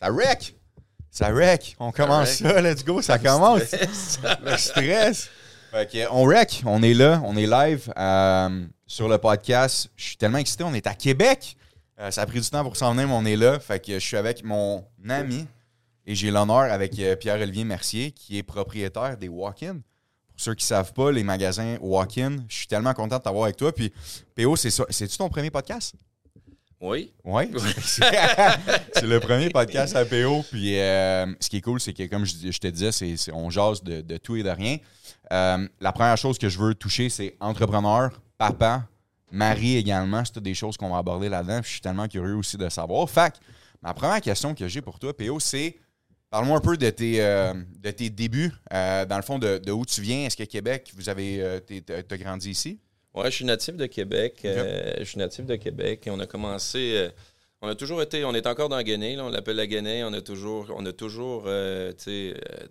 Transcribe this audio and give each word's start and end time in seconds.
Ça 0.00 0.10
wreck! 0.10 0.54
Ça 1.10 1.30
wreck! 1.30 1.76
On 1.78 1.92
commence 1.92 2.30
ça, 2.30 2.60
let's 2.60 2.84
go, 2.84 3.00
ça 3.00 3.18
commence! 3.18 3.72
Le 4.44 4.56
stress! 4.56 5.30
Fait 5.70 5.90
que, 5.90 6.10
on 6.10 6.24
wreck, 6.24 6.62
on 6.66 6.82
est 6.82 6.94
là, 6.94 7.20
on 7.24 7.36
est 7.36 7.46
live 7.46 7.92
euh, 7.96 8.66
sur 8.86 9.08
le 9.08 9.18
podcast. 9.18 9.90
Je 9.96 10.04
suis 10.04 10.16
tellement 10.16 10.38
excité, 10.38 10.64
on 10.64 10.74
est 10.74 10.86
à 10.86 10.94
Québec. 10.94 11.56
Euh, 11.98 12.10
ça 12.10 12.22
a 12.22 12.26
pris 12.26 12.40
du 12.40 12.48
temps 12.48 12.62
pour 12.62 12.76
s'en 12.76 12.92
venir, 12.92 13.08
mais 13.08 13.14
on 13.14 13.24
est 13.24 13.36
là. 13.36 13.58
Fait 13.58 13.80
que 13.80 13.94
je 13.94 14.04
suis 14.04 14.16
avec 14.16 14.44
mon 14.44 14.84
ami 15.08 15.46
et 16.06 16.14
j'ai 16.14 16.30
l'honneur 16.30 16.70
avec 16.72 16.98
euh, 16.98 17.16
Pierre-Olivier 17.16 17.64
Mercier, 17.64 18.12
qui 18.12 18.38
est 18.38 18.42
propriétaire 18.42 19.16
des 19.16 19.28
Walk-In. 19.28 19.74
Pour 20.28 20.40
ceux 20.40 20.54
qui 20.54 20.64
ne 20.64 20.68
savent 20.68 20.92
pas, 20.92 21.12
les 21.12 21.22
magasins 21.22 21.76
Walk-In, 21.80 22.38
je 22.48 22.56
suis 22.56 22.66
tellement 22.66 22.92
content 22.92 23.18
de 23.18 23.22
t'avoir 23.22 23.44
avec 23.44 23.56
toi. 23.56 23.72
Puis, 23.72 23.92
PO, 24.34 24.56
c'est 24.56 24.70
ça. 24.70 24.84
C'est-tu 24.90 25.16
ton 25.16 25.28
premier 25.28 25.50
podcast? 25.50 25.94
Oui. 26.84 27.12
Oui. 27.24 27.44
c'est 27.86 29.06
le 29.06 29.18
premier 29.18 29.48
podcast 29.48 29.96
à 29.96 30.04
PO. 30.04 30.44
Puis 30.50 30.78
euh, 30.78 31.26
ce 31.40 31.48
qui 31.48 31.56
est 31.56 31.60
cool, 31.62 31.80
c'est 31.80 31.94
que, 31.94 32.06
comme 32.06 32.26
je, 32.26 32.50
je 32.50 32.58
te 32.58 32.66
disais, 32.66 32.92
c'est, 32.92 33.32
on 33.32 33.48
jase 33.48 33.82
de, 33.82 34.02
de 34.02 34.16
tout 34.18 34.36
et 34.36 34.42
de 34.42 34.50
rien. 34.50 34.76
Euh, 35.32 35.66
la 35.80 35.92
première 35.92 36.18
chose 36.18 36.36
que 36.36 36.50
je 36.50 36.58
veux 36.58 36.74
toucher, 36.74 37.08
c'est 37.08 37.36
entrepreneur, 37.40 38.10
papa, 38.36 38.86
mari 39.30 39.76
également. 39.76 40.22
C'est 40.26 40.32
toutes 40.32 40.44
des 40.44 40.54
choses 40.54 40.76
qu'on 40.76 40.90
va 40.90 40.98
aborder 40.98 41.30
là-dedans. 41.30 41.60
Puis 41.60 41.68
je 41.68 41.72
suis 41.72 41.80
tellement 41.80 42.06
curieux 42.06 42.36
aussi 42.36 42.58
de 42.58 42.68
savoir. 42.68 43.06
Que, 43.06 43.38
ma 43.80 43.94
première 43.94 44.20
question 44.20 44.54
que 44.54 44.68
j'ai 44.68 44.82
pour 44.82 44.98
toi, 44.98 45.16
PO, 45.16 45.40
c'est 45.40 45.78
parle-moi 46.28 46.58
un 46.58 46.60
peu 46.60 46.76
de 46.76 46.90
tes, 46.90 47.22
euh, 47.22 47.54
de 47.78 47.90
tes 47.92 48.10
débuts. 48.10 48.52
Euh, 48.74 49.06
dans 49.06 49.16
le 49.16 49.22
fond, 49.22 49.38
de, 49.38 49.56
de 49.56 49.72
où 49.72 49.86
tu 49.86 50.02
viens. 50.02 50.26
Est-ce 50.26 50.36
que 50.36 50.42
Québec, 50.42 50.92
vous 50.94 51.08
avez 51.08 51.40
euh, 51.40 51.60
t'as 51.60 52.16
grandi 52.18 52.50
ici? 52.50 52.78
Ouais, 53.14 53.30
je 53.30 53.36
suis 53.36 53.44
natif 53.44 53.76
de 53.76 53.86
Québec. 53.86 54.40
euh, 54.44 54.94
je 54.98 55.04
suis 55.04 55.18
natif 55.18 55.46
de 55.46 55.56
Québec 55.56 56.06
et 56.06 56.10
on 56.10 56.18
a 56.18 56.26
commencé. 56.26 56.94
euh, 56.96 57.08
on 57.62 57.68
a 57.68 57.74
toujours 57.74 58.02
été. 58.02 58.24
On 58.24 58.34
est 58.34 58.46
encore 58.46 58.68
dans 58.68 58.76
là, 59.16 59.24
on 59.24 59.28
l'appelle 59.30 59.56
la 59.56 59.66
Guinée. 59.66 60.02
On 60.04 60.12
a 60.12 60.20
toujours, 60.20 60.72
on 60.76 60.84
a 60.84 60.92
toujours 60.92 61.44
euh, 61.46 61.92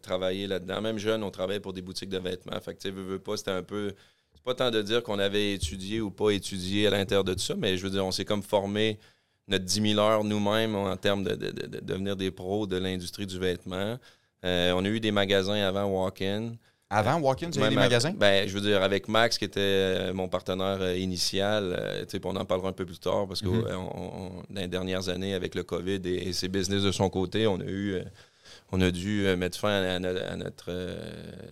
travaillé 0.01 0.45
là-dedans. 0.47 0.81
Même 0.81 0.97
jeune, 0.99 1.23
on 1.23 1.31
travaillait 1.31 1.59
pour 1.61 1.73
des 1.73 1.81
boutiques 1.81 2.09
de 2.09 2.19
vêtements. 2.19 2.59
Fait 2.59 2.73
que, 2.73 2.79
tu 2.81 2.89
sais, 2.89 2.93
veux, 2.93 3.03
veux 3.03 3.19
pas, 3.19 3.37
c'était 3.37 3.51
un 3.51 3.63
peu. 3.63 3.93
C'est 4.35 4.43
pas 4.43 4.53
tant 4.53 4.69
de 4.71 4.81
dire 4.81 5.01
qu'on 5.01 5.19
avait 5.19 5.53
étudié 5.53 6.01
ou 6.01 6.11
pas 6.11 6.31
étudié 6.31 6.87
à 6.87 6.89
l'intérieur 6.89 7.23
de 7.23 7.33
tout 7.33 7.39
ça, 7.39 7.55
mais 7.55 7.77
je 7.77 7.83
veux 7.83 7.89
dire, 7.89 8.05
on 8.05 8.11
s'est 8.11 8.25
comme 8.25 8.43
formé 8.43 8.99
notre 9.47 9.63
10 9.65 9.93
000 9.93 9.99
heures 9.99 10.23
nous-mêmes 10.25 10.75
en 10.75 10.95
termes 10.97 11.23
de, 11.23 11.35
de- 11.35 11.51
de- 11.51 11.67
de 11.67 11.79
devenir 11.79 12.15
des 12.17 12.31
pros 12.31 12.67
de 12.67 12.75
l'industrie 12.77 13.25
du 13.25 13.39
vêtement. 13.39 13.97
On 14.43 14.83
a 14.83 14.87
eu 14.89 14.99
des 14.99 15.11
magasins 15.11 15.53
avant 15.65 15.85
Walk-In. 15.85 16.51
Avant 16.93 17.19
Walk-In, 17.19 17.49
tu 17.49 17.59
avais 17.59 17.69
des 17.69 17.75
magasins? 17.75 18.13
Ben, 18.15 18.47
je 18.47 18.53
veux 18.53 18.61
dire, 18.61 18.81
avec 18.83 19.07
Max, 19.07 19.37
qui 19.37 19.45
était 19.45 19.59
euh, 19.59 20.13
mon 20.13 20.27
partenaire 20.27 20.77
euh, 20.81 20.95
initial, 20.97 21.75
euh, 21.77 22.01
tu 22.05 22.17
sais, 22.17 22.21
on 22.25 22.35
en 22.35 22.45
parlera 22.45 22.69
un 22.69 22.73
peu 22.73 22.85
plus 22.85 22.99
tard, 22.99 23.27
parce 23.27 23.41
que 23.41 23.47
Mhm. 23.47 23.65
on- 23.75 24.21
on- 24.21 24.43
dans 24.49 24.61
les 24.61 24.67
dernières 24.67 25.09
années, 25.09 25.33
avec 25.33 25.55
le 25.55 25.63
COVID 25.63 26.01
et, 26.05 26.27
et 26.29 26.33
ses 26.33 26.47
business 26.49 26.83
de 26.83 26.91
son 26.91 27.09
côté, 27.09 27.47
on 27.47 27.59
a 27.59 27.65
eu... 27.65 27.97
on 28.71 28.81
a 28.81 28.91
dû 28.91 29.25
mettre 29.37 29.57
fin 29.57 29.69
à, 29.83 29.99
no- 29.99 30.09
à 30.17 30.35
notre, 30.35 30.71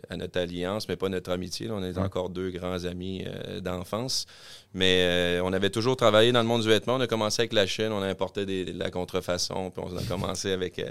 à 0.10 0.18
notre 0.18 0.40
alliance, 0.40 0.88
mais 0.90 0.96
pas 0.96 1.08
notre 1.10 1.32
amitié. 1.32 1.68
là. 1.68 1.76
On 1.76 1.84
est 1.84 1.98
encore 1.98 2.30
deux 2.30 2.50
grands 2.52 2.84
amis 2.86 3.26
d'enfance. 3.62 4.26
Mais 4.74 5.04
euh, 5.04 5.42
on 5.44 5.54
avait 5.54 5.70
toujours 5.70 5.96
travaillé 5.96 6.32
dans 6.32 6.42
le 6.42 6.48
monde 6.48 6.62
du 6.64 6.68
vêtement. 6.68 6.96
On 6.96 7.02
a 7.02 7.08
commencé 7.08 7.42
avec 7.44 7.54
la 7.54 7.66
Chine, 7.68 7.92
on 7.92 8.02
importait 8.02 8.46
des- 8.46 8.66
de 8.66 8.78
la 8.80 8.90
contrefaçon, 8.92 9.70
puis 9.72 9.84
on 9.86 9.96
a 9.98 10.04
commencé 10.04 10.52
avec... 10.52 10.80
euh, 10.80 10.86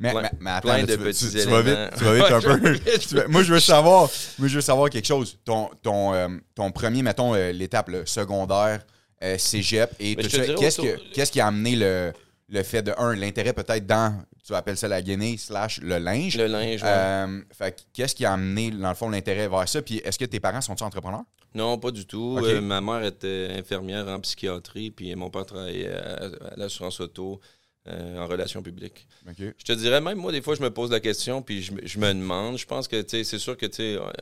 Mais, 0.00 0.10
plein- 0.10 0.22
mais- 0.22 0.30
mais 0.40 0.50
attends, 0.50 0.68
plein 0.68 0.76
là, 0.78 0.82
de 0.86 0.92
tu, 0.92 0.98
vas- 0.98 1.04
petits 1.04 1.30
tu- 1.30 1.38
tu 1.42 1.48
vas 1.48 1.62
vite, 1.62 1.72
éléments. 1.74 1.90
tu 1.96 2.04
vas 2.04 2.14
vite 2.14 2.30
un 2.32 2.40
peu. 2.58 3.16
vas- 3.16 3.28
moi, 3.28 3.42
je 3.42 3.52
veux 3.54 3.60
savoir, 3.60 4.10
moi, 4.38 4.48
je 4.48 4.54
veux 4.56 4.60
savoir 4.60 4.90
quelque 4.90 5.06
chose. 5.06 5.38
Ton, 5.44 5.70
ton, 5.82 6.12
euh, 6.14 6.28
ton 6.54 6.70
premier, 6.72 7.02
mettons, 7.02 7.34
euh, 7.34 7.52
l'étape 7.52 7.90
secondaire, 8.06 8.84
euh, 9.22 9.38
cégep, 9.38 9.90
et 10.00 10.16
Mais 10.16 10.22
tout 10.24 10.30
ça, 10.30 10.44
qu'est-ce, 10.54 10.80
autour- 10.80 10.94
que, 10.96 11.12
qu'est-ce 11.14 11.30
qui 11.32 11.40
a 11.40 11.46
amené 11.46 11.76
le, 11.76 12.12
le 12.48 12.62
fait 12.62 12.82
de, 12.82 12.92
un, 12.98 13.14
l'intérêt 13.14 13.52
peut-être 13.52 13.86
dans, 13.86 14.20
tu 14.46 14.54
appelles 14.54 14.76
ça 14.76 14.88
la 14.88 15.00
Guinée, 15.00 15.36
slash 15.38 15.80
le 15.80 15.98
linge. 15.98 16.36
le 16.36 16.46
linge. 16.46 16.82
ouais. 16.82 16.88
Euh, 16.88 17.40
fait 17.56 17.72
que 17.76 17.80
qu'est-ce 17.94 18.14
qui 18.14 18.24
a 18.24 18.32
amené, 18.32 18.70
dans 18.72 18.88
le 18.90 18.94
fond, 18.94 19.08
l'intérêt 19.08 19.48
vers 19.48 19.68
ça? 19.68 19.80
Puis 19.80 19.98
est-ce 20.04 20.18
que 20.18 20.24
tes 20.26 20.40
parents 20.40 20.60
sont-ils 20.60 20.82
entrepreneurs? 20.84 21.22
Non, 21.54 21.78
pas 21.78 21.92
du 21.92 22.04
tout. 22.04 22.38
Ma 22.60 22.80
mère 22.80 23.04
était 23.04 23.48
infirmière 23.56 24.08
en 24.08 24.18
psychiatrie, 24.20 24.90
puis 24.90 25.14
mon 25.14 25.30
père 25.30 25.46
travaillait 25.46 25.92
à, 25.94 26.24
à 26.24 26.56
l'assurance 26.56 26.98
auto 27.00 27.40
euh, 27.88 28.18
en 28.18 28.26
relations 28.26 28.62
publiques. 28.62 29.06
Je 29.38 29.64
te 29.64 29.72
dirais, 29.72 30.00
même 30.00 30.18
moi, 30.18 30.32
des 30.32 30.40
fois, 30.40 30.54
je 30.54 30.62
me 30.62 30.70
pose 30.70 30.90
la 30.90 31.00
question, 31.00 31.42
puis 31.42 31.62
je, 31.62 31.72
me- 31.72 31.80
je 31.86 31.98
me 31.98 32.08
demande. 32.14 32.56
Je 32.56 32.64
pense 32.66 32.88
que, 32.88 33.04
c'est 33.06 33.24
sûr 33.38 33.56
que, 33.56 33.66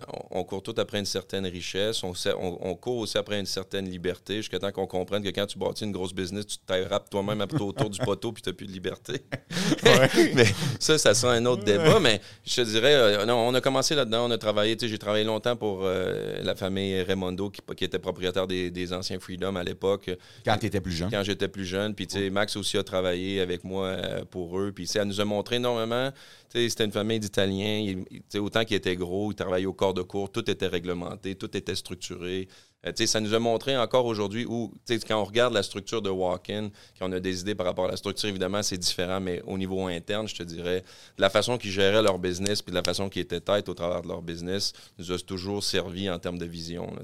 on, 0.08 0.40
on 0.40 0.44
court 0.44 0.62
tout 0.62 0.74
après 0.78 0.98
une 0.98 1.06
certaine 1.06 1.46
richesse, 1.46 2.02
on, 2.02 2.14
sait- 2.14 2.34
on, 2.38 2.58
on 2.66 2.74
court 2.74 2.96
aussi 2.98 3.18
après 3.18 3.38
une 3.38 3.46
certaine 3.46 3.88
liberté, 3.88 4.36
jusqu'à 4.36 4.58
temps 4.58 4.72
qu'on 4.72 4.86
comprenne 4.86 5.22
que 5.22 5.28
quand 5.28 5.46
tu 5.46 5.58
bâtis 5.58 5.84
une 5.84 5.92
grosse 5.92 6.12
business, 6.14 6.46
tu 6.46 6.58
te 6.58 6.66
tailles 6.66 6.86
toi-même 7.10 7.40
autour 7.60 7.90
du 7.90 7.98
poteau, 8.00 8.32
puis 8.32 8.42
tu 8.42 8.48
n'as 8.48 8.54
plus 8.54 8.66
de 8.66 8.72
liberté. 8.72 9.20
Mais 10.34 10.46
ça, 10.80 10.98
ça 10.98 11.14
sera 11.14 11.34
un 11.34 11.44
autre 11.46 11.64
débat. 11.64 12.00
Mais 12.00 12.20
je 12.44 12.56
te 12.56 12.60
dirais, 12.68 12.94
euh, 12.94 13.24
non, 13.26 13.36
on 13.48 13.54
a 13.54 13.60
commencé 13.60 13.94
là-dedans, 13.94 14.26
on 14.26 14.30
a 14.30 14.38
travaillé, 14.38 14.76
j'ai 14.80 14.98
travaillé 14.98 15.24
longtemps 15.24 15.56
pour 15.56 15.80
euh, 15.84 16.40
la 16.42 16.54
famille 16.54 17.02
Raimondo, 17.02 17.50
qui, 17.50 17.60
qui 17.76 17.84
était 17.84 17.98
propriétaire 17.98 18.46
des, 18.46 18.70
des 18.70 18.92
anciens 18.92 19.20
Freedom 19.20 19.54
à 19.56 19.62
l'époque 19.64 20.10
Quand 20.44 20.56
tu 20.58 20.66
étais 20.66 20.80
plus 20.80 20.92
jeune. 20.92 21.10
quand 21.10 21.22
j'étais 21.22 21.48
plus 21.48 21.64
jeune. 21.64 21.94
Puis, 21.94 22.08
Max 22.30 22.56
aussi 22.56 22.76
a 22.78 22.82
travaillé 22.82 23.40
avec 23.40 23.51
moi 23.64 23.86
euh, 23.86 24.24
pour 24.24 24.58
eux. 24.58 24.72
Puis, 24.72 24.88
elle 24.94 25.04
nous 25.04 25.20
a 25.20 25.24
montré 25.24 25.56
énormément. 25.56 26.10
C'était 26.48 26.84
une 26.84 26.92
famille 26.92 27.20
d'Italiens. 27.20 28.02
Autant 28.36 28.64
qu'ils 28.64 28.76
étaient 28.76 28.96
gros, 28.96 29.32
ils 29.32 29.34
travaillaient 29.34 29.66
au 29.66 29.72
corps 29.72 29.94
de 29.94 30.02
cours. 30.02 30.30
Tout 30.30 30.50
était 30.50 30.66
réglementé, 30.66 31.34
tout 31.34 31.56
était 31.56 31.74
structuré. 31.74 32.48
Euh, 32.86 32.92
ça 33.06 33.20
nous 33.20 33.34
a 33.34 33.38
montré 33.38 33.76
encore 33.76 34.06
aujourd'hui 34.06 34.44
où, 34.44 34.72
quand 35.08 35.20
on 35.20 35.24
regarde 35.24 35.54
la 35.54 35.62
structure 35.62 36.02
de 36.02 36.10
Walk-In, 36.10 36.70
quand 36.98 37.08
on 37.08 37.12
a 37.12 37.20
des 37.20 37.40
idées 37.40 37.54
par 37.54 37.66
rapport 37.66 37.86
à 37.86 37.90
la 37.90 37.96
structure, 37.96 38.28
évidemment, 38.28 38.62
c'est 38.62 38.78
différent, 38.78 39.20
mais 39.20 39.40
au 39.46 39.56
niveau 39.56 39.86
interne, 39.86 40.26
je 40.28 40.34
te 40.34 40.42
dirais, 40.42 40.82
la 41.18 41.30
façon 41.30 41.58
qu'ils 41.58 41.70
géraient 41.70 42.02
leur 42.02 42.18
business 42.18 42.60
puis 42.60 42.70
de 42.70 42.76
la 42.76 42.82
façon 42.82 43.08
qu'ils 43.08 43.22
étaient 43.22 43.40
tête 43.40 43.68
au 43.68 43.74
travers 43.74 44.02
de 44.02 44.08
leur 44.08 44.22
business, 44.22 44.72
nous 44.98 45.12
a 45.12 45.18
toujours 45.18 45.62
servi 45.62 46.10
en 46.10 46.18
termes 46.18 46.38
de 46.38 46.46
vision, 46.46 46.86
là, 46.94 47.02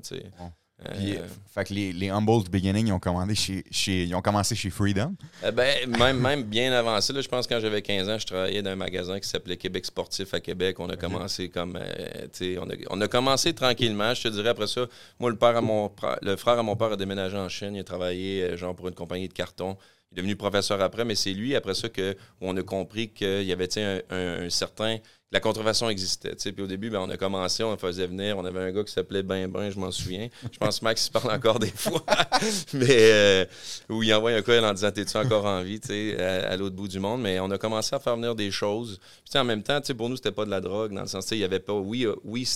Euh, 0.87 0.93
Puis, 0.97 1.16
euh, 1.16 1.22
fait 1.53 1.65
que 1.65 1.75
les, 1.75 1.93
les 1.93 2.09
Humble 2.09 2.49
Beginning, 2.49 2.87
ils 2.87 2.93
ont, 2.93 3.00
commandé 3.00 3.34
chez, 3.34 3.65
chez, 3.69 4.05
ils 4.05 4.15
ont 4.15 4.22
commencé 4.22 4.55
chez 4.55 4.71
Freedom. 4.71 5.12
Eh 5.44 5.50
ben, 5.50 5.91
même, 5.99 6.21
même 6.21 6.43
bien 6.44 6.72
avancé. 6.72 7.12
Là, 7.12 7.21
je 7.21 7.27
pense 7.27 7.49
que 7.49 7.55
quand 7.55 7.61
j'avais 7.61 7.83
15 7.83 8.09
ans, 8.09 8.16
je 8.19 8.27
travaillais 8.27 8.62
dans 8.62 8.71
un 8.71 8.77
magasin 8.77 9.19
qui 9.19 9.28
s'appelait 9.28 9.56
Québec 9.56 9.87
Sportif 9.87 10.33
à 10.34 10.41
Québec. 10.41 10.78
On 10.78 10.89
a 10.89 10.97
commencé 10.97 11.49
comme. 11.49 11.77
euh, 11.77 12.59
on, 12.61 12.71
a, 12.71 12.75
on 12.91 13.00
a 13.00 13.09
commencé 13.09 13.53
tranquillement. 13.55 14.15
Je 14.15 14.22
te 14.22 14.28
dirais 14.28 14.50
après 14.50 14.69
ça, 14.69 14.87
moi, 15.19 15.31
le, 15.31 15.37
père 15.37 15.56
à 15.56 15.61
mon, 15.61 15.91
le 16.22 16.37
frère 16.37 16.59
à 16.59 16.62
mon 16.62 16.77
père 16.77 16.93
a 16.93 16.97
déménagé 16.97 17.37
en 17.37 17.49
Chine. 17.49 17.75
Il 17.75 17.81
a 17.81 17.84
travaillé 17.84 18.43
euh, 18.45 18.56
genre 18.56 18.77
pour 18.77 18.87
une 18.87 18.95
compagnie 18.95 19.27
de 19.27 19.33
carton. 19.34 19.77
Il 20.12 20.15
est 20.15 20.22
devenu 20.22 20.37
professeur 20.37 20.81
après, 20.81 21.05
mais 21.05 21.15
c'est 21.16 21.33
lui, 21.33 21.55
après 21.56 21.75
ça, 21.75 21.89
que, 21.89 22.12
où 22.41 22.49
on 22.49 22.56
a 22.56 22.62
compris 22.62 23.10
qu'il 23.10 23.43
y 23.43 23.53
avait 23.53 23.69
un- 23.78 24.00
un 24.10 24.49
certain. 24.49 24.99
La 25.31 25.41
contrefaçon 25.41 25.91
existait. 25.91 26.34
Puis 26.34 26.62
au 26.62 26.66
début, 26.66 26.89
ben, 26.89 27.00
on 27.00 27.11
a 27.11 27.19
commencé, 27.19 27.62
on 27.62 27.77
faisait 27.77 28.06
venir. 28.06 28.39
On 28.39 28.44
avait 28.47 28.61
un 28.61 28.72
gars 28.72 28.83
qui 28.83 28.93
s'appelait 28.93 29.22
Ben 29.22 29.47
Ben, 29.47 29.69
je 29.69 29.78
m'en 29.78 29.91
souviens. 29.91 30.28
Je 30.50 30.56
pense 30.56 30.78
que 30.78 30.84
Max 30.84 31.06
il 31.06 31.11
parle 31.11 31.31
encore 31.31 31.59
des 31.59 31.71
fois. 31.71 32.03
mais 32.72 32.87
euh, 32.91 33.44
où 33.91 34.03
il 34.03 34.15
envoie 34.15 34.31
un 34.31 34.41
courriel 34.41 34.65
en 34.65 34.72
disant 34.72 34.91
T'es-tu 34.91 35.19
encore 35.19 35.44
en 35.44 35.62
vie 35.62 35.81
à, 36.19 36.49
à 36.49 36.56
l'autre 36.56 36.77
bout 36.77 36.89
du 36.89 36.99
monde. 36.99 37.21
Mais 37.21 37.41
on 37.41 37.50
a 37.50 37.59
commencé 37.59 37.94
à 37.94 37.99
faire 37.99 38.16
venir 38.16 38.34
des 38.34 38.50
choses. 38.50 38.99
Puis, 39.28 39.39
en 39.39 39.44
même 39.44 39.62
temps, 39.62 39.81
pour 39.99 40.09
nous, 40.09 40.16
c'était 40.16 40.33
pas 40.33 40.47
de 40.47 40.50
la 40.50 40.62
drogue, 40.62 40.94
dans 40.94 41.03
le 41.03 41.06
sens, 41.06 41.31
il 41.33 41.39
y 41.39 41.45
avait 41.45 41.60
pas. 41.60 41.75
Oui, 41.75 42.06
euh, 42.06 42.15
oui 42.25 42.49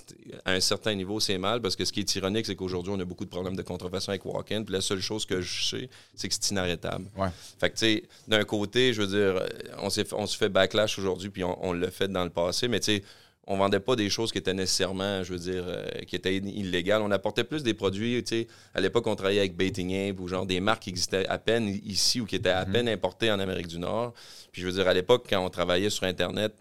à 0.47 0.53
un 0.53 0.61
certain 0.61 0.95
niveau, 0.95 1.21
c'est 1.21 1.37
mal, 1.37 1.61
parce 1.61 1.77
que 1.77 1.85
ce 1.85 1.93
qui 1.93 2.01
est 2.01 2.15
ironique, 2.15 2.47
c'est 2.47 2.57
qu'aujourd'hui, 2.57 2.95
on 2.97 3.01
a 3.01 3.05
beaucoup 3.05 3.27
de 3.27 3.31
problèmes 3.31 3.57
de 3.57 3.63
contrefaçon 3.63 4.11
avec 4.11 4.25
Walk-In. 4.25 4.63
Puis 4.63 4.73
la 4.73 4.81
seule 4.81 5.01
chose 5.01 5.27
que 5.27 5.43
je 5.43 5.65
sais, 5.65 5.91
c'est 6.15 6.29
que 6.29 6.35
c'est 6.35 6.51
inarrêtable. 6.51 7.05
Ouais. 7.19 7.29
Fait 7.61 7.69
que, 7.69 7.75
tu 7.77 7.81
sais, 7.81 8.05
d'un 8.29 8.45
côté, 8.45 8.95
je 8.95 9.03
veux 9.03 9.09
dire, 9.09 9.43
on, 9.79 9.91
se 9.91 10.37
fait 10.39 10.49
backlash 10.49 10.99
aujourd'hui, 10.99 11.29
puis 11.29 11.45
on, 11.45 11.63
on 11.63 11.75
l'a 11.75 11.91
fait 11.91 12.09
dans 12.09 12.25
le 12.25 12.31
passé, 12.31 12.62
mais 12.69 12.81
tu 12.81 12.97
sais, 12.97 13.03
on 13.47 13.57
vendait 13.57 13.81
pas 13.81 13.97
des 13.97 14.09
choses 14.09 14.31
qui 14.31 14.39
étaient 14.39 14.55
nécessairement, 14.55 15.25
je 15.25 15.33
veux 15.33 15.39
dire, 15.39 15.65
euh, 15.67 15.85
qui 16.07 16.15
étaient 16.15 16.37
illégales. 16.37 17.03
On 17.03 17.11
apportait 17.11 17.45
plus 17.45 17.63
des 17.63 17.75
produits, 17.75 18.23
tu 18.23 18.37
sais, 18.37 18.47
à 18.75 18.81
l'époque, 18.81 19.07
on 19.07 19.17
travaillait 19.17 19.41
avec 19.41 19.57
Baiting 19.57 20.11
Ape 20.11 20.21
ou 20.21 20.29
genre 20.29 20.47
des 20.47 20.61
marques 20.61 20.85
qui 20.85 20.91
existaient 20.91 21.27
à 21.27 21.39
peine 21.39 21.69
ici 21.85 22.21
ou 22.21 22.27
qui 22.27 22.37
étaient 22.37 22.51
à 22.51 22.65
peine 22.65 22.89
importées 22.89 23.31
en 23.33 23.41
Amérique 23.41 23.67
du 23.67 23.79
Nord. 23.79 24.15
Puis 24.53 24.63
je 24.63 24.67
veux 24.67 24.73
dire, 24.73 24.87
à 24.87 24.95
l'époque, 24.95 25.27
quand 25.29 25.45
on 25.45 25.51
travaillait 25.51 25.91
sur 25.91 26.05
Internet, 26.05 26.55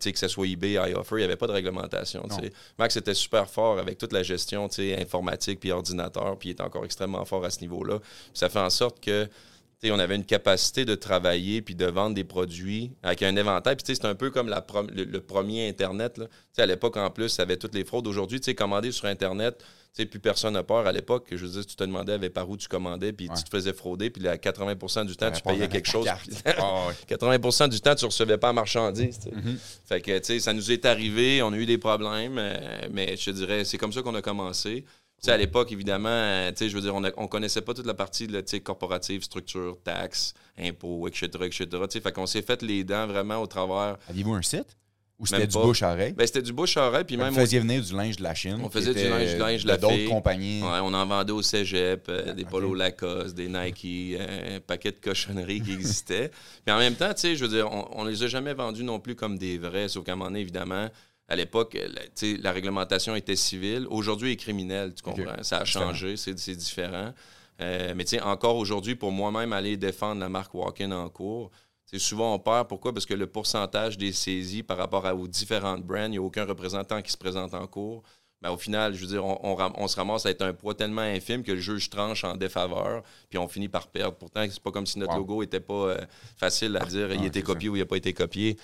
sais, 0.00 0.12
que 0.12 0.18
ce 0.18 0.28
soit 0.28 0.46
eBay, 0.46 0.72
iOffer, 0.72 1.16
il 1.16 1.18
n'y 1.18 1.24
avait 1.24 1.36
pas 1.36 1.46
de 1.46 1.52
réglementation. 1.52 2.26
Max 2.78 2.96
était 2.96 3.14
super 3.14 3.48
fort 3.48 3.78
avec 3.78 3.98
toute 3.98 4.12
la 4.12 4.22
gestion 4.22 4.68
informatique 4.98 5.60
puis 5.60 5.72
ordinateur, 5.72 6.38
puis 6.38 6.50
il 6.50 6.52
est 6.52 6.60
encore 6.60 6.84
extrêmement 6.84 7.24
fort 7.24 7.44
à 7.44 7.50
ce 7.50 7.60
niveau-là. 7.60 7.98
Ça 8.34 8.48
fait 8.48 8.58
en 8.58 8.70
sorte 8.70 9.00
que 9.00 9.28
on 9.84 9.98
avait 9.98 10.16
une 10.16 10.24
capacité 10.26 10.84
de 10.84 10.94
travailler 10.94 11.62
puis 11.62 11.74
de 11.74 11.86
vendre 11.86 12.14
des 12.14 12.24
produits 12.24 12.92
avec 13.02 13.22
un 13.22 13.34
éventail. 13.36 13.76
Puis 13.76 13.94
c'est 13.96 14.04
un 14.04 14.14
peu 14.14 14.30
comme 14.30 14.48
la 14.48 14.64
le, 14.94 15.04
le 15.04 15.20
premier 15.20 15.68
Internet. 15.68 16.18
Là. 16.18 16.26
À 16.58 16.66
l'époque, 16.66 16.96
en 16.98 17.10
plus, 17.10 17.30
ça 17.30 17.42
avait 17.44 17.56
toutes 17.56 17.74
les 17.74 17.84
fraudes. 17.84 18.06
Aujourd'hui, 18.06 18.40
tu 18.40 18.46
sais, 18.46 18.54
commander 18.54 18.92
sur 18.92 19.06
Internet, 19.06 19.64
plus 20.10 20.20
personne 20.20 20.54
n'a 20.54 20.62
peur. 20.62 20.86
À 20.86 20.92
l'époque, 20.92 21.26
je 21.30 21.36
veux 21.44 21.48
dire, 21.50 21.66
tu 21.66 21.76
te 21.76 21.84
demandais 21.84 22.12
avec 22.14 22.32
par 22.32 22.48
où 22.48 22.56
tu 22.56 22.68
commandais, 22.68 23.12
puis 23.12 23.28
Ouais. 23.28 23.34
tu 23.36 23.44
te 23.44 23.50
faisais 23.50 23.72
frauder, 23.74 24.08
puis 24.08 24.22
là, 24.22 24.36
80% 24.38 25.04
du 25.04 25.14
temps, 25.16 25.30
tu 25.30 25.42
payais 25.42 25.68
quelque 25.68 25.88
chose. 25.90 26.06
puis- 26.26 26.36
Ah 26.56 26.86
ouais. 26.88 26.94
80% 27.16 27.68
du 27.68 27.80
temps, 27.80 27.94
tu 27.94 28.04
recevais 28.06 28.38
pas 28.38 28.46
la 28.48 28.52
marchandise. 28.54 29.18
Mhm. 29.30 29.58
Fait 29.84 30.00
que, 30.00 30.22
sais, 30.22 30.38
ça 30.40 30.52
nous 30.54 30.70
est 30.72 30.84
arrivé, 30.86 31.42
on 31.42 31.52
a 31.52 31.56
eu 31.56 31.66
des 31.66 31.76
problèmes, 31.78 32.36
euh, 32.38 32.56
mais 32.92 33.16
je 33.16 33.26
te 33.26 33.30
dirais, 33.30 33.64
c'est 33.64 33.76
comme 33.78 33.92
ça 33.92 34.00
qu'on 34.02 34.14
a 34.14 34.22
commencé. 34.22 34.84
À 35.26 35.36
l'époque, 35.36 35.70
évidemment, 35.72 36.08
je 36.08 36.74
veux 36.74 36.80
dire, 36.80 36.94
on, 36.94 37.00
ne 37.00 37.26
connaissait 37.26 37.60
pas 37.60 37.74
toute 37.74 37.86
la 37.86 37.94
partie 37.94 38.26
de, 38.26 38.58
corporative, 38.58 39.22
structure, 39.22 39.78
taxes, 39.84 40.34
impôts, 40.58 41.06
etc., 41.08 41.28
etc. 41.42 41.66
Fait 42.02 42.12
qu'on 42.12 42.26
s'est 42.26 42.42
fait 42.42 42.62
les 42.62 42.84
dents 42.84 43.06
vraiment 43.06 43.38
au 43.38 43.46
travers. 43.46 43.98
Aviez-vous 44.08 44.34
un 44.34 44.42
site? 44.42 44.76
Ou 45.20 45.26
c'était 45.26 45.46
du 45.46 45.52
bouche 45.52 45.82
à 45.82 45.92
oreille? 45.92 46.14
Ben, 46.14 46.26
c'était 46.26 46.40
du 46.40 46.52
bouche 46.52 46.78
à 46.78 46.86
oreille. 46.86 47.04
Puis 47.04 47.18
même 47.18 47.28
vous 47.28 47.40
faisiez 47.40 47.58
venir 47.58 47.82
du 47.82 47.94
linge 47.94 48.16
de 48.16 48.22
la 48.22 48.34
Chine. 48.34 48.58
On 48.64 48.70
faisait 48.70 48.94
du 48.94 49.06
linge, 49.06 49.34
du 49.34 49.38
linge 49.38 49.62
de 49.64 49.68
la 49.68 49.76
D'autres 49.76 50.08
compagnies. 50.08 50.62
Ouais, 50.62 50.78
on 50.82 50.94
en 50.94 51.06
vendait 51.06 51.32
au 51.32 51.42
cégep, 51.42 52.06
euh, 52.08 52.32
des 52.32 52.46
polos 52.46 52.74
Lacoste, 52.74 53.34
des 53.34 53.48
Nike, 53.48 54.16
euh, 54.18 54.56
un 54.56 54.60
paquet 54.60 54.92
de 54.92 54.96
cochonneries 54.96 55.60
qui 55.60 55.72
existaient. 55.72 56.30
puis 56.64 56.74
en 56.74 56.78
même 56.78 56.94
temps, 56.94 57.12
tu 57.12 57.20
sais, 57.20 57.36
je 57.36 57.44
veux 57.44 57.50
dire, 57.50 57.70
on, 57.70 58.04
ne 58.04 58.10
les 58.10 58.22
a 58.22 58.28
jamais 58.28 58.54
vendus 58.54 58.82
non 58.82 58.98
plus 58.98 59.14
comme 59.14 59.36
des 59.36 59.58
vrais, 59.58 59.88
sauf 59.88 60.04
qu'à 60.04 60.12
un 60.12 60.16
moment 60.16 60.30
donné, 60.30 60.40
évidemment, 60.40 60.88
à 61.30 61.36
l'époque, 61.36 61.78
la, 61.78 62.02
la 62.42 62.52
réglementation 62.52 63.14
était 63.14 63.36
civile. 63.36 63.86
Aujourd'hui, 63.88 64.30
elle 64.30 64.34
est 64.34 64.36
criminelle, 64.36 64.92
tu 64.92 65.02
comprends? 65.02 65.42
Ça 65.42 65.58
a 65.58 65.64
changé, 65.64 66.16
c'est 66.16 66.34
différent. 66.34 67.14
Euh, 67.60 67.92
mais 67.94 68.04
tu 68.04 68.16
sais, 68.16 68.22
encore 68.22 68.56
aujourd'hui, 68.56 68.96
pour 68.96 69.12
moi-même 69.12 69.52
aller 69.52 69.76
défendre 69.76 70.20
la 70.20 70.28
marque 70.28 70.52
Walk-in 70.54 70.90
en 70.90 71.08
cours, 71.08 71.50
c'est 71.86 72.00
souvent 72.00 72.34
on 72.34 72.38
perd. 72.38 72.68
Pourquoi? 72.68 72.92
Parce 72.92 73.06
que 73.06 73.14
le 73.14 73.26
pourcentage 73.26 73.96
des 73.96 74.12
saisies 74.12 74.62
par 74.64 74.76
rapport 74.76 75.04
aux 75.04 75.28
différentes 75.28 75.84
brands, 75.84 76.06
il 76.06 76.12
n'y 76.12 76.18
a 76.18 76.22
aucun 76.22 76.44
représentant 76.44 77.00
qui 77.00 77.12
se 77.12 77.18
présente 77.18 77.54
en 77.54 77.66
cours. 77.66 78.02
Ben, 78.42 78.50
au 78.50 78.56
final, 78.56 78.94
je 78.94 79.02
veux 79.02 79.06
dire, 79.06 79.24
on, 79.24 79.86
se 79.86 79.96
ramasse 79.96 80.24
à 80.24 80.30
être 80.30 80.42
un 80.42 80.54
poids 80.54 80.74
tellement 80.74 81.02
infime 81.02 81.42
que 81.42 81.52
le 81.52 81.60
juge 81.60 81.90
tranche 81.90 82.24
en 82.24 82.36
défaveur, 82.36 83.02
puis 83.28 83.38
on 83.38 83.46
finit 83.46 83.68
par 83.68 83.86
perdre. 83.88 84.16
Pourtant, 84.16 84.44
c'est 84.50 84.62
pas 84.62 84.70
comme 84.70 84.86
si 84.86 84.98
notre 84.98 85.14
logo 85.14 85.42
n'était 85.42 85.60
pas 85.60 85.74
euh, 85.74 85.98
facile 86.38 86.76
à 86.80 86.86
dire, 86.86 87.12
il 87.12 87.22
a 87.22 87.26
été 87.26 87.42
copié 87.42 87.68
ou 87.68 87.76
il 87.76 87.80
n'a 87.80 87.86
pas 87.86 87.98
été 87.98 88.14
copié. 88.14 88.56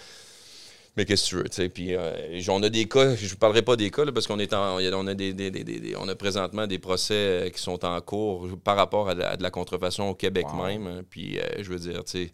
Mais 0.97 1.05
qu'est-ce 1.05 1.25
que 1.25 1.29
tu 1.29 1.37
veux, 1.37 1.49
tu 1.49 1.69
Puis 1.69 1.95
euh, 1.95 2.41
on 2.49 2.63
a 2.63 2.69
des 2.69 2.87
cas, 2.87 3.15
je 3.15 3.33
ne 3.33 3.39
parlerai 3.39 3.63
pas 3.63 3.77
des 3.77 3.91
cas, 3.91 4.05
parce 4.13 4.27
qu'on 4.27 4.39
est 4.39 4.55
on 4.55 5.07
a 5.07 5.15
des, 5.15 5.95
on 5.99 6.09
a 6.09 6.15
présentement 6.15 6.67
des 6.67 6.79
procès 6.79 7.15
euh, 7.15 7.51
qui 7.51 7.61
sont 7.61 7.85
en 7.85 8.01
cours 8.01 8.49
par 8.65 8.77
rapport 8.77 9.11
à 9.11 9.15
de 9.15 9.43
la, 9.43 9.51
contrefaçon 9.51 10.05
au 10.05 10.15
Québec 10.15 10.47
même. 10.55 10.87
Hein. 10.87 11.01
puis 11.09 11.39
je 11.59 11.69
veux 11.69 11.79
dire, 11.79 12.05
tu 12.05 12.13
sais 12.13 12.33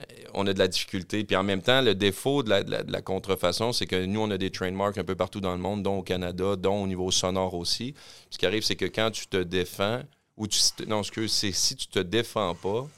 euh, 0.00 0.04
on 0.34 0.46
a 0.46 0.52
de 0.52 0.58
la 0.58 0.68
difficulté. 0.68 1.24
Puis 1.24 1.36
en 1.36 1.42
même 1.42 1.62
temps, 1.62 1.80
le 1.80 1.94
défaut 1.94 2.42
de 2.42 2.50
la, 2.50 3.02
contrefaçon, 3.02 3.72
c'est 3.72 3.86
que 3.86 4.04
nous, 4.04 4.20
on 4.20 4.30
a 4.30 4.38
des 4.38 4.50
trademarks 4.50 4.98
un 4.98 5.04
peu 5.04 5.14
partout 5.14 5.40
dans 5.40 5.52
le 5.52 5.60
monde, 5.60 5.82
dont 5.82 5.98
au 5.98 6.02
Canada, 6.02 6.56
dont 6.56 6.82
au 6.82 6.86
niveau 6.86 7.10
sonore 7.10 7.54
aussi. 7.54 7.94
ce 8.30 8.38
qui 8.38 8.46
arrive, 8.46 8.62
c'est 8.62 8.76
que 8.76 8.86
quand 8.86 9.10
tu 9.10 9.26
te 9.26 9.36
défends, 9.36 10.02
ou 10.36 10.48
tu. 10.48 10.58
Non, 10.88 11.02
que 11.02 11.26
c'est 11.28 11.52
si 11.52 11.76
tu 11.76 11.86
te 11.86 12.00
défends 12.00 12.54
pas, 12.56 12.88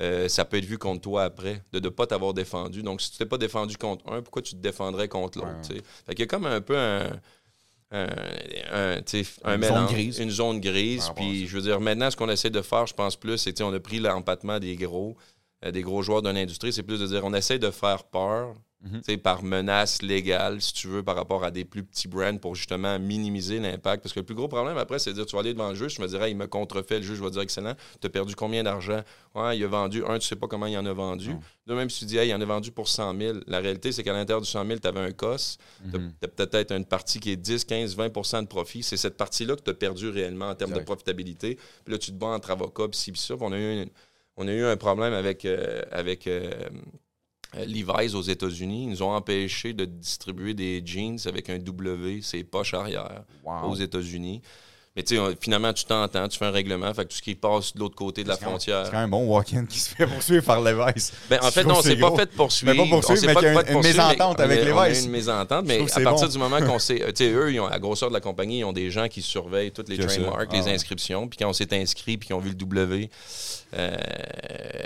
euh, 0.00 0.28
ça 0.28 0.44
peut 0.44 0.56
être 0.56 0.64
vu 0.64 0.78
contre 0.78 1.02
toi 1.02 1.24
après, 1.24 1.62
de 1.72 1.80
ne 1.80 1.88
pas 1.88 2.06
t'avoir 2.06 2.34
défendu. 2.34 2.82
Donc, 2.82 3.00
si 3.00 3.10
tu 3.12 3.18
t'es 3.18 3.26
pas 3.26 3.38
défendu 3.38 3.76
contre 3.76 4.10
un, 4.10 4.22
pourquoi 4.22 4.42
tu 4.42 4.54
te 4.54 4.60
défendrais 4.60 5.08
contre 5.08 5.38
l'autre? 5.38 5.68
Fait 6.06 6.14
qu'il 6.14 6.20
y 6.20 6.22
a 6.22 6.26
comme 6.26 6.46
un 6.46 6.60
peu 6.60 6.76
un. 6.76 7.20
un, 7.92 9.02
une 9.44 9.56
mélange, 9.58 9.78
zone 9.78 9.86
grise. 9.86 10.18
une 10.18 10.30
zone 10.30 10.60
grise. 10.60 11.10
Puis, 11.14 11.46
je 11.46 11.56
veux 11.56 11.62
dire, 11.62 11.80
maintenant, 11.80 12.10
ce 12.10 12.16
qu'on 12.16 12.30
essaie 12.30 12.50
de 12.50 12.62
faire, 12.62 12.86
je 12.86 12.94
pense 12.94 13.16
plus, 13.16 13.38
c'est 13.38 13.60
on 13.60 13.72
a 13.72 13.80
pris 13.80 13.98
l'empattement 13.98 14.58
des 14.58 14.76
gros. 14.76 15.16
Euh, 15.64 15.70
des 15.70 15.82
gros 15.82 16.02
joueurs 16.02 16.22
de 16.22 16.30
l'industrie, 16.30 16.72
c'est 16.72 16.82
plus 16.82 17.00
de 17.00 17.06
dire 17.06 17.24
on 17.24 17.34
essaie 17.34 17.58
de 17.58 17.70
faire 17.70 18.04
peur 18.04 18.54
mhm. 18.82 19.18
par 19.18 19.42
menace 19.42 20.02
légale, 20.02 20.60
si 20.60 20.72
tu 20.72 20.88
veux, 20.88 21.02
par 21.02 21.16
rapport 21.16 21.44
à 21.44 21.50
des 21.50 21.64
plus 21.64 21.84
petits 21.84 22.08
brands 22.08 22.36
pour 22.38 22.54
justement 22.54 22.98
minimiser 22.98 23.58
l'impact. 23.58 24.02
Parce 24.02 24.12
que 24.12 24.20
le 24.20 24.26
plus 24.26 24.34
gros 24.34 24.48
problème 24.48 24.76
après, 24.78 24.98
c'est 24.98 25.10
de 25.10 25.16
dire 25.16 25.26
tu 25.26 25.36
vas 25.36 25.40
aller 25.40 25.52
devant 25.52 25.70
le 25.70 25.74
juge, 25.74 25.94
tu 25.94 26.02
me 26.02 26.08
dirais 26.08 26.30
il 26.30 26.36
me 26.36 26.46
contrefait, 26.46 26.98
le 26.98 27.02
juge 27.02 27.20
va 27.20 27.30
dire 27.30 27.42
excellent, 27.42 27.74
tu 28.00 28.06
as 28.06 28.10
perdu 28.10 28.34
combien 28.34 28.62
d'argent? 28.62 29.02
Ouais, 29.34 29.56
il 29.56 29.64
a 29.64 29.68
vendu, 29.68 30.04
un, 30.06 30.18
tu 30.18 30.26
sais 30.26 30.36
pas 30.36 30.46
comment 30.46 30.66
il 30.66 30.76
en 30.76 30.86
a 30.86 30.92
vendu. 30.92 31.34
Deux, 31.66 31.74
même 31.74 31.90
si 31.90 32.00
tu 32.00 32.04
dis 32.06 32.16
il 32.16 32.34
en 32.34 32.40
a 32.40 32.44
vendu 32.44 32.72
pour 32.72 32.88
100 32.88 33.18
000, 33.18 33.38
la 33.46 33.60
réalité, 33.60 33.92
c'est 33.92 34.02
qu'à 34.02 34.12
l'intérieur 34.12 34.40
du 34.40 34.48
100 34.48 34.66
000, 34.66 34.78
tu 34.78 34.88
avais 34.88 35.00
un 35.00 35.12
COS, 35.12 35.58
tu 35.90 35.98
as, 36.22 36.28
peut-être 36.28 36.72
une 36.72 36.84
partie 36.84 37.20
qui 37.20 37.30
est 37.30 37.36
10, 37.36 37.64
15, 37.64 37.96
20% 37.96 38.42
de 38.42 38.46
profit. 38.46 38.82
C'est 38.82 38.96
cette 38.96 39.16
partie-là 39.16 39.56
que 39.56 39.62
tu 39.62 39.70
as 39.70 39.74
perdu 39.74 40.08
réellement 40.08 40.48
en 40.48 40.54
termes 40.54 40.72
de 40.72 40.80
profitabilité. 40.80 41.58
Puis 41.84 41.92
là, 41.92 41.98
tu 41.98 42.10
te 42.10 42.16
bats 42.16 42.28
entre 42.28 42.50
avocats, 42.50 42.88
puis 42.88 42.98
ci, 42.98 43.12
puis 43.12 43.20
ça. 43.20 43.34
on 43.40 43.52
a 43.52 43.58
eu 43.58 43.82
une 43.82 43.90
on 44.36 44.48
a 44.48 44.52
eu 44.52 44.64
un 44.64 44.76
problème 44.76 45.12
avec, 45.12 45.44
euh, 45.44 45.82
avec 45.90 46.26
euh, 46.26 46.50
euh, 46.52 46.68
Levi's 47.54 48.14
aux 48.14 48.22
États-Unis. 48.22 48.84
Ils 48.84 48.90
nous 48.90 49.02
ont 49.02 49.12
empêché 49.12 49.72
de 49.72 49.84
distribuer 49.84 50.54
des 50.54 50.82
jeans 50.84 51.18
avec 51.26 51.50
un 51.50 51.58
W, 51.58 52.20
c'est 52.22 52.42
poche 52.44 52.74
arrière, 52.74 53.24
aux 53.44 53.74
États-Unis. 53.74 54.42
Mais 54.94 55.02
tu 55.02 55.16
sais, 55.16 55.22
finalement, 55.40 55.72
tu 55.72 55.86
t'entends, 55.86 56.28
tu 56.28 56.38
fais 56.38 56.44
un 56.44 56.50
règlement, 56.50 56.92
fait 56.92 57.04
que 57.04 57.08
tout 57.08 57.16
ce 57.16 57.22
qui 57.22 57.34
passe 57.34 57.72
de 57.74 57.80
l'autre 57.80 57.94
côté 57.94 58.24
de 58.24 58.28
la 58.28 58.36
frontière. 58.36 58.84
C'est 58.84 58.90
quand 58.90 58.98
même 58.98 59.06
un 59.06 59.08
bon 59.08 59.24
walk-in 59.24 59.64
qui 59.64 59.78
se 59.78 59.94
fait 59.94 60.06
poursuivre 60.06 60.44
par 60.44 60.60
Levi's. 60.60 61.12
Ben, 61.30 61.40
en 61.42 61.50
fait, 61.50 61.64
non, 61.64 61.80
c'est 61.80 61.96
pas 61.96 62.14
fait 62.14 62.30
poursuivre. 62.30 62.74
Mais 62.74 62.78
pas 62.78 62.88
poursuivre, 62.90 63.26
mais 63.26 63.32
il 63.40 63.42
y 63.42 63.46
a 63.46 63.72
une, 63.72 63.80
mésentente 63.80 64.38
avec 64.38 64.60
a 64.68 64.90
une 64.90 65.10
mésentente, 65.10 65.64
mais 65.64 65.80
à 65.90 66.00
partir 66.00 66.28
du 66.28 66.36
moment 66.36 66.60
qu'on 66.60 66.78
sait. 66.78 66.98
Tu 67.14 67.24
sais, 67.24 67.30
eux, 67.30 67.54
ils 67.54 67.60
ont, 67.60 67.66
à 67.66 67.70
la 67.70 67.78
grosseur 67.78 68.10
de 68.10 68.14
la 68.14 68.20
compagnie, 68.20 68.58
ils 68.58 68.64
ont 68.64 68.74
des 68.74 68.90
gens 68.90 69.08
qui 69.08 69.22
surveillent 69.22 69.72
toutes 69.72 69.88
les 69.88 69.96
trademarks, 69.96 70.52
les 70.52 70.68
ah 70.68 70.72
inscriptions. 70.72 71.26
Puis 71.26 71.38
quand 71.38 71.48
on 71.48 71.54
s'est 71.54 71.74
inscrit, 71.74 72.18
puis 72.18 72.26
qu'ils 72.26 72.36
ont 72.36 72.40
vu 72.40 72.50
le 72.50 72.54
W 72.54 73.08
euh, 73.74 73.96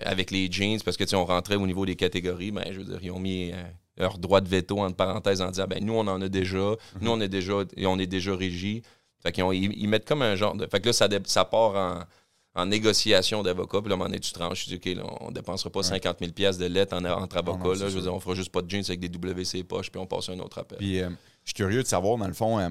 avec 0.04 0.30
les 0.30 0.50
jeans, 0.50 0.80
parce 0.84 0.96
que 0.96 1.02
tu 1.02 1.10
sais, 1.10 1.16
on 1.16 1.24
rentrait 1.24 1.56
au 1.56 1.66
niveau 1.66 1.84
des 1.84 1.96
catégories, 1.96 2.52
ben, 2.52 2.64
je 2.70 2.78
veux 2.78 2.84
dire, 2.84 2.98
ils 3.02 3.10
ont 3.10 3.18
mis. 3.18 3.50
Euh, 3.50 3.56
leur 3.98 4.18
droit 4.18 4.40
de 4.40 4.48
veto 4.48 4.78
entre 4.80 4.96
parenthèses 4.96 5.40
en 5.40 5.50
disant 5.50 5.66
ben 5.66 5.82
nous 5.82 5.94
on 5.94 6.06
en 6.06 6.20
a 6.20 6.28
déjà, 6.28 6.76
nous 7.00 7.10
on 7.10 7.20
est 7.20 7.28
déjà 7.28 7.54
on 7.78 7.98
est 7.98 8.06
déjà 8.06 8.36
régi. 8.36 8.82
Fait 9.26 9.32
qu'ils 9.32 9.74
ils, 9.76 9.88
mettent 9.88 10.06
comme 10.06 10.22
un 10.22 10.36
genre 10.36 10.54
de. 10.54 10.68
Fait 10.68 10.80
que 10.80 10.86
là, 10.86 10.92
ça, 10.92 11.08
ça 11.24 11.44
part 11.44 12.06
en, 12.54 12.66
négociation 12.66 13.42
d'avocat. 13.42 13.80
Puis 13.80 13.88
là, 13.88 13.94
à 13.94 13.96
un 13.96 13.98
moment 13.98 14.08
donné, 14.08 14.20
tu 14.20 14.32
tranches. 14.32 14.66
Tu 14.66 14.78
dis, 14.78 15.00
OK, 15.00 15.04
on 15.20 15.30
ne 15.30 15.34
dépensera 15.34 15.68
pas 15.68 15.82
50 15.82 16.18
000 16.20 16.52
de 16.52 16.66
lettres 16.66 16.96
en, 16.96 17.04
entre 17.04 17.38
avocats. 17.38 17.80
là, 17.80 17.88
je 17.88 17.96
veux 17.96 18.02
dire, 18.02 18.14
on 18.14 18.20
fera 18.20 18.36
juste 18.36 18.52
pas 18.52 18.62
de 18.62 18.70
jeans 18.70 18.84
avec 18.86 19.00
des 19.00 19.08
WC 19.08 19.64
poches, 19.64 19.90
puis 19.90 20.00
on 20.00 20.06
passe 20.06 20.28
à 20.28 20.32
un 20.32 20.38
autre 20.38 20.58
appel. 20.58 20.78
Puis, 20.78 21.00
euh, 21.00 21.08
je 21.42 21.48
suis 21.48 21.54
curieux 21.54 21.82
de 21.82 21.88
savoir, 21.88 22.18
dans 22.18 22.28
le 22.28 22.34
fond, 22.34 22.60
euh, 22.60 22.68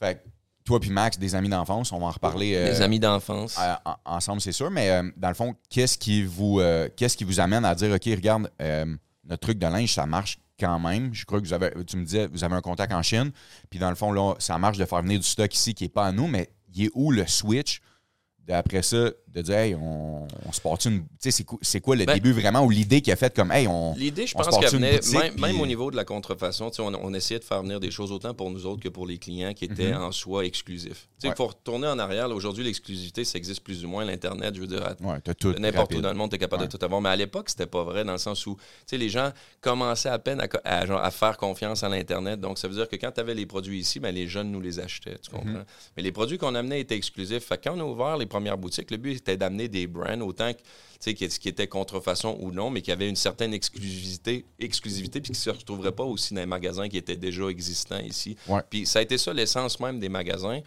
fait 0.00 0.24
toi 0.64 0.80
puis 0.80 0.90
Max, 0.90 1.18
des 1.18 1.34
amis 1.34 1.48
d'enfance, 1.48 1.92
on 1.92 1.98
va 1.98 2.06
en 2.06 2.10
reparler. 2.10 2.52
des 2.52 2.80
euh, 2.80 2.84
amis 2.84 3.00
d'enfance. 3.00 3.58
ensemble, 4.06 4.40
c'est 4.40 4.52
sûr. 4.52 4.70
Mais 4.70 5.02
dans 5.18 5.28
le 5.28 5.34
fond, 5.34 5.54
qu'est-ce 5.68 5.98
qui 5.98 6.22
vous 6.22 6.62
qu'est-ce 6.96 7.16
qui 7.16 7.24
vous 7.24 7.40
amène 7.40 7.66
à 7.66 7.74
dire 7.74 7.92
OK, 7.92 8.04
regarde, 8.06 8.50
notre 8.58 9.40
truc 9.40 9.58
de 9.58 9.66
linge, 9.66 9.92
ça 9.92 10.06
marche 10.06 10.38
quand 10.58 10.78
même. 10.78 11.12
Je 11.14 11.24
crois 11.24 11.40
que 11.40 11.46
vous 11.46 11.52
avez, 11.52 11.72
tu 11.84 11.96
me 11.96 12.04
disais, 12.04 12.26
vous 12.26 12.44
avez 12.44 12.54
un 12.54 12.60
contact 12.60 12.92
en 12.92 13.02
Chine. 13.02 13.32
Puis 13.70 13.78
dans 13.78 13.90
le 13.90 13.96
fond, 13.96 14.12
là, 14.12 14.34
ça 14.38 14.58
marche 14.58 14.78
de 14.78 14.84
faire 14.84 15.02
venir 15.02 15.18
du 15.18 15.26
stock 15.26 15.52
ici 15.54 15.74
qui 15.74 15.84
n'est 15.84 15.90
pas 15.90 16.06
à 16.06 16.12
nous, 16.12 16.26
mais 16.26 16.50
il 16.74 16.86
est 16.86 16.90
où 16.94 17.10
le 17.10 17.26
switch? 17.26 17.80
D'après 18.38 18.82
ça, 18.82 19.10
de 19.34 19.40
dire, 19.40 19.56
hey, 19.56 19.74
on, 19.74 20.26
se 20.52 20.60
porte 20.60 20.84
une. 20.84 21.00
Tu 21.20 21.30
sais, 21.30 21.44
c'est 21.62 21.80
quoi, 21.80 21.96
le 21.96 22.04
ben 22.04 22.14
début 22.14 22.32
vraiment 22.32 22.64
ou 22.64 22.70
l'idée 22.70 23.00
qui 23.00 23.10
a 23.10 23.16
fait 23.16 23.34
comme, 23.34 23.50
hey, 23.50 23.66
on. 23.66 23.94
L'idée, 23.94 24.26
je 24.26 24.34
pense 24.34 24.58
qu'elle 24.58 24.70
venait, 24.70 25.00
même, 25.38 25.60
au 25.60 25.66
niveau 25.66 25.90
de 25.90 25.96
la 25.96 26.04
contrefaçon, 26.04 26.70
on, 26.78 26.94
on 26.94 27.14
essayait 27.14 27.40
de 27.40 27.44
faire 27.44 27.62
venir 27.62 27.80
des 27.80 27.90
choses 27.90 28.12
autant 28.12 28.34
pour 28.34 28.50
nous 28.50 28.66
autres 28.66 28.82
que 28.82 28.90
pour 28.90 29.06
les 29.06 29.18
clients 29.18 29.54
qui 29.54 29.64
étaient 29.64 29.92
mhm. 29.92 30.02
en 30.02 30.12
soi 30.12 30.44
exclusifs. 30.44 31.08
Tu 31.20 31.28
sais, 31.28 31.34
faut 31.34 31.46
retourner 31.46 31.86
en 31.86 31.98
arrière. 31.98 32.28
Aujourd'hui, 32.30 32.64
l'exclusivité, 32.64 33.24
ça 33.24 33.38
existe 33.38 33.62
plus 33.62 33.84
ou 33.84 33.88
moins. 33.88 34.04
L'Internet, 34.04 34.54
je 34.54 34.60
veux 34.60 34.66
dire, 34.66 34.94
n'importe 35.58 35.94
où 35.94 36.00
dans 36.00 36.10
le 36.10 36.16
monde, 36.16 36.30
tu 36.30 36.36
es 36.36 36.38
capable 36.38 36.66
de 36.66 36.76
tout 36.76 36.84
avoir. 36.84 37.00
Mais 37.00 37.08
à 37.08 37.16
l'époque, 37.16 37.48
c'était 37.48 37.66
pas 37.66 37.84
vrai 37.84 38.04
dans 38.04 38.12
le 38.12 38.18
sens 38.18 38.46
où, 38.46 38.56
tu 38.56 38.62
sais, 38.86 38.98
les 38.98 39.08
gens 39.08 39.30
commençaient 39.60 40.10
à 40.10 40.18
peine 40.18 40.46
à, 40.64 41.10
faire 41.10 41.36
confiance 41.38 41.82
à 41.82 41.88
l'Internet. 41.88 42.40
Donc, 42.40 42.58
ça 42.58 42.68
veut 42.68 42.74
dire 42.74 42.88
que 42.88 42.96
quand 42.96 43.12
tu 43.12 43.20
avais 43.20 43.34
les 43.34 43.46
produits 43.46 43.80
ici, 43.80 43.98
ben, 43.98 44.14
les 44.14 44.26
jeunes 44.28 44.50
nous 44.50 44.60
les 44.60 44.78
achetaient. 44.78 45.18
Tu 45.22 45.30
mhm. 45.34 45.38
comprends? 45.38 45.64
Mais 45.96 46.02
les 46.02 46.12
produits 46.12 46.36
qu'on 46.36 46.54
amenait 46.54 46.80
étaient 46.80 46.96
exclusifs. 46.96 47.44
Fait 47.44 47.62
quand 47.62 47.76
on 47.76 47.80
a 47.80 47.84
ouvert 47.84 48.16
les 48.16 48.26
premières 48.26 48.58
boutiques, 48.58 48.90
le 48.90 48.96
but 48.96 49.21
était 49.22 49.36
d'amener 49.36 49.68
des 49.68 49.86
brands 49.86 50.20
autant 50.20 50.52
que 50.52 50.58
qui, 51.10 51.28
qui 51.28 51.48
était 51.48 51.66
contrefaçon 51.66 52.36
ou 52.40 52.52
non, 52.52 52.70
mais 52.70 52.80
qui 52.80 52.92
avait 52.92 53.08
une 53.08 53.16
certaine 53.16 53.52
exclusivité, 53.52 54.44
exclusivité 54.60 55.20
puis 55.20 55.32
qui 55.32 55.38
ne 55.38 55.42
se 55.42 55.50
retrouverait 55.50 55.92
pas 55.92 56.04
aussi 56.04 56.34
dans 56.34 56.40
les 56.40 56.46
magasins 56.46 56.88
qui 56.88 56.96
étaient 56.96 57.16
déjà 57.16 57.48
existants 57.48 57.98
ici. 57.98 58.36
Puis 58.70 58.86
ça 58.86 59.00
a 59.00 59.02
été 59.02 59.18
ça 59.18 59.32
l'essence 59.32 59.80
même 59.80 59.98
des 59.98 60.08
magasins. 60.08 60.60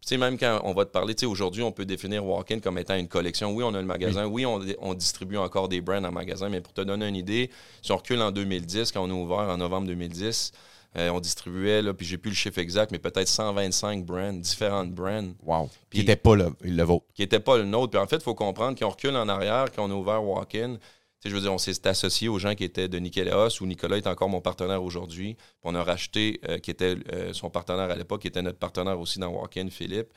sais, 0.00 0.16
même 0.16 0.38
quand 0.38 0.60
on 0.64 0.72
va 0.72 0.84
te 0.84 0.90
parler, 0.90 1.14
aujourd'hui, 1.24 1.62
on 1.62 1.72
peut 1.72 1.84
définir 1.84 2.24
Walk-in 2.24 2.60
comme 2.60 2.78
étant 2.78 2.94
une 2.94 3.08
collection. 3.08 3.52
Oui, 3.52 3.64
on 3.64 3.74
a 3.74 3.80
le 3.80 3.86
magasin. 3.86 4.26
Oui, 4.26 4.46
on, 4.46 4.60
on, 4.80 4.94
distribue 4.94 5.38
encore 5.38 5.68
des 5.68 5.80
brands 5.80 6.04
en 6.04 6.12
magasin. 6.12 6.48
Mais 6.48 6.60
pour 6.60 6.72
te 6.72 6.82
donner 6.82 7.08
une 7.08 7.16
idée, 7.16 7.50
si 7.82 7.90
on 7.90 7.96
recule 7.96 8.22
en 8.22 8.30
2010, 8.30 8.92
quand 8.92 9.02
on 9.02 9.10
a 9.10 9.14
ouvert 9.14 9.48
en 9.48 9.56
novembre 9.56 9.88
2010, 9.88 10.52
euh, 10.96 11.10
on 11.10 11.20
distribuait, 11.20 11.82
là, 11.82 11.94
puis 11.94 12.04
j'ai 12.04 12.18
plus 12.18 12.30
le 12.30 12.36
chiffre 12.36 12.58
exact, 12.58 12.90
mais 12.90 12.98
peut-être 12.98 13.28
125 13.28 14.04
brands, 14.04 14.32
différentes 14.32 14.92
brands. 14.92 15.30
Wow. 15.44 15.70
qui 15.90 15.98
n'étaient 15.98 16.16
pas 16.16 16.34
le, 16.34 16.52
le, 16.62 16.82
vôtre. 16.82 17.06
Qui 17.14 17.22
n'étaient 17.22 17.38
pas 17.38 17.58
le 17.58 17.64
nôtre. 17.64 17.90
Puis 17.92 18.00
en 18.00 18.06
fait, 18.08 18.16
il 18.16 18.22
faut 18.22 18.34
comprendre 18.34 18.76
qu'on 18.76 18.88
recule 18.88 19.14
en 19.14 19.28
arrière, 19.28 19.66
quand 19.74 19.88
on 19.88 19.90
a 19.90 19.94
ouvert 19.94 20.24
Walk-in. 20.24 20.78
Je 21.24 21.28
veux 21.28 21.40
dire, 21.40 21.52
on 21.52 21.58
s'est 21.58 21.86
associé 21.86 22.28
aux 22.28 22.38
gens 22.38 22.54
qui 22.54 22.64
étaient 22.64 22.88
de 22.88 22.98
Nicolas, 22.98 23.48
où 23.60 23.66
Nicolas 23.66 23.98
est 23.98 24.06
encore 24.06 24.28
mon 24.28 24.40
partenaire 24.40 24.82
aujourd'hui. 24.82 25.36
On 25.62 25.74
a 25.74 25.84
racheté, 25.84 26.40
euh, 26.48 26.58
qui 26.58 26.70
était 26.70 26.96
euh, 27.12 27.32
son 27.34 27.50
partenaire 27.50 27.90
à 27.90 27.94
l'époque, 27.94 28.22
qui 28.22 28.28
était 28.28 28.42
notre 28.42 28.58
partenaire 28.58 28.98
aussi 28.98 29.18
dans 29.18 29.28
Walk-in, 29.28 29.68
Philippe. 29.70 30.12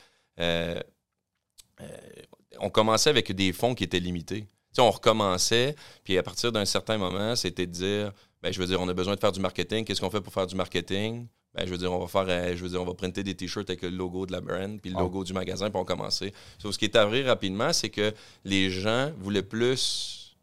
on 2.59 2.69
commençait 2.71 3.09
avec 3.11 3.31
des 3.31 3.53
fonds 3.53 3.75
qui 3.75 3.83
étaient 3.83 3.99
limités. 3.99 4.47
on 4.79 4.89
recommençait, 4.89 5.75
puis 6.03 6.17
à 6.17 6.23
partir 6.23 6.51
d'un 6.51 6.65
certain 6.65 6.97
moment, 6.97 7.35
c'était 7.35 7.67
de 7.67 7.71
dire 7.71 8.11
ben, 8.43 8.51
je 8.51 8.59
veux 8.59 8.67
dire, 8.67 8.79
on 8.81 8.87
a 8.89 8.93
besoin 8.93 9.15
de 9.15 9.19
faire 9.21 9.31
du 9.31 9.39
marketing. 9.39 9.85
Qu'est-ce 9.85 10.01
qu'on 10.01 10.09
fait 10.09 10.19
pour 10.19 10.33
faire 10.33 10.45
du 10.45 10.55
marketing? 10.55 11.27
Ben, 11.53 11.65
je 11.65 11.71
veux 11.71 11.77
dire, 11.77 11.93
on 11.93 11.99
va 11.99 12.07
faire, 12.07 12.25
euh, 12.27 12.55
je 12.57 12.61
veux 12.61 12.69
dire, 12.69 12.81
on 12.81 12.85
va 12.85 12.93
printer 12.93 13.23
des 13.23 13.35
t-shirts 13.35 13.69
avec 13.69 13.83
le 13.83 13.89
logo 13.89 14.25
de 14.25 14.33
la 14.33 14.41
brand, 14.41 14.81
puis 14.81 14.91
le 14.91 14.97
ah. 14.97 15.01
logo 15.01 15.23
du 15.23 15.31
magasin, 15.31 15.69
puis 15.69 15.79
on 15.79 15.85
commencer. 15.85 16.33
Sauf 16.59 16.73
ce 16.73 16.77
qui 16.77 16.85
est 16.85 16.97
arrivé 16.97 17.23
rapidement, 17.23 17.71
c'est 17.71 17.89
que 17.89 18.13
les 18.43 18.69
gens 18.69 19.11
voulaient 19.17 19.43
plus 19.43 20.35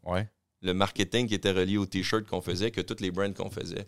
le 0.63 0.73
marketing 0.73 1.27
qui 1.27 1.35
était 1.35 1.51
relié 1.51 1.77
aux 1.77 1.85
t-shirts 1.85 2.27
qu'on 2.27 2.41
faisait 2.41 2.71
que 2.71 2.81
toutes 2.81 3.01
les 3.01 3.11
brands 3.11 3.33
qu'on 3.33 3.51
faisait. 3.51 3.85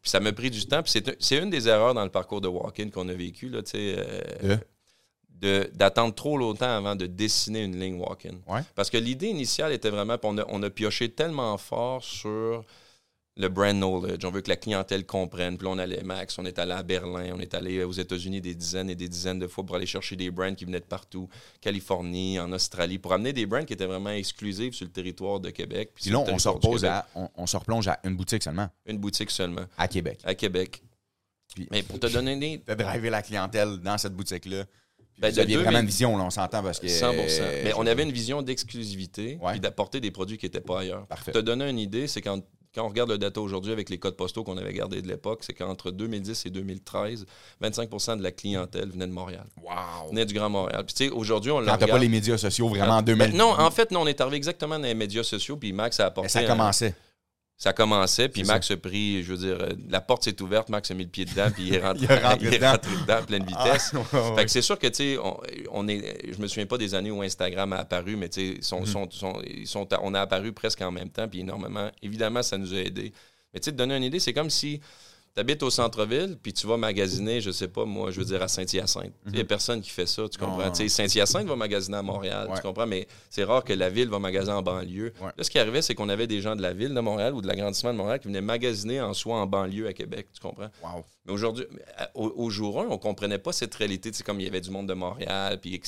Puis 0.00 0.10
ça 0.10 0.18
m'a 0.18 0.32
pris 0.32 0.50
du 0.50 0.66
temps. 0.66 0.82
Puis 0.82 1.00
c'est 1.20 1.38
une 1.38 1.50
des 1.50 1.68
erreurs 1.68 1.94
dans 1.94 2.02
le 2.02 2.10
parcours 2.10 2.40
de 2.40 2.48
Walk-in 2.48 2.90
qu'on 2.90 3.08
a 3.08 3.12
vécu. 3.12 3.48
Là, 3.48 3.60
euh, 3.74 4.56
d'attendre 5.72 6.14
trop 6.14 6.36
longtemps 6.36 6.76
avant 6.76 6.96
de 6.96 7.06
dessiner 7.06 7.62
une 7.62 7.78
ligne 7.78 8.00
walk-in. 8.00 8.38
Parce 8.74 8.90
que 8.90 8.98
l'idée 8.98 9.28
initiale 9.28 9.72
était 9.72 9.90
vraiment, 9.90 10.16
on 10.24 10.38
a, 10.38 10.44
on 10.48 10.62
a 10.64 10.70
pioché 10.70 11.10
tellement 11.10 11.56
fort 11.58 12.02
sur 12.02 12.64
le 13.36 13.48
brand 13.48 13.74
knowledge. 13.74 14.24
On 14.24 14.30
veut 14.30 14.42
que 14.42 14.50
la 14.50 14.56
clientèle 14.56 15.06
comprenne. 15.06 15.56
Puis 15.56 15.66
là, 15.66 15.72
on 15.72 15.78
allait 15.78 16.02
Max, 16.02 16.38
on 16.38 16.44
est 16.44 16.58
allé 16.58 16.72
à 16.72 16.82
Berlin, 16.82 17.32
on 17.34 17.40
est 17.40 17.54
allé 17.54 17.82
aux 17.82 17.92
États-Unis 17.92 18.40
des 18.40 18.54
dizaines 18.54 18.90
et 18.90 18.94
des 18.94 19.08
dizaines 19.08 19.38
de 19.38 19.46
fois 19.46 19.64
pour 19.64 19.76
aller 19.76 19.86
chercher 19.86 20.16
des 20.16 20.30
brands 20.30 20.54
qui 20.54 20.64
venaient 20.64 20.80
de 20.80 20.84
partout, 20.84 21.28
Californie, 21.60 22.38
en 22.38 22.52
Australie, 22.52 22.98
pour 22.98 23.12
amener 23.12 23.32
des 23.32 23.46
brands 23.46 23.64
qui 23.64 23.72
étaient 23.72 23.86
vraiment 23.86 24.10
exclusifs 24.10 24.74
sur 24.74 24.84
le 24.84 24.92
territoire 24.92 25.40
de 25.40 25.50
Québec. 25.50 25.92
Puis, 25.94 26.10
là, 26.10 26.20
on 26.20 26.38
se, 26.38 26.48
repose 26.48 26.84
à, 26.84 27.06
on, 27.14 27.46
se 27.46 27.56
replonge 27.56 27.88
à 27.88 27.98
une 28.04 28.16
boutique 28.16 28.42
seulement. 28.42 28.68
Une 28.86 28.98
boutique 28.98 29.30
seulement. 29.30 29.64
À 29.78 29.88
Québec. 29.88 30.20
À 30.24 30.34
Québec. 30.34 30.82
Mais 31.70 31.82
pour 31.82 32.00
te 32.00 32.06
donner 32.06 32.32
une 32.32 32.60
De 32.66 32.74
driver 32.74 33.10
la 33.10 33.22
clientèle 33.22 33.78
dans 33.78 33.98
cette 33.98 34.14
boutique-là. 34.14 34.64
Ben, 35.18 35.30
vous 35.30 35.38
aviez 35.38 35.58
vraiment 35.58 35.80
une 35.80 35.86
vision, 35.86 36.16
là, 36.16 36.24
on 36.24 36.30
s'entend 36.30 36.62
parce 36.62 36.80
que. 36.80 36.88
100 36.88 37.12
Mais 37.64 37.72
on 37.76 37.86
avait 37.86 38.02
une 38.02 38.12
vision 38.12 38.42
d'exclusivité 38.42 39.38
et 39.54 39.58
d'apporter 39.58 40.00
des 40.00 40.10
produits 40.10 40.38
qui 40.38 40.46
n'étaient 40.46 40.60
pas 40.60 40.80
ailleurs. 40.80 41.06
Parfait. 41.06 41.32
Pour 41.32 41.40
te 41.40 41.44
donner 41.44 41.68
une 41.68 41.78
idée, 41.78 42.06
c'est 42.08 42.22
quand 42.22 42.42
quand 42.74 42.84
on 42.84 42.88
regarde 42.88 43.10
le 43.10 43.18
data 43.18 43.40
aujourd'hui 43.40 43.72
avec 43.72 43.90
les 43.90 43.98
codes 43.98 44.16
postaux 44.16 44.44
qu'on 44.44 44.56
avait 44.56 44.72
gardés 44.72 45.02
de 45.02 45.08
l'époque, 45.08 45.40
c'est 45.42 45.52
qu'entre 45.52 45.90
2010 45.90 46.46
et 46.46 46.50
2013, 46.50 47.26
25% 47.62 48.18
de 48.18 48.22
la 48.22 48.32
clientèle 48.32 48.90
venait 48.90 49.06
de 49.06 49.12
Montréal. 49.12 49.46
Wow! 49.62 50.10
Venait 50.10 50.24
du 50.24 50.34
Grand 50.34 50.48
Montréal. 50.48 50.84
Puis 50.86 50.94
tu 50.94 51.04
sais, 51.04 51.10
aujourd'hui, 51.10 51.50
on 51.50 51.60
l'a. 51.60 51.76
pas 51.76 51.98
les 51.98 52.08
médias 52.08 52.38
sociaux 52.38 52.68
vraiment 52.68 52.96
en 52.98 53.02
2010. 53.02 53.32
Ben, 53.32 53.38
non, 53.38 53.52
en 53.58 53.70
fait, 53.70 53.90
non, 53.90 54.02
on 54.02 54.06
est 54.06 54.20
arrivé 54.20 54.36
exactement 54.36 54.78
dans 54.78 54.86
les 54.86 54.94
médias 54.94 55.22
sociaux, 55.22 55.56
puis 55.56 55.72
Max 55.72 56.00
a 56.00 56.06
apporté. 56.06 56.30
ça 56.30 56.44
commençait 56.44 56.94
ça 57.62 57.72
commençait, 57.72 58.28
puis 58.28 58.42
Max 58.42 58.72
a 58.72 58.76
pris, 58.76 59.22
je 59.22 59.34
veux 59.34 59.38
dire, 59.38 59.56
euh, 59.60 59.68
la 59.88 60.00
porte 60.00 60.24
s'est 60.24 60.42
ouverte, 60.42 60.68
Max 60.68 60.90
a 60.90 60.94
mis 60.94 61.04
le 61.04 61.10
pied 61.10 61.24
dedans, 61.24 61.48
puis 61.48 61.68
il 61.68 61.74
est 61.76 61.80
rentré, 61.80 62.06
il 62.40 62.54
est 62.54 62.58
rentré, 62.66 62.90
dedans. 62.96 63.14
à 63.14 63.22
pleine 63.22 63.46
ah, 63.54 63.64
vitesse. 63.64 63.92
fait 64.34 64.44
que 64.44 64.50
c'est 64.50 64.62
sûr 64.62 64.76
que, 64.76 64.88
tu 64.88 64.94
sais, 64.94 65.18
on, 65.70 65.86
est, 65.86 66.32
je 66.34 66.42
me 66.42 66.48
souviens 66.48 66.66
pas 66.66 66.76
des 66.76 66.92
années 66.96 67.12
où 67.12 67.22
Instagram 67.22 67.72
a 67.72 67.76
apparu, 67.76 68.16
mais 68.16 68.28
tu 68.28 68.56
sais, 68.60 68.74
mm-hmm. 68.74 69.64
sont, 69.64 69.88
on 70.02 70.14
a 70.14 70.20
apparu 70.20 70.52
presque 70.52 70.82
en 70.82 70.90
même 70.90 71.10
temps, 71.10 71.28
puis 71.28 71.42
énormément. 71.42 71.88
Évidemment, 72.02 72.42
ça 72.42 72.58
nous 72.58 72.74
a 72.74 72.78
aidés. 72.78 73.12
Mais 73.54 73.60
tu 73.60 73.66
sais, 73.66 73.70
te 73.70 73.76
donner 73.76 73.96
une 73.96 74.02
idée, 74.02 74.18
c'est 74.18 74.32
comme 74.32 74.50
si 74.50 74.80
tu 75.34 75.40
habites 75.40 75.62
au 75.62 75.70
centre-ville, 75.70 76.38
puis 76.42 76.52
tu 76.52 76.66
vas 76.66 76.76
magasiner, 76.76 77.40
je 77.40 77.50
sais 77.50 77.68
pas, 77.68 77.86
moi, 77.86 78.10
je 78.10 78.18
veux 78.18 78.26
dire, 78.26 78.42
à 78.42 78.48
Saint-Hyacinthe. 78.48 79.14
Il 79.26 79.32
n'y 79.32 79.38
a 79.38 79.42
mhm. 79.42 79.46
personne 79.46 79.80
qui 79.80 79.88
fait 79.90 80.06
ça, 80.06 80.28
tu 80.28 80.38
comprends? 80.38 80.72
Saint-Hyacinthe 80.74 81.46
va 81.46 81.56
magasiner 81.56 81.96
à 81.96 82.02
Montréal, 82.02 82.50
tu 82.54 82.60
comprends? 82.60 82.86
Mais 82.86 83.06
c'est 83.30 83.44
rare 83.44 83.64
que 83.64 83.72
la 83.72 83.88
ville 83.88 84.08
va 84.08 84.18
magasiner 84.18 84.52
en 84.52 84.62
banlieue. 84.62 85.12
Là, 85.20 85.32
ce 85.42 85.50
qui 85.50 85.58
arrivait, 85.58 85.80
c'est 85.80 85.94
qu'on 85.94 86.10
avait 86.10 86.26
des 86.26 86.40
gens 86.42 86.54
de 86.54 86.62
la 86.62 86.74
ville 86.74 86.92
de 86.92 87.00
Montréal 87.00 87.34
ou 87.34 87.40
de 87.40 87.46
l'agrandissement 87.46 87.92
de 87.92 87.98
Montréal 87.98 88.20
qui 88.20 88.28
venaient 88.28 88.42
magasiner 88.42 89.00
en 89.00 89.14
soi 89.14 89.36
en 89.36 89.46
banlieue 89.46 89.86
à 89.86 89.92
Québec, 89.94 90.28
tu 90.32 90.40
comprends? 90.40 90.68
Mais 91.24 91.32
aujourd'hui, 91.32 91.64
au, 92.14 92.50
jour 92.50 92.80
1, 92.82 92.88
on 92.88 92.98
comprenait 92.98 93.38
pas 93.38 93.52
cette 93.52 93.74
réalité, 93.74 94.10
tu 94.10 94.18
sais, 94.18 94.24
comme 94.24 94.40
il 94.40 94.44
y 94.44 94.48
avait 94.48 94.60
du 94.60 94.70
monde 94.70 94.88
de 94.88 94.94
Montréal, 94.94 95.58
puis, 95.60 95.80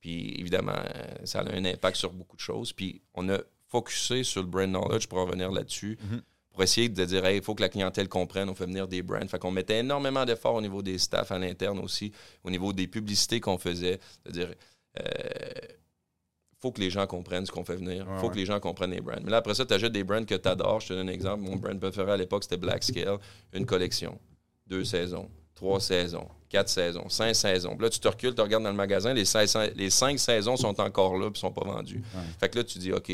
puis 0.00 0.34
évidemment, 0.38 0.78
ça 1.24 1.40
a 1.40 1.52
un 1.52 1.64
impact 1.64 1.96
sur 1.96 2.12
beaucoup 2.12 2.36
de 2.36 2.40
choses. 2.40 2.72
Puis 2.72 3.02
on 3.14 3.28
a 3.28 3.38
focusé 3.66 4.22
sur 4.22 4.40
le 4.40 4.48
brand 4.48 4.68
knowledge 4.68 5.08
pour 5.08 5.18
revenir 5.18 5.50
là-dessus. 5.50 5.98
Mhm 6.10 6.22
pour 6.58 6.64
essayer 6.64 6.88
de 6.88 7.04
dire, 7.04 7.30
il 7.30 7.40
faut 7.40 7.54
que 7.54 7.62
la 7.62 7.68
clientèle 7.68 8.08
comprenne, 8.08 8.48
on 8.48 8.54
fait 8.56 8.66
venir 8.66 8.88
des 8.88 9.00
brands. 9.00 9.24
Fait 9.28 9.38
qu'on 9.38 9.52
mettait 9.52 9.78
énormément 9.78 10.24
d'efforts 10.24 10.56
au 10.56 10.60
niveau 10.60 10.82
des 10.82 10.98
staffs 10.98 11.30
à 11.30 11.38
l'interne 11.38 11.78
aussi, 11.78 12.10
au 12.42 12.50
niveau 12.50 12.72
des 12.72 12.88
publicités 12.88 13.38
qu'on 13.38 13.58
faisait. 13.58 14.00
C'est-à-dire, 14.24 14.48
il 14.96 15.02
euh, 15.06 15.74
faut 16.58 16.72
que 16.72 16.80
les 16.80 16.90
gens 16.90 17.06
comprennent 17.06 17.46
ce 17.46 17.52
qu'on 17.52 17.62
fait 17.62 17.76
venir. 17.76 18.08
Il 18.12 18.18
faut 18.18 18.28
que 18.28 18.34
les 18.34 18.44
gens 18.44 18.58
comprennent 18.58 18.90
les 18.90 19.00
brands. 19.00 19.20
Mais 19.22 19.30
là, 19.30 19.36
après 19.36 19.54
ça, 19.54 19.64
tu 19.64 19.72
achètes 19.72 19.92
des 19.92 20.02
brands 20.02 20.24
que 20.24 20.34
tu 20.34 20.48
adores. 20.48 20.80
Je 20.80 20.88
te 20.88 20.94
donne 20.94 21.08
un 21.08 21.12
exemple. 21.12 21.44
Mon 21.44 21.54
brand 21.54 21.78
préféré 21.78 22.10
à 22.10 22.16
l'époque, 22.16 22.42
c'était 22.42 22.56
Black 22.56 22.82
Scale. 22.82 23.18
Une 23.52 23.64
collection. 23.64 24.18
Deux 24.66 24.82
saisons. 24.82 25.30
Trois 25.54 25.78
saisons. 25.78 26.26
Quatre 26.48 26.70
saisons. 26.70 27.08
Cinq 27.08 27.36
saisons. 27.36 27.78
là, 27.78 27.88
tu 27.88 28.00
te 28.00 28.08
recules, 28.08 28.34
tu 28.34 28.40
regardes 28.42 28.64
dans 28.64 28.70
le 28.70 28.76
magasin. 28.76 29.14
Les, 29.14 29.22
les 29.76 29.90
cinq 29.90 30.18
saisons 30.18 30.56
sont 30.56 30.80
encore 30.80 31.16
là 31.18 31.26
et 31.26 31.30
ne 31.30 31.34
sont 31.36 31.52
pas 31.52 31.64
vendues. 31.64 32.02
Fait 32.40 32.48
que 32.48 32.58
là, 32.58 32.64
tu 32.64 32.80
dis, 32.80 32.92
OK, 32.92 33.12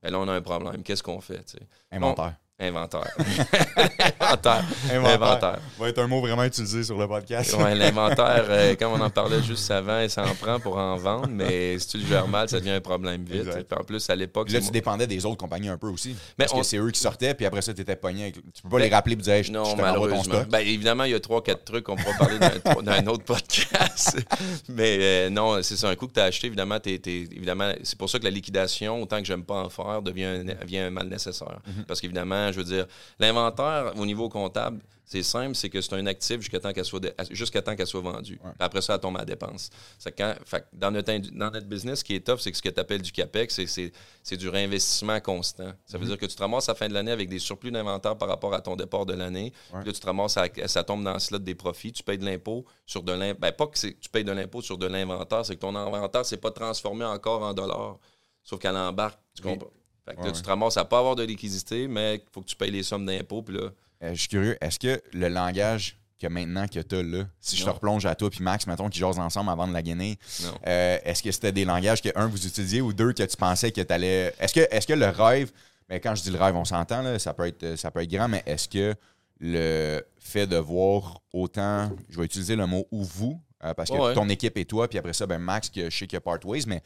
ben 0.00 0.12
là, 0.12 0.20
on 0.20 0.28
a 0.28 0.32
un 0.32 0.42
problème. 0.42 0.84
Qu'est-ce 0.84 1.02
qu'on 1.02 1.20
fait? 1.20 1.56
Inventaire. 1.90 2.36
Inventaire. 2.60 3.10
inventaire. 4.20 4.64
Inventaire. 4.92 5.58
Va 5.76 5.88
être 5.88 5.98
un 5.98 6.06
mot 6.06 6.20
vraiment 6.20 6.44
utilisé 6.44 6.84
sur 6.84 6.96
le 6.96 7.08
podcast. 7.08 7.52
l'inventaire, 7.74 8.44
euh, 8.48 8.76
comme 8.76 8.92
on 8.92 9.00
en 9.00 9.10
parlait 9.10 9.42
juste 9.42 9.68
avant, 9.72 10.08
ça 10.08 10.24
en 10.24 10.36
prend 10.36 10.60
pour 10.60 10.76
en 10.76 10.94
vendre, 10.96 11.26
mais 11.28 11.76
si 11.80 11.88
tu 11.88 11.98
le 11.98 12.06
gères 12.06 12.28
mal, 12.28 12.48
ça 12.48 12.60
devient 12.60 12.70
un 12.70 12.80
problème 12.80 13.24
vite. 13.24 13.72
en 13.72 13.82
plus, 13.82 14.08
à 14.08 14.14
l'époque. 14.14 14.52
Là, 14.52 14.60
tu 14.60 14.70
dépendais 14.70 15.08
des 15.08 15.26
autres 15.26 15.36
compagnies 15.36 15.68
un 15.68 15.78
peu 15.78 15.88
aussi. 15.88 16.14
parce 16.36 16.52
que 16.52 16.62
c'est 16.62 16.76
eux 16.76 16.92
qui 16.92 17.00
sortaient, 17.00 17.34
puis 17.34 17.44
après 17.44 17.60
ça, 17.60 17.74
tu 17.74 17.80
étais 17.80 17.96
pogné. 17.96 18.30
Tu 18.30 18.62
peux 18.62 18.68
pas 18.68 18.78
les 18.78 18.88
rappeler 18.88 19.14
et 19.14 19.16
dire, 19.16 19.42
je, 19.42 19.50
non, 19.50 19.64
je 19.64 19.74
te 19.74 19.80
malheureusement. 19.80 20.44
Ben, 20.48 20.60
évidemment, 20.60 21.04
il 21.04 21.10
y 21.10 21.14
a 21.14 21.20
trois, 21.20 21.42
quatre 21.42 21.64
trucs 21.64 21.84
qu'on 21.84 21.96
pourra 21.96 22.16
parler 22.18 22.38
d'un 22.82 23.06
autre 23.08 23.24
podcast. 23.24 24.16
mais 24.68 24.98
euh, 25.00 25.28
non, 25.28 25.60
c'est 25.60 25.84
un 25.84 25.96
coup 25.96 26.06
que 26.06 26.12
tu 26.12 26.20
as 26.20 26.24
acheté. 26.24 26.46
Évidemment, 26.46 26.78
évidemment 26.84 27.72
c'est 27.82 27.98
pour 27.98 28.08
ça 28.08 28.20
que 28.20 28.24
la 28.24 28.30
liquidation, 28.30 29.02
autant 29.02 29.18
que 29.18 29.24
j'aime 29.24 29.42
pas 29.42 29.64
en 29.64 29.68
faire, 29.68 30.02
devient, 30.02 30.44
devient 30.60 30.78
un 30.78 30.90
mal 30.90 31.08
nécessaire. 31.08 31.58
Mm-hmm. 31.68 31.84
Parce 31.86 32.00
qu'évidemment, 32.00 32.43
je 32.52 32.58
veux 32.58 32.64
dire, 32.64 32.86
l'inventaire 33.18 33.92
au 33.96 34.06
niveau 34.06 34.28
comptable, 34.28 34.80
c'est 35.04 35.22
simple, 35.22 35.54
c'est 35.54 35.68
que 35.68 35.80
c'est 35.80 35.94
un 35.94 36.06
actif 36.06 36.40
jusqu'à 36.40 36.60
temps 36.60 36.72
qu'elle 36.72 36.84
soit, 36.84 37.00
jusqu'à 37.30 37.60
temps 37.60 37.76
qu'elle 37.76 37.86
soit 37.86 38.00
vendue. 38.00 38.40
Après 38.58 38.80
ça, 38.80 38.94
elle 38.94 39.00
tombe 39.00 39.18
à 39.18 39.24
dépense. 39.24 39.70
Quand, 40.16 40.34
dans, 40.72 40.90
notre, 40.90 41.12
dans 41.36 41.50
notre 41.50 41.66
business, 41.66 41.98
ce 41.98 42.04
qui 42.04 42.14
est 42.14 42.26
tough, 42.26 42.38
c'est 42.38 42.50
que 42.50 42.56
ce 42.56 42.62
que 42.62 42.70
tu 42.70 42.80
appelles 42.80 43.02
du 43.02 43.12
CAPEX, 43.12 43.66
c'est, 43.66 44.36
du 44.36 44.48
réinvestissement 44.48 45.20
constant. 45.20 45.72
Ça 45.84 45.98
veut 45.98 46.04
mm-hmm. 46.04 46.08
dire 46.08 46.18
que 46.18 46.26
tu 46.26 46.34
te 46.34 46.40
ramasses 46.40 46.68
à 46.70 46.72
la 46.72 46.76
fin 46.76 46.88
de 46.88 46.94
l'année 46.94 47.12
avec 47.12 47.28
des 47.28 47.38
surplus 47.38 47.70
d'inventaire 47.70 48.16
par 48.16 48.28
rapport 48.28 48.54
à 48.54 48.62
ton 48.62 48.76
départ 48.76 49.04
de 49.04 49.12
l'année. 49.12 49.52
Là, 49.72 49.84
tu 49.84 49.92
te 49.92 50.06
ramasses, 50.06 50.38
à, 50.38 50.48
ça 50.66 50.82
tombe 50.84 51.04
dans 51.04 51.12
le 51.12 51.18
slot 51.18 51.38
des 51.38 51.54
profits. 51.54 51.92
Tu 51.92 52.02
payes 52.02 52.18
de 52.18 52.24
l'impôt 52.24 52.64
sur 52.86 53.02
de 53.02 53.12
l'inventaire. 53.12 53.40
Ben, 53.40 53.52
pas 53.52 53.66
que 53.66 53.78
tu 53.78 54.08
payes 54.10 54.24
de 54.24 54.32
l'impôt 54.32 54.62
sur 54.62 54.78
de 54.78 54.86
l'inventaire, 54.86 55.44
c'est 55.44 55.54
que 55.54 55.60
ton 55.60 55.76
inventaire, 55.76 56.24
c'est 56.24 56.38
pas 56.38 56.50
transformé 56.50 57.04
encore 57.04 57.42
en 57.42 57.52
dollars. 57.52 57.98
Sauf 58.42 58.58
qu'elle 58.58 58.76
embarque. 58.76 59.18
Tu 59.34 59.42
comprends? 59.42 59.70
Fait 60.04 60.14
que 60.14 60.22
là, 60.22 60.32
tu 60.32 60.42
te 60.42 60.48
ramasses 60.48 60.76
à 60.76 60.84
pas 60.84 60.98
avoir 60.98 61.16
de 61.16 61.22
liquidité, 61.22 61.88
mais 61.88 62.16
il 62.16 62.22
faut 62.32 62.42
que 62.42 62.46
tu 62.46 62.56
payes 62.56 62.70
les 62.70 62.82
sommes 62.82 63.06
d'impôts. 63.06 63.42
Puis 63.42 63.56
là. 63.56 63.70
Euh, 64.02 64.14
je 64.14 64.20
suis 64.20 64.28
curieux, 64.28 64.56
est-ce 64.60 64.78
que 64.78 65.00
le 65.12 65.28
langage 65.28 65.98
que 66.20 66.26
maintenant 66.26 66.66
que 66.68 66.80
tu 66.80 66.94
as 66.94 67.02
là, 67.02 67.24
si 67.40 67.56
je 67.56 67.64
te 67.64 67.70
replonge 67.70 68.06
à 68.06 68.14
toi 68.14 68.30
puis 68.30 68.42
Max, 68.42 68.66
mettons, 68.66 68.88
qui 68.88 68.98
jasent 68.98 69.18
ensemble 69.18 69.50
avant 69.50 69.66
de 69.66 69.72
la 69.72 69.82
gagner, 69.82 70.18
euh, 70.66 70.98
est-ce 71.04 71.22
que 71.22 71.32
c'était 71.32 71.52
des 71.52 71.64
langages 71.64 72.02
que, 72.02 72.08
un, 72.14 72.26
vous 72.26 72.46
utilisiez 72.46 72.80
ou 72.80 72.92
deux, 72.92 73.12
que 73.12 73.22
tu 73.22 73.36
pensais 73.36 73.72
que 73.72 73.80
tu 73.80 73.92
allais. 73.92 74.34
Est-ce 74.38 74.54
que, 74.54 74.60
est 74.60 74.86
que 74.86 74.92
le 74.92 75.08
rêve, 75.08 75.50
mais 75.88 76.00
quand 76.00 76.14
je 76.14 76.22
dis 76.22 76.30
le 76.30 76.38
rêve, 76.38 76.54
on 76.56 76.64
s'entend, 76.64 77.02
là, 77.02 77.18
ça, 77.18 77.34
peut 77.34 77.46
être, 77.46 77.76
ça 77.76 77.90
peut 77.90 78.02
être 78.02 78.10
grand, 78.10 78.28
mais 78.28 78.42
est-ce 78.46 78.68
que 78.68 78.94
le 79.40 80.02
fait 80.18 80.46
de 80.46 80.56
voir 80.56 81.20
autant, 81.32 81.90
je 82.08 82.18
vais 82.18 82.24
utiliser 82.24 82.56
le 82.56 82.66
mot 82.66 82.86
ou 82.90 83.02
vous, 83.02 83.40
euh, 83.64 83.74
parce 83.74 83.90
que 83.90 84.14
ton 84.14 84.28
équipe 84.28 84.56
et 84.58 84.64
toi, 84.64 84.88
puis 84.88 84.98
après 84.98 85.12
ça, 85.12 85.26
ben 85.26 85.38
Max, 85.38 85.70
que 85.70 85.88
je 85.88 85.96
sais 85.96 86.06
qu'il 86.06 86.16
y 86.16 86.18
a 86.18 86.20
Partways, 86.20 86.64
mais 86.66 86.82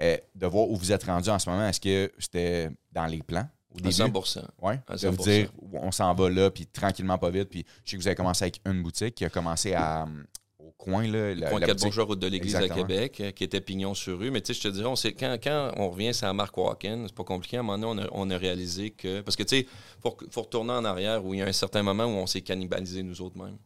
euh, 0.00 0.16
de 0.34 0.46
voir 0.46 0.68
où 0.68 0.76
vous 0.76 0.92
êtes 0.92 1.04
rendu 1.04 1.28
en 1.28 1.38
ce 1.38 1.48
moment, 1.50 1.66
est-ce 1.68 1.80
que 1.80 2.10
c'était 2.18 2.70
dans 2.92 3.06
les 3.06 3.22
plans? 3.22 3.46
Au 3.74 3.76
début? 3.76 3.88
À 3.88 3.92
100 3.92 4.10
Oui. 4.62 4.74
De 4.88 5.08
vous 5.08 5.22
dire, 5.22 5.50
on 5.72 5.92
s'en 5.92 6.12
va 6.14 6.30
là, 6.30 6.50
puis 6.50 6.66
tranquillement, 6.66 7.18
pas 7.18 7.30
vite. 7.30 7.48
Puis 7.48 7.64
je 7.84 7.90
sais 7.90 7.96
que 7.96 8.02
vous 8.02 8.08
avez 8.08 8.16
commencé 8.16 8.44
avec 8.44 8.60
une 8.66 8.82
boutique 8.82 9.14
qui 9.14 9.24
a 9.24 9.30
commencé 9.30 9.74
à, 9.74 10.06
au 10.58 10.70
coin. 10.76 11.06
Là, 11.06 11.34
la, 11.34 11.50
coin 11.50 11.60
4 11.60 11.80
Bourgeois, 11.80 12.04
route 12.04 12.18
de 12.18 12.26
l'Église 12.26 12.56
à 12.56 12.68
Québec, 12.68 13.20
euh, 13.20 13.30
qui 13.30 13.44
était 13.44 13.60
pignon 13.60 13.94
sur 13.94 14.18
rue. 14.18 14.30
Mais 14.30 14.40
tu 14.40 14.54
sais, 14.54 14.60
je 14.60 14.68
te 14.68 14.72
dirais, 14.72 14.88
on 14.88 14.94
quand, 14.94 15.38
quand 15.42 15.72
on 15.76 15.90
revient 15.90 16.14
sur 16.14 16.26
la 16.26 16.32
marque 16.32 16.56
Walken, 16.56 17.08
c'est 17.08 17.14
pas 17.14 17.24
compliqué. 17.24 17.56
À 17.56 17.60
un 17.60 17.62
moment 17.62 17.94
donné, 17.94 18.08
on 18.12 18.30
a, 18.30 18.36
réalisé 18.36 18.90
que. 18.90 19.20
Parce 19.20 19.36
que 19.36 19.42
tu 19.42 19.56
sais, 19.56 19.66
il 19.66 20.10
faut, 20.30 20.42
retourner 20.42 20.72
en 20.72 20.84
arrière 20.84 21.24
où 21.24 21.34
il 21.34 21.40
y 21.40 21.42
a 21.42 21.46
un 21.46 21.52
certain 21.52 21.82
moment 21.82 22.04
où 22.04 22.16
on 22.16 22.26
s'est 22.26 22.42
cannibalisé 22.42 23.02
nous 23.02 23.20
autres 23.20 23.36
mêmes. 23.36 23.58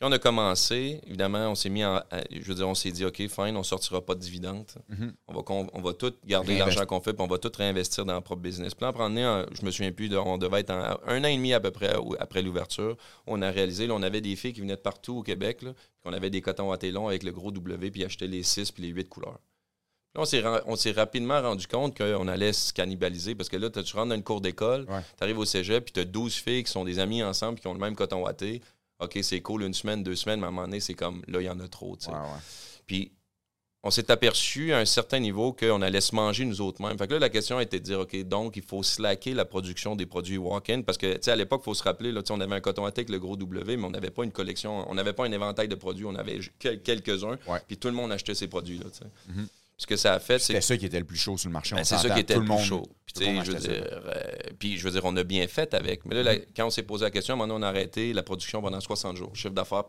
Quand 0.00 0.08
on 0.08 0.12
a 0.12 0.18
commencé, 0.18 1.00
évidemment, 1.06 1.50
on 1.50 1.54
s'est 1.54 1.68
mis 1.68 1.84
en. 1.84 2.02
Je 2.30 2.42
veux 2.42 2.54
dire, 2.54 2.68
on 2.68 2.74
s'est 2.74 2.90
dit, 2.90 3.04
OK, 3.04 3.16
fine, 3.28 3.56
on 3.56 3.62
sortira 3.62 4.04
pas 4.04 4.16
de 4.16 4.20
dividendes. 4.20 4.66
Mhm. 4.88 5.14
on, 5.28 5.34
va, 5.34 5.42
on 5.72 5.80
va 5.80 5.92
tout 5.92 6.12
garder 6.24 6.58
l'argent 6.58 6.84
qu'on 6.84 7.00
fait, 7.00 7.12
puis 7.12 7.22
on 7.22 7.28
va 7.28 7.38
tout 7.38 7.52
réinvestir 7.56 8.04
dans 8.04 8.16
le 8.16 8.20
propre 8.20 8.42
business. 8.42 8.74
Puis 8.74 8.84
là, 8.84 8.92
en 8.92 9.44
je 9.54 9.64
me 9.64 9.70
souviens 9.70 9.92
plus, 9.92 10.14
on 10.16 10.36
devait 10.36 10.60
être 10.60 10.70
un 10.70 11.24
an 11.24 11.28
et 11.28 11.36
demi 11.36 11.52
à 11.52 11.60
peu 11.60 11.70
près 11.70 11.94
après 12.18 12.42
l'ouverture. 12.42 12.96
On 13.26 13.40
a 13.40 13.50
réalisé, 13.50 13.86
là, 13.86 13.94
on 13.94 14.02
avait 14.02 14.20
des 14.20 14.34
filles 14.34 14.52
qui 14.52 14.60
venaient 14.60 14.76
de 14.76 14.80
partout 14.80 15.18
au 15.18 15.22
Québec, 15.22 15.62
là, 15.62 15.72
on 16.04 16.12
avait 16.12 16.30
des 16.30 16.42
cotons 16.42 16.72
à 16.72 16.76
longs 16.86 17.08
avec 17.08 17.22
le 17.22 17.32
gros 17.32 17.50
W, 17.50 17.90
puis 17.90 18.04
achetaient 18.04 18.26
les 18.26 18.42
6 18.42 18.72
puis 18.72 18.82
les 18.82 18.90
8 18.90 19.08
couleurs. 19.08 19.38
Là, 20.14 20.22
on 20.66 20.76
s'est, 20.76 20.92
rapidement 20.92 21.42
rendu 21.42 21.66
compte 21.66 21.96
qu'on 21.96 22.28
allait 22.28 22.52
se 22.52 22.72
cannibaliser 22.72 23.34
parce 23.34 23.48
que 23.48 23.56
là, 23.56 23.68
tu 23.68 23.80
rentres 23.96 24.10
dans 24.10 24.14
une 24.14 24.22
cour 24.22 24.40
d'école, 24.40 24.86
tu 24.86 25.24
arrives 25.24 25.38
au 25.38 25.44
cégep, 25.44 25.84
puis 25.84 25.92
tu 25.92 26.00
as 26.00 26.04
12 26.04 26.34
filles 26.34 26.62
qui 26.62 26.70
sont 26.70 26.84
des 26.84 27.00
amis 27.00 27.22
ensemble, 27.22 27.58
qui 27.58 27.66
ont 27.66 27.74
le 27.74 27.80
même 27.80 27.96
coton 27.96 28.22
watté. 28.22 28.62
OK, 29.00 29.18
c'est 29.22 29.40
cool 29.40 29.62
une 29.62 29.74
semaine, 29.74 30.02
deux 30.02 30.14
semaines, 30.14 30.40
mais 30.40 30.46
à 30.46 30.48
un 30.48 30.52
moment 30.52 30.66
donné, 30.66 30.80
c'est 30.80 30.94
comme 30.94 31.22
là, 31.26 31.40
il 31.40 31.44
y 31.44 31.50
en 31.50 31.60
a 31.60 31.68
trop. 31.68 31.96
Puis 32.86 33.12
on 33.86 33.90
s'est 33.90 34.10
aperçu 34.10 34.72
à 34.72 34.78
un 34.78 34.86
certain 34.86 35.18
niveau 35.18 35.52
qu'on 35.52 35.82
allait 35.82 36.00
se 36.00 36.14
manger 36.14 36.46
nous 36.46 36.62
autres 36.62 36.82
mêmes. 36.82 36.96
Fait 36.96 37.06
que 37.06 37.12
là, 37.12 37.18
la 37.18 37.28
question 37.28 37.60
était 37.60 37.78
de 37.78 37.84
dire, 37.84 38.00
OK, 38.00 38.16
donc 38.24 38.56
il 38.56 38.62
faut 38.62 38.82
slacker 38.82 39.34
la 39.34 39.44
production 39.44 39.94
des 39.94 40.06
produits 40.06 40.38
walk-in 40.38 40.80
parce 40.80 40.96
que, 40.96 41.12
tu 41.14 41.24
sais, 41.24 41.30
à 41.30 41.36
l'époque, 41.36 41.60
il 41.62 41.66
faut 41.66 41.74
se 41.74 41.82
rappeler, 41.82 42.10
là, 42.10 42.22
on 42.30 42.40
avait 42.40 42.54
un 42.54 42.60
coton 42.60 42.86
à 42.86 42.88
avec 42.88 43.10
le 43.10 43.18
gros 43.18 43.36
W, 43.36 43.76
mais 43.76 43.84
on 43.84 43.90
n'avait 43.90 44.10
pas 44.10 44.24
une 44.24 44.32
collection, 44.32 44.90
on 44.90 44.94
n'avait 44.94 45.12
pas 45.12 45.26
un 45.26 45.32
éventail 45.32 45.68
de 45.68 45.74
produits, 45.74 46.06
on 46.06 46.14
avait 46.14 46.40
quelques-uns, 46.58 47.36
puis 47.66 47.76
tout 47.76 47.88
le 47.88 47.94
monde 47.94 48.10
achetait 48.10 48.34
ces 48.34 48.48
produits-là, 48.48 48.86
mm-hmm. 48.86 49.46
Ce 49.76 49.86
que 49.86 49.96
ça 49.96 50.14
a 50.14 50.20
fait, 50.20 50.38
c'est. 50.38 50.60
ça 50.60 50.76
qui 50.76 50.86
était 50.86 51.00
le 51.00 51.04
plus 51.04 51.16
chaud 51.16 51.36
sur 51.36 51.48
le 51.48 51.52
marché. 51.52 51.74
Ben, 51.74 51.82
c'est 51.82 51.98
ça 51.98 52.10
qui 52.10 52.20
était 52.20 52.38
le, 52.38 52.44
plus 52.44 52.62
chaud. 52.62 52.88
Puis, 53.06 53.40
je 53.44 53.52
veux 53.52 53.58
dire, 53.58 53.84
euh, 53.92 54.22
puis, 54.58 54.78
je 54.78 54.84
veux 54.84 54.92
dire, 54.92 55.04
on 55.04 55.16
a 55.16 55.24
bien 55.24 55.46
fait 55.48 55.74
avec. 55.74 56.04
Mais 56.04 56.22
là, 56.22 56.36
quand 56.54 56.66
on 56.66 56.70
s'est 56.70 56.84
posé 56.84 57.04
la 57.04 57.10
question, 57.10 57.36
maintenant, 57.36 57.58
on 57.58 57.62
a 57.62 57.68
arrêté 57.68 58.12
la 58.12 58.22
production 58.22 58.62
pendant 58.62 58.80
60 58.80 59.16
jours. 59.16 59.34
Chiffre 59.34 59.54
d'affaires, 59.54 59.84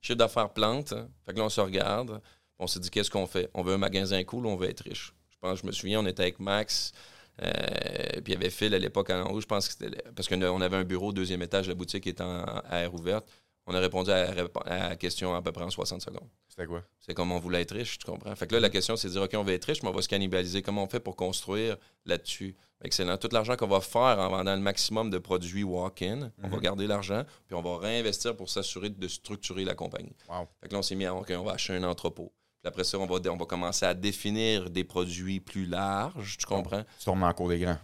chiffre 0.00 0.18
d'affaires 0.18 0.50
plante. 0.50 0.94
Fait 1.24 1.32
que 1.32 1.38
là, 1.38 1.44
on 1.44 1.48
se 1.48 1.60
regarde. 1.60 2.20
On 2.58 2.66
s'est 2.66 2.80
dit, 2.80 2.90
qu'est-ce 2.90 3.10
qu'on 3.10 3.26
fait? 3.26 3.50
On 3.54 3.62
veut 3.62 3.74
un 3.74 3.78
magasin 3.78 4.22
cool 4.22 4.46
ou 4.46 4.50
on 4.50 4.56
veut 4.56 4.68
être 4.68 4.82
riche? 4.82 5.14
Je 5.30 5.36
pense, 5.40 5.60
je 5.60 5.66
me 5.66 5.72
souviens, 5.72 6.00
on 6.00 6.06
était 6.06 6.22
avec 6.22 6.38
Max, 6.38 6.92
euh, 7.42 7.50
puis 8.22 8.32
il 8.32 8.34
y 8.34 8.36
avait 8.36 8.50
Phil 8.50 8.74
à 8.74 8.78
l'époque 8.78 9.10
en 9.10 9.30
haut. 9.30 9.40
Je 9.40 9.46
pense 9.46 9.66
que 9.66 9.74
c'était 9.74 10.02
parce 10.14 10.28
qu'on 10.28 10.60
avait 10.60 10.76
un 10.76 10.84
bureau 10.84 11.08
au 11.08 11.12
deuxième 11.12 11.42
étage, 11.42 11.68
la 11.68 11.74
boutique 11.74 12.06
était 12.06 12.22
en, 12.22 12.44
à 12.44 12.80
air 12.80 12.94
ouverte. 12.94 13.26
On 13.66 13.74
a 13.74 13.80
répondu 13.80 14.10
à, 14.10 14.34
la 14.66 14.96
question 14.96 15.34
à 15.34 15.40
peu 15.40 15.50
près 15.50 15.64
en 15.64 15.70
60 15.70 16.02
secondes. 16.02 16.28
C'était 16.48 16.66
quoi? 16.66 16.82
C'est 17.00 17.14
comme 17.14 17.32
on 17.32 17.38
voulait 17.38 17.62
être 17.62 17.74
riche, 17.74 17.98
tu 17.98 18.04
comprends? 18.04 18.34
Fait 18.36 18.46
que 18.46 18.54
là, 18.54 18.60
la 18.60 18.68
question, 18.68 18.96
c'est 18.96 19.08
de 19.08 19.12
dire, 19.12 19.22
OK, 19.22 19.30
on 19.34 19.42
veut 19.42 19.54
être 19.54 19.64
riche, 19.64 19.82
mais 19.82 19.88
on 19.88 19.92
va 19.92 20.02
se 20.02 20.08
cannibaliser. 20.08 20.60
Comment 20.60 20.84
on 20.84 20.88
fait 20.88 21.00
pour 21.00 21.16
construire 21.16 21.78
là-dessus? 22.04 22.56
Excellent. 22.82 23.16
Tout 23.16 23.28
l'argent 23.32 23.56
qu'on 23.56 23.66
va 23.66 23.80
faire 23.80 24.18
en 24.18 24.28
vendant 24.28 24.54
le 24.54 24.60
maximum 24.60 25.08
de 25.08 25.16
produits 25.16 25.64
walk-in, 25.64 26.30
on 26.42 26.48
va 26.48 26.56
mhm. 26.56 26.62
garder 26.62 26.86
l'argent, 26.86 27.24
puis 27.46 27.54
on 27.54 27.62
va 27.62 27.78
réinvestir 27.78 28.36
pour 28.36 28.50
s'assurer 28.50 28.90
de 28.90 29.08
structurer 29.08 29.64
la 29.64 29.74
compagnie. 29.74 30.14
Fait 30.60 30.68
que 30.68 30.72
là, 30.72 30.78
on 30.78 30.82
s'est 30.82 30.94
mis 30.94 31.06
à, 31.06 31.14
OK, 31.14 31.32
on 31.34 31.44
va 31.44 31.52
acheter 31.52 31.74
un 31.74 31.84
entrepôt. 31.84 32.32
Puis 32.60 32.68
après 32.68 32.84
ça, 32.84 32.98
on 32.98 33.06
va, 33.06 33.16
on 33.30 33.36
va 33.36 33.46
commencer 33.46 33.86
à 33.86 33.94
définir 33.94 34.68
des 34.68 34.84
produits 34.84 35.40
plus 35.40 35.66
larges, 35.66 36.36
tu 36.36 36.46
comprends? 36.46 36.82
Tu 36.98 37.06
dans 37.06 37.14
le 37.14 37.32
cours 37.32 37.48
des 37.48 37.58
grands 37.58 37.78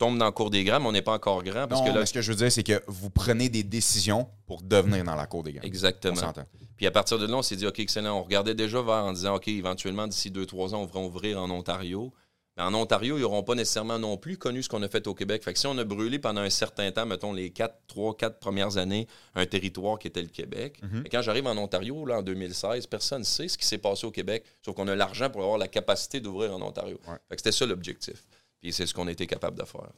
tombe 0.00 0.16
dans 0.18 0.24
le 0.24 0.32
cours 0.32 0.48
des 0.48 0.64
grands, 0.64 0.80
mais 0.80 0.86
on 0.86 0.92
n'est 0.92 1.02
pas 1.02 1.12
encore 1.12 1.42
grand. 1.44 1.68
Parce 1.68 1.82
que 1.82 1.94
là, 1.94 2.06
ce 2.06 2.12
que 2.12 2.22
je 2.22 2.32
veux 2.32 2.36
dire, 2.36 2.50
c'est 2.50 2.62
que 2.62 2.82
vous 2.86 3.10
prenez 3.10 3.50
des 3.50 3.62
décisions 3.62 4.26
pour 4.46 4.62
devenir 4.62 5.04
dans 5.04 5.14
la 5.14 5.26
cour 5.26 5.42
des 5.42 5.52
grands. 5.52 5.62
Exactement. 5.62 6.32
Puis 6.76 6.86
à 6.86 6.90
partir 6.90 7.18
de 7.18 7.26
là, 7.26 7.36
on 7.36 7.42
s'est 7.42 7.56
dit, 7.56 7.66
OK, 7.66 7.78
excellent. 7.78 8.18
On 8.18 8.22
regardait 8.22 8.54
déjà 8.54 8.80
vers 8.80 9.04
en 9.04 9.12
disant, 9.12 9.36
OK, 9.36 9.48
éventuellement, 9.48 10.06
d'ici 10.06 10.30
deux, 10.30 10.46
trois 10.46 10.74
ans, 10.74 10.80
on 10.80 10.86
va 10.86 11.00
ouvrir 11.00 11.38
en 11.38 11.50
Ontario. 11.50 12.12
Mais 12.56 12.62
en 12.62 12.72
Ontario, 12.72 13.18
ils 13.18 13.20
n'auront 13.20 13.42
pas 13.42 13.54
nécessairement 13.54 13.98
non 13.98 14.16
plus 14.16 14.38
connu 14.38 14.62
ce 14.62 14.70
qu'on 14.70 14.82
a 14.82 14.88
fait 14.88 15.06
au 15.06 15.14
Québec. 15.14 15.44
Fait 15.44 15.52
que 15.52 15.58
si 15.58 15.66
on 15.66 15.76
a 15.76 15.84
brûlé 15.84 16.18
pendant 16.18 16.40
un 16.40 16.50
certain 16.50 16.90
temps, 16.90 17.04
mettons 17.04 17.34
les 17.34 17.50
quatre, 17.50 17.76
trois, 17.86 18.16
quatre 18.16 18.38
premières 18.38 18.78
années, 18.78 19.06
un 19.34 19.44
territoire 19.44 19.98
qui 19.98 20.08
était 20.08 20.22
le 20.22 20.28
Québec, 20.28 20.80
et 21.04 21.08
quand 21.10 21.20
j'arrive 21.20 21.46
en 21.46 21.56
Ontario, 21.58 22.06
là, 22.06 22.18
en 22.18 22.22
2016, 22.22 22.86
personne 22.86 23.20
ne 23.20 23.24
sait 23.24 23.48
ce 23.48 23.58
qui 23.58 23.66
s'est 23.66 23.78
passé 23.78 24.06
au 24.06 24.10
Québec, 24.10 24.44
sauf 24.64 24.74
qu'on 24.74 24.88
a 24.88 24.96
l'argent 24.96 25.28
pour 25.28 25.42
avoir 25.42 25.58
la 25.58 25.68
capacité 25.68 26.20
d'ouvrir 26.20 26.56
en 26.56 26.62
Ontario. 26.62 26.98
Fait 27.04 27.36
que 27.36 27.36
c'était 27.36 27.52
ça 27.52 27.66
l'objectif. 27.66 28.24
Puis 28.60 28.72
c'est 28.72 28.86
ce 28.86 28.92
qu'on 28.92 29.08
été 29.08 29.26
capable 29.26 29.58
de 29.58 29.64
faire. 29.64 29.88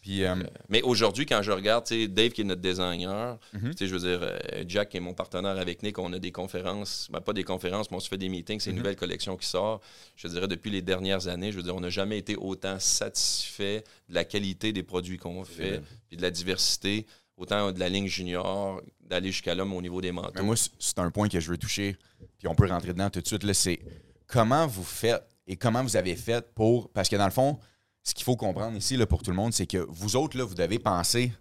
Puis, 0.00 0.22
euh, 0.22 0.34
mais 0.68 0.82
aujourd'hui, 0.82 1.24
quand 1.24 1.40
je 1.40 1.50
regarde, 1.50 1.88
Dave 1.88 2.32
qui 2.32 2.42
est 2.42 2.44
notre 2.44 2.60
designer, 2.60 3.38
mhm. 3.54 3.72
je 3.80 3.86
veux 3.86 4.00
dire, 4.00 4.20
euh, 4.22 4.64
Jack 4.68 4.90
qui 4.90 4.98
est 4.98 5.00
mon 5.00 5.14
partenaire 5.14 5.56
avec 5.56 5.82
Nick, 5.82 5.98
on 5.98 6.12
a 6.12 6.18
des 6.18 6.30
conférences, 6.30 7.08
ben, 7.10 7.22
pas 7.22 7.32
des 7.32 7.44
conférences, 7.44 7.90
mais 7.90 7.96
on 7.96 8.00
se 8.00 8.10
fait 8.10 8.18
des 8.18 8.28
meetings, 8.28 8.60
c'est 8.60 8.68
une 8.68 8.76
mhm. 8.76 8.82
nouvelle 8.82 8.96
collection 8.96 9.38
qui 9.38 9.46
sort. 9.46 9.80
Je 10.16 10.28
dirais 10.28 10.46
depuis 10.46 10.70
les 10.70 10.82
dernières 10.82 11.28
années, 11.28 11.52
je 11.52 11.56
veux 11.56 11.62
dire, 11.62 11.74
on 11.74 11.80
n'a 11.80 11.88
jamais 11.88 12.18
été 12.18 12.36
autant 12.36 12.78
satisfait 12.78 13.82
de 14.10 14.14
la 14.14 14.26
qualité 14.26 14.74
des 14.74 14.82
produits 14.82 15.16
qu'on 15.16 15.42
fait, 15.42 15.80
puis 16.08 16.18
de 16.18 16.22
la 16.22 16.30
diversité, 16.30 17.06
autant 17.38 17.72
de 17.72 17.80
la 17.80 17.88
ligne 17.88 18.06
junior, 18.06 18.82
d'aller 19.00 19.32
jusqu'à 19.32 19.54
l'homme 19.54 19.72
au 19.72 19.80
niveau 19.80 20.02
des 20.02 20.12
manteaux. 20.12 20.32
Mais 20.34 20.42
moi, 20.42 20.56
c'est 20.78 20.98
un 20.98 21.10
point 21.10 21.30
que 21.30 21.40
je 21.40 21.50
veux 21.50 21.56
toucher, 21.56 21.96
puis 22.38 22.46
on 22.46 22.54
peut 22.54 22.68
rentrer 22.68 22.92
dedans 22.92 23.08
tout 23.08 23.22
de 23.22 23.26
suite, 23.26 23.50
c'est 23.54 23.80
comment 24.26 24.66
vous 24.66 24.84
faites 24.84 25.26
et 25.46 25.56
comment 25.56 25.82
vous 25.82 25.96
avez 25.96 26.14
fait 26.14 26.46
pour. 26.54 26.90
Parce 26.90 27.08
que 27.08 27.16
dans 27.16 27.24
le 27.24 27.30
fond, 27.30 27.58
ce 28.04 28.14
qu'il 28.14 28.24
faut 28.24 28.36
comprendre 28.36 28.76
ici 28.76 28.96
là, 28.96 29.06
pour 29.06 29.22
tout 29.22 29.30
le 29.30 29.36
monde, 29.36 29.52
c'est 29.52 29.66
que 29.66 29.78
vous 29.88 30.14
autres, 30.14 30.36
là, 30.36 30.44
vous 30.44 30.54
devez 30.54 30.78
penser. 30.78 31.32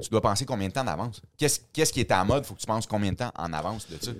Tu 0.00 0.08
dois 0.08 0.22
penser 0.22 0.46
combien 0.46 0.68
de 0.68 0.72
temps 0.72 0.84
d'avance? 0.84 1.20
Qu'est-ce 1.36 1.92
qui 1.92 2.00
est 2.00 2.10
à 2.10 2.24
mode? 2.24 2.44
Il 2.44 2.46
faut 2.46 2.54
que 2.54 2.60
tu 2.60 2.66
penses 2.66 2.86
combien 2.86 3.12
de 3.12 3.16
temps 3.16 3.32
en 3.36 3.52
avance 3.52 3.86
de 3.90 4.02
ça? 4.02 4.12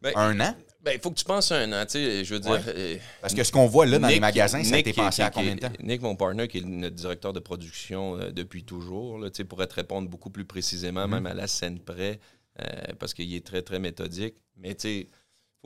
Ben, 0.00 0.12
un 0.14 0.38
an? 0.38 0.54
Ben, 0.82 0.92
il 0.92 1.00
faut 1.00 1.10
que 1.10 1.16
tu 1.16 1.24
penses 1.24 1.50
un 1.50 1.72
an, 1.72 1.84
tu 1.84 1.92
sais, 1.92 2.24
je 2.24 2.34
veux 2.34 2.38
dire... 2.38 2.62
Euh, 2.68 2.96
Parce 3.20 3.34
que 3.34 3.42
ce 3.42 3.50
qu'on 3.50 3.66
voit 3.66 3.86
là 3.86 3.98
dans 3.98 4.06
les 4.06 4.20
magasins, 4.20 4.62
ça 4.62 4.76
a 4.76 4.78
été 4.78 4.92
pensé 4.92 5.22
à 5.22 5.30
combien 5.30 5.56
de 5.56 5.60
temps? 5.60 5.72
Nick, 5.82 6.00
mon 6.02 6.14
partner, 6.14 6.46
qui 6.46 6.58
est 6.58 6.64
notre 6.64 6.94
directeur 6.94 7.32
de 7.32 7.40
production 7.40 8.20
euh, 8.20 8.30
depuis 8.30 8.62
toujours, 8.62 9.18
là, 9.18 9.30
pourrait 9.48 9.66
te 9.66 9.74
répondre 9.74 10.08
beaucoup 10.08 10.30
plus 10.30 10.44
précisément, 10.44 11.06
mm-hmm. 11.06 11.10
même 11.10 11.26
à 11.26 11.34
la 11.34 11.48
scène 11.48 11.80
près, 11.80 12.20
euh, 12.60 12.64
parce 13.00 13.14
qu'il 13.14 13.34
est 13.34 13.44
très, 13.44 13.62
très 13.62 13.80
méthodique. 13.80 14.36
Mais 14.58 14.74
tu 14.76 14.82
sais 14.82 15.08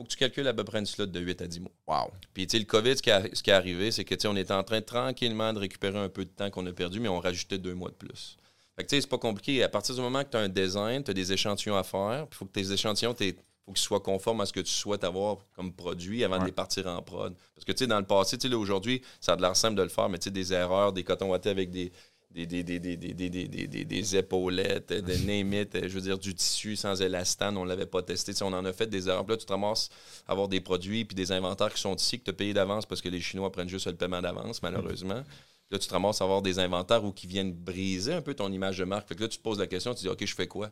faut 0.01 0.05
que 0.05 0.09
tu 0.09 0.17
calcules 0.17 0.47
à 0.47 0.53
peu 0.53 0.63
près 0.63 0.79
une 0.79 0.85
slot 0.85 1.05
de 1.05 1.19
8 1.19 1.41
à 1.41 1.47
10 1.47 1.59
mois. 1.61 1.71
Wow. 1.87 2.11
Puis, 2.33 2.47
tu 2.47 2.57
sais, 2.57 2.59
le 2.59 2.65
COVID, 2.65 2.97
ce 2.97 3.01
qui, 3.01 3.11
ce 3.33 3.43
qui 3.43 3.49
est 3.49 3.53
arrivé, 3.53 3.91
c'est 3.91 4.03
que, 4.03 4.15
tu 4.15 4.21
sais, 4.21 4.27
on 4.27 4.35
était 4.35 4.53
en 4.53 4.63
train 4.63 4.81
tranquillement 4.81 5.53
de 5.53 5.59
récupérer 5.59 5.99
un 5.99 6.09
peu 6.09 6.25
de 6.25 6.29
temps 6.29 6.49
qu'on 6.49 6.65
a 6.65 6.73
perdu, 6.73 6.99
mais 6.99 7.09
on 7.09 7.19
rajoutait 7.19 7.57
deux 7.57 7.73
mois 7.73 7.89
de 7.89 7.95
plus. 7.95 8.37
Fait 8.75 8.83
que, 8.83 8.89
tu 8.89 8.95
sais, 8.95 9.01
c'est 9.01 9.09
pas 9.09 9.17
compliqué. 9.17 9.63
À 9.63 9.69
partir 9.69 9.95
du 9.95 10.01
moment 10.01 10.23
que 10.23 10.29
tu 10.29 10.37
as 10.37 10.41
un 10.41 10.49
design, 10.49 11.03
tu 11.03 11.11
as 11.11 11.13
des 11.13 11.31
échantillons 11.31 11.75
à 11.75 11.83
faire, 11.83 12.27
puis 12.29 12.35
il 12.35 12.37
faut 12.37 12.45
que 12.45 12.51
tes 12.51 12.71
échantillons, 12.71 13.15
il 13.19 13.35
faut 13.65 13.73
qu'ils 13.73 13.77
soient 13.77 13.99
conformes 13.99 14.41
à 14.41 14.45
ce 14.45 14.53
que 14.53 14.61
tu 14.61 14.71
souhaites 14.71 15.03
avoir 15.03 15.37
comme 15.55 15.73
produit 15.73 16.23
avant 16.23 16.39
de 16.39 16.45
les 16.45 16.51
partir 16.51 16.87
en 16.87 17.01
prod. 17.01 17.35
Parce 17.53 17.65
que, 17.65 17.71
tu 17.71 17.79
sais, 17.79 17.87
dans 17.87 17.99
le 17.99 18.05
passé, 18.05 18.37
tu 18.37 18.49
sais, 18.49 18.55
aujourd'hui, 18.55 19.01
ça 19.19 19.33
a 19.33 19.35
l'air 19.35 19.55
simple 19.55 19.75
de 19.75 19.83
le 19.83 19.89
faire, 19.89 20.09
mais 20.09 20.17
tu 20.17 20.25
sais, 20.25 20.31
des 20.31 20.53
erreurs, 20.53 20.93
des 20.93 21.03
cotons 21.03 21.29
wattés 21.29 21.49
avec 21.49 21.69
des, 21.69 21.91
des, 22.33 22.45
des, 22.45 22.63
des, 22.63 23.85
des, 23.85 24.15
épaulettes, 24.15 24.91
name 25.25 25.65
je 25.73 25.87
veux 25.87 26.01
dire, 26.01 26.17
du 26.17 26.33
tissu 26.33 26.75
sans 26.75 27.01
élastane, 27.01 27.57
on 27.57 27.63
ne 27.63 27.69
l'avait 27.69 27.85
pas 27.85 28.01
testé. 28.01 28.31
on 28.41 28.53
en 28.53 28.65
a 28.65 28.73
fait 28.73 28.87
des 28.87 29.09
erreurs. 29.09 29.25
là, 29.27 29.37
tu 29.37 29.45
te 29.45 29.51
ramasses 29.51 29.89
à 30.27 30.31
avoir 30.31 30.47
des 30.47 30.61
produits 30.61 31.05
puis 31.05 31.15
des 31.15 31.31
inventaires 31.31 31.73
qui 31.73 31.81
sont 31.81 31.95
ici, 31.95 32.19
que 32.19 32.25
tu 32.25 32.29
as 32.29 32.33
payé 32.33 32.53
d'avance 32.53 32.85
parce 32.85 33.01
que 33.01 33.09
les 33.09 33.19
Chinois 33.19 33.51
prennent 33.51 33.69
juste 33.69 33.87
le 33.87 33.95
paiement 33.95 34.21
d'avance, 34.21 34.61
malheureusement. 34.61 35.23
Là, 35.71 35.79
tu 35.79 35.87
te 35.87 35.93
ramasses 35.93 36.21
à 36.21 36.25
avoir 36.25 36.41
des 36.41 36.59
inventaires 36.59 37.03
où 37.03 37.13
qui 37.13 37.27
viennent 37.27 37.53
briser 37.53 38.13
un 38.13 38.21
peu 38.21 38.33
ton 38.33 38.51
image 38.51 38.77
de 38.77 38.83
marque. 38.83 39.07
Fait 39.07 39.15
que 39.15 39.21
là, 39.21 39.27
tu 39.29 39.37
te 39.37 39.43
poses 39.43 39.59
la 39.59 39.67
question, 39.67 39.93
tu 39.93 40.01
dis, 40.01 40.09
OK, 40.09 40.25
je 40.25 40.35
fais 40.35 40.47
quoi? 40.47 40.69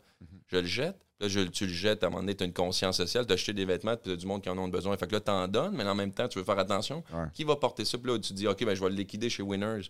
Je 0.48 0.58
le 0.58 0.65
jette. 0.65 0.98
Là, 1.22 1.28
je, 1.28 1.41
tu 1.41 1.67
le 1.67 1.74
jettes, 1.74 2.04
à 2.04 2.08
un 2.08 2.10
moment 2.10 2.22
donné, 2.22 2.36
tu 2.36 2.43
as 2.43 2.48
une 2.48 2.54
conscience 2.54 2.98
sociale, 2.98 3.26
tu 3.26 3.32
as 3.32 3.36
acheté 3.36 3.54
des 3.54 3.65
vêtements, 3.65 3.95
tu 3.95 4.12
as 4.12 4.15
du 4.15 4.26
monde 4.26 4.41
qui 4.41 4.50
en 4.50 4.58
ont 4.58 4.67
besoin. 4.67 4.95
Fait 4.98 5.08
que 5.08 5.13
là, 5.13 5.22
tu 5.22 5.32
en 5.32 5.48
donnes, 5.48 5.74
mais 5.76 5.84
en 5.84 5.95
même 5.95 6.12
temps, 6.12 6.28
tu 6.28 6.39
veux 6.39 6.45
faire 6.45 6.60
attention. 6.60 7.04
Qui 7.34 7.45
va 7.45 7.56
porter 7.56 7.86
ça? 7.86 7.98
Puis 7.98 8.12
là, 8.12 8.19
tu 8.19 8.34
dis, 8.34 8.48
OK, 8.48 8.63
ben, 8.65 8.74
je 8.74 8.82
vais 8.82 8.89
le 8.89 8.95
liquider 8.95 9.30
chez 9.30 9.43
Winners 9.43 9.84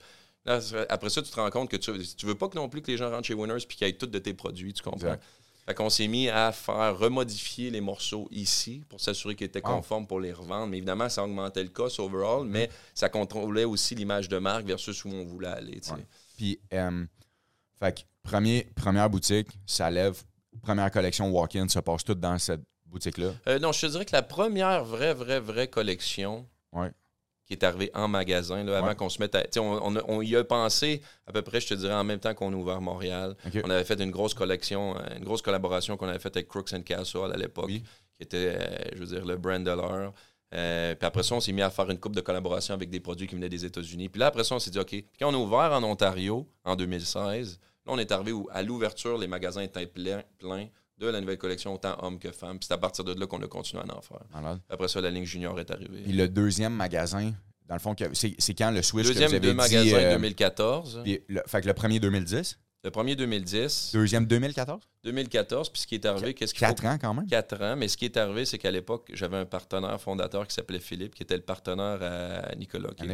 après 0.45 1.09
ça, 1.09 1.21
tu 1.21 1.29
te 1.29 1.35
rends 1.35 1.49
compte 1.49 1.69
que 1.69 1.77
tu, 1.77 1.91
tu 2.15 2.25
veux 2.25 2.35
pas 2.35 2.47
que 2.47 2.55
non 2.55 2.69
plus 2.69 2.81
que 2.81 2.91
les 2.91 2.97
gens 2.97 3.09
rentrent 3.09 3.27
chez 3.27 3.33
Winners 3.33 3.65
puis 3.67 3.77
qu'ils 3.77 3.87
aient 3.87 3.93
tous 3.93 4.07
de 4.07 4.19
tes 4.19 4.33
produits, 4.33 4.73
tu 4.73 4.83
comprends? 4.83 5.17
Fait 5.65 5.75
qu'on 5.75 5.91
s'est 5.91 6.07
mis 6.07 6.29
à 6.29 6.51
faire 6.51 6.97
remodifier 6.97 7.69
les 7.69 7.79
morceaux 7.79 8.27
ici 8.31 8.83
pour 8.89 8.99
s'assurer 8.99 9.35
qu'ils 9.35 9.45
étaient 9.45 9.61
conformes 9.61 10.07
pour 10.07 10.19
les 10.19 10.33
revendre. 10.33 10.65
Mais 10.65 10.77
évidemment, 10.77 11.09
ça 11.09 11.23
augmentait 11.23 11.61
le 11.61 11.69
cost 11.69 11.99
overall, 11.99 12.43
mais 12.43 12.65
mm. 12.65 12.71
ça 12.95 13.09
contrôlait 13.09 13.65
aussi 13.65 13.93
l'image 13.93 14.27
de 14.29 14.39
marque 14.39 14.65
versus 14.65 15.05
où 15.05 15.09
on 15.09 15.25
voulait 15.25 15.49
aller. 15.49 15.79
Puis, 16.37 16.59
euh, 16.73 17.05
fait 17.77 18.03
premier, 18.23 18.67
première 18.75 19.11
boutique, 19.11 19.49
ça 19.67 19.91
lève. 19.91 20.23
Première 20.63 20.89
collection 20.89 21.29
walk-in, 21.29 21.67
ça 21.67 21.83
passe 21.83 22.03
tout 22.03 22.15
dans 22.15 22.39
cette 22.39 22.63
boutique-là? 22.87 23.33
Euh, 23.47 23.59
non, 23.59 23.71
je 23.71 23.81
te 23.81 23.85
dirais 23.85 24.05
que 24.05 24.15
la 24.15 24.23
première 24.23 24.83
vraie, 24.83 25.13
vraie, 25.13 25.39
vraie 25.39 25.67
collection, 25.67 26.47
ouais 26.73 26.89
qui 27.49 27.53
est 27.53 27.63
arrivé 27.63 27.89
en 27.95 28.07
magasin, 28.07 28.63
là, 28.63 28.77
avant 28.77 28.93
qu'on 28.93 29.09
se 29.09 29.19
mette 29.19 29.33
à. 29.33 29.43
On, 29.59 29.95
on, 30.07 30.21
y 30.21 30.35
a 30.35 30.43
pensé 30.43 31.01
à 31.25 31.31
peu 31.31 31.41
près, 31.41 31.59
je 31.59 31.67
te 31.67 31.73
dirais, 31.73 31.95
en 31.95 32.03
même 32.03 32.19
temps 32.19 32.35
qu'on 32.35 32.53
a 32.53 32.55
ouvert 32.55 32.79
Montréal. 32.79 33.35
On 33.63 33.69
avait 33.71 33.83
fait 33.83 33.99
une 33.99 34.11
grosse 34.11 34.35
collection, 34.35 34.95
euh, 34.95 35.17
une 35.17 35.23
grosse 35.23 35.41
collaboration 35.41 35.97
qu'on 35.97 36.07
avait 36.07 36.19
faite 36.19 36.37
avec 36.37 36.47
Crooks 36.47 36.73
and 36.73 36.83
Castle 36.83 37.31
à 37.33 37.37
l'époque, 37.37 37.69
qui 37.69 37.83
était, 38.19 38.55
euh, 38.55 38.77
je 38.93 38.99
veux 38.99 39.07
dire, 39.07 39.25
le 39.25 39.35
brand 39.37 39.63
de 39.63 39.71
l'heure. 39.71 40.13
Euh, 40.53 40.93
puis 40.93 41.07
après 41.07 41.23
ça, 41.23 41.33
on 41.33 41.39
s'est 41.39 41.51
mis 41.51 41.63
à 41.63 41.71
faire 41.71 41.89
une 41.89 41.99
coupe 41.99 42.15
de 42.15 42.21
collaboration 42.21 42.75
avec 42.75 42.91
des 42.91 42.99
produits 42.99 43.25
qui 43.25 43.33
venaient 43.33 43.49
des 43.49 43.65
États-Unis. 43.65 44.09
Puis 44.09 44.19
là, 44.19 44.27
après 44.27 44.43
ça, 44.43 44.53
on 44.53 44.59
s'est 44.59 44.71
dit, 44.71 44.79
OK. 44.79 44.89
Puis 44.89 45.05
quand 45.19 45.33
on 45.33 45.33
a 45.33 45.37
ouvert 45.37 45.73
en 45.73 45.83
Ontario 45.83 46.47
en 46.63 46.75
2016, 46.75 47.59
là, 47.85 47.91
on 47.91 47.97
est 47.97 48.11
arrivé 48.11 48.31
où, 48.31 48.47
à 48.51 48.61
l'ouverture, 48.61 49.17
les 49.17 49.27
magasins 49.27 49.61
étaient 49.61 49.87
pleins. 49.87 50.21
De 51.07 51.07
la 51.07 51.21
nouvelle 51.21 51.37
collection, 51.37 51.73
autant 51.73 51.95
hommes 52.03 52.19
que 52.19 52.31
femmes. 52.31 52.59
Puis 52.59 52.67
c'est 52.67 52.73
à 52.73 52.77
partir 52.77 53.03
de 53.03 53.17
là 53.19 53.27
qu'on 53.27 53.41
a 53.41 53.47
continué 53.47 53.81
à 53.81 53.97
en 53.97 54.01
faire. 54.01 54.21
Après 54.69 54.87
ça, 54.87 55.01
la 55.01 55.09
ligne 55.09 55.25
junior 55.25 55.59
est 55.59 55.71
arrivée. 55.71 56.01
Puis 56.03 56.13
le 56.13 56.27
deuxième 56.27 56.73
magasin, 56.73 57.33
dans 57.67 57.75
le 57.75 57.79
fond, 57.79 57.95
c'est 58.13 58.53
quand 58.55 58.71
le 58.71 58.81
switch 58.81 59.07
Deuxième 59.07 59.31
que 59.31 59.37
vous 59.37 59.45
avez 59.45 59.53
magasin 59.53 60.11
2014. 60.13 60.97
Euh, 60.97 61.03
puis 61.03 61.21
le, 61.27 61.41
fait 61.45 61.61
que 61.61 61.67
le 61.67 61.73
premier 61.73 61.99
2010. 61.99 62.59
Le 62.83 62.91
premier 62.91 63.15
2010. 63.15 63.91
Deuxième 63.93 64.25
2014? 64.25 64.81
2014. 65.03 65.69
Puis 65.69 65.81
ce 65.81 65.87
qui 65.87 65.95
est 65.95 66.05
arrivé, 66.05 66.33
qu'est-ce 66.33 66.53
qu'il 66.53 66.65
Quatre 66.65 66.85
ans 66.85 66.97
quand 66.99 67.13
même? 67.13 67.27
Quatre 67.27 67.61
ans. 67.61 67.75
Mais 67.75 67.87
ce 67.87 67.97
qui 67.97 68.05
est 68.05 68.17
arrivé, 68.17 68.45
c'est 68.45 68.57
qu'à 68.57 68.71
l'époque, 68.71 69.11
j'avais 69.13 69.37
un 69.37 69.45
partenaire 69.45 69.99
fondateur 69.99 70.47
qui 70.47 70.55
s'appelait 70.55 70.79
Philippe, 70.79 71.13
qui 71.13 71.23
était 71.23 71.35
le 71.35 71.43
partenaire 71.43 72.01
à 72.01 72.55
Nicolas, 72.55 72.91
qui, 72.97 73.05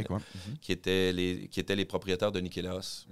qui, 0.62 0.72
était, 0.72 1.12
les, 1.12 1.48
qui 1.50 1.60
était 1.60 1.76
les 1.76 1.86
propriétaires 1.86 2.32
de 2.32 2.40
Nicolas. 2.40 3.06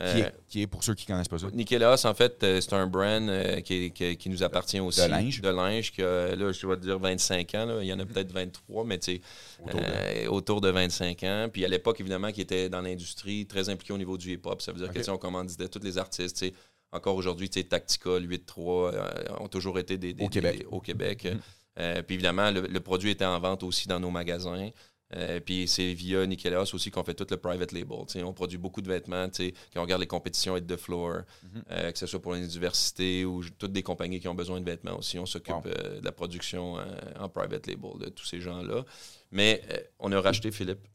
Mhm. 0.00 0.06
Euh, 0.06 0.30
qui, 0.48 0.62
est, 0.62 0.66
pour 0.66 0.82
ceux 0.82 0.94
qui 0.94 1.04
ne 1.04 1.14
connaissent 1.14 1.28
pas 1.28 1.38
ça? 1.38 1.48
Nicolas, 1.52 1.96
en 2.04 2.14
fait, 2.14 2.42
euh, 2.42 2.60
c'est 2.62 2.72
un 2.72 2.86
brand 2.86 3.28
euh, 3.28 3.60
qui, 3.60 3.90
qui, 3.90 4.28
nous 4.30 4.42
appartient 4.42 4.80
aussi. 4.80 5.02
De 5.02 5.06
linge? 5.06 5.42
De 5.42 5.48
linge, 5.50 5.92
qui 5.92 6.02
a, 6.02 6.34
là, 6.34 6.52
je 6.52 6.60
dois 6.62 6.76
te 6.76 6.82
dire 6.82 6.98
25 6.98 7.54
ans. 7.54 7.66
Là. 7.66 7.82
Il 7.82 7.86
y 7.86 7.92
en 7.92 7.98
a 7.98 8.06
peut-être 8.06 8.32
23, 8.32 8.84
mais 8.84 8.98
tu 8.98 9.16
sais, 9.16 9.20
autour, 9.62 9.82
autour, 10.30 10.60
de 10.62 10.70
25 10.70 11.22
ans. 11.24 11.48
Puis 11.52 11.66
à 11.66 11.68
l'époque, 11.68 12.00
évidemment, 12.00 12.32
qui 12.32 12.40
était 12.40 12.70
dans 12.70 12.80
l'industrie, 12.80 13.46
très 13.46 13.68
impliqué 13.68 13.92
au 13.92 13.98
niveau 13.98 14.16
du 14.16 14.32
hip-hop. 14.32 14.62
Ça 14.62 14.72
veut 14.72 14.78
dire 14.78 14.88
okay. 14.88 15.02
que, 15.02 15.10
on 15.10 15.18
commanditait 15.18 15.68
tous 15.68 15.84
les 15.84 15.98
artistes. 15.98 16.46
Encore 16.92 17.16
aujourd'hui, 17.16 17.50
Tactical, 17.50 18.26
8-3 18.26 19.40
ont 19.40 19.48
toujours 19.48 19.78
été 19.78 19.98
des, 19.98 20.16
au 20.18 20.28
Québec. 20.28 20.66
au 20.70 20.80
Québec. 20.80 21.28
Mm-hmm. 21.76 22.02
puis 22.04 22.14
évidemment, 22.14 22.50
le, 22.50 22.80
produit 22.80 23.10
était 23.10 23.26
en 23.26 23.38
vente 23.38 23.62
aussi 23.62 23.86
dans 23.86 24.00
nos 24.00 24.10
magasins. 24.10 24.70
Euh, 25.16 25.40
puis 25.40 25.66
c'est 25.66 25.92
via 25.92 26.24
Nicolas 26.26 26.62
aussi 26.72 26.90
qu'on 26.90 27.02
fait 27.02 27.14
tout 27.14 27.26
le 27.30 27.36
private 27.36 27.72
label. 27.72 27.98
on 28.24 28.32
produit 28.32 28.58
beaucoup 28.58 28.80
de 28.80 28.88
vêtements. 28.88 29.28
Quand 29.28 29.80
on 29.80 29.82
regarde 29.82 30.00
les 30.00 30.06
compétitions 30.06 30.56
et 30.56 30.60
de 30.60 30.76
floor, 30.76 31.22
mhm. 31.42 31.62
euh, 31.70 31.92
que 31.92 31.98
ce 31.98 32.06
soit 32.06 32.22
pour 32.22 32.34
l'université 32.34 33.24
ou 33.24 33.42
toutes 33.58 33.72
des 33.72 33.82
compagnies 33.82 34.20
qui 34.20 34.28
ont 34.28 34.34
besoin 34.34 34.60
de 34.60 34.64
vêtements 34.64 34.96
aussi, 34.96 35.18
on 35.18 35.26
s'occupe 35.26 35.66
euh, 35.66 36.00
de 36.00 36.04
la 36.04 36.12
production 36.12 36.76
en 37.18 37.28
private 37.28 37.66
label 37.66 37.98
de 37.98 38.08
tous 38.10 38.24
ces 38.24 38.40
gens-là. 38.40 38.84
Mais 39.32 39.62
on 39.98 40.12
a 40.12 40.20
racheté 40.20 40.50
Philippe. 40.50 40.86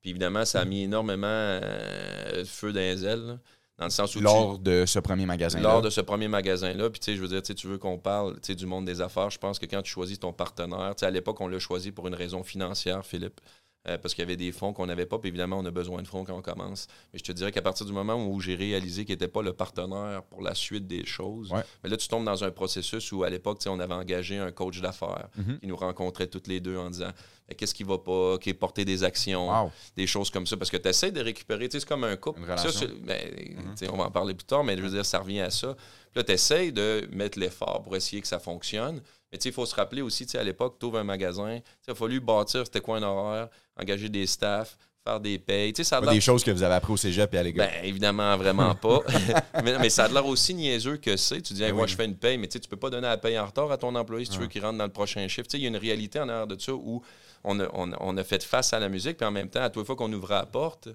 Puis 0.00 0.10
évidemment, 0.10 0.44
ça 0.44 0.60
a 0.60 0.64
mis 0.64 0.84
énormément 0.84 1.26
de 1.58 2.44
feu 2.44 2.72
dans 2.72 2.80
les 2.80 3.04
ailes. 3.04 3.38
Dans 3.78 3.84
le 3.84 3.90
sens 3.90 4.16
où 4.16 4.20
lors 4.20 4.58
de 4.58 4.84
ce 4.86 4.98
premier 4.98 5.24
magasin 5.24 5.60
Lors 5.60 5.82
de 5.82 5.90
ce 5.90 6.00
premier 6.00 6.26
magasin-là. 6.26 6.90
Puis, 6.90 6.98
tu 6.98 7.12
sais, 7.12 7.16
je 7.16 7.22
veux 7.22 7.28
dire, 7.28 7.42
tu 7.42 7.66
veux 7.68 7.78
qu'on 7.78 7.98
parle 7.98 8.38
du 8.40 8.66
monde 8.66 8.84
des 8.84 9.00
affaires. 9.00 9.30
Je 9.30 9.38
pense 9.38 9.58
que 9.58 9.66
quand 9.66 9.82
tu 9.82 9.90
choisis 9.90 10.18
ton 10.18 10.32
partenaire, 10.32 10.94
tu 10.96 11.00
sais, 11.00 11.06
à 11.06 11.10
l'époque, 11.10 11.40
on 11.40 11.46
l'a 11.46 11.60
choisi 11.60 11.92
pour 11.92 12.08
une 12.08 12.14
raison 12.14 12.42
financière, 12.42 13.06
Philippe. 13.06 13.40
Euh, 13.86 13.96
parce 13.96 14.12
qu'il 14.14 14.22
y 14.22 14.26
avait 14.26 14.36
des 14.36 14.52
fonds 14.52 14.72
qu'on 14.72 14.86
n'avait 14.86 15.06
pas. 15.06 15.18
Puis 15.18 15.28
évidemment, 15.28 15.58
on 15.58 15.64
a 15.64 15.70
besoin 15.70 16.02
de 16.02 16.08
fonds 16.08 16.24
quand 16.24 16.36
on 16.36 16.42
commence. 16.42 16.88
Mais 17.12 17.18
je 17.18 17.24
te 17.24 17.32
dirais 17.32 17.52
qu'à 17.52 17.62
partir 17.62 17.86
du 17.86 17.92
moment 17.92 18.16
où 18.26 18.40
j'ai 18.40 18.54
réalisé 18.54 19.04
qu'il 19.04 19.14
n'était 19.14 19.28
pas 19.28 19.42
le 19.42 19.52
partenaire 19.52 20.22
pour 20.24 20.42
la 20.42 20.54
suite 20.54 20.86
des 20.86 21.06
choses, 21.06 21.52
mais 21.82 21.88
là, 21.88 21.96
tu 21.96 22.08
tombes 22.08 22.24
dans 22.24 22.42
un 22.44 22.50
processus 22.50 23.12
où 23.12 23.22
à 23.22 23.30
l'époque, 23.30 23.62
on 23.66 23.78
avait 23.80 23.94
engagé 23.94 24.38
un 24.38 24.50
coach 24.50 24.80
d'affaires 24.80 25.28
mm-hmm. 25.38 25.60
qui 25.60 25.66
nous 25.68 25.76
rencontrait 25.76 26.26
toutes 26.26 26.48
les 26.48 26.60
deux 26.60 26.76
en 26.76 26.90
disant 26.90 27.12
qu'est-ce 27.56 27.74
qui 27.74 27.84
va 27.84 27.98
pas, 27.98 28.38
qui 28.38 28.50
est 28.50 28.54
porter 28.54 28.84
des 28.84 29.04
actions, 29.04 29.70
des 29.96 30.06
choses 30.06 30.30
comme 30.30 30.46
ça. 30.46 30.56
Parce 30.56 30.70
que 30.70 30.76
tu 30.76 30.88
essaies 30.88 31.12
de 31.12 31.20
récupérer, 31.20 31.68
c'est 31.70 31.84
comme 31.84 32.04
un 32.04 32.16
couple. 32.16 32.40
Ben, 32.40 32.56
mm-hmm. 32.56 33.90
On 33.92 33.96
va 33.96 34.04
en 34.04 34.10
parler 34.10 34.34
plus 34.34 34.44
tard, 34.44 34.64
mais 34.64 34.76
je 34.76 34.82
veux 34.82 34.90
dire, 34.90 35.06
ça 35.06 35.18
revient 35.20 35.40
à 35.40 35.50
ça. 35.50 35.74
Puis 35.74 36.16
là, 36.16 36.24
tu 36.24 36.32
essaies 36.32 36.72
de 36.72 37.08
mettre 37.12 37.38
l'effort 37.38 37.82
pour 37.82 37.96
essayer 37.96 38.20
que 38.22 38.28
ça 38.28 38.38
fonctionne. 38.38 39.00
Mais 39.32 39.38
il 39.38 39.52
faut 39.52 39.66
se 39.66 39.74
rappeler 39.74 40.00
aussi, 40.00 40.26
à 40.36 40.42
l'époque, 40.42 40.76
tu 40.78 40.86
ouvres 40.86 40.98
un 40.98 41.04
magasin, 41.04 41.60
il 41.86 41.90
a 41.90 41.94
fallu 41.94 42.18
bâtir 42.20 42.64
c'était 42.64 42.80
quoi 42.80 42.96
un 42.96 43.02
horaire, 43.02 43.48
engager 43.76 44.08
des 44.08 44.26
staffs, 44.26 44.78
faire 45.08 45.20
des 45.20 45.38
payes. 45.38 45.72
Ça 45.82 45.98
a 45.98 46.12
des 46.12 46.20
choses 46.20 46.44
que 46.44 46.50
vous 46.50 46.62
avez 46.62 46.74
appris 46.74 46.92
au 46.92 46.96
cégep 46.96 47.32
et 47.34 47.38
à 47.38 47.42
l'école. 47.42 47.66
Ben, 47.66 47.84
évidemment, 47.84 48.36
vraiment 48.36 48.74
pas. 48.74 49.00
mais, 49.64 49.88
ça 49.90 50.04
a 50.04 50.08
l'air 50.08 50.26
aussi 50.26 50.54
niaiseux 50.54 50.96
que 50.98 51.16
c'est. 51.16 51.40
Tu 51.40 51.54
dis, 51.54 51.72
moi, 51.72 51.86
je 51.86 51.96
fais 51.96 52.04
une 52.04 52.16
paye, 52.16 52.38
mais 52.38 52.48
tu 52.48 52.58
peux 52.60 52.76
pas 52.76 52.90
donner 52.90 53.08
la 53.08 53.16
paye 53.16 53.38
en 53.38 53.46
retard 53.46 53.70
à 53.70 53.76
ton 53.76 53.94
employé 53.94 54.24
si 54.24 54.32
tu 54.32 54.38
veux 54.38 54.46
qu'il 54.46 54.62
rentre 54.62 54.78
dans 54.78 54.84
le 54.84 54.92
prochain 54.92 55.26
chiffre. 55.28 55.48
Il 55.54 55.60
y 55.60 55.64
a 55.64 55.68
une 55.68 55.76
réalité 55.76 56.20
en 56.20 56.28
arrière 56.28 56.46
de 56.46 56.60
ça 56.60 56.72
où 56.72 57.02
on 57.44 57.60
a, 57.60 57.68
on, 57.72 58.16
a, 58.16 58.24
fait 58.24 58.42
face 58.42 58.72
à 58.72 58.80
la 58.80 58.88
musique, 58.88 59.16
puis 59.16 59.26
en 59.26 59.30
même 59.30 59.48
temps, 59.48 59.62
à 59.62 59.70
toute 59.70 59.86
fois 59.86 59.96
qu'on 59.96 60.12
ouvrait 60.12 60.34
la 60.34 60.46
porte, 60.46 60.88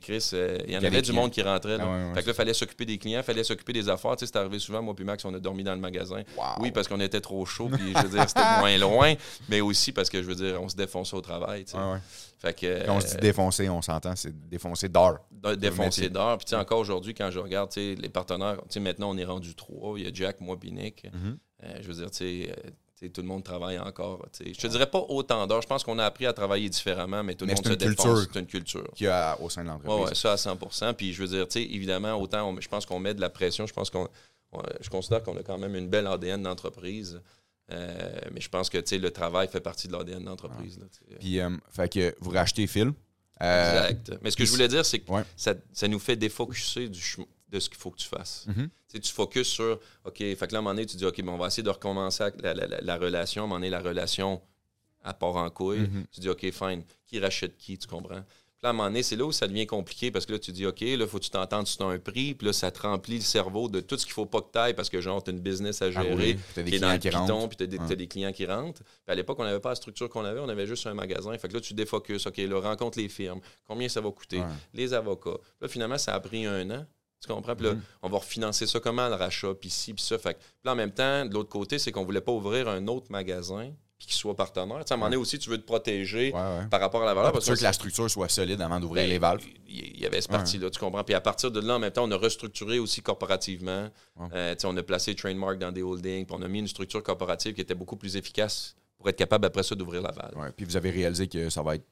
Chris, 0.00 0.30
euh, 0.34 0.58
il 0.66 0.72
y 0.72 0.76
en 0.76 0.82
avait 0.82 1.02
du 1.02 1.12
monde 1.12 1.30
qui 1.30 1.42
rentrait. 1.42 1.78
Là. 1.78 2.12
fait 2.14 2.20
que 2.20 2.26
là, 2.26 2.32
il 2.32 2.34
fallait 2.34 2.54
s'occuper 2.54 2.84
des 2.84 2.98
clients, 2.98 3.20
il 3.20 3.24
fallait 3.24 3.44
s'occuper 3.44 3.72
des 3.72 3.88
affaires. 3.88 4.16
Tu 4.16 4.26
sais, 4.26 4.32
c'est 4.32 4.38
arrivé 4.38 4.58
souvent, 4.58 4.82
moi 4.82 4.94
puis 4.94 5.04
Max, 5.04 5.24
on 5.24 5.32
a 5.34 5.38
dormi 5.38 5.64
dans 5.64 5.74
le 5.74 5.80
magasin. 5.80 6.22
Oui, 6.58 6.70
parce 6.70 6.88
qu'on 6.88 7.00
était 7.00 7.20
trop 7.20 7.44
chaud, 7.46 7.68
puis 7.72 7.92
je 7.94 8.02
veux 8.02 8.08
dire, 8.08 8.28
c'était 8.28 8.40
moins 8.58 8.76
loin, 8.78 9.14
mais 9.48 9.60
aussi 9.60 9.92
parce 9.92 10.10
que, 10.10 10.22
je 10.22 10.26
veux 10.26 10.34
dire, 10.34 10.60
on 10.62 10.68
se 10.68 10.76
défonçait 10.76 11.16
au 11.16 11.20
travail. 11.20 11.64
Tu 11.64 11.72
sais. 11.72 11.78
fait 12.38 12.58
que, 12.58 12.86
quand 12.86 12.96
on 12.96 13.00
se 13.00 13.08
dit 13.08 13.16
défoncer, 13.16 13.68
on 13.68 13.82
s'entend, 13.82 14.16
c'est 14.16 14.34
défoncer 14.48 14.88
d'or. 14.88 15.18
Défoncer 15.56 16.08
d'or. 16.08 16.38
Puis, 16.38 16.46
tu 16.46 16.50
sais, 16.50 16.56
encore 16.56 16.78
aujourd'hui, 16.78 17.14
quand 17.14 17.30
je 17.30 17.38
regarde, 17.38 17.70
tu 17.70 17.80
sais, 17.80 18.00
les 18.00 18.08
partenaires, 18.08 18.56
tu 18.62 18.74
sais, 18.74 18.80
maintenant, 18.80 19.10
on 19.10 19.16
est 19.16 19.24
rendu 19.24 19.54
trois. 19.54 19.98
Il 19.98 20.04
y 20.04 20.08
a 20.08 20.10
Jack, 20.12 20.40
moi, 20.40 20.58
puis 20.58 20.72
Nick. 20.72 21.04
Mm-hmm. 21.04 21.36
Euh, 21.62 21.78
je 21.80 21.88
veux 21.88 21.94
dire, 21.94 22.10
tu 22.10 22.18
sais, 22.18 22.50
euh, 22.50 22.70
tout 23.08 23.22
le 23.22 23.26
monde 23.26 23.42
travaille 23.42 23.78
encore. 23.78 24.26
Je 24.38 24.52
te 24.52 24.66
dirais 24.66 24.90
pas 24.90 25.04
autant 25.08 25.46
d'heures. 25.46 25.62
Je 25.62 25.66
pense 25.66 25.82
qu'on 25.82 25.98
a 25.98 26.04
appris 26.04 26.26
à 26.26 26.32
travailler 26.32 26.68
différemment, 26.68 27.22
mais 27.22 27.34
tout 27.34 27.46
le 27.46 27.54
monde 27.54 27.66
se 27.66 27.72
défonce. 27.72 28.28
C'est 28.32 28.38
une 28.38 28.46
culture. 28.46 28.88
Qui 28.94 29.06
a 29.06 29.40
au 29.40 29.48
sein 29.48 29.62
de 29.62 29.68
l'entreprise. 29.68 30.10
Oui, 30.10 30.16
ça 30.16 30.32
à 30.32 30.36
100% 30.36 30.94
Puis 30.94 31.12
je 31.12 31.22
veux 31.22 31.28
dire, 31.28 31.46
évidemment, 31.56 32.14
autant 32.20 32.54
je 32.60 32.68
pense 32.68 32.84
qu'on 32.84 33.00
met 33.00 33.14
de 33.14 33.20
la 33.20 33.30
pression. 33.30 33.66
Je 33.66 33.72
pense 33.72 33.90
qu'on 33.90 34.08
je 34.80 34.90
considère 34.90 35.22
qu'on 35.22 35.36
a 35.36 35.42
quand 35.42 35.58
même 35.58 35.74
une 35.74 35.88
belle 35.88 36.06
ADN 36.06 36.42
d'entreprise. 36.42 37.20
Euh, 37.72 38.20
mais 38.32 38.40
je 38.40 38.48
pense 38.48 38.68
que 38.68 38.78
le 38.96 39.10
travail 39.10 39.48
fait 39.48 39.60
partie 39.60 39.86
de 39.86 39.92
l'ADN 39.92 40.24
d'entreprise. 40.24 40.78
Puis, 41.20 41.40
euh, 41.40 41.50
fait 41.70 41.92
que 41.92 42.14
vous 42.20 42.30
rachetez 42.30 42.66
Phil. 42.66 42.92
Euh, 43.42 43.88
exact. 43.88 44.18
Mais 44.22 44.30
ce 44.30 44.36
que 44.36 44.44
je 44.44 44.50
voulais 44.50 44.68
dire, 44.68 44.84
c'est 44.84 44.98
que 44.98 45.10
ça, 45.36 45.54
ça, 45.72 45.88
nous 45.88 45.98
fait 45.98 46.16
défocuser 46.16 46.88
du 46.88 47.00
chemin 47.00 47.26
de 47.50 47.60
ce 47.60 47.68
qu'il 47.68 47.78
faut 47.78 47.90
que 47.90 47.98
tu 47.98 48.08
fasses. 48.08 48.46
Mm-hmm. 48.48 49.00
Tu 49.00 49.12
focuses 49.12 49.46
sur, 49.46 49.78
OK, 50.04 50.18
fait 50.18 50.36
que 50.36 50.52
là, 50.52 50.58
à 50.58 50.58
un 50.58 50.62
moment 50.62 50.74
donné, 50.74 50.86
tu 50.86 50.96
dis, 50.96 51.04
OK, 51.04 51.20
on 51.26 51.36
va 51.36 51.48
essayer 51.48 51.62
de 51.62 51.70
recommencer 51.70 52.24
la, 52.42 52.96
relation. 52.96 53.42
À 53.42 53.44
un 53.44 53.48
moment 53.48 53.58
donné, 53.58 53.70
la 53.70 53.80
relation, 53.80 54.40
à 55.02 55.14
part 55.14 55.36
en 55.36 55.50
couille. 55.50 55.80
Mm-hmm. 55.80 56.04
Tu 56.12 56.20
dis, 56.20 56.28
OK, 56.28 56.50
fine, 56.50 56.84
qui 57.06 57.18
rachète 57.18 57.56
qui, 57.56 57.76
tu 57.78 57.86
comprends? 57.86 58.22
Puis 58.60 58.66
là, 58.66 58.68
à 58.68 58.72
un 58.72 58.76
moment 58.76 58.88
donné, 58.90 59.02
c'est 59.02 59.16
là 59.16 59.24
où 59.24 59.32
ça 59.32 59.48
devient 59.48 59.66
compliqué 59.66 60.10
parce 60.10 60.26
que 60.26 60.32
là, 60.32 60.38
tu 60.38 60.52
dis, 60.52 60.66
OK, 60.66 60.82
là, 60.82 61.06
faut 61.06 61.18
que 61.18 61.24
tu 61.24 61.30
t'entendes 61.30 61.66
sur 61.66 61.88
un 61.88 61.98
prix. 61.98 62.34
Puis 62.34 62.46
là, 62.46 62.52
ça 62.52 62.70
te 62.70 62.82
remplit 62.82 63.14
le 63.14 63.22
cerveau 63.22 63.70
de 63.70 63.80
tout 63.80 63.96
ce 63.96 64.04
qu'il 64.04 64.12
faut 64.12 64.26
pas 64.26 64.42
que 64.42 64.52
tu 64.52 64.58
ailles 64.58 64.74
parce 64.74 64.90
que, 64.90 65.00
genre, 65.00 65.24
tu 65.24 65.30
as 65.30 65.32
une 65.32 65.40
business 65.40 65.80
à 65.80 65.86
ah 65.86 65.90
gérer. 65.90 66.36
tu 66.52 66.60
as 66.60 66.62
des 66.62 66.70
clients 66.72 66.98
qui 66.98 67.08
rentrent. 67.08 67.48
Puis 67.48 67.56
tu 67.56 67.64
as, 67.64 67.96
des 67.96 68.06
clients 68.06 68.32
qui 68.32 68.44
rentrent. 68.44 68.82
Puis 68.82 69.08
à 69.08 69.14
l'époque, 69.14 69.38
on 69.40 69.44
n'avait 69.44 69.60
pas 69.60 69.70
la 69.70 69.76
structure 69.76 70.10
qu'on 70.10 70.26
avait. 70.26 70.40
On 70.40 70.48
avait 70.50 70.66
juste 70.66 70.86
un 70.86 70.92
magasin. 70.92 71.32
Fait 71.38 71.48
que 71.48 71.54
là, 71.54 71.60
tu 71.62 71.72
défocuses. 71.72 72.26
OK, 72.26 72.36
là, 72.36 72.60
rencontre 72.60 72.98
les 72.98 73.08
firmes. 73.08 73.40
Combien 73.66 73.88
ça 73.88 74.02
va 74.02 74.10
coûter? 74.10 74.42
Les 74.74 74.92
avocats. 74.92 75.38
Là, 75.62 75.66
finalement, 75.66 75.96
ça 75.96 76.12
a 76.12 76.20
pris 76.20 76.44
un 76.44 76.70
an. 76.70 76.86
Tu 77.20 77.28
comprends? 77.28 77.54
Puis 77.54 77.66
là, 77.66 77.74
mm-hmm. 77.74 77.98
on 78.02 78.08
va 78.08 78.18
refinancer 78.18 78.66
ça 78.66 78.80
comment, 78.80 79.08
le 79.08 79.14
rachat, 79.14 79.54
puis 79.54 79.70
ci, 79.70 79.92
puis 79.92 80.02
ça. 80.02 80.18
Fait 80.18 80.38
là, 80.64 80.72
en 80.72 80.76
même 80.76 80.92
temps, 80.92 81.26
de 81.26 81.34
l'autre 81.34 81.50
côté, 81.50 81.78
c'est 81.78 81.92
qu'on 81.92 82.04
voulait 82.04 82.20
pas 82.20 82.32
ouvrir 82.32 82.68
un 82.68 82.86
autre 82.86 83.06
magasin 83.10 83.70
puis 84.00 84.06
qu'il 84.06 84.16
soit 84.16 84.34
partenaire. 84.34 84.78
Tu 84.78 84.84
sais, 84.86 84.92
à 84.92 84.94
un 84.94 84.96
moment 84.96 85.10
donné 85.10 85.20
aussi, 85.20 85.38
tu 85.38 85.50
veux 85.50 85.58
te 85.58 85.66
protéger 85.66 86.32
par 86.32 86.80
rapport 86.80 87.02
à 87.02 87.04
la 87.04 87.12
valeur. 87.12 87.32
parce 87.32 87.46
que, 87.46 87.52
que 87.54 87.62
la 87.62 87.74
structure 87.74 88.10
soit 88.10 88.30
solide 88.30 88.62
avant 88.62 88.80
d'ouvrir 88.80 89.04
ben, 89.04 89.10
les 89.10 89.18
valves. 89.18 89.44
Il 89.68 90.00
y 90.00 90.06
avait 90.06 90.22
cette 90.22 90.30
partie-là, 90.30 90.70
tu 90.70 90.80
comprends? 90.80 91.04
Puis 91.04 91.14
à 91.14 91.20
partir 91.20 91.50
de 91.50 91.60
là, 91.60 91.74
en 91.74 91.78
même 91.78 91.90
temps, 91.90 92.04
on 92.04 92.10
a 92.10 92.16
restructuré 92.16 92.78
aussi 92.78 93.02
corporativement. 93.02 93.90
Euh, 94.32 94.54
tu 94.54 94.60
sais, 94.60 94.66
on 94.66 94.76
a 94.78 94.82
placé 94.82 95.14
Trademark 95.14 95.58
dans 95.58 95.70
des 95.70 95.82
holdings, 95.82 96.24
puis 96.24 96.34
on 96.38 96.40
a 96.40 96.48
mis 96.48 96.60
une 96.60 96.68
structure 96.68 97.02
corporative 97.02 97.52
qui 97.52 97.60
était 97.60 97.74
beaucoup 97.74 97.96
plus 97.96 98.16
efficace 98.16 98.74
pour 98.96 99.06
être 99.10 99.16
capable 99.16 99.44
après 99.44 99.62
ça 99.62 99.74
d'ouvrir 99.74 100.00
la 100.00 100.12
valve. 100.12 100.52
Puis 100.56 100.64
vous 100.64 100.78
avez 100.78 100.90
réalisé 100.90 101.28
que 101.28 101.50
ça 101.50 101.62
va 101.62 101.74
être 101.74 101.84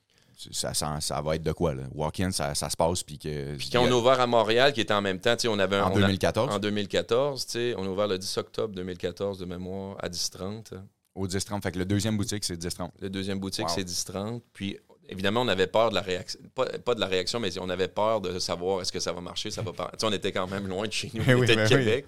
ça, 0.53 0.73
ça, 1.01 1.21
va 1.21 1.35
être 1.35 1.43
de 1.43 1.53
quoi, 1.53 1.75
là? 1.75 1.83
Walk-in, 1.93 2.31
ça, 2.31 2.55
ça, 2.55 2.71
se 2.71 2.77
passe, 2.77 3.03
puis 3.03 3.19
que... 3.19 3.57
Puis 3.57 3.71
quand 3.73 3.83
on 3.83 3.87
a 3.87 3.95
ouvert 3.95 4.21
à 4.21 4.27
Montréal, 4.27 4.73
qui 4.73 4.81
était 4.81 4.95
en 4.95 5.03
même 5.03 5.19
temps, 5.19 5.35
on 5.47 5.59
avait... 5.59 5.77
Un, 5.77 5.87
en 5.87 5.95
2014? 5.95 6.55
en 6.55 6.59
2014, 6.59 7.47
on 7.77 7.85
a 7.85 7.89
ouvert 7.89 8.07
le 8.07 8.19
10 8.19 8.37
octobre 8.39 8.75
2014, 8.75 9.39
de 9.39 9.45
mémoire, 9.45 9.97
à 10.01 10.09
10-30. 10.09 10.75
Au 11.17 11.27
10-30, 11.27 11.63
fait 11.63 11.73
que 11.73 11.79
le 11.79 11.85
deuxième 11.85 12.17
boutique, 12.17 12.45
c'est 12.45 12.57
10-30. 12.57 12.91
Le 13.01 13.11
deuxième 13.11 13.41
boutique, 13.41 13.69
c'est 13.69 13.85
10-30, 13.85 14.41
puis... 14.53 14.79
Évidemment, 15.11 15.41
on 15.41 15.49
avait 15.49 15.67
peur 15.67 15.89
de 15.89 15.95
la 15.95 16.03
réaction. 16.03 16.39
Pas, 16.55 16.95
de 16.95 17.01
la 17.01 17.07
réaction, 17.07 17.41
mais 17.41 17.59
on 17.59 17.71
avait 17.71 17.89
peur 17.89 18.21
de 18.21 18.39
savoir 18.39 18.83
est-ce 18.83 18.93
que 18.93 19.01
ça 19.01 19.11
va 19.11 19.23
marcher, 19.23 19.51
ça 19.51 19.63
va 19.63 19.73
pas. 19.73 19.91
on 20.03 20.13
était 20.13 20.33
quand 20.33 20.47
même 20.47 20.69
loin 20.69 20.87
de 20.87 20.93
chez 20.93 21.11
nous, 21.15 21.23
on 21.29 21.43
était 21.43 21.57
de 21.57 21.67
Québec. 21.67 22.05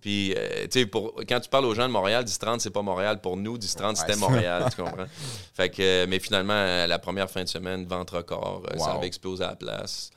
Puis, 0.00 0.34
euh, 0.36 0.66
tu 0.70 0.82
sais, 0.82 0.90
quand 1.28 1.40
tu 1.40 1.48
parles 1.50 1.66
aux 1.66 1.74
gens 1.74 1.86
de 1.86 1.92
Montréal, 1.92 2.24
10-30, 2.24 2.60
c'est 2.60 2.70
pas 2.70 2.82
Montréal. 2.82 3.20
Pour 3.20 3.36
nous, 3.36 3.58
10-30, 3.58 3.96
c'était 3.96 4.16
Montréal, 4.16 4.64
tu 4.74 4.82
comprends? 4.82 5.06
Fait 5.54 5.68
que, 5.68 5.82
euh, 5.82 6.06
mais 6.08 6.18
finalement, 6.18 6.86
la 6.86 6.98
première 6.98 7.30
fin 7.30 7.42
de 7.42 7.48
semaine, 7.48 7.84
ventre 7.86 8.16
record, 8.16 8.62
euh, 8.72 8.78
ça 8.78 8.92
avait 8.92 9.06
explosé 9.06 9.44
à 9.44 9.48
la 9.48 9.56
place. 9.56 10.10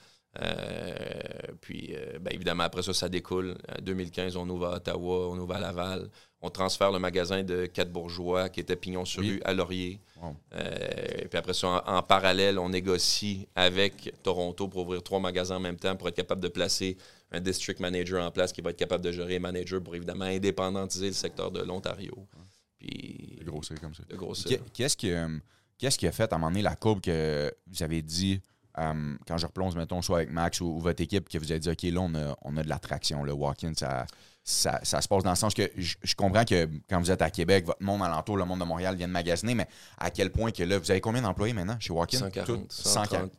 puis, 1.62 1.96
ben, 2.22 2.34
évidemment, 2.34 2.64
après 2.64 2.84
ça, 2.84 2.94
ça 2.94 3.10
découle. 3.10 3.58
En 3.70 3.82
2015, 3.82 4.36
on 4.38 4.48
ouvre 4.50 4.68
à 4.68 4.76
Ottawa, 4.76 5.30
on 5.30 5.38
ouvre 5.38 5.56
à 5.56 5.60
Laval. 5.60 6.10
On 6.46 6.50
transfère 6.50 6.92
le 6.92 7.00
magasin 7.00 7.42
de 7.42 7.66
Quatre 7.66 7.90
Bourgeois, 7.90 8.50
qui 8.50 8.60
était 8.60 8.76
Pignon-sur-Rue, 8.76 9.42
à 9.46 9.54
Laurier. 9.54 10.02
puis 10.20 11.38
après 11.40 11.54
ça, 11.54 11.82
en, 11.88 12.04
parallèle, 12.04 12.60
on 12.60 12.68
négocie 12.68 13.48
avec 13.56 14.14
Toronto 14.24 14.68
pour 14.68 14.82
ouvrir 14.82 15.02
trois 15.02 15.22
magasins 15.22 15.56
en 15.56 15.62
même 15.62 15.78
temps 15.78 15.96
pour 15.96 16.10
être 16.10 16.18
capable 16.18 16.42
de 16.42 16.50
placer 16.50 16.98
un 17.32 17.40
district 17.40 17.80
manager 17.80 18.22
en 18.22 18.30
place 18.30 18.52
qui 18.52 18.60
va 18.60 18.72
être 18.72 18.78
capable 18.78 19.06
de 19.06 19.14
gérer 19.14 19.30
les 19.30 19.40
managers 19.40 19.80
pour 19.80 19.96
évidemment 19.96 20.26
indépendantiser 20.26 21.08
le 21.08 21.14
secteur 21.14 21.50
de 21.50 21.62
l'Ontario. 21.62 22.28
Puis. 22.78 23.38
De 23.40 23.46
grossir 23.46 23.80
comme 23.80 23.96
ça. 23.96 24.04
De 24.04 24.16
Qu'est-ce 24.74 24.98
qui, 24.98 25.12
euh, 25.12 25.30
qu'est-ce 25.78 25.98
qui 25.98 26.08
a 26.08 26.12
fait 26.12 26.32
à 26.34 26.36
un 26.36 26.40
moment 26.40 26.52
donné 26.52 26.62
la 26.62 26.76
courbe 26.76 27.00
que 27.00 27.54
vous 27.68 27.84
avez 27.84 28.02
dit, 28.02 28.42
euh, 28.80 29.16
quand 29.26 29.38
je 29.38 29.46
replonge, 29.46 29.76
mettons, 29.76 30.02
soit 30.02 30.18
avec 30.18 30.32
Max 30.32 30.60
ou, 30.60 30.78
votre 30.80 31.02
équipe, 31.02 31.30
que 31.30 31.38
vous 31.38 31.52
avez 31.52 31.62
dit, 31.62 31.70
OK, 31.70 31.84
là, 31.84 32.02
on 32.02 32.14
a, 32.16 32.38
on 32.42 32.58
a 32.58 32.64
de 32.64 32.70
l'attraction, 32.70 33.24
le 33.24 33.32
walk-in, 33.32 33.74
ça, 33.74 34.06
ça, 34.44 34.84
se 34.84 35.08
passe 35.08 35.24
dans 35.24 35.30
le 35.30 35.36
sens 35.36 35.54
que 35.54 35.72
je, 35.78 36.16
comprends 36.16 36.44
que 36.44 36.68
quand 36.90 37.00
vous 37.00 37.12
êtes 37.12 37.22
à 37.22 37.30
Québec, 37.30 37.66
votre 37.66 37.82
monde 37.82 38.04
alentour, 38.04 38.38
le 38.38 38.46
monde 38.46 38.60
de 38.60 38.66
Montréal 38.66 38.96
vient 38.96 39.08
de 39.08 39.14
magasiner, 39.14 39.56
mais 39.56 39.68
à 39.98 40.12
quel 40.12 40.32
point 40.32 40.52
que 40.52 40.64
là, 40.64 40.78
vous 40.78 40.92
avez 40.92 41.00
combien 41.00 41.22
d'employés 41.22 41.54
maintenant 41.54 41.78
chez 41.80 41.94
Walk-in? 41.94 42.18
140. 42.18 42.72
140. 42.72 43.32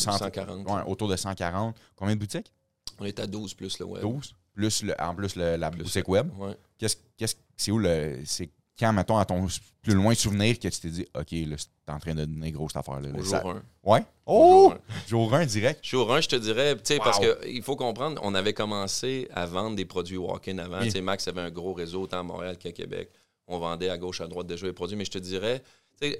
140. 0.00 0.88
autour 0.88 1.08
de 1.08 1.16
140. 1.16 1.76
Combien 1.96 2.14
de 2.14 2.20
boutiques? 2.20 2.52
On 2.98 3.04
est 3.04 3.18
à 3.18 3.26
12 3.26 3.54
plus 3.54 3.78
le 3.80 3.86
web. 3.86 4.02
12 4.02 4.34
plus 4.54 4.82
le, 4.84 4.94
en 5.00 5.14
plus 5.14 5.34
le, 5.34 5.56
la 5.56 5.70
boutique 5.70 6.08
web? 6.08 6.30
Ouais. 6.38 6.56
Qu'est-ce, 6.78 6.96
qu'est-ce, 7.16 7.36
c'est 7.56 7.72
où 7.72 7.78
le. 7.78 8.20
C'est 8.24 8.50
quand, 8.78 8.92
mettons, 8.92 9.18
à 9.18 9.24
ton 9.24 9.46
plus 9.82 9.94
loin 9.94 10.14
souvenir 10.14 10.58
que 10.58 10.68
tu 10.68 10.80
t'es 10.80 10.88
dit, 10.88 11.06
OK, 11.14 11.30
là, 11.32 11.56
t'es 11.56 11.92
en 11.92 11.98
train 11.98 12.14
de 12.14 12.24
donner 12.24 12.52
grosse 12.52 12.76
affaire. 12.76 13.00
Là, 13.00 13.08
Au 13.16 13.22
jour 13.22 13.34
1. 13.34 13.62
Ouais? 13.82 14.04
Oh! 14.26 14.72
Jour 15.08 15.34
1 15.34 15.46
direct? 15.46 15.84
Jour 15.84 16.12
1, 16.14 16.20
je 16.20 16.28
te 16.28 16.36
dirais, 16.36 16.74
tu 16.76 16.80
sais, 16.84 16.98
parce 16.98 17.18
qu'il 17.18 17.62
faut 17.62 17.76
comprendre, 17.76 18.20
on 18.24 18.34
avait 18.34 18.54
commencé 18.54 19.28
à 19.32 19.46
vendre 19.46 19.76
des 19.76 19.84
produits 19.84 20.16
walk-in 20.16 20.58
avant. 20.58 20.80
Tu 20.82 20.90
sais, 20.90 21.00
Max 21.00 21.26
avait 21.28 21.40
un 21.40 21.50
gros 21.50 21.72
réseau 21.72 22.02
autant 22.02 22.20
à 22.20 22.22
Montréal 22.22 22.56
qu'à 22.58 22.72
Québec. 22.72 23.10
On 23.48 23.58
vendait 23.58 23.88
à 23.88 23.98
gauche, 23.98 24.20
à 24.20 24.28
droite 24.28 24.46
déjà 24.46 24.66
les 24.66 24.72
produits, 24.72 24.96
mais 24.96 25.04
je 25.04 25.10
te 25.10 25.18
dirais, 25.18 25.62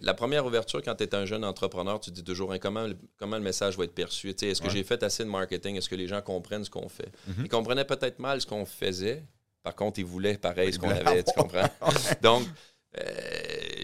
la 0.00 0.14
première 0.14 0.46
ouverture, 0.46 0.82
quand 0.82 0.94
tu 0.94 1.04
es 1.04 1.14
un 1.14 1.24
jeune 1.24 1.44
entrepreneur, 1.44 1.98
tu 2.00 2.10
te 2.10 2.16
dis 2.16 2.24
toujours 2.24 2.52
hein, 2.52 2.58
comment, 2.58 2.86
comment 3.16 3.36
le 3.36 3.42
message 3.42 3.76
va 3.76 3.84
être 3.84 3.94
perçu? 3.94 4.30
Est-ce 4.30 4.60
que 4.60 4.70
j'ai 4.70 4.84
fait 4.84 5.02
assez 5.02 5.24
de 5.24 5.28
marketing? 5.28 5.76
Est-ce 5.76 5.88
que 5.88 5.94
les 5.94 6.06
gens 6.06 6.20
comprennent 6.20 6.64
ce 6.64 6.70
qu'on 6.70 6.88
fait? 6.88 7.10
Mhm. 7.26 7.44
Ils 7.44 7.48
comprenaient 7.48 7.84
peut-être 7.84 8.18
mal 8.18 8.40
ce 8.40 8.46
qu'on 8.46 8.64
faisait. 8.64 9.24
Par 9.62 9.74
contre, 9.74 9.98
ils 9.98 10.04
voulaient 10.04 10.38
pareil 10.38 10.72
ce 10.72 10.78
qu'on 10.78 10.90
avait, 10.90 11.22
tu 11.22 11.32
comprends? 11.36 11.68
Donc, 12.22 12.46
euh, 12.98 13.04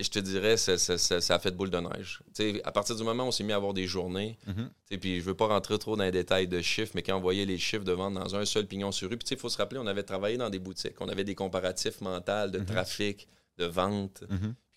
je 0.01 0.09
te 0.11 0.19
dirais, 0.19 0.57
ça, 0.57 0.75
a 0.75 1.39
fait 1.39 1.51
de 1.51 1.57
boule 1.57 1.71
de 1.71 1.79
neige. 1.79 2.21
à 2.65 2.73
partir 2.73 2.97
du 2.97 3.05
moment 3.05 3.25
où 3.25 3.29
on 3.29 3.31
s'est 3.31 3.45
mis 3.45 3.53
à 3.53 3.57
avoir 3.57 3.73
des 3.73 3.87
journées, 3.87 4.39
mhm. 4.47 4.71
puis 5.01 5.17
je 5.17 5.21
ne 5.21 5.27
veux 5.27 5.35
pas 5.35 5.47
rentrer 5.47 5.79
trop 5.79 5.97
dans 5.97 6.05
les 6.05 6.11
détails 6.11 6.49
de 6.49 6.61
chiffres, 6.61 6.93
mais 6.95 7.03
quand 7.03 7.17
on 7.17 7.21
voyait 7.21 7.47
les 7.47 7.59
chiffres 7.59 7.85
de 7.85 7.93
vente 7.93 8.15
dans 8.15 8.37
un 8.37 8.45
seul 8.45 8.67
pignon 8.67 8.93
sur 8.93 9.09
rue, 9.09 9.17
puis 9.17 9.29
il 9.31 9.39
faut 9.39 9.49
se 9.49 9.57
rappeler, 9.57 9.81
on 9.81 9.87
avait 9.87 10.03
travaillé 10.03 10.37
dans 10.37 10.51
des 10.51 10.59
boutiques, 10.59 11.01
on 11.01 11.09
avait 11.09 11.25
des 11.25 11.35
comparatifs 11.35 12.01
mentaux 12.01 12.49
de 12.49 12.59
mhm. 12.59 12.67
trafic, 12.67 13.29
de 13.57 13.65
vente 13.65 14.25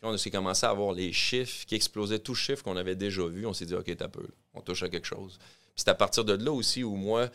on 0.03 0.17
s'est 0.17 0.31
commencé 0.31 0.65
à 0.65 0.69
avoir 0.69 0.93
les 0.93 1.13
chiffres 1.13 1.65
qui 1.65 1.75
explosaient, 1.75 2.19
tous 2.19 2.33
les 2.33 2.39
chiffres 2.39 2.63
qu'on 2.63 2.77
avait 2.77 2.95
déjà 2.95 3.25
vus. 3.25 3.45
On 3.45 3.53
s'est 3.53 3.65
dit, 3.65 3.75
OK, 3.75 3.95
t'as 3.95 4.07
peu, 4.07 4.27
on 4.53 4.61
touche 4.61 4.83
à 4.83 4.89
quelque 4.89 5.07
chose. 5.07 5.37
Puis 5.39 5.83
c'est 5.83 5.89
à 5.89 5.95
partir 5.95 6.25
de 6.25 6.33
là 6.33 6.51
aussi 6.51 6.83
où 6.83 6.95
moi, 6.95 7.29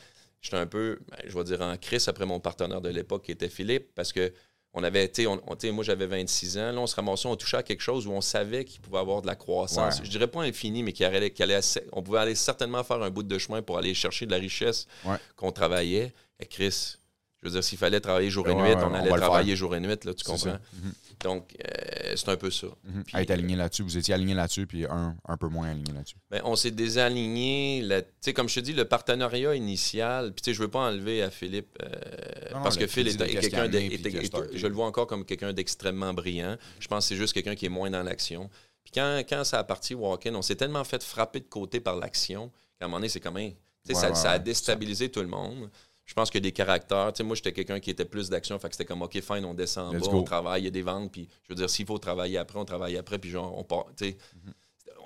j'étais 0.47 0.57
un 0.57 0.67
peu, 0.67 0.99
ben, 1.11 1.19
je 1.27 1.37
vais 1.37 1.45
dire, 1.45 1.61
en 1.61 1.77
crise 1.77 2.09
après 2.09 2.25
mon 2.25 2.41
partenaire 2.41 2.81
de 2.81 2.89
l'époque 2.89 3.25
qui 3.25 3.33
était 3.33 3.49
Philippe, 3.49 3.89
parce 3.95 4.13
que 4.13 4.33
on 4.79 4.85
avait, 4.85 5.09
tu 5.09 5.25
sais, 5.25 5.71
moi 5.73 5.85
j'avais 5.85 6.07
26 6.07 6.59
ans, 6.59 6.73
là 6.73 6.79
on 6.79 6.87
se 6.87 6.95
ramassait, 6.95 7.27
on 7.29 7.35
touchait 7.37 7.57
à 7.57 7.63
quelque 7.63 7.81
chose 7.81 8.07
où 8.07 8.13
on 8.13 8.21
savait 8.21 8.65
qu'il 8.67 8.81
pouvait 8.83 8.99
avoir 8.99 9.23
de 9.23 9.27
la 9.27 9.35
croissance. 9.35 10.01
Je 10.05 10.11
dirais 10.11 10.27
pas 10.27 10.43
infini, 10.43 10.83
mais 10.83 10.93
qu'il 10.93 11.07
allait, 11.07 11.33
allait 11.41 11.61
on 11.93 12.03
pouvait 12.03 12.19
aller 12.19 12.35
certainement 12.35 12.85
faire 12.85 13.03
un 13.03 13.09
bout 13.09 13.23
de 13.23 13.39
chemin 13.39 13.63
pour 13.63 13.79
aller 13.79 13.95
chercher 13.95 14.27
de 14.27 14.33
la 14.33 14.37
richesse 14.37 14.87
qu'on 15.35 15.51
travaillait. 15.51 16.13
Et 16.39 16.45
Chris, 16.45 16.97
je 17.43 17.47
veux 17.47 17.53
dire, 17.53 17.65
s'il 17.65 17.79
fallait 17.79 18.01
travailler 18.01 18.29
jour 18.29 18.47
et 18.51 18.55
nuit, 18.55 18.75
on 18.77 18.93
allait 18.95 19.11
travailler 19.19 19.57
jour 19.57 19.75
et 19.75 19.81
nuit, 19.81 19.89
là, 20.05 20.13
tu 20.13 20.25
comprends? 20.25 20.59
Mhm. 20.75 20.93
Donc, 21.21 21.55
euh, 21.59 22.13
c'est 22.15 22.29
un 22.29 22.37
peu 22.37 22.51
ça. 22.51 22.67
Mhm. 22.85 23.05
être 23.15 23.31
aligné 23.31 23.55
euh, 23.55 23.59
là-dessus, 23.59 23.83
vous 23.83 23.97
étiez 23.97 24.15
aligné 24.15 24.35
là-dessus, 24.35 24.67
puis 24.67 24.85
un, 24.85 25.17
un 25.27 25.37
peu 25.37 25.49
moins 25.49 25.71
aligné 25.71 25.93
là-dessus. 25.93 26.17
Ben, 26.31 26.43
on 26.45 26.57
s'est 26.57 26.71
désaligné. 26.71 27.83
Tu 27.89 28.05
sais, 28.21 28.33
comme 28.33 28.49
je 28.49 28.57
te 28.57 28.61
dis, 28.61 28.73
le 28.73 28.85
partenariat 28.85 29.55
initial, 29.55 30.33
puis 30.33 30.43
tu 30.43 30.51
sais, 30.51 30.55
je 30.55 30.63
veux 30.63 30.69
pas 30.69 30.81
enlever 30.81 31.23
à 31.23 31.31
Philippe, 31.31 31.79
euh, 31.83 32.51
parce 32.63 32.77
que 32.77 32.87
Phil 32.87 33.09
est, 33.09 33.17
quelqu'un 33.17 33.69
je 34.53 34.67
le 34.67 34.75
vois 34.75 34.87
encore 34.87 35.07
comme 35.07 35.25
quelqu'un 35.25 35.53
d'extrêmement 35.53 36.13
brillant. 36.13 36.57
Je 36.81 36.89
pense 36.89 37.05
que 37.05 37.09
c'est 37.09 37.17
juste 37.17 37.33
quelqu'un 37.33 37.55
qui 37.55 37.67
est 37.67 37.71
moins 37.71 37.91
dans 37.91 38.03
l'action. 38.03 38.51
Puis 38.85 38.93
quand, 38.95 39.23
quand 39.29 39.43
ça 39.45 39.59
a 39.59 39.65
parti 39.65 39.95
walk-in, 39.95 40.35
on 40.35 40.43
s'est 40.43 40.55
tellement 40.55 40.85
fait 40.85 41.03
frapper 41.03 41.41
de 41.41 41.47
côté 41.47 41.81
par 41.81 41.97
l'action 41.97 42.53
qu'à 42.79 42.85
un 42.85 42.89
moment 42.89 42.99
donné, 42.99 43.09
c'est 43.09 43.21
quand 43.21 43.33
même. 43.33 43.53
ça, 43.91 44.15
ça, 44.15 44.31
a 44.33 44.39
déstabilisé 44.39 45.11
tout 45.11 45.21
le 45.21 45.29
monde. 45.29 45.71
Je 46.07 46.14
pense 46.14 46.31
que 46.31 46.38
des 46.38 46.53
caractères. 46.53 47.12
Tu 47.12 47.19
sais, 47.19 47.25
moi, 47.25 47.35
j'étais 47.37 47.53
quelqu'un 47.53 47.81
qui 47.81 47.90
était 47.90 48.05
plus 48.05 48.31
d'action. 48.31 48.59
Fait 48.59 48.69
que 48.69 48.75
c'était 48.75 48.85
comme, 48.85 49.03
OK, 49.03 49.21
fine, 49.21 49.45
on 49.45 49.55
descend 49.55 49.88
en 49.88 49.99
bas, 49.99 50.07
on 50.12 50.23
travaille, 50.23 50.62
il 50.62 50.64
y 50.64 50.69
a 50.69 50.71
des 50.71 50.83
ventes. 50.83 51.11
Puis, 51.12 51.29
je 51.42 51.49
veux 51.49 51.57
dire, 51.57 51.69
s'il 51.69 51.85
faut 51.85 51.99
travailler 51.99 52.38
après, 52.38 52.59
on 52.59 52.64
travaille 52.64 52.97
après. 52.97 53.19
Puis, 53.19 53.31
genre, 53.31 53.57
on 53.59 53.64
part. 53.64 53.87
Tu 53.97 54.11
sais, 54.11 54.16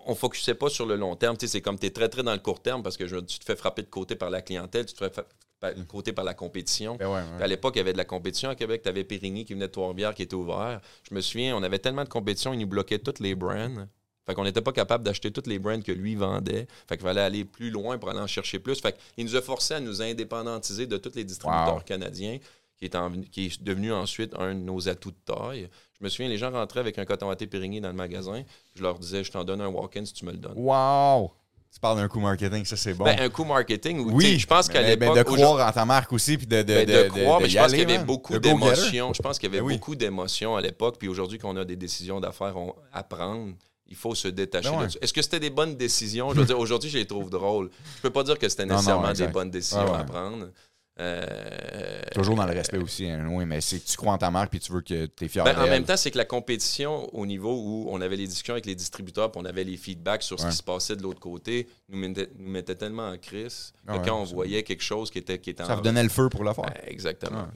on 0.07 0.15
focusait 0.15 0.55
pas 0.55 0.69
sur 0.69 0.87
le 0.87 0.97
long 0.97 1.17
terme. 1.17 1.37
Tu 1.37 1.47
sais, 1.47 1.53
c'est 1.53 1.61
comme 1.61 1.79
tu 1.79 1.87
es 1.87 1.91
très, 1.91 2.09
très 2.09 2.23
dans 2.23 2.33
le 2.33 2.39
court 2.39 2.61
terme 2.61 2.83
parce 2.83 2.97
que 2.97 3.07
je, 3.07 3.17
tu 3.17 3.39
te 3.39 3.45
fais 3.45 3.57
frapper 3.57 3.83
de 3.83 3.89
côté 3.89 4.15
par 4.15 4.31
la 4.31 4.43
clientèle, 4.43 4.87
tu 4.87 4.95
te 4.95 4.99
fais 4.99 5.11
frapper 5.11 5.31
de 5.77 5.85
côté 5.85 6.13
par 6.13 6.25
la 6.25 6.35
compétition. 6.35 6.97
Ben 6.97 7.45
à 7.45 7.47
l'époque, 7.47 7.75
il 7.77 7.79
y 7.79 7.81
avait 7.83 7.93
de 7.93 7.99
la 7.99 8.05
compétition 8.07 8.49
à 8.49 8.55
Québec. 8.55 8.83
Tu 8.83 8.89
avais 8.89 9.05
Périgny 9.05 9.45
qui 9.45 9.53
venait 9.53 9.67
de 9.69 9.73
Trois-Rivières 9.73 10.15
qui 10.15 10.23
était 10.23 10.35
ouvert. 10.35 10.81
Je 11.09 11.15
me 11.15 11.21
souviens, 11.21 11.57
on 11.57 11.63
avait 11.63 11.79
tellement 11.79 12.05
de 12.05 12.09
compétition, 12.09 12.53
ils 12.55 12.61
nous 12.61 12.67
bloquaient 12.67 12.99
toutes 12.99 13.21
les 13.21 13.35
brands. 13.35 13.87
Fait 14.31 14.35
qu'on 14.37 14.45
n'était 14.45 14.61
pas 14.61 14.71
capable 14.71 15.03
d'acheter 15.03 15.33
toutes 15.33 15.49
les 15.49 15.59
brands 15.59 15.81
que 15.81 15.91
lui 15.91 16.15
vendait. 16.15 16.69
Fait 16.89 16.97
qu'il 16.97 17.05
fallait 17.05 17.21
aller 17.21 17.45
plus 17.45 17.71
loin 17.71 17.99
pour 17.99 18.11
aller 18.11 18.21
en 18.21 18.29
chercher 18.29 18.61
plus. 18.61 18.81
Fait 18.81 18.97
qu'il 19.17 19.25
nous 19.25 19.35
a 19.35 19.43
forcé 19.43 19.75
à 19.75 19.81
nous 19.81 20.03
indépendantiser 20.03 20.87
de 20.87 20.97
tous 20.99 21.17
les 21.17 21.25
distributeurs 21.25 21.85
canadiens, 21.85 22.39
qui 22.79 22.85
est, 22.85 23.31
qui 23.33 23.47
est 23.47 23.61
devenu 23.61 23.93
ensuite 23.93 24.33
un 24.39 24.55
de 24.55 24.61
nos 24.61 24.89
atouts 24.89 25.11
de 25.11 25.35
taille. 25.35 25.69
Je 25.99 26.05
me 26.05 26.09
souviens, 26.09 26.29
les 26.29 26.39
gens 26.39 26.53
rentraient 26.53 26.79
avec 26.79 26.97
un 27.01 27.05
coton 27.05 27.35
thé 27.35 27.49
Périgny 27.49 27.81
dans 27.81 27.89
le 27.89 27.95
magasin. 27.95 28.45
Je 28.77 28.83
leur 28.85 29.01
disais, 29.01 29.25
je 29.25 29.33
t'en 29.33 29.43
donne 29.43 29.63
un 29.63 29.67
walk-in 29.67 30.05
si 30.05 30.13
tu 30.13 30.25
me 30.25 30.31
le 30.31 30.39
donnes. 30.39 30.55
Wow! 30.59 31.33
Tu 31.73 31.79
parles 31.79 31.99
d'un 31.99 32.09
coup 32.09 32.21
marketing, 32.21 32.65
ça 32.65 32.77
c'est 32.77 32.95
bon. 32.95 33.05
Ben, 33.05 33.17
un 33.21 33.29
coup 33.29 33.45
marketing, 33.45 34.01
oui. 34.13 34.39
Je 34.39 34.47
pense 34.47 34.69
qu'à 34.69 34.83
l'époque. 34.83 35.17
de 35.17 35.23
croire 35.23 35.69
en 35.69 35.73
ta 35.73 35.85
marque 35.85 36.13
aussi, 36.13 36.37
puis 36.37 36.47
de, 36.47 36.63
de, 36.63 36.63
ben, 36.63 36.87
de, 36.87 37.09
croire, 37.09 37.41
mais 37.41 37.49
je 37.49 37.59
pense 37.59 37.71
qu'il 37.71 37.81
y 37.81 37.83
avait 37.83 38.05
beaucoup 38.05 38.39
d'émotions. 38.39 39.13
Je 39.13 39.23
pense 39.23 39.39
qu'il 39.39 39.53
y 39.53 39.57
avait 39.57 39.69
beaucoup 39.77 39.95
d'émotions 39.97 40.57
à 40.57 40.61
l'époque. 40.61 40.97
Puis 40.99 41.09
aujourd'hui, 41.09 41.39
qu'on 41.39 41.57
a 41.57 41.65
des 41.65 41.77
décisions 41.77 42.21
d'affaires 42.21 42.55
à 42.93 43.03
prendre, 43.05 43.55
il 43.91 43.97
faut 43.97 44.15
se 44.15 44.29
détacher 44.29 44.71
ben 44.71 44.87
de 44.87 44.89
ça. 44.89 44.99
Est-ce 45.03 45.13
que 45.13 45.21
c'était 45.21 45.41
des 45.41 45.51
bonnes 45.51 45.77
décisions? 45.77 46.33
Je 46.33 46.41
veux 46.41 46.47
dire, 46.47 46.59
aujourd'hui, 46.59 46.89
je 46.89 46.99
les 46.99 47.07
trouve 47.07 47.29
drôles. 47.29 47.71
Je 47.97 48.03
peux 48.03 48.11
pas 48.11 48.23
dire 48.23 48.39
que 48.39 48.49
c'était 48.49 48.67
nécessairement 48.67 49.13
des 49.13 49.29
bonnes 49.29 49.51
décisions 49.51 49.93
à 49.93 50.05
prendre. 50.05 50.47
Euh, 50.99 52.03
Toujours 52.13 52.35
dans 52.35 52.45
le 52.45 52.53
respect 52.53 52.77
aussi, 52.77 53.09
hein, 53.09 53.27
oui, 53.31 53.47
mais 53.47 53.63
c'est 53.63 53.79
que 53.79 53.89
tu 53.89 53.97
crois 53.97 54.13
en 54.13 54.19
ta 54.19 54.31
marque 54.31 54.51
puis 54.51 54.61
tu 54.61 54.71
veux 54.71 54.83
que 54.83 55.07
tu 55.07 55.25
es 55.25 55.29
fier 55.29 55.45
ben, 55.45 55.57
En 55.59 55.67
même 55.67 55.85
temps, 55.85 55.97
c'est 55.97 56.11
que 56.11 56.19
la 56.19 56.27
compétition 56.27 57.09
au 57.15 57.25
niveau 57.25 57.55
où 57.55 57.89
on 57.91 58.03
avait 58.03 58.17
les 58.17 58.27
discussions 58.27 58.53
avec 58.53 58.67
les 58.67 58.75
distributeurs 58.75 59.33
puis 59.33 59.41
on 59.41 59.47
avait 59.47 59.65
les 59.65 59.79
feedbacks 59.79 60.23
sur 60.23 60.39
ce 60.39 60.49
qui 60.49 60.57
se 60.57 60.63
passait 60.63 60.97
de 60.97 61.03
l'autre 61.03 61.21
côté 61.21 61.69
nous 61.89 62.15
mettait, 62.39 62.75
tellement 62.75 63.09
en 63.09 63.17
crise 63.17 63.73
que 63.87 63.93
ah 63.95 64.03
quand 64.05 64.21
on 64.21 64.25
voyait 64.25 64.63
quelque 64.63 64.83
chose 64.83 65.11
qui 65.11 65.19
était, 65.19 65.39
qui 65.39 65.51
était 65.51 65.65
Ça 65.65 65.75
vous 65.75 65.81
donnait 65.81 66.03
le 66.03 66.11
feu 66.11 66.29
pour 66.29 66.45
le 66.45 66.53
faire. 66.53 66.67
Ben, 66.67 66.83
exactement. 66.87 67.47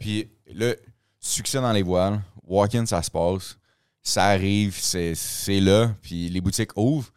Puis 0.00 0.28
le 0.52 0.76
succès 1.18 1.62
dans 1.62 1.72
les 1.72 1.82
voiles, 1.82 2.20
walk-in, 2.46 2.84
ça 2.84 3.02
se 3.02 3.10
passe 3.10 3.56
ça 4.04 4.26
arrive, 4.26 4.78
c'est 4.78 5.60
là, 5.60 5.94
puis 6.02 6.28
les 6.28 6.40
boutiques 6.40 6.76
ouvrent, 6.76 7.10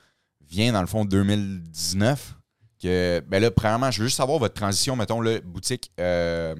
vient 0.49 0.71
dans 0.71 0.81
le 0.81 0.87
fond 0.87 1.05
2019. 1.05 2.35
Que, 2.81 3.21
ben 3.27 3.41
là, 3.41 3.51
premièrement, 3.51 3.91
je 3.91 3.99
veux 4.01 4.07
juste 4.07 4.17
savoir 4.17 4.39
votre 4.39 4.53
transition, 4.53 4.95
mettons, 4.95 5.19
le 5.19 5.39
boutique, 5.39 5.91
euh, 5.99 6.55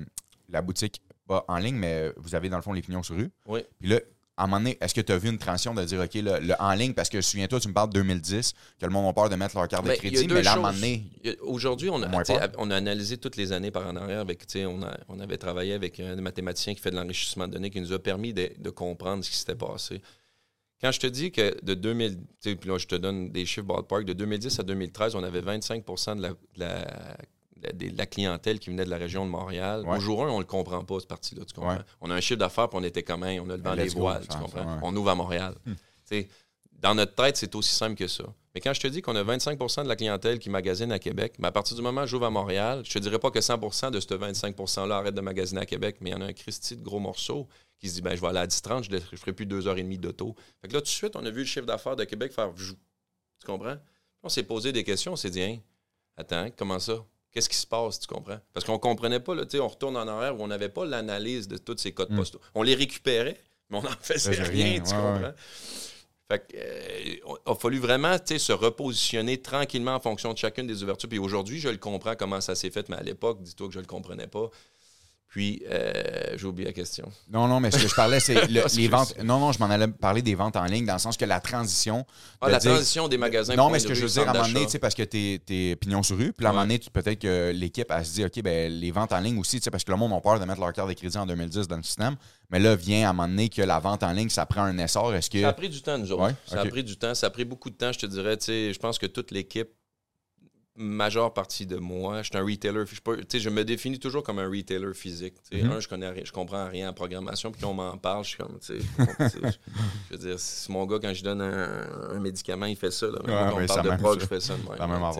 la 0.50 0.62
boutique, 0.62 1.02
pas 1.28 1.46
en 1.48 1.58
ligne, 1.58 1.76
mais 1.76 2.12
vous 2.18 2.34
avez 2.36 2.50
dans 2.50 2.58
le 2.58 2.64
fond 2.64 2.74
les 2.74 2.82
pignons 2.82 3.04
sur 3.04 3.16
rue. 3.16 3.30
Oui. 3.48 3.62
Puis 3.80 3.90
là, 3.90 4.00
à 4.38 4.44
un 4.44 4.48
moment 4.48 4.60
donné, 4.60 4.78
est-ce 4.80 4.94
que 4.94 5.02
tu 5.02 5.12
as 5.12 5.18
vu 5.18 5.30
une 5.30 5.40
transition 5.40 5.74
de 5.74 5.84
dire, 5.84 6.00
OK, 6.00 6.14
le, 6.14 6.54
en 6.60 6.74
ligne, 6.74 6.94
parce 6.94 7.10
que 7.10 7.20
souviens-toi, 7.22 7.60
tu 7.60 7.68
me 7.70 7.74
parles 7.74 7.90
de 7.90 7.94
2010, 7.96 8.54
que 8.80 8.86
le 8.86 8.92
monde 8.92 9.10
a 9.10 9.14
peur 9.14 9.30
de 9.30 9.36
mettre 9.36 9.56
leur 9.56 9.68
carte 9.68 9.84
de 9.84 9.90
ben, 9.90 9.98
crédit, 9.98 10.28
mais 10.28 10.44
là, 10.44 10.52
à 10.52 10.54
un 10.54 10.58
moment 10.58 10.74
donné. 10.74 11.06
Aujourd'hui, 11.42 11.90
on, 11.90 12.02
a, 12.04 12.24
on 12.60 12.70
a 12.70 12.76
analysé 12.76 13.18
toutes 13.18 13.36
les 13.36 13.52
années 13.52 13.72
par 13.72 13.88
en 13.88 13.96
arrière. 13.96 14.20
Avec, 14.20 14.44
on, 14.56 14.84
a, 14.84 14.96
on 15.08 15.20
avait 15.20 15.38
travaillé 15.38 15.74
avec 15.74 16.00
un 16.00 16.16
mathématicien 16.18 16.76
qui 16.76 16.82
fait 16.82 16.92
de 16.92 16.96
l'enrichissement 16.96 17.48
de 17.48 17.54
données 17.54 17.72
qui 17.72 17.82
nous 17.82 17.94
a 17.94 18.00
permis 18.00 18.32
de, 18.32 18.52
de 18.60 18.70
comprendre 18.70 19.24
ce 19.26 19.32
qui 19.32 19.38
s'était 19.38 19.56
passé. 19.56 20.02
Quand 20.82 20.92
je 20.92 21.00
te 21.00 21.08
dis 21.08 21.32
que 21.32 21.56
de 21.64 21.74
2000, 21.74 22.20
puis 22.42 22.58
là, 22.66 22.78
je 22.78 22.86
te 22.86 22.96
donne 22.96 23.32
des 23.32 23.46
chiffres 23.46 23.66
ballpark, 23.66 24.06
de 24.06 24.14
2010 24.14 24.60
à 24.60 24.64
2013, 24.64 25.16
on 25.16 25.24
avait 25.24 25.42
25% 25.42 26.18
de 26.18 26.36
la, 27.96 28.06
clientèle 28.06 28.60
qui 28.60 28.70
venait 28.70 28.86
de 28.86 28.90
la 28.90 28.98
région 28.98 29.26
de 29.26 29.32
Montréal. 29.32 29.84
Au 29.88 30.00
jour 30.00 30.24
1, 30.24 30.30
on 30.30 30.36
ne 30.36 30.40
le 30.40 30.46
comprend 30.46 30.84
pas, 30.84 31.00
cette 31.00 31.10
partie-là, 31.10 31.44
tu 31.46 31.54
comprends? 31.54 31.80
On 32.02 32.12
a 32.12 32.16
un 32.16 32.22
chiffre 32.22 32.40
d'affaires, 32.40 32.70
puis 32.70 32.80
on 32.80 32.84
était 32.84 33.04
comme, 33.04 33.24
on 33.24 33.50
a 33.50 33.58
le 33.58 33.64
vent 33.64 33.76
des 33.76 33.90
voiles, 33.90 34.28
tu 34.30 34.38
comprends? 34.38 34.80
On 34.84 34.96
ouvre 34.96 35.10
à 35.10 35.16
Montréal. 35.16 35.56
Hmm. 35.66 35.74
Dans 36.80 36.94
notre 36.94 37.16
tête, 37.16 37.38
c'est 37.38 37.56
aussi 37.56 37.74
simple 37.74 37.96
que 37.96 38.08
ça. 38.08 38.26
Mais 38.54 38.62
quand 38.62 38.74
je 38.74 38.80
te 38.80 38.88
dis 38.88 39.02
qu'on 39.02 39.16
a 39.16 39.24
25% 39.24 39.84
de 39.84 39.88
la 39.88 39.96
clientèle 39.96 40.38
qui 40.38 40.50
magasine 40.50 40.92
à 40.92 41.00
Québec, 41.00 41.34
mais 41.40 41.48
à 41.48 41.52
partir 41.52 41.76
du 41.76 41.82
moment 41.82 42.04
où 42.04 42.08
j'ouvre 42.08 42.26
à 42.26 42.30
Montréal, 42.30 42.82
je 42.86 42.92
te 42.94 43.00
dirais 43.00 43.20
pas 43.20 43.32
que 43.32 43.40
100% 43.40 43.92
de 43.92 44.00
ce 44.00 44.14
25 44.14 44.56
%-là 44.56 44.98
arrête 44.98 45.16
de 45.16 45.22
magasiner 45.22 45.62
à 45.62 45.66
Québec, 45.66 45.98
mais 46.02 46.12
il 46.12 46.14
y 46.14 46.16
en 46.16 46.22
a 46.22 46.26
un 46.26 46.34
Christy 46.34 46.76
de 46.76 46.84
gros 46.84 47.00
morceaux 47.00 47.48
qui 47.80 47.90
se 47.90 47.96
dit 47.96 48.02
ben, 48.02 48.16
je 48.16 48.22
vais 48.22 48.28
aller 48.28 48.40
à 48.40 48.48
10-30, 48.48 48.84
je 48.84 48.92
ne 48.92 49.00
ferai 49.00 49.34
plus 49.34 49.46
deux 49.46 49.68
heures 49.68 49.78
et 49.78 49.84
demie 49.84 49.98
d'auto. 49.98 50.36
Fait 50.62 50.68
que 50.68 50.74
là, 50.74 50.80
tout 50.80 50.86
de 50.86 50.90
suite, 50.90 51.16
on 51.16 51.26
a 51.26 51.30
vu 51.30 51.42
le 51.42 51.46
chiffre 51.46 51.66
d'affaires 51.66 51.96
de 51.96 52.04
Québec 52.04 52.32
faire 52.34 52.52
Tu 52.56 52.76
comprends? 53.46 53.78
On 54.24 54.30
s'est 54.30 54.44
posé 54.44 54.72
des 54.72 54.84
questions, 54.84 55.14
on 55.14 55.16
s'est 55.16 55.30
dit 55.30 55.42
hein, 55.42 55.60
attends, 56.18 56.50
comment 56.58 56.80
ça? 56.80 57.06
Qu'est-ce 57.32 57.50
qui 57.50 57.58
se 57.58 57.68
passe, 57.68 58.00
tu 58.00 58.08
comprends? 58.08 58.40
Parce 58.54 58.66
qu'on 58.66 58.74
ne 58.74 58.78
comprenait 58.80 59.20
pas, 59.20 59.36
là, 59.36 59.44
on 59.60 59.68
retourne 59.68 59.96
en 59.96 60.08
arrière 60.08 60.40
où 60.40 60.44
on 60.44 60.48
n'avait 60.48 60.70
pas 60.70 60.86
l'analyse 60.86 61.48
de 61.48 61.58
tous 61.58 61.78
ces 61.78 61.92
codes 61.92 62.12
hmm. 62.12 62.18
postaux. 62.18 62.42
On 62.56 62.64
les 62.64 62.74
récupérait, 62.74 63.40
mais 63.70 63.78
on 63.78 63.84
n'en 63.84 63.90
faisait 64.02 64.42
rien, 64.42 64.82
tu 64.82 64.94
comprends? 64.94 65.34
Fait 66.30 66.40
que, 66.40 66.58
euh, 66.58 67.36
a 67.46 67.56
fallu 67.56 67.80
vraiment 67.80 68.18
se 68.26 68.52
repositionner 68.52 69.42
tranquillement 69.42 69.96
en 69.96 70.00
fonction 70.00 70.34
de 70.34 70.38
chacune 70.38 70.68
des 70.68 70.84
ouvertures. 70.84 71.08
Puis 71.08 71.20
aujourd'hui, 71.20 71.60
je 71.60 71.70
le 71.70 71.78
comprends 71.78 72.16
comment 72.16 72.42
ça 72.42 72.54
s'est 72.54 72.70
fait, 72.70 72.90
mais 72.90 72.98
à 72.98 73.04
l'époque, 73.04 73.42
dis-toi 73.42 73.68
que 73.68 73.74
je 73.74 73.80
ne 73.80 73.84
le 73.84 73.88
comprenais 73.88 74.28
pas. 74.28 74.50
Puis, 75.38 75.62
euh, 75.70 76.34
j'ai 76.36 76.48
oublié 76.48 76.66
la 76.66 76.74
question. 76.74 77.12
Non, 77.30 77.48
non, 77.48 77.60
mais 77.60 77.70
ce 77.70 77.78
que 77.78 77.88
je 77.88 77.94
parlais, 77.94 78.20
c'est 78.20 78.48
les 78.76 78.88
ventes. 78.88 79.14
Non, 79.24 79.40
non, 79.40 79.52
je 79.52 79.60
m'en 79.60 79.70
allais 79.70 79.88
parler 79.88 80.24
des 80.24 80.34
ventes 80.34 80.56
en 80.56 80.66
ligne, 80.66 80.84
dans 80.84 80.94
le 80.94 81.00
sens 81.00 81.16
que 81.16 81.26
la 81.26 81.40
transition. 81.40 82.08
Ah, 82.42 82.50
la 82.50 82.60
transition 82.60 83.08
des 83.08 83.20
magasins. 83.20 83.56
Non, 83.56 83.70
mais 83.70 83.78
ce 83.78 83.86
que 83.86 83.94
je 83.94 84.02
veux 84.02 84.10
dire, 84.10 84.28
à 84.28 84.32
un 84.32 84.34
moment 84.34 84.48
donné, 84.52 84.66
parce 84.82 84.96
que 84.96 85.04
tu 85.04 85.40
es, 85.48 85.76
pignon 85.76 86.02
sur 86.02 86.18
rue, 86.18 86.34
puis 86.34 86.44
à 86.48 86.50
un 86.50 86.54
moment 86.54 86.64
donné, 86.64 86.80
peut-être 86.80 87.20
que 87.20 87.52
l'équipe, 87.54 87.92
a 87.92 88.04
se 88.04 88.14
dit, 88.14 88.26
OK, 88.26 88.42
ben 88.42 88.72
les 88.72 88.90
ventes 88.90 89.14
en 89.14 89.20
ligne 89.20 89.38
aussi, 89.38 89.60
parce 89.60 89.84
que 89.84 89.92
le 89.92 89.98
monde 89.98 90.12
a 90.14 90.20
peur 90.22 90.40
de 90.40 90.46
mettre 90.46 90.60
leur 90.60 90.74
carte 90.74 90.90
de 90.90 90.94
crédit 90.96 91.20
en 91.20 91.28
2010 91.28 91.68
dans 91.68 91.78
le 91.78 91.84
système. 91.84 92.16
Mais 92.50 92.58
là, 92.58 92.76
vient 92.76 93.06
à 93.06 93.12
un 93.12 93.14
moment 93.14 93.28
donné 93.28 93.48
que 93.50 93.62
la 93.62 93.78
vente 93.78 94.02
en 94.02 94.14
ligne, 94.14 94.30
ça 94.30 94.48
prend 94.48 94.64
un 94.64 94.80
essor. 94.80 95.14
Est-ce 95.14 95.30
que. 95.30 95.40
Ça 95.40 95.50
a 95.50 95.54
pris 95.54 95.70
du 95.70 95.84
temps, 95.84 96.00
nous 96.00 96.12
autres. 96.12 96.34
Ça 96.48 96.62
a 96.62 96.66
pris 96.66 96.84
du 96.84 96.98
temps. 96.98 97.14
Ça 97.14 97.28
a 97.28 97.30
pris 97.30 97.46
beaucoup 97.46 97.70
de 97.70 97.76
temps, 97.76 97.92
je 97.92 98.00
te 98.00 98.08
dirais. 98.08 98.40
Je 98.48 98.80
pense 98.80 98.98
que 98.98 99.06
toute 99.06 99.30
l'équipe 99.30 99.70
majeure 100.78 101.34
partie 101.34 101.66
de 101.66 101.78
moi. 101.78 102.22
Je 102.22 102.30
suis 102.30 102.38
un 102.38 102.46
retailer. 102.46 102.86
Je, 102.86 103.40
je 103.40 103.50
me 103.50 103.66
définis 103.66 104.00
toujours 104.00 104.24
comme 104.24 104.40
un 104.40 104.48
retailer 104.48 104.94
physique. 104.94 105.34
Mm-hmm. 105.52 105.72
Un, 105.72 105.80
je 105.80 105.88
connais 105.88 106.26
je 106.26 106.32
comprends 106.32 106.68
rien 106.68 106.90
en 106.90 106.94
programmation, 106.94 107.52
puis 107.52 107.66
on 107.66 107.74
m'en 107.74 107.98
parle, 107.98 108.24
je 108.24 108.30
suis 108.30 108.38
comme, 108.38 108.60
je 108.68 110.12
veux 110.12 110.18
dire, 110.18 110.40
c'est 110.40 110.70
mon 110.70 110.86
gars, 110.86 111.00
quand 111.02 111.14
je 111.14 111.24
donne 111.24 111.42
un, 111.42 112.20
médicament, 112.20 112.68
il 112.68 112.76
fait 112.76 112.92
ça. 112.92 113.08
Là. 113.08 113.20
on 113.54 113.66
parle 113.66 113.92
de 113.92 113.98
prog, 113.98 114.20
je 114.20 114.26
fais 114.26 114.40
ça 114.40 114.54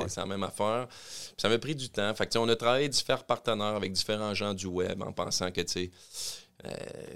C'est 0.08 0.20
la 0.20 0.26
même 0.26 0.44
affaire. 0.44 0.88
ça 1.38 1.50
m'a 1.50 1.58
pris 1.58 1.76
du 1.76 1.90
temps. 1.90 2.14
Fait 2.14 2.38
on 2.38 2.48
a 2.50 2.56
travaillé 2.56 2.88
différents 2.88 3.24
partenaires 3.24 3.76
avec 3.76 3.92
différents 3.92 4.34
gens 4.34 4.54
du 4.54 4.68
web 4.68 5.02
en 5.02 5.12
pensant 5.12 5.52
que, 5.52 5.62
tu 5.62 5.74
sais, 5.74 5.92
euh, 6.66 6.70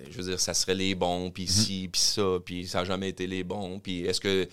je 0.09 0.17
veux 0.17 0.23
dire, 0.23 0.39
ça 0.39 0.53
serait 0.53 0.75
les 0.75 0.95
bons, 0.95 1.31
puis 1.31 1.45
mm-hmm. 1.45 1.49
ci, 1.49 1.89
puis 1.91 2.01
ça, 2.01 2.37
puis 2.43 2.67
ça 2.67 2.79
n'a 2.79 2.85
jamais 2.85 3.09
été 3.09 3.27
les 3.27 3.43
bons. 3.43 3.79
Puis 3.79 4.05
est-ce 4.05 4.21
que 4.21 4.47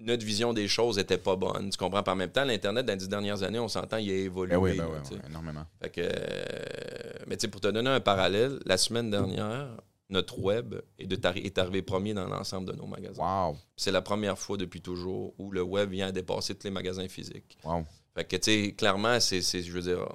notre 0.00 0.24
vision 0.24 0.52
des 0.52 0.68
choses 0.68 0.98
était 0.98 1.18
pas 1.18 1.36
bonne. 1.36 1.70
Tu 1.70 1.78
comprends? 1.78 2.02
Par 2.02 2.16
même 2.16 2.30
temps, 2.30 2.44
l'Internet, 2.44 2.86
dans 2.86 2.92
les 2.92 2.98
dix 2.98 3.08
dernières 3.08 3.42
années, 3.42 3.58
on 3.58 3.68
s'entend, 3.68 3.98
il 3.98 4.10
a 4.10 4.14
évolué. 4.14 4.54
Ben 4.54 4.60
oui, 4.60 4.76
ben 4.76 4.86
oui, 4.88 5.18
énormément. 5.28 5.64
Fait 5.82 5.90
que, 5.90 6.00
euh, 6.02 7.24
mais 7.26 7.36
tu 7.36 7.42
sais, 7.42 7.48
pour 7.48 7.60
te 7.60 7.68
donner 7.68 7.90
un 7.90 8.00
parallèle, 8.00 8.58
la 8.66 8.76
semaine 8.76 9.10
dernière, 9.10 9.68
notre 10.08 10.38
web 10.40 10.74
est, 10.98 11.12
est 11.12 11.58
arrivé 11.58 11.82
premier 11.82 12.14
dans 12.14 12.26
l'ensemble 12.26 12.70
de 12.70 12.76
nos 12.76 12.86
magasins. 12.86 13.22
Wow. 13.22 13.56
C'est 13.76 13.92
la 13.92 14.02
première 14.02 14.38
fois 14.38 14.56
depuis 14.56 14.80
toujours 14.80 15.34
où 15.38 15.50
le 15.50 15.62
web 15.62 15.90
vient 15.90 16.10
dépasser 16.10 16.54
tous 16.54 16.64
les 16.64 16.72
magasins 16.72 17.08
physiques. 17.08 17.58
Wow. 17.64 17.84
Fait 18.14 18.24
que, 18.24 18.36
tu 18.36 18.50
sais, 18.50 18.72
clairement, 18.72 19.20
c'est, 19.20 19.40
je 19.40 19.70
veux 19.72 19.82
dire... 19.82 20.08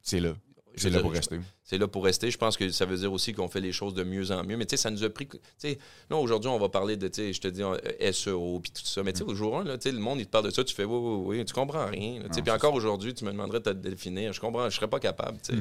c'est 0.00 0.20
là. 0.20 0.34
C'est 0.76 0.90
là 0.90 1.00
pour 1.00 1.12
rester. 1.12 1.40
C'est 1.70 1.78
là 1.78 1.86
pour 1.86 2.02
rester. 2.02 2.32
Je 2.32 2.36
pense 2.36 2.56
que 2.56 2.68
ça 2.70 2.84
veut 2.84 2.96
dire 2.96 3.12
aussi 3.12 3.32
qu'on 3.32 3.46
fait 3.46 3.60
les 3.60 3.70
choses 3.70 3.94
de 3.94 4.02
mieux 4.02 4.32
en 4.32 4.42
mieux. 4.42 4.56
Mais 4.56 4.66
tu 4.66 4.76
sais, 4.76 4.82
ça 4.82 4.90
nous 4.90 5.04
a 5.04 5.08
pris. 5.08 5.28
Tu 5.28 5.38
sais, 5.56 5.78
là, 6.10 6.16
aujourd'hui, 6.16 6.50
on 6.50 6.58
va 6.58 6.68
parler 6.68 6.96
de, 6.96 7.06
tu 7.06 7.22
sais, 7.22 7.32
je 7.32 7.40
te 7.40 7.46
dis, 7.46 7.62
euh, 7.62 7.76
SEO, 8.10 8.58
puis 8.58 8.72
tout 8.72 8.84
ça. 8.84 9.04
Mais 9.04 9.12
tu 9.12 9.18
sais, 9.18 9.24
au 9.24 9.36
jour 9.36 9.56
1, 9.56 9.62
là, 9.62 9.78
tu 9.78 9.84
sais, 9.84 9.92
le 9.92 10.00
monde, 10.00 10.18
il 10.18 10.26
te 10.26 10.32
parle 10.32 10.46
de 10.46 10.50
ça, 10.50 10.64
tu 10.64 10.74
fais, 10.74 10.82
oui, 10.82 10.98
oui, 11.00 11.38
oui, 11.38 11.44
tu 11.44 11.54
comprends 11.54 11.86
rien. 11.86 12.22
Tu 12.22 12.34
sais, 12.34 12.42
puis 12.42 12.50
encore 12.50 12.74
aujourd'hui, 12.74 13.14
tu 13.14 13.24
me 13.24 13.30
demanderais 13.30 13.60
de 13.60 13.70
te 13.70 13.88
définir. 13.88 14.32
Je 14.32 14.40
comprends, 14.40 14.68
je 14.68 14.74
serais 14.74 14.88
pas 14.88 14.98
capable. 14.98 15.38
Hmm. 15.48 15.60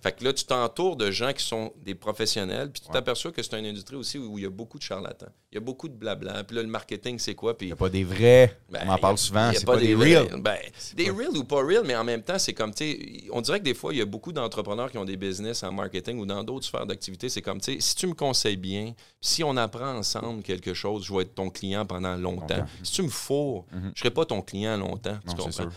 Fait 0.00 0.12
que 0.12 0.22
là, 0.22 0.32
tu 0.32 0.44
t'entoures 0.44 0.94
de 0.94 1.10
gens 1.10 1.32
qui 1.32 1.44
sont 1.44 1.72
des 1.84 1.96
professionnels, 1.96 2.70
puis 2.70 2.82
tu 2.82 2.92
t'aperçois 2.92 3.32
que 3.32 3.42
c'est 3.42 3.58
une 3.58 3.66
industrie 3.66 3.96
aussi 3.96 4.16
où 4.16 4.38
il 4.38 4.44
y 4.44 4.46
a 4.46 4.50
beaucoup 4.50 4.78
de 4.78 4.84
charlatans. 4.84 5.26
Il 5.50 5.56
y 5.56 5.58
a 5.58 5.60
beaucoup 5.60 5.88
de 5.88 5.94
blabla. 5.94 6.44
Puis 6.44 6.54
là, 6.54 6.62
le 6.62 6.68
marketing, 6.68 7.18
c'est 7.18 7.34
quoi? 7.34 7.58
Puis... 7.58 7.66
Il 7.66 7.70
n'y 7.70 7.72
a 7.72 7.76
pas 7.76 7.88
des 7.88 8.04
vrais. 8.04 8.56
Ben, 8.70 8.82
on 8.86 8.90
en 8.90 8.98
parle 8.98 9.18
souvent. 9.18 9.50
C'est 9.52 9.66
pas, 9.66 9.74
pas, 9.74 9.80
des, 9.80 9.96
real. 9.96 10.40
Ben, 10.40 10.58
des 10.94 11.10
real 11.10 11.36
ou 11.36 11.42
pas 11.42 11.64
real, 11.64 11.82
mais 11.84 11.96
en 11.96 12.04
même 12.04 12.22
temps, 12.22 12.38
c'est 12.38 12.52
comme, 12.52 12.72
tu 12.72 12.92
sais, 12.92 13.24
on 13.32 13.40
dirait 13.40 13.58
que 13.58 13.64
des 13.64 13.74
fois, 13.74 13.92
il 13.92 13.98
y 13.98 14.02
a 14.02 14.04
beaucoup 14.04 14.30
d'entrepreneurs 14.30 14.92
qui 14.92 14.98
ont 14.98 15.04
des 15.04 15.16
business 15.16 15.47
en 15.62 15.72
marketing 15.72 16.18
ou 16.18 16.26
dans 16.26 16.42
d'autres 16.44 16.66
sphères 16.66 16.86
d'activité. 16.86 17.28
C'est 17.28 17.42
comme, 17.42 17.60
tu 17.60 17.74
sais, 17.74 17.80
si 17.80 17.94
tu 17.94 18.06
me 18.06 18.14
conseilles 18.14 18.56
bien, 18.56 18.94
si 19.20 19.42
on 19.44 19.56
apprend 19.56 19.96
ensemble 19.96 20.42
quelque 20.42 20.74
chose, 20.74 21.04
je 21.04 21.12
vais 21.14 21.22
être 21.22 21.34
ton 21.34 21.50
client 21.50 21.84
pendant 21.86 22.16
longtemps. 22.16 22.64
Si 22.82 22.92
tu 22.92 23.02
me 23.02 23.08
fous, 23.08 23.64
je 23.72 23.76
ne 23.78 23.92
serai 23.96 24.10
pas 24.10 24.24
ton 24.24 24.42
client 24.42 24.76
longtemps. 24.76 25.18
tu 25.28 25.34
comprends? 25.36 25.70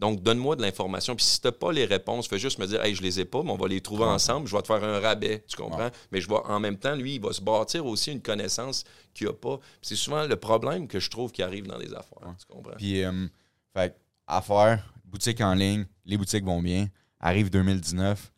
Donc, 0.00 0.22
donne-moi 0.22 0.56
de 0.56 0.62
l'information. 0.62 1.14
Puis 1.14 1.26
si 1.26 1.40
tu 1.42 1.46
n'as 1.46 1.52
pas 1.52 1.72
les 1.72 1.84
réponses, 1.84 2.26
fais 2.26 2.38
juste 2.38 2.58
me 2.58 2.66
dire, 2.66 2.82
hey, 2.82 2.94
je 2.94 3.02
les 3.02 3.20
ai 3.20 3.26
pas, 3.26 3.42
mais 3.42 3.50
on 3.50 3.56
va 3.56 3.68
les 3.68 3.82
trouver 3.82 4.04
ensemble. 4.04 4.48
Je 4.48 4.56
vais 4.56 4.62
te 4.62 4.66
faire 4.66 4.82
un 4.82 4.98
rabais, 4.98 5.44
tu 5.46 5.56
comprends? 5.58 5.90
Mais 6.10 6.22
je 6.22 6.28
vais, 6.28 6.36
en 6.36 6.58
même 6.58 6.78
temps, 6.78 6.94
lui, 6.94 7.16
il 7.16 7.20
va 7.20 7.34
se 7.34 7.42
bâtir 7.42 7.84
aussi 7.84 8.10
une 8.10 8.22
connaissance 8.22 8.84
qu'il 9.12 9.26
n'a 9.26 9.34
pas. 9.34 9.60
C'est 9.82 9.96
souvent 9.96 10.26
le 10.26 10.36
problème 10.36 10.88
que 10.88 10.98
je 10.98 11.10
trouve 11.10 11.32
qui 11.32 11.42
arrive 11.42 11.66
dans 11.66 11.76
les 11.76 11.92
affaires. 11.92 12.34
Tu 12.38 12.46
comprends? 12.48 12.76
Puis, 12.78 13.04
euh, 13.04 13.26
fait, 13.74 13.94
affaires, 14.26 14.90
boutique 15.04 15.42
en 15.42 15.52
ligne, 15.52 15.84
les 16.06 16.16
boutiques 16.16 16.44
vont 16.44 16.62
bien. 16.62 16.88
Arrive 17.20 17.50
2019. 17.50 18.32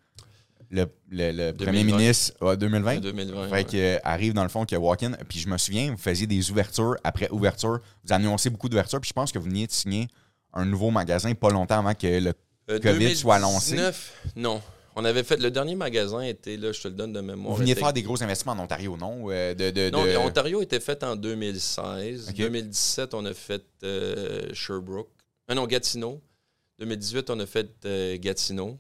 Le, 0.72 0.86
le, 1.10 1.52
premier 1.52 1.84
ministre, 1.84 2.32
2020, 2.56 3.00
2020 3.00 3.48
fait 3.50 3.64
que, 3.64 3.76
euh, 3.76 3.98
arrive 4.04 4.32
dans 4.32 4.42
le 4.42 4.48
fond 4.48 4.64
a 4.64 4.78
walk-in. 4.78 5.12
Puis 5.28 5.38
je 5.38 5.48
me 5.48 5.58
souviens, 5.58 5.90
vous 5.90 5.98
faisiez 5.98 6.26
des 6.26 6.50
ouvertures 6.50 6.96
après 7.04 7.28
ouverture. 7.30 7.78
Vous 8.04 8.12
annoncez 8.12 8.48
beaucoup 8.48 8.70
d'ouvertures. 8.70 8.98
Puis 8.98 9.08
je 9.08 9.12
pense 9.12 9.30
que 9.32 9.38
vous 9.38 9.44
veniez 9.44 9.66
de 9.66 9.72
signer 9.72 10.08
un 10.54 10.64
nouveau 10.64 10.90
magasin 10.90 11.34
pas 11.34 11.50
longtemps 11.50 11.78
avant 11.78 11.94
que 11.94 12.06
le 12.06 12.32
euh, 12.70 12.78
COVID 12.78 13.16
soit 13.16 13.36
annoncé? 13.36 13.76
Non. 14.36 14.62
On 14.94 15.04
avait 15.06 15.24
fait 15.24 15.40
le 15.40 15.50
dernier 15.50 15.74
magasin 15.74 16.20
était 16.20 16.58
là, 16.58 16.70
je 16.70 16.82
te 16.82 16.88
le 16.88 16.94
donne 16.94 17.14
de 17.14 17.20
mémoire. 17.20 17.54
Vous 17.54 17.60
veniez 17.60 17.74
de 17.74 17.78
faire 17.78 17.94
des 17.94 18.02
gros 18.02 18.22
investissements 18.22 18.52
en 18.52 18.58
Ontario, 18.58 18.96
non? 18.98 19.30
Euh, 19.30 19.54
de, 19.54 19.90
Non, 19.90 20.04
Ontario 20.26 20.60
était 20.60 20.80
fait 20.80 21.02
en 21.02 21.16
2016. 21.16 22.28
En 22.28 22.32
2017, 22.32 23.14
on 23.14 23.24
a 23.24 23.32
fait 23.32 23.64
euh, 23.84 24.52
Sherbrooke. 24.52 25.08
non, 25.54 25.66
Gatineau. 25.66 26.20
2018, 26.78 27.30
on 27.30 27.40
a 27.40 27.46
fait 27.46 28.18
Gatineau. 28.20 28.78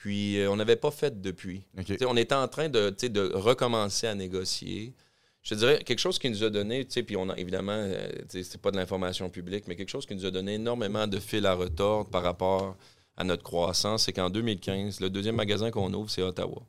Puis 0.00 0.38
on 0.48 0.56
n'avait 0.56 0.76
pas 0.76 0.90
fait 0.90 1.20
depuis. 1.20 1.62
On 2.06 2.16
était 2.16 2.34
en 2.34 2.48
train 2.48 2.68
de, 2.68 2.90
de 2.90 3.32
recommencer 3.34 4.06
à 4.06 4.14
négocier 4.14 4.94
je 5.42 5.50
te 5.50 5.54
dirais, 5.54 5.82
quelque 5.84 5.98
chose 5.98 6.18
qui 6.18 6.28
nous 6.28 6.44
a 6.44 6.50
donné, 6.50 6.84
puis 6.84 7.16
on 7.16 7.28
a 7.30 7.36
évidemment, 7.38 7.72
euh, 7.72 8.08
c'est 8.28 8.60
pas 8.60 8.70
de 8.70 8.76
l'information 8.76 9.30
publique, 9.30 9.64
mais 9.68 9.76
quelque 9.76 9.88
chose 9.88 10.04
qui 10.04 10.14
nous 10.14 10.26
a 10.26 10.30
donné 10.30 10.54
énormément 10.54 11.06
de 11.06 11.18
fil 11.18 11.46
à 11.46 11.54
retordre 11.54 12.10
par 12.10 12.22
rapport 12.22 12.76
à 13.16 13.24
notre 13.24 13.42
croissance, 13.42 14.04
c'est 14.04 14.12
qu'en 14.12 14.30
2015, 14.30 15.00
le 15.00 15.08
deuxième 15.08 15.36
magasin 15.36 15.70
qu'on 15.70 15.92
ouvre, 15.94 16.10
c'est 16.10 16.22
Ottawa. 16.22 16.62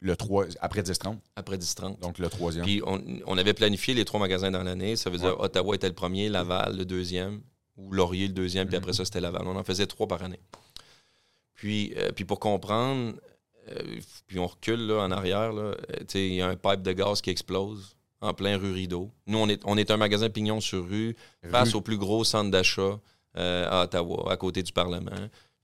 Le 0.00 0.16
3, 0.16 0.46
après 0.60 0.82
10-30? 0.82 1.16
Après 1.36 1.56
10-30. 1.56 2.00
Donc 2.00 2.18
le 2.18 2.28
troisième. 2.28 2.64
Puis 2.64 2.82
on, 2.84 3.36
avait 3.38 3.54
planifié 3.54 3.94
les 3.94 4.04
trois 4.04 4.20
magasins 4.20 4.52
dans 4.52 4.62
l'année. 4.62 4.94
Ça 4.94 5.10
veut 5.10 5.18
dire 5.18 5.40
Ottawa 5.40 5.74
était 5.74 5.88
le 5.88 5.94
premier, 5.94 6.28
Laval 6.28 6.76
le 6.76 6.84
deuxième, 6.84 7.40
ou 7.76 7.90
Laurier 7.92 8.28
le 8.28 8.32
deuxième, 8.32 8.68
puis 8.68 8.76
après 8.76 8.92
mhm. 8.92 8.96
ça, 8.96 9.04
c'était 9.04 9.20
Laval. 9.20 9.42
On 9.46 9.56
en 9.56 9.64
faisait 9.64 9.86
trois 9.86 10.06
par 10.06 10.22
année. 10.22 10.38
Puis, 11.58 11.92
euh, 11.96 12.12
puis 12.12 12.24
pour 12.24 12.38
comprendre, 12.38 13.14
euh, 13.68 14.00
puis 14.28 14.38
on 14.38 14.46
recule 14.46 14.86
là, 14.86 15.02
en 15.02 15.10
arrière, 15.10 15.52
il 16.14 16.34
y 16.34 16.40
a 16.40 16.46
un 16.46 16.54
pipe 16.54 16.82
de 16.82 16.92
gaz 16.92 17.20
qui 17.20 17.30
explose 17.30 17.96
en 18.20 18.32
plein 18.32 18.56
rue 18.56 18.72
Rideau. 18.72 19.10
Nous, 19.26 19.38
on 19.38 19.48
est, 19.48 19.60
on 19.64 19.76
est 19.76 19.90
un 19.90 19.96
magasin 19.96 20.30
pignon 20.30 20.60
sur 20.60 20.88
rue, 20.88 21.16
face 21.50 21.74
au 21.74 21.80
plus 21.80 21.98
gros 21.98 22.22
centre 22.22 22.50
d'achat 22.50 23.00
euh, 23.36 23.68
à 23.68 23.84
Ottawa, 23.84 24.32
à 24.32 24.36
côté 24.36 24.62
du 24.62 24.72
Parlement. 24.72 25.10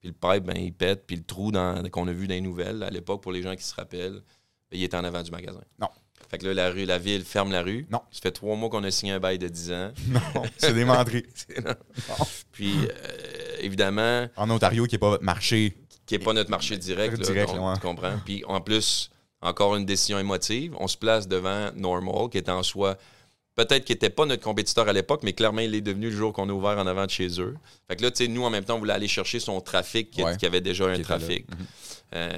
Puis 0.01 0.09
le 0.09 0.13
pipe, 0.13 0.45
ben, 0.45 0.57
il 0.57 0.73
pète, 0.73 1.07
puis 1.07 1.17
le 1.17 1.23
trou 1.23 1.53
qu'on 1.53 2.09
a 2.09 2.13
vu 2.13 2.27
dans 2.27 2.35
les 2.35 2.41
nouvelles, 2.41 2.83
à 2.83 2.91
l'époque, 2.91 3.23
pour 3.23 3.33
les 3.33 3.43
gens 3.43 3.55
qui 3.55 3.63
se 3.63 3.75
rappellent, 3.75 4.23
ben, 4.71 4.79
il 4.79 4.83
est 4.83 4.95
en 4.95 5.05
avant 5.05 5.23
du 5.23 5.31
magasin. 5.31 5.63
Non. 5.81 5.89
Fait 6.29 6.39
que 6.39 6.47
là, 6.47 6.55
la, 6.55 6.71
rue, 6.71 6.85
la 6.85 6.99
ville 6.99 7.25
ferme 7.25 7.53
la 7.53 7.63
rue. 7.63 7.87
Non. 7.91 8.01
Ça 8.11 8.21
fait 8.21 8.33
trois 8.33 8.57
mois 8.57 8.69
qu'on 8.69 8.83
a 8.83 8.91
signé 8.91 9.13
un 9.13 9.21
bail 9.21 9.39
de 9.39 9.49
10 9.49 9.73
ans. 9.73 9.93
Non, 10.09 10.43
c'est 10.57 10.75
des 10.75 10.85
Puis, 12.53 12.75
euh, 12.77 13.57
évidemment... 13.61 14.27
En 14.37 14.51
Ontario, 14.51 14.87
qui 14.87 14.95
n'est 14.95 14.99
pas 14.99 15.11
votre 15.11 15.25
marché. 15.25 15.77
Qui 16.07 16.19
n'est 16.19 16.25
pas 16.25 16.33
notre 16.33 16.51
marché 16.51 16.77
direct. 16.77 17.19
direct 17.21 17.51
tu 17.51 17.81
comprends? 17.81 18.19
Puis, 18.25 18.45
en 18.47 18.61
plus, 18.61 19.11
encore 19.45 19.77
une 19.77 19.85
décision 19.85 20.19
émotive. 20.19 20.75
On 20.79 20.89
se 20.89 20.97
place 20.97 21.29
devant 21.29 21.71
Normal, 21.77 22.29
qui 22.31 22.39
est 22.39 22.49
en 22.49 22.63
soi, 22.63 22.97
peut-être 23.55 23.85
qu'il 23.85 23.95
n'était 23.95 24.11
pas 24.11 24.27
notre 24.27 24.43
compétiteur 24.43 24.89
à 24.89 24.93
l'époque, 24.93 25.21
mais 25.23 25.33
clairement, 25.33 25.61
il 25.61 25.75
est 25.75 25.81
devenu 25.81 26.11
le 26.11 26.17
jour 26.17 26.33
qu'on 26.33 26.49
a 26.49 26.53
ouvert 26.53 26.79
en 26.79 26.87
avant 26.87 27.07
de 27.07 27.11
chez 27.11 27.41
eux. 27.41 27.55
Fait 27.89 27.97
que 27.97 28.03
là, 28.03 28.11
tu 28.11 28.25
sais, 28.25 28.29
nous, 28.29 28.43
en 28.43 28.51
même 28.51 28.65
temps, 28.65 28.77
on 28.77 28.79
voulait 28.79 28.95
aller 28.95 29.09
chercher 29.09 29.41
son 29.41 29.61
trafic, 29.61 30.11
qui, 30.11 30.47
avait 30.47 30.61
déjà 30.61 30.87
un 30.87 31.01
trafic. 31.01 31.49
Mhm. 31.51 31.67
Euh, 32.17 32.31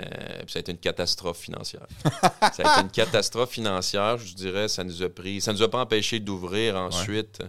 puis 0.42 0.52
ça 0.52 0.58
a 0.58 0.60
été 0.60 0.72
une 0.72 0.78
catastrophe 0.78 1.38
financière. 1.38 1.86
ça 2.40 2.62
a 2.64 2.72
été 2.72 2.80
une 2.82 2.90
catastrophe 2.90 3.50
financière, 3.50 4.18
je 4.18 4.34
dirais. 4.34 4.68
Ça 4.68 4.84
nous 4.84 5.02
a 5.02 5.08
pris. 5.08 5.40
Ça 5.40 5.52
nous 5.52 5.62
a 5.62 5.70
pas 5.70 5.80
empêché 5.80 6.18
d'ouvrir 6.18 6.76
ensuite. 6.76 7.42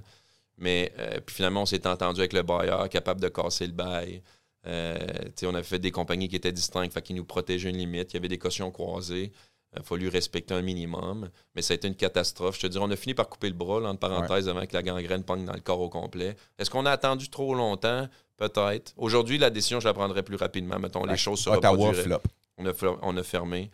Mais 0.58 0.91
euh, 0.99 1.19
puis 1.25 1.36
finalement, 1.36 1.62
on 1.62 1.65
s'est 1.65 1.88
entendu 1.88 2.19
avec 2.19 2.34
le 2.34 2.41
bailleur, 2.41 2.89
capable 2.89 3.21
de 3.21 3.30
casser 3.30 3.67
le 3.67 3.73
bail. 3.73 4.21
Euh, 4.67 4.97
on 5.43 5.56
a 5.56 5.63
fait 5.63 5.80
des 5.80 5.91
compagnies 5.91 6.27
qui 6.27 6.36
étaient 6.36 6.51
distinctes, 6.51 6.99
qui 7.01 7.13
nous 7.13 7.25
protégeaient 7.25 7.69
une 7.69 7.77
limite. 7.77 8.13
Il 8.13 8.15
y 8.15 8.17
avait 8.17 8.27
des 8.27 8.38
cautions 8.38 8.71
croisées. 8.71 9.32
Il 9.73 9.80
a 9.80 9.84
fallu 9.84 10.08
respecter 10.08 10.53
un 10.53 10.62
minimum. 10.62 11.30
Mais 11.56 11.62
ça 11.62 11.73
a 11.73 11.75
été 11.75 11.88
une 11.88 11.95
catastrophe. 11.95 12.56
Je 12.56 12.62
te 12.62 12.67
dirais, 12.67 12.84
on 12.86 12.91
a 12.91 12.95
fini 12.95 13.13
par 13.13 13.30
couper 13.30 13.47
le 13.47 13.56
bras, 13.56 13.82
entre 13.82 13.99
parenthèses, 13.99 14.49
avant 14.49 14.65
que 14.65 14.73
la 14.73 14.84
gangrène 14.84 15.23
pogne 15.23 15.45
dans 15.45 15.53
le 15.53 15.62
corps 15.62 15.82
au 15.82 15.89
complet. 15.89 16.36
Est-ce 16.58 16.69
qu'on 16.69 16.86
a 16.86 16.91
attendu 16.91 17.30
trop 17.30 17.53
longtemps? 17.56 18.08
Peut-être. 18.38 18.93
Aujourd'hui, 18.97 19.38
la 19.38 19.49
décision, 19.49 19.80
je 19.80 19.88
la 19.88 19.93
prendrai 19.93 20.21
plus 20.21 20.36
rapidement. 20.36 20.80
Mettons, 20.80 21.06
les 21.06 21.17
choses 21.17 21.39
se 21.39 21.49
reproduiraient. 21.49 22.19
On 22.58 22.65
a, 22.65 22.71
on 23.01 23.17
a 23.17 23.23
fermé. 23.23 23.69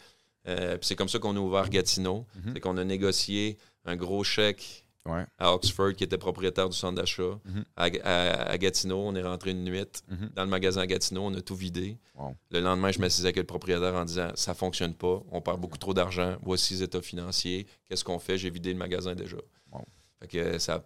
Euh, 0.47 0.77
c'est 0.81 0.95
comme 0.95 1.09
ça 1.09 1.19
qu'on 1.19 1.35
a 1.35 1.39
ouvert 1.39 1.69
Gatineau. 1.69 2.25
Mm-hmm. 2.37 2.53
C'est 2.53 2.59
qu'on 2.59 2.77
a 2.77 2.83
négocié 2.83 3.57
un 3.85 3.95
gros 3.95 4.23
chèque 4.23 4.85
à 5.37 5.53
Oxford, 5.53 5.93
qui 5.93 6.03
était 6.03 6.17
propriétaire 6.17 6.69
du 6.69 6.77
centre 6.77 6.95
d'achat. 6.95 7.39
Mhm. 7.45 7.65
à, 7.75 8.57
Gatineau, 8.57 8.99
on 8.99 9.15
est 9.15 9.21
rentré 9.21 9.51
une 9.51 9.63
nuit. 9.63 9.85
Mhm. 10.07 10.29
Dans 10.33 10.43
le 10.43 10.49
magasin 10.49 10.81
à 10.81 10.87
Gatineau, 10.87 11.23
on 11.23 11.33
a 11.33 11.41
tout 11.41 11.55
vidé. 11.55 11.97
Le 12.51 12.59
lendemain, 12.59 12.91
je 12.91 12.99
m'assisais 12.99 13.27
avec 13.27 13.37
le 13.37 13.43
propriétaire 13.43 13.93
en 13.95 14.05
disant 14.05 14.31
Ça 14.35 14.53
fonctionne 14.53 14.93
pas, 14.93 15.21
on 15.31 15.41
perd 15.41 15.59
beaucoup 15.59 15.77
trop 15.77 15.93
d'argent, 15.93 16.37
voici 16.41 16.75
les 16.75 16.83
états 16.83 17.01
financiers, 17.01 17.67
qu'est-ce 17.85 18.03
qu'on 18.03 18.19
fait? 18.19 18.37
J'ai 18.37 18.49
vidé 18.49 18.71
le 18.71 18.79
magasin 18.79 19.15
déjà. 19.15 19.37
que 20.29 20.57
ça. 20.57 20.85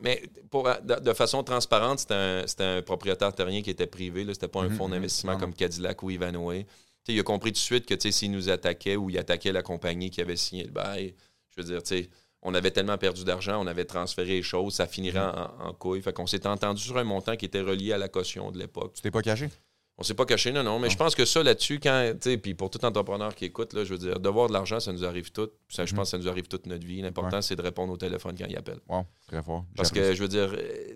Mais 0.00 0.22
pour, 0.48 0.68
de, 0.84 1.12
façon 1.12 1.42
transparente, 1.42 1.98
c'était 1.98 2.64
un, 2.64 2.82
propriétaire 2.82 3.34
terrien 3.34 3.62
qui 3.62 3.70
était 3.70 3.88
privé. 3.88 4.22
Ce 4.22 4.28
n'était 4.28 4.48
pas 4.48 4.60
un 4.60 4.68
mhm, 4.68 4.76
fonds 4.76 4.88
d'investissement 4.88 5.36
comme 5.36 5.52
Cadillac 5.52 6.02
ou 6.02 6.10
Ivanhoe. 6.10 6.64
il 7.08 7.20
a 7.20 7.22
compris 7.24 7.50
tout 7.50 7.54
de 7.54 7.58
suite 7.58 7.84
que 7.84 8.10
s'il 8.10 8.30
nous 8.30 8.48
attaquait 8.48 8.96
ou 8.96 9.10
il 9.10 9.18
attaquait 9.18 9.52
la 9.52 9.62
compagnie 9.62 10.10
qui 10.10 10.20
avait 10.20 10.36
signé 10.36 10.64
le 10.64 10.70
bail, 10.70 11.14
je 11.50 11.60
veux 11.60 11.66
dire, 11.66 11.82
tu 11.82 11.96
sais 11.96 12.10
on 12.46 12.54
avait 12.54 12.70
tellement 12.70 12.96
perdu 12.96 13.24
d'argent, 13.24 13.60
on 13.60 13.66
avait 13.66 13.84
transféré 13.84 14.34
les 14.34 14.42
choses, 14.42 14.74
ça 14.74 14.86
finirait 14.86 15.18
mm. 15.18 15.48
en, 15.58 15.72
couille. 15.72 16.00
Fait 16.00 16.12
qu'on 16.12 16.28
s'est 16.28 16.46
entendu 16.46 16.80
sur 16.80 16.96
un 16.96 17.02
montant 17.02 17.34
qui 17.34 17.44
était 17.44 17.60
relié 17.60 17.92
à 17.92 17.98
la 17.98 18.08
caution 18.08 18.52
de 18.52 18.58
l'époque. 18.58 18.92
Tu 18.94 19.02
t'es 19.02 19.10
pas 19.10 19.20
caché? 19.20 19.50
On 19.98 20.04
s'est 20.04 20.14
pas 20.14 20.26
caché, 20.26 20.52
non, 20.52 20.62
non. 20.62 20.78
Mais 20.78 20.88
je 20.88 20.96
pense 20.96 21.16
que 21.16 21.24
ça, 21.24 21.42
là-dessus, 21.42 21.80
quand, 21.80 22.12
tu 22.20 22.30
sais, 22.30 22.38
puis 22.38 22.54
pour 22.54 22.70
tout 22.70 22.84
entrepreneur 22.84 23.34
qui 23.34 23.46
écoute, 23.46 23.72
là, 23.72 23.82
je 23.82 23.94
veux 23.94 23.98
dire, 23.98 24.20
devoir 24.20 24.46
de 24.46 24.52
l'argent, 24.52 24.78
ça 24.78 24.92
nous 24.92 25.04
arrive 25.04 25.32
tout. 25.32 25.48
je 25.68 25.82
mm. 25.82 25.86
pense 25.86 25.96
que 25.96 26.04
ça 26.04 26.18
nous 26.18 26.28
arrive 26.28 26.46
toute 26.46 26.66
notre 26.66 26.86
vie. 26.86 27.02
L'important, 27.02 27.42
c'est 27.42 27.56
de 27.56 27.62
répondre 27.62 27.92
au 27.92 27.96
téléphone 27.96 28.36
quand 28.38 28.46
il 28.48 28.56
appelle. 28.56 28.78
Wow, 28.88 29.06
très 29.26 29.42
fort. 29.42 29.64
Parce 29.74 29.90
que, 29.90 30.14
je 30.14 30.22
veux 30.22 30.28
dire, 30.28 30.54
euh, 30.54 30.94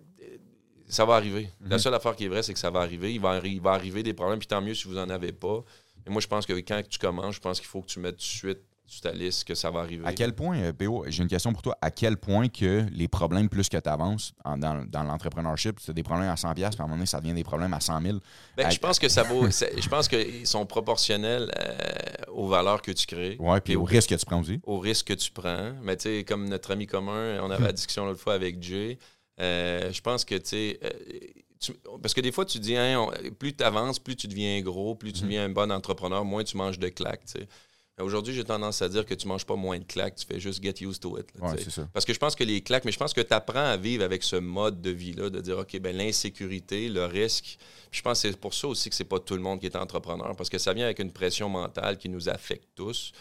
ça 0.86 1.04
va 1.04 1.14
arriver. 1.16 1.50
La 1.62 1.76
mm-hmm. 1.76 1.78
seule 1.80 1.94
affaire 1.94 2.14
qui 2.14 2.26
est 2.26 2.28
vraie, 2.28 2.44
c'est 2.44 2.52
que 2.52 2.60
ça 2.60 2.70
va 2.70 2.80
arriver. 2.80 3.12
Il 3.12 3.20
va, 3.20 3.40
il 3.42 3.60
va 3.60 3.72
arriver 3.72 4.04
des 4.04 4.14
problèmes, 4.14 4.38
puis 4.38 4.46
tant 4.46 4.62
mieux 4.62 4.74
si 4.74 4.86
vous 4.86 4.98
en 4.98 5.10
avez 5.10 5.32
pas. 5.32 5.64
Mais 6.06 6.12
moi, 6.12 6.20
je 6.20 6.28
pense 6.28 6.46
que 6.46 6.52
quand 6.52 6.80
tu 6.88 7.00
commences, 7.00 7.34
je 7.34 7.40
pense 7.40 7.58
qu'il 7.58 7.68
faut 7.68 7.80
que 7.80 7.88
tu 7.88 7.98
mettes 7.98 8.18
tout 8.18 8.22
de 8.22 8.22
suite 8.22 8.60
sur 8.90 9.02
ta 9.02 9.12
liste 9.12 9.44
que 9.44 9.54
ça 9.54 9.70
va 9.70 9.80
arriver. 9.80 10.04
À 10.04 10.12
quel 10.12 10.34
point, 10.34 10.58
euh, 10.58 10.72
PO, 10.72 11.04
j'ai 11.06 11.22
une 11.22 11.28
question 11.28 11.52
pour 11.52 11.62
toi, 11.62 11.78
à 11.80 11.92
quel 11.92 12.16
point 12.16 12.48
que 12.48 12.84
les 12.92 13.06
problèmes, 13.06 13.48
plus 13.48 13.68
que 13.68 13.76
tu 13.76 13.88
avances 13.88 14.32
dans, 14.44 14.84
dans 14.84 15.04
l'entrepreneurship, 15.04 15.78
c'est 15.80 15.94
des 15.94 16.02
problèmes 16.02 16.28
à 16.28 16.34
100$, 16.34 16.54
puis 16.54 16.64
à 16.64 16.66
un 16.66 16.82
moment 16.82 16.96
donné, 16.96 17.06
ça 17.06 17.20
devient 17.20 17.34
des 17.34 17.44
problèmes 17.44 17.72
à 17.72 17.78
100 17.78 18.02
000. 18.02 18.18
Ben, 18.56 18.68
Je 18.68 18.78
pense 18.80 18.98
que 18.98 19.08
ça 19.08 19.22
vaut. 19.22 19.48
je 19.48 19.88
pense 19.88 20.08
qu'ils 20.08 20.44
sont 20.46 20.66
proportionnels 20.66 21.52
euh, 21.56 22.32
aux 22.32 22.48
valeurs 22.48 22.82
que 22.82 22.90
tu 22.90 23.06
crées. 23.06 23.36
Oui, 23.38 23.60
puis 23.60 23.76
au, 23.76 23.84
risque 23.84 24.10
que 24.10 24.16
tu 24.16 24.26
prends 24.26 24.40
aussi. 24.40 24.60
Au 24.64 24.80
risque 24.80 25.06
que 25.06 25.14
tu 25.14 25.30
prends. 25.30 25.72
Mais 25.82 25.96
tu 25.96 26.02
sais, 26.02 26.24
comme 26.24 26.48
notre 26.48 26.72
ami 26.72 26.88
commun, 26.88 27.38
on 27.42 27.50
avait 27.52 27.66
la 27.66 27.72
discussion 27.72 28.06
l'autre 28.06 28.20
fois 28.20 28.34
avec 28.34 28.60
Jay, 28.60 28.98
euh, 29.40 29.92
je 29.92 30.00
pense 30.00 30.24
que, 30.24 30.34
tu 30.34 30.48
sais. 30.48 30.80
parce 32.02 32.12
que 32.12 32.20
des 32.20 32.32
fois, 32.32 32.44
tu 32.44 32.58
dis, 32.58 32.76
hein, 32.76 33.06
plus 33.38 33.54
tu 33.54 33.62
avances, 33.62 34.00
plus 34.00 34.16
tu 34.16 34.26
deviens 34.26 34.60
gros, 34.62 34.96
plus 34.96 35.12
tu 35.12 35.20
mm-hmm. 35.20 35.22
deviens 35.22 35.44
un 35.44 35.50
bon 35.50 35.70
entrepreneur, 35.70 36.24
moins 36.24 36.42
tu 36.42 36.56
manges 36.56 36.80
de 36.80 36.88
claques. 36.88 37.22
sais. 37.26 37.46
Aujourd'hui, 38.00 38.34
j'ai 38.34 38.44
tendance 38.44 38.82
à 38.82 38.88
dire 38.88 39.04
que 39.06 39.14
tu 39.14 39.26
manges 39.28 39.44
pas 39.44 39.56
moins 39.56 39.78
de 39.78 39.84
claques, 39.84 40.16
tu 40.16 40.26
fais 40.26 40.40
juste 40.40 40.62
get 40.62 40.74
used 40.80 41.00
to 41.00 41.18
it. 41.18 41.26
Ouais, 41.40 41.58
ça. 41.70 41.88
Parce 41.92 42.04
que 42.04 42.12
je 42.12 42.18
pense 42.18 42.34
que 42.34 42.44
les 42.44 42.60
claques, 42.60 42.84
mais 42.84 42.92
je 42.92 42.98
pense 42.98 43.12
que 43.12 43.20
tu 43.20 43.32
apprends 43.32 43.64
à 43.64 43.76
vivre 43.76 44.04
avec 44.04 44.22
ce 44.22 44.36
mode 44.36 44.80
de 44.80 44.90
vie-là, 44.90 45.30
de 45.30 45.40
dire, 45.40 45.58
OK, 45.58 45.78
ben 45.80 45.96
l'insécurité, 45.96 46.88
le 46.88 47.04
risque. 47.06 47.58
Puis 47.90 47.98
je 47.98 48.02
pense 48.02 48.22
que 48.22 48.28
c'est 48.28 48.36
pour 48.36 48.54
ça 48.54 48.68
aussi 48.68 48.90
que 48.90 48.96
c'est 48.96 49.04
pas 49.04 49.18
tout 49.18 49.34
le 49.34 49.42
monde 49.42 49.60
qui 49.60 49.66
est 49.66 49.76
entrepreneur, 49.76 50.34
parce 50.36 50.50
que 50.50 50.58
ça 50.58 50.72
vient 50.72 50.84
avec 50.84 50.98
une 50.98 51.12
pression 51.12 51.48
mentale 51.48 51.98
qui 51.98 52.08
nous 52.08 52.28
affecte 52.28 52.68
tous. 52.74 53.12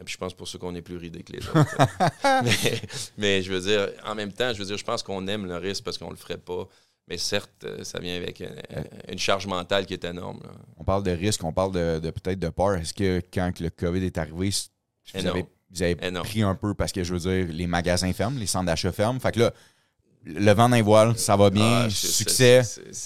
Et 0.00 0.04
Puis 0.04 0.12
je 0.12 0.18
pense 0.18 0.32
pour 0.32 0.46
ça 0.46 0.58
qu'on 0.58 0.74
est 0.74 0.82
plus 0.82 0.96
ridés 0.96 1.22
que 1.22 1.32
les 1.32 1.48
autres. 1.48 1.76
mais, 2.44 2.80
mais 3.16 3.42
je 3.42 3.52
veux 3.52 3.60
dire, 3.60 3.90
en 4.04 4.14
même 4.14 4.32
temps, 4.32 4.52
je 4.52 4.58
veux 4.58 4.64
dire, 4.64 4.78
je 4.78 4.84
pense 4.84 5.02
qu'on 5.02 5.26
aime 5.26 5.46
le 5.46 5.56
risque 5.56 5.82
parce 5.82 5.98
qu'on 5.98 6.10
le 6.10 6.16
ferait 6.16 6.38
pas. 6.38 6.68
Mais 7.08 7.16
certes, 7.18 7.64
euh, 7.64 7.84
ça 7.84 7.98
vient 8.00 8.14
avec 8.16 8.42
une 9.10 9.18
charge 9.18 9.46
mentale 9.46 9.86
qui 9.86 9.94
est 9.94 10.04
énorme. 10.04 10.40
là. 10.44 10.50
On 10.76 10.84
parle 10.84 11.02
de 11.02 11.10
risque, 11.10 11.42
on 11.42 11.52
parle 11.52 11.72
de, 11.72 11.98
de 12.00 12.10
peut-être 12.10 12.38
de 12.38 12.48
peur. 12.50 12.74
Est-ce 12.74 12.92
que 12.92 13.22
quand 13.32 13.58
le 13.60 13.70
COVID 13.70 14.04
est 14.04 14.18
arrivé, 14.18 14.50
vous 15.14 15.26
avez, 15.26 15.46
vous 15.70 15.82
avez 15.82 15.96
Énorme. 16.06 16.26
pris 16.26 16.42
un 16.42 16.54
peu 16.54 16.74
parce 16.74 16.92
que 16.92 17.02
je 17.04 17.14
veux 17.14 17.20
dire, 17.20 17.52
les 17.52 17.66
magasins 17.66 18.12
ferment, 18.12 18.38
les 18.38 18.46
centres 18.46 18.66
d'achat 18.66 18.92
ferment? 18.92 19.18
Fait 19.20 19.32
que 19.32 19.40
là, 19.40 19.54
le 20.24 20.52
vent 20.52 20.68
d'un 20.68 20.82
voile, 20.82 21.16
ça 21.18 21.36
va 21.36 21.48
bien, 21.48 21.84
Ah, 21.86 21.90
succès. 21.90 22.60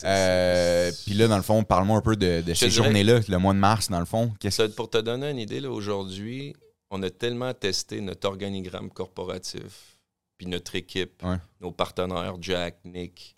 Euh, 0.05 0.91
Puis 1.05 1.15
là, 1.15 1.29
dans 1.29 1.37
le 1.37 1.43
fond, 1.43 1.63
parle-moi 1.63 1.99
un 1.99 2.01
peu 2.01 2.17
de, 2.17 2.41
de 2.41 2.55
ces 2.55 2.71
journées-là, 2.71 3.21
le 3.29 3.39
mois 3.39 3.53
de 3.55 3.59
mars, 3.59 3.89
dans 3.89 4.01
le 4.01 4.07
fond. 4.07 4.33
Ça, 4.51 4.69
pour 4.71 4.91
te 4.91 4.99
donner 4.99 5.31
une 5.31 5.39
idée, 5.39 5.65
aujourd'hui, 5.67 6.57
on 6.91 7.03
a 7.03 7.11
tellement 7.11 7.55
testé 7.55 8.01
notre 8.01 8.27
organigramme 8.29 8.91
corporatif, 8.91 9.97
puis 10.39 10.47
notre 10.49 10.75
équipe, 10.75 11.23
Ouais. 11.23 11.37
nos 11.61 11.71
partenaires, 11.71 12.35
Jack, 12.41 12.79
Nick. 12.85 13.37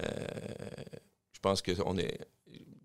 Euh, 0.00 0.04
je 1.32 1.40
pense 1.40 1.62
que 1.62 1.72
on 1.84 1.96
est. 1.98 2.18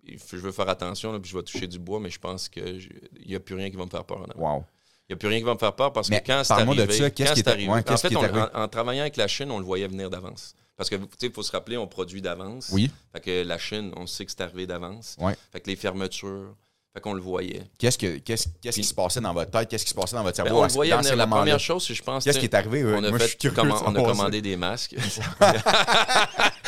Je 0.05 0.37
veux 0.37 0.51
faire 0.53 0.69
attention, 0.69 1.11
là, 1.11 1.19
puis 1.19 1.29
je 1.29 1.37
vais 1.37 1.43
toucher 1.43 1.67
du 1.67 1.79
bois, 1.79 1.99
mais 1.99 2.09
je 2.09 2.19
pense 2.19 2.47
qu'il 2.47 2.89
n'y 3.25 3.35
a 3.35 3.39
plus 3.39 3.55
rien 3.55 3.69
qui 3.69 3.75
va 3.75 3.85
me 3.85 3.89
faire 3.89 4.05
peur. 4.05 4.25
Wow. 4.37 4.63
Il 5.09 5.13
n'y 5.13 5.13
a 5.13 5.17
plus 5.17 5.27
rien 5.27 5.37
qui 5.39 5.43
va 5.45 5.53
me 5.53 5.59
faire 5.59 5.75
peur 5.75 5.91
parce 5.93 6.09
Mais 6.09 6.21
que 6.21 6.27
quand 6.27 6.43
c'est 6.43 6.53
de 6.55 6.61
arrivé, 6.61 6.87
qu'est-ce 6.87 7.29
quand 7.29 7.35
c'est 7.35 7.39
est- 7.41 7.47
arrivé- 7.47 7.69
ouais, 7.71 7.91
en 7.91 7.97
fait, 7.97 8.15
on- 8.15 8.21
arrivé? 8.23 8.41
en, 8.53 8.61
en 8.63 8.67
travaillant 8.67 9.01
avec 9.01 9.17
la 9.17 9.27
Chine, 9.27 9.51
on 9.51 9.59
le 9.59 9.65
voyait 9.65 9.87
venir 9.87 10.09
d'avance. 10.09 10.53
Parce 10.75 10.89
que, 10.89 10.95
tu 10.95 11.03
sais, 11.19 11.27
il 11.27 11.31
faut 11.33 11.43
se 11.43 11.51
rappeler, 11.51 11.75
on 11.77 11.87
produit 11.87 12.21
d'avance. 12.21 12.69
Oui. 12.71 12.91
Fait 13.13 13.19
que 13.21 13.43
la 13.43 13.57
Chine, 13.57 13.91
on 13.97 14.05
sait 14.05 14.25
que 14.25 14.31
c'est 14.31 14.41
arrivé 14.41 14.67
d'avance. 14.67 15.15
Ouais. 15.19 15.35
Fait 15.51 15.59
que 15.59 15.69
les 15.69 15.75
fermetures, 15.75 16.55
fait 16.97 17.01
qu'on 17.01 17.13
le 17.13 17.21
voyait. 17.21 17.63
Qu'est-ce, 17.77 17.97
que, 17.97 18.17
qu'est-ce, 18.17 18.47
qu'est-ce 18.61 18.77
qui 18.77 18.83
se 18.83 18.93
passait 18.93 19.21
dans 19.21 19.33
votre 19.33 19.51
tête? 19.51 19.69
Qu'est-ce 19.69 19.83
qui 19.85 19.89
se 19.91 19.95
passait 19.95 20.15
dans 20.15 20.23
votre 20.23 20.37
Ben, 20.37 20.43
cerveau? 20.45 20.59
on 20.59 20.63
à 20.63 20.67
le 20.67 20.73
voyait 20.73 20.91
dans 20.91 21.03
ces 21.03 21.15
La 21.15 21.27
première 21.27 21.59
chose, 21.59 21.87
je 21.87 22.01
pense, 22.01 22.23
Qu'est-ce 22.23 22.39
qui 22.39 22.45
est 22.45 22.53
arrivé? 22.55 22.83
on 22.85 23.03
a, 23.03 23.09
Moi, 23.09 23.19
fait, 23.19 23.37
on 23.85 23.93
commandé 23.93 24.41
des 24.41 24.57
masques. 24.57 24.95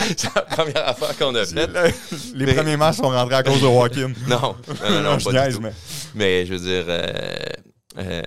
c'est 0.08 0.36
la 0.36 0.42
première 0.42 0.88
affaire 0.88 1.18
qu'on 1.18 1.36
a 1.36 1.46
faite. 1.46 1.70
Les 2.34 2.46
Mais- 2.46 2.56
premiers 2.56 2.78
matchs 2.78 2.98
sont 2.98 3.10
rentrés 3.10 3.36
à 3.36 3.44
cause 3.44 3.62
de 3.62 3.68
walk-in. 3.68 4.12
Non, 4.28 4.56
non, 4.90 5.02
non, 5.02 5.18
pas 5.18 5.48
du 5.48 5.54
tout. 5.56 5.62
mais- 5.62 5.74
Mais 6.16 6.46
je 6.46 6.54
veux 6.54 6.60
dire, 6.60 6.86
euh, 6.88 7.40
euh, 7.98 8.22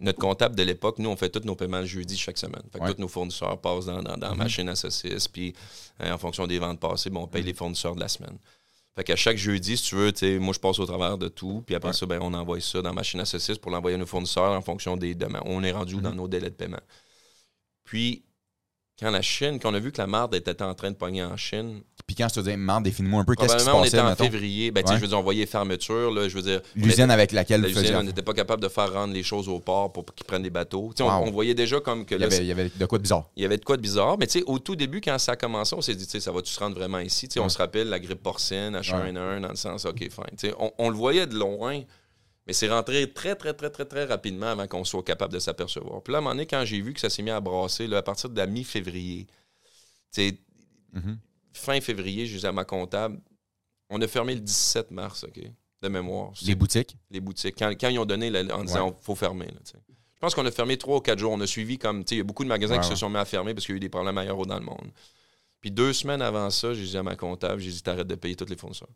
notre 0.00 0.18
comptable 0.18 0.54
de 0.56 0.62
l'époque, 0.62 0.98
nous, 0.98 1.08
on 1.10 1.16
fait 1.16 1.28
tous 1.30 1.44
nos 1.44 1.54
paiements 1.54 1.80
le 1.80 1.86
jeudi 1.86 2.16
chaque 2.16 2.38
semaine. 2.38 2.62
Fait 2.72 2.78
que 2.78 2.84
Ouais. 2.84 2.94
tous 2.94 3.00
nos 3.00 3.08
fournisseurs 3.08 3.58
passent 3.60 3.86
dans, 3.86 4.02
dans, 4.02 4.16
dans 4.16 4.30
la 4.30 4.34
machine 4.34 4.68
à 4.68 4.74
saucisses, 4.74 5.28
puis 5.28 5.54
euh, 6.02 6.12
en 6.12 6.18
fonction 6.18 6.46
des 6.46 6.58
ventes 6.58 6.80
passées, 6.80 7.10
ben, 7.10 7.20
on 7.20 7.26
paye 7.26 7.42
les 7.42 7.54
fournisseurs 7.54 7.94
de 7.94 8.00
la 8.00 8.08
semaine. 8.08 8.36
Fait 8.96 9.02
qu'à 9.04 9.16
chaque 9.16 9.36
jeudi, 9.36 9.76
si 9.76 9.84
tu 9.84 9.96
veux, 9.96 10.12
tu 10.12 10.20
sais, 10.20 10.38
moi, 10.38 10.52
je 10.54 10.60
passe 10.60 10.78
au 10.78 10.86
travers 10.86 11.18
de 11.18 11.26
tout, 11.28 11.62
puis 11.66 11.74
après 11.74 11.88
Ouais. 11.88 11.94
ça, 11.94 12.06
ben, 12.06 12.20
on 12.22 12.32
envoie 12.32 12.60
ça 12.60 12.80
dans 12.80 12.90
la 12.90 12.94
machine 12.94 13.18
à 13.20 13.24
saucisses 13.24 13.58
pour 13.58 13.72
l'envoyer 13.72 13.96
à 13.96 13.98
nos 13.98 14.06
fournisseurs 14.06 14.52
en 14.52 14.60
fonction 14.62 14.96
des 14.96 15.14
demandes. 15.16 15.42
On 15.46 15.64
est 15.64 15.72
rendu 15.72 15.96
où 15.96 16.00
dans 16.00 16.14
nos 16.14 16.28
délais 16.28 16.50
de 16.50 16.54
paiement. 16.54 16.80
Puis, 17.82 18.24
quand 18.98 19.10
la 19.10 19.22
Chine, 19.22 19.58
quand 19.60 19.70
on 19.72 19.74
a 19.74 19.80
vu 19.80 19.90
que 19.92 19.98
la 19.98 20.06
marde 20.06 20.34
était 20.34 20.62
en 20.62 20.72
train 20.74 20.90
de 20.90 20.96
pogner 20.96 21.22
en 21.24 21.36
Chine, 21.36 21.82
Puis 22.06 22.14
quand 22.16 22.28
je 22.28 22.34
te 22.40 22.40
dis, 22.48 22.56
man, 22.56 22.82
définis-moi 22.82 23.22
un 23.22 23.24
peu, 23.24 23.34
qu'est-ce 23.34 23.54
qui 23.54 23.60
se 23.60 23.64
probablement 23.64 23.80
on 23.80 23.84
passait, 23.84 23.96
était 23.96 24.06
en 24.06 24.10
mettons? 24.10 24.24
février, 24.24 24.70
ben, 24.70 24.84
Ouais. 24.86 24.94
je 24.96 25.00
veux 25.00 25.08
dire, 25.08 25.18
on 25.18 25.22
voyait 25.22 25.46
fermeture, 25.46 26.10
là, 26.12 26.28
je 26.28 26.34
veux 26.36 26.42
dire... 26.42 26.60
L'usine 26.76 27.10
avec 27.10 27.32
laquelle 27.32 27.62
la 27.62 27.68
usine, 27.68 27.96
on 27.96 28.02
n'était 28.02 28.22
pas 28.22 28.34
capable 28.34 28.62
de 28.62 28.68
faire 28.68 28.92
rendre 28.92 29.14
les 29.14 29.22
choses 29.22 29.48
au 29.48 29.58
port 29.58 29.90
pour 29.92 30.04
qu'ils 30.14 30.26
prennent 30.26 30.42
des 30.42 30.50
bateaux. 30.50 30.92
Wow. 31.00 31.06
On, 31.06 31.28
on 31.28 31.30
voyait 31.30 31.54
déjà 31.54 31.80
comme 31.80 32.04
que 32.04 32.14
Il 32.14 32.20
y, 32.20 32.24
avait, 32.24 32.36
il 32.38 32.46
y 32.46 32.52
avait 32.52 32.70
de 32.74 32.86
quoi 32.86 32.98
de 32.98 33.02
bizarre. 33.02 33.30
il 33.36 33.42
y 33.42 33.46
avait 33.46 33.56
de 33.56 33.64
quoi 33.64 33.76
de 33.78 33.82
bizarre. 33.82 34.16
Mais 34.18 34.26
tu 34.26 34.38
sais, 34.40 34.44
au 34.46 34.58
tout 34.58 34.76
début, 34.76 35.00
quand 35.00 35.18
ça 35.18 35.32
a 35.32 35.36
commencé, 35.36 35.74
on 35.74 35.80
s'est 35.80 35.94
dit, 35.94 36.04
tu 36.04 36.10
sais, 36.12 36.20
ça 36.20 36.30
va-tu 36.30 36.52
se 36.52 36.60
rendre 36.60 36.76
vraiment 36.76 36.98
ici? 36.98 37.26
On 37.38 37.48
se 37.48 37.58
rappelle 37.58 37.88
la 37.88 37.98
grippe 37.98 38.22
porcine, 38.22 38.76
H1N1, 38.76 39.40
dans 39.40 39.48
le 39.48 39.56
sens, 39.56 39.86
OK, 39.86 39.98
fine. 40.00 40.52
On 40.78 40.90
le 40.90 40.96
voyait 40.96 41.26
de 41.26 41.34
loin, 41.34 41.80
mais 42.46 42.52
c'est 42.52 42.68
rentré 42.68 43.12
très, 43.12 43.34
très, 43.36 43.54
très, 43.54 43.70
très, 43.70 43.84
très 43.86 44.04
rapidement 44.04 44.46
avant 44.48 44.66
qu'on 44.66 44.84
soit 44.84 45.02
capable 45.02 45.32
de 45.32 45.38
s'apercevoir. 45.38 46.02
Puis 46.02 46.12
là, 46.12 46.18
à 46.18 46.20
un 46.20 46.22
moment 46.22 46.34
donné, 46.34 46.46
quand 46.46 46.64
j'ai 46.64 46.80
vu 46.80 46.92
que 46.94 47.00
ça 47.00 47.08
s'est 47.10 47.22
mis 47.22 47.30
à 47.30 47.40
brasser, 47.40 47.86
là, 47.86 47.98
à 47.98 48.02
partir 48.02 48.30
de 48.30 48.36
la 48.36 48.46
mi-février, 48.46 49.26
Mhm. 50.92 51.18
fin 51.52 51.80
février, 51.80 52.24
disais 52.24 52.46
à 52.48 52.52
ma 52.52 52.64
comptable, 52.64 53.20
on 53.90 54.00
a 54.00 54.06
fermé 54.08 54.34
le 54.34 54.40
17 54.40 54.90
mars, 54.90 55.24
OK, 55.24 55.40
de 55.82 55.88
mémoire. 55.88 56.32
Les 56.42 56.54
boutiques? 56.54 56.96
les 57.10 57.20
boutiques. 57.20 57.56
Quand, 57.58 57.70
quand 57.78 57.88
ils 57.88 57.98
ont 57.98 58.06
donné 58.06 58.28
en 58.52 58.64
disant 58.64 58.88
Ouais. 58.88 58.94
il 59.00 59.04
faut 59.04 59.14
fermer. 59.14 59.46
là, 59.46 59.58
je 59.64 60.20
pense 60.20 60.34
qu'on 60.34 60.46
a 60.46 60.50
fermé 60.50 60.78
trois 60.78 60.96
ou 60.98 61.00
quatre 61.00 61.18
jours. 61.18 61.32
On 61.32 61.40
a 61.40 61.46
suivi 61.46 61.76
comme. 61.78 62.04
Il 62.10 62.16
y 62.16 62.20
a 62.20 62.24
beaucoup 62.24 62.44
de 62.44 62.48
magasins 62.48 62.78
qui 62.78 62.88
se 62.88 62.94
sont 62.96 63.10
mis 63.10 63.18
à 63.18 63.24
fermer 63.26 63.52
parce 63.54 63.66
qu'il 63.66 63.74
y 63.74 63.76
a 63.76 63.78
eu 63.78 63.80
des 63.80 63.88
problèmes 63.90 64.16
ailleurs 64.16 64.46
dans 64.46 64.58
le 64.58 64.64
monde. 64.64 64.90
Puis 65.60 65.70
deux 65.70 65.92
semaines 65.92 66.22
avant 66.22 66.48
ça, 66.50 66.72
j'ai 66.74 66.84
dit 66.84 66.96
à 66.96 67.02
ma 67.02 67.16
comptable, 67.16 67.60
j'ai 67.60 67.70
dit 67.70 67.82
t'arrêtes 67.82 68.06
de 68.06 68.14
payer 68.14 68.34
tous 68.36 68.46
les 68.48 68.56
fournisseurs. 68.56 68.88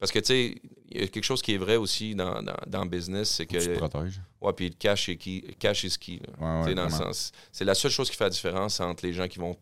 Parce 0.00 0.10
que, 0.10 0.18
tu 0.18 0.24
sais, 0.26 0.60
il 0.90 1.00
y 1.00 1.04
a 1.04 1.06
quelque 1.08 1.22
chose 1.24 1.42
qui 1.42 1.54
est 1.54 1.58
vrai 1.58 1.76
aussi 1.76 2.14
dans, 2.16 2.42
dans, 2.42 2.56
dans 2.66 2.82
le 2.84 2.88
business, 2.90 3.30
c'est 3.30 3.46
Tu 3.46 3.58
te 3.58 3.64
que. 3.66 3.76
protèges. 3.78 4.20
Ouais, 4.40 4.52
puis 4.54 4.70
le 4.70 4.74
cash 4.74 5.08
est 5.10 5.16
qui, 5.16 5.42
cash 5.58 5.84
is 5.84 5.96
key. 5.98 6.20
Ouais, 6.40 6.62
ouais, 6.64 6.74
dans 6.74 6.84
le 6.84 6.90
sens. 6.90 7.30
C'est 7.52 7.64
la 7.66 7.74
seule 7.74 7.90
chose 7.92 8.10
qui 8.10 8.16
fait 8.16 8.24
la 8.24 8.30
différence 8.30 8.80
entre 8.80 9.04
les 9.06 9.12
gens 9.12 9.28
qui 9.28 9.38
vont 9.38 9.54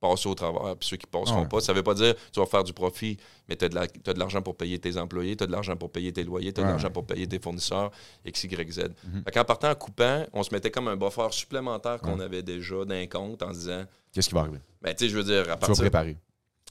passer 0.00 0.30
au 0.30 0.34
travers 0.34 0.70
et 0.70 0.74
ceux 0.80 0.96
qui 0.96 1.04
passeront 1.06 1.42
Ouais. 1.42 1.46
pas. 1.46 1.60
Ça 1.60 1.74
veut 1.74 1.82
pas 1.82 1.92
dire 1.92 2.14
tu 2.32 2.40
vas 2.40 2.46
faire 2.46 2.64
du 2.64 2.72
profit, 2.72 3.18
mais 3.50 3.54
tu 3.56 3.66
as 3.66 3.68
de 3.68 4.18
l'argent 4.18 4.40
pour 4.40 4.56
payer 4.56 4.78
tes 4.78 4.96
employés, 4.96 5.36
tu 5.36 5.44
as 5.44 5.46
de 5.46 5.52
l'argent 5.52 5.76
pour 5.76 5.92
payer 5.92 6.10
tes 6.10 6.24
loyers, 6.24 6.54
tu 6.54 6.62
as 6.62 6.64
de 6.64 6.68
l'argent 6.70 6.90
pour 6.90 7.04
payer 7.06 7.26
tes 7.26 7.38
fournisseurs, 7.38 7.90
X, 8.24 8.44
Y, 8.44 8.72
Z. 8.72 8.78
Mhm. 9.04 9.24
Fait 9.24 9.30
qu'en 9.32 9.44
partant 9.44 9.70
en 9.70 9.74
coupant, 9.74 10.24
on 10.32 10.42
se 10.42 10.54
mettait 10.54 10.70
comme 10.70 10.88
un 10.88 10.96
buffer 10.96 11.28
supplémentaire 11.32 12.00
qu'on 12.00 12.18
avait 12.18 12.42
déjà 12.42 12.82
d'un 12.86 13.06
compte 13.06 13.42
en 13.42 13.50
disant, 13.50 13.84
Qu'est-ce 14.10 14.30
qui 14.30 14.34
va 14.34 14.40
arriver? 14.40 14.60
ben, 14.80 14.94
tu 14.94 15.04
sais, 15.04 15.10
je 15.10 15.16
veux 15.18 15.22
dire, 15.24 15.40
à 15.40 15.44
Tu 15.44 15.48
vas 15.50 15.56
partir. 15.58 15.76
préparer. 15.82 16.16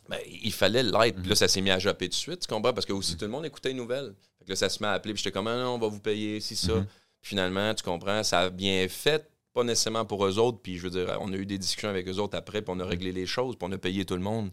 Ben, 0.09 0.19
il 0.27 0.51
fallait 0.51 0.83
l'être. 0.83 1.15
Mhm. 1.17 1.21
Puis 1.21 1.29
là, 1.29 1.35
ça 1.35 1.47
s'est 1.47 1.61
mis 1.61 1.69
à 1.71 1.79
japper 1.79 2.07
tout 2.07 2.13
de 2.13 2.15
suite, 2.15 2.39
tu 2.41 2.47
comprends? 2.47 2.73
Parce 2.73 2.85
que 2.85 2.93
aussi, 2.93 3.15
tout 3.15 3.25
le 3.25 3.31
monde 3.31 3.45
écoutait 3.45 3.69
les 3.69 3.75
nouvelles. 3.75 4.13
Fait 4.39 4.45
que 4.45 4.49
là, 4.49 4.55
ça 4.55 4.67
se 4.69 4.81
met 4.81 4.89
à 4.89 4.93
appeler. 4.93 5.13
Puis 5.13 5.21
j'étais 5.23 5.31
comme, 5.33 5.47
ah 5.47 5.55
non, 5.55 5.75
on 5.75 5.77
va 5.79 5.87
vous 5.87 5.99
payer, 5.99 6.39
si 6.41 6.55
ça. 6.55 6.73
Mhm. 6.75 6.85
Puis 7.21 7.29
finalement, 7.29 7.73
tu 7.75 7.83
comprends, 7.83 8.23
ça 8.23 8.39
a 8.39 8.49
bien 8.49 8.87
fait, 8.89 9.29
pas 9.53 9.63
nécessairement 9.63 10.05
pour 10.05 10.25
eux 10.25 10.39
autres. 10.39 10.59
Puis 10.63 10.77
je 10.77 10.83
veux 10.83 10.89
dire, 10.89 11.17
on 11.21 11.31
a 11.31 11.35
eu 11.35 11.45
des 11.45 11.57
discussions 11.57 11.89
avec 11.89 12.07
eux 12.07 12.17
autres 12.17 12.37
après, 12.37 12.61
puis 12.61 12.73
on 12.75 12.79
a 12.79 12.85
réglé 12.85 13.11
les 13.11 13.25
choses, 13.25 13.55
puis 13.55 13.67
on 13.69 13.71
a 13.71 13.77
payé 13.77 14.03
tout 14.05 14.15
le 14.15 14.21
monde. 14.21 14.49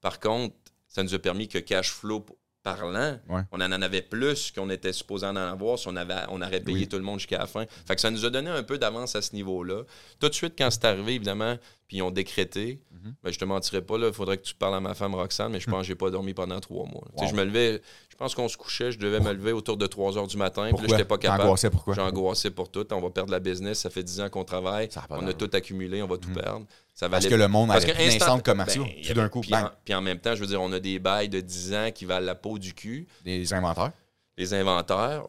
Par 0.00 0.20
contre, 0.20 0.54
ça 0.88 1.02
nous 1.02 1.14
a 1.14 1.18
permis 1.18 1.48
que 1.48 1.58
cash 1.58 1.90
flow 1.90 2.24
parlant, 2.62 3.18
Ouais. 3.28 3.40
on 3.50 3.60
en 3.60 3.72
avait 3.82 4.02
plus 4.02 4.52
qu'on 4.52 4.70
était 4.70 4.92
supposé 4.92 5.26
en 5.26 5.34
avoir 5.34 5.78
si 5.80 5.88
on, 5.88 5.96
avait, 5.96 6.14
on 6.28 6.40
aurait 6.42 6.60
payé 6.60 6.78
Oui. 6.80 6.88
tout 6.88 6.96
le 6.96 7.02
monde 7.02 7.18
jusqu'à 7.18 7.38
la 7.38 7.46
fin. 7.48 7.64
Fait 7.86 7.96
que 7.96 8.00
ça 8.00 8.08
nous 8.10 8.24
a 8.24 8.30
donné 8.30 8.50
un 8.50 8.62
peu 8.62 8.78
d'avance 8.78 9.16
à 9.16 9.22
ce 9.22 9.34
niveau-là. 9.34 9.82
Tout 10.20 10.28
de 10.28 10.34
suite, 10.34 10.54
quand 10.56 10.70
c'est 10.70 10.84
arrivé, 10.84 11.14
évidemment, 11.16 11.56
puis 11.88 11.98
ils 11.98 12.02
ont 12.02 12.10
décrété, 12.10 12.80
Mhm. 12.92 13.14
ben, 13.22 13.32
je 13.32 13.38
te 13.38 13.44
mentirais 13.44 13.82
pas, 13.82 13.96
il 13.98 14.12
faudrait 14.12 14.38
que 14.38 14.42
tu 14.44 14.54
parles 14.54 14.74
à 14.76 14.80
ma 14.80 14.94
femme 14.94 15.14
Roxane, 15.14 15.52
mais 15.52 15.60
je 15.60 15.68
pense 15.68 15.80
que 15.80 15.86
j'ai 15.86 15.94
pas 15.94 16.10
dormi 16.10 16.32
pendant 16.34 16.58
trois 16.60 16.86
mois. 16.86 17.04
Wow. 17.16 17.28
Je 17.28 17.34
me 17.34 17.44
levais, 17.44 17.82
je 18.08 18.16
pense 18.16 18.34
qu'on 18.34 18.48
se 18.48 18.56
couchait, 18.56 18.92
je 18.92 18.98
devais 18.98 19.20
me 19.20 19.32
lever 19.32 19.52
autour 19.52 19.76
de 19.76 19.86
3 19.86 20.16
heures 20.16 20.26
du 20.26 20.36
matin, 20.36 20.70
puis 20.72 20.82
là, 20.86 20.88
j'étais 20.96 21.04
pas 21.04 21.18
capable. 21.18 21.54
Pourquoi? 21.70 21.94
J'ai 21.94 22.00
angoissé 22.00 22.50
pour 22.50 22.70
tout. 22.70 22.86
On 22.92 23.00
va 23.00 23.10
perdre 23.10 23.32
la 23.32 23.40
business. 23.40 23.80
Ça 23.80 23.90
fait 23.90 24.02
10 24.04 24.20
ans 24.20 24.28
qu'on 24.30 24.44
travaille. 24.44 24.88
On 25.10 25.26
a 25.26 25.32
tout 25.32 25.50
accumulé. 25.52 26.02
On 26.02 26.06
va 26.06 26.16
tout 26.18 26.28
Mhm. 26.28 26.34
perdre. 26.36 26.66
Ça 26.94 27.08
Parce 27.08 27.24
valait- 27.24 27.34
que 27.36 27.40
le 27.40 27.48
monde 27.48 27.68
Parce 27.68 27.84
avait 27.84 28.06
instant- 28.06 28.26
centres 28.26 28.42
commerciaux. 28.44 28.84
ben, 28.84 29.02
tout 29.04 29.14
d'un 29.14 29.28
coup, 29.28 29.40
puis, 29.40 29.54
en, 29.54 29.70
puis 29.84 29.94
en 29.94 30.02
même 30.02 30.18
temps, 30.18 30.34
je 30.34 30.40
veux 30.40 30.46
dire, 30.46 30.60
on 30.62 30.70
a 30.72 30.78
des 30.78 30.98
bails 30.98 31.28
de 31.30 31.40
10 31.40 31.72
ans 31.74 31.90
qui 31.92 32.04
valent 32.04 32.26
la 32.26 32.34
peau 32.34 32.58
du 32.58 32.74
cul, 32.74 33.06
des 33.24 33.52
inventaires. 33.54 33.92
les 34.38 34.54
inventaires. 34.54 35.24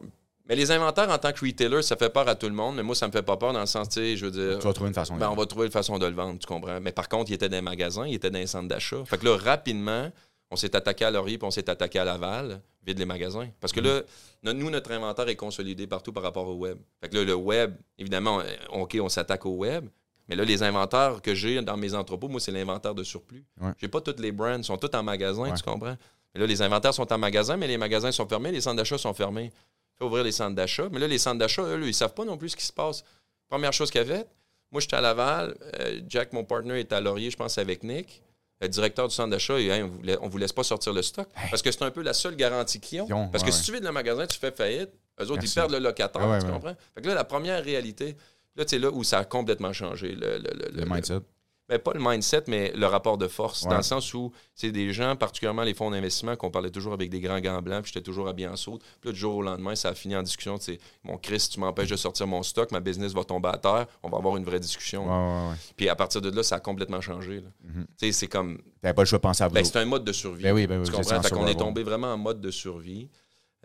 Mais 0.46 0.56
les 0.56 0.70
inventaires, 0.70 1.08
en 1.10 1.16
tant 1.18 1.32
que 1.32 1.44
retailer, 1.44 1.80
ça 1.82 1.96
fait 1.96 2.10
peur 2.10 2.28
à 2.28 2.34
tout 2.34 2.46
le 2.48 2.54
monde. 2.54 2.76
Mais 2.76 2.82
moi, 2.82 2.94
ça 2.94 3.06
me 3.06 3.12
fait 3.12 3.22
pas 3.22 3.36
peur 3.38 3.52
dans 3.54 3.60
le 3.60 3.66
sens, 3.66 3.88
tu 3.88 3.94
sais, 3.94 4.16
je 4.16 4.26
veux 4.26 4.30
dire. 4.30 4.58
Tu 4.58 4.66
vas 4.66 4.72
trouver 4.74 4.88
une 4.88 4.94
façon 4.94 5.14
de 5.14 5.20
Ben, 5.20 5.30
on 5.30 5.34
va 5.34 5.46
trouver 5.46 5.66
une 5.66 5.72
façon 5.72 5.98
de 5.98 6.04
le 6.06 6.14
vendre, 6.14 6.38
tu 6.38 6.46
comprends? 6.46 6.80
Mais 6.80 6.92
par 6.92 7.08
contre, 7.08 7.30
il 7.30 7.34
était 7.34 7.48
dans 7.48 7.56
un 7.56 7.62
magasin, 7.62 8.06
il 8.06 8.14
était 8.14 8.30
dans 8.30 8.38
un 8.38 8.46
centre 8.46 8.68
d'achat. 8.68 9.02
Fait 9.06 9.16
que 9.18 9.24
là, 9.24 9.36
rapidement, 9.38 10.10
on 10.50 10.56
s'est 10.56 10.76
attaqué 10.76 11.06
à 11.06 11.10
Laurier 11.10 11.38
puis 11.38 11.46
on 11.46 11.50
s'est 11.50 11.68
attaqué 11.70 11.98
à 11.98 12.04
Laval, 12.04 12.60
vide 12.86 12.98
les 12.98 13.06
magasins. 13.06 13.48
Parce 13.58 13.72
que 13.72 13.80
là, 13.80 14.02
no- 14.42 14.52
nous, 14.52 14.68
notre 14.68 14.92
inventaire 14.92 15.26
est 15.28 15.36
consolidé 15.36 15.86
partout 15.86 16.12
par 16.12 16.22
rapport 16.22 16.46
au 16.46 16.54
web. 16.56 16.76
Fait 17.00 17.08
que 17.08 17.16
là, 17.16 17.24
le 17.24 17.34
web, 17.34 17.74
évidemment, 17.98 18.40
euh, 18.40 18.44
OK, 18.72 18.98
on 19.00 19.08
s'attaque 19.08 19.46
au 19.46 19.52
web. 19.56 19.88
Mais 20.28 20.36
là, 20.36 20.44
les 20.44 20.62
inventaires 20.62 21.20
que 21.22 21.34
j'ai 21.34 21.60
dans 21.62 21.76
mes 21.78 21.94
entrepôts, 21.94 22.28
moi, 22.28 22.40
c'est 22.40 22.52
l'inventaire 22.52 22.94
de 22.94 23.02
surplus. 23.02 23.44
Ouais. 23.60 23.70
J'ai 23.78 23.88
pas 23.88 24.00
toutes 24.02 24.20
les 24.20 24.32
brands, 24.32 24.56
ils 24.58 24.64
sont 24.64 24.76
tous 24.76 24.94
en 24.96 25.02
magasin, 25.02 25.42
Ouais. 25.42 25.54
tu 25.54 25.62
comprends? 25.62 25.96
Mais 26.34 26.40
là, 26.40 26.46
les 26.46 26.60
inventaires 26.62 26.94
sont 26.94 27.10
en 27.12 27.18
magasin, 27.18 27.56
mais 27.56 27.66
les 27.66 27.78
magasins 27.78 28.10
sont 28.12 28.26
fermés, 28.26 28.50
les 28.52 28.60
centres 28.60 28.76
d'achat 28.76 28.98
sont 28.98 29.14
fermés. 29.14 29.52
Fait 29.98 30.04
ouvrir 30.04 30.24
les 30.24 30.32
centres 30.32 30.56
d'achat. 30.56 30.88
Mais 30.90 30.98
là, 30.98 31.06
les 31.06 31.18
centres 31.18 31.38
d'achat, 31.38 31.62
eux, 31.62 31.86
ils 31.86 31.94
savent 31.94 32.14
pas 32.14 32.24
non 32.24 32.36
plus 32.36 32.50
ce 32.50 32.56
qui 32.56 32.64
se 32.64 32.72
passe. 32.72 33.04
Première 33.48 33.72
chose 33.72 33.90
qu'il 33.90 34.00
a 34.00 34.04
faite, 34.04 34.28
moi, 34.72 34.80
j'étais 34.80 34.96
à 34.96 35.00
Laval. 35.00 35.54
euh, 35.80 36.00
Jack, 36.08 36.32
mon 36.32 36.44
partner, 36.44 36.80
est 36.80 36.92
à 36.92 37.00
Laurier, 37.00 37.30
je 37.30 37.36
pense, 37.36 37.58
avec 37.58 37.82
Nick. 37.84 38.22
Le 38.60 38.68
directeur 38.68 39.06
du 39.08 39.14
centre 39.14 39.30
d'achat, 39.30 39.58
Hey, 39.60 39.82
on 39.82 39.88
ne 39.88 40.28
vous, 40.30 40.38
laisse 40.38 40.52
pas 40.52 40.64
sortir 40.64 40.92
le 40.92 41.02
stock. 41.02 41.28
Parce 41.50 41.60
que 41.62 41.70
c'est 41.70 41.82
un 41.82 41.90
peu 41.90 42.02
la 42.02 42.12
seule 42.14 42.34
garantie 42.36 42.80
qu'ils 42.80 43.02
ont. 43.02 43.28
Parce 43.28 43.44
ouais, 43.44 43.50
que 43.50 43.54
si 43.54 43.62
tu 43.64 43.72
vides 43.72 43.84
le 43.84 43.92
magasin, 43.92 44.26
tu 44.26 44.38
fais 44.38 44.50
faillite. 44.50 44.90
Eux 45.20 45.24
autres, 45.24 45.34
Merci. 45.34 45.48
ils 45.48 45.54
perdent 45.54 45.72
le 45.72 45.78
locataire. 45.78 46.22
Ah 46.24 46.28
ouais, 46.30 46.38
tu 46.40 46.46
comprends? 46.46 46.74
Fait 46.94 47.02
que 47.02 47.06
là, 47.08 47.14
la 47.14 47.24
première 47.24 47.62
réalité, 47.62 48.16
là, 48.56 48.64
tu 48.64 48.70
sais, 48.70 48.78
là 48.78 48.90
où 48.90 49.04
ça 49.04 49.18
a 49.20 49.24
complètement 49.24 49.72
changé. 49.72 50.08
Le, 50.12 50.38
le- 50.38 50.38
le- 50.38 50.70
Le 50.72 50.80
le- 50.80 50.86
mindset. 50.86 51.20
Ben, 51.66 51.78
pas 51.78 51.92
le 51.94 52.00
mindset, 52.00 52.44
mais 52.46 52.72
le 52.74 52.86
rapport 52.86 53.16
de 53.16 53.26
force, 53.26 53.62
dans 53.62 53.78
le 53.78 53.82
sens 53.82 54.12
où 54.12 54.32
c'est 54.54 54.70
des 54.70 54.92
gens, 54.92 55.16
particulièrement 55.16 55.62
les 55.62 55.72
fonds 55.72 55.90
d'investissement, 55.90 56.36
qu'on 56.36 56.50
parlait 56.50 56.70
toujours 56.70 56.92
avec 56.92 57.08
des 57.08 57.20
grands 57.20 57.40
gants 57.40 57.62
blancs, 57.62 57.84
puis 57.84 57.92
j'étais 57.94 58.04
toujours 58.04 58.28
habillé 58.28 58.48
en 58.48 58.56
saute. 58.56 58.82
Puis 59.00 59.08
là, 59.08 59.12
du 59.12 59.18
jour 59.18 59.36
au 59.36 59.42
lendemain, 59.42 59.74
ça 59.74 59.88
a 59.88 59.94
fini 59.94 60.14
en 60.14 60.22
discussion. 60.22 60.58
C'est 60.60 60.78
mon 61.04 61.16
Chris, 61.16 61.48
tu 61.50 61.60
m'empêches 61.60 61.88
de 61.88 61.96
sortir 61.96 62.26
mon 62.26 62.42
stock, 62.42 62.70
ma 62.70 62.80
business 62.80 63.14
va 63.14 63.24
tomber 63.24 63.48
à 63.48 63.56
terre, 63.56 63.86
on 64.02 64.10
va 64.10 64.18
avoir 64.18 64.36
une 64.36 64.44
vraie 64.44 64.60
discussion. 64.60 65.54
puis 65.76 65.88
à 65.88 65.96
partir 65.96 66.20
de 66.20 66.30
là, 66.30 66.42
ça 66.42 66.56
a 66.56 66.60
complètement 66.60 67.00
changé. 67.00 67.42
Mm-hmm. 67.66 68.12
C'est 68.12 68.28
comme. 68.28 68.60
T'avais 68.82 68.94
pas 68.94 69.02
le 69.02 69.06
choix 69.06 69.18
de 69.18 69.22
penser 69.22 69.44
à 69.44 69.48
vous. 69.48 69.54
Ben, 69.54 69.64
c'est 69.64 69.78
un 69.78 69.86
mode 69.86 70.04
de 70.04 70.12
survie. 70.12 70.42
Ben 70.42 70.52
oui, 70.52 70.66
ben 70.66 70.80
oui, 70.80 70.84
tu 70.84 70.92
comprends? 70.92 71.22
Fait 71.22 71.30
qu'on 71.30 71.46
est 71.46 71.58
tombé 71.58 71.82
vraiment 71.82 72.12
en 72.12 72.18
mode 72.18 72.42
de 72.42 72.50
survie. 72.50 73.08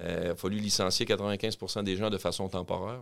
Euh, 0.01 0.21
il 0.23 0.29
a 0.29 0.35
fallu 0.35 0.57
licencier 0.57 1.05
95 1.05 1.83
des 1.83 1.97
gens 1.97 2.09
de 2.09 2.17
façon 2.17 2.47
temporaire. 2.47 3.01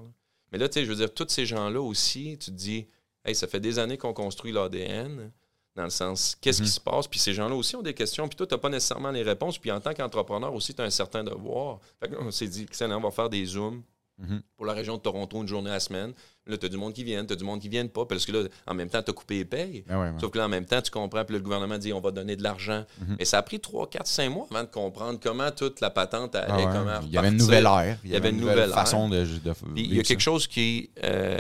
Mais 0.52 0.58
là, 0.58 0.68
tu 0.68 0.80
sais, 0.80 0.86
je 0.86 0.90
veux 0.90 0.96
dire, 0.96 1.14
tous 1.14 1.28
ces 1.30 1.46
gens-là 1.46 1.82
aussi, 1.82 2.38
tu 2.40 2.52
te 2.52 2.56
dis, 2.56 2.88
hey, 3.28 3.36
ça 3.36 3.48
fait 3.48 3.60
des 3.60 3.78
années 3.78 3.98
qu'on 3.98 4.14
construit 4.14 4.52
l'ADN 4.52 5.32
dans 5.78 5.84
le 5.84 5.90
sens 5.90 6.36
qu'est-ce 6.42 6.58
qui 6.58 6.64
mhm. 6.64 6.74
se 6.74 6.80
passe? 6.80 7.08
Puis 7.08 7.20
ces 7.20 7.34
gens-là 7.34 7.56
aussi 7.56 7.76
ont 7.76 7.82
des 7.82 7.94
questions, 7.94 8.28
puis 8.28 8.36
toi, 8.36 8.48
tu 8.48 8.56
n'as 8.56 8.58
pas 8.58 8.70
nécessairement 8.70 9.12
les 9.12 9.24
réponses. 9.24 9.58
Puis 9.58 9.72
en 9.72 9.80
tant 9.80 9.94
qu'entrepreneur 9.94 10.54
aussi, 10.54 10.74
tu 10.74 10.82
as 10.82 10.86
un 10.86 10.90
certain 10.90 11.24
devoir. 11.24 11.80
Fait 12.00 12.12
on 12.20 12.32
s'est 12.32 12.48
dit, 12.48 12.66
on 12.82 13.00
va 13.00 13.12
faire 13.12 13.30
des 13.30 13.46
Zooms 13.46 13.84
mhm. 14.18 14.42
pour 14.58 14.66
la 14.66 14.74
région 14.74 14.98
de 14.98 15.02
Toronto 15.02 15.40
une 15.42 15.48
journée 15.48 15.70
à 15.70 15.74
la 15.74 15.80
semaine. 15.80 16.14
Là, 16.48 16.58
tu 16.58 16.66
as 16.66 16.70
du 16.70 16.78
monde 16.78 16.94
qui 16.94 17.04
vient, 17.04 17.26
tu 17.26 17.34
as 17.34 17.36
du 17.36 17.44
monde 17.44 17.60
qui 17.60 17.68
ne 17.68 17.72
vient 17.72 17.88
pas, 17.88 18.06
parce 18.06 18.26
que 18.26 18.32
là, 18.32 18.48
en 18.66 18.74
même 18.74 18.90
temps, 18.90 19.04
tu 19.04 19.12
as 19.12 19.14
coupé 19.14 19.36
les 19.36 19.46
payes. 19.46 19.84
Ah 19.90 20.14
Sauf 20.20 20.32
que 20.32 20.38
là, 20.38 20.46
en 20.46 20.50
même 20.50 20.66
temps, 20.66 20.82
tu 20.82 20.90
comprends, 20.90 21.26
puis 21.26 21.36
le 21.36 21.42
gouvernement 21.42 21.78
dit 21.78 21.92
on 21.94 22.00
va 22.00 22.12
donner 22.12 22.36
de 22.36 22.44
l'argent. 22.44 22.86
Mais 23.00 23.16
mhm. 23.20 23.26
ça 23.26 23.38
a 23.38 23.42
pris 23.44 23.60
3, 23.60 23.90
4, 23.90 24.08
5 24.08 24.30
mois 24.30 24.48
avant 24.50 24.64
de 24.64 24.70
comprendre 24.70 25.20
comment 25.22 25.52
toute 25.52 25.82
la 25.82 25.92
patente 25.92 26.36
allait, 26.36 26.66
ah 26.66 26.74
comment 26.74 27.00
Il 27.04 27.12
y 27.12 27.18
avait 27.18 27.28
une 27.28 27.38
nouvelle 27.38 27.66
ère. 27.66 28.00
Il 28.04 28.12
y 28.12 28.16
avait 28.16 28.32
une 28.32 28.40
nouvelle, 28.40 28.72
façon 28.72 29.10
de, 29.10 29.26
de, 29.26 29.54
Il 29.76 29.94
y 29.94 30.00
a 30.00 30.04
quelque 30.04 30.22
chose 30.22 30.48
qui, 30.48 30.90
euh, 31.04 31.38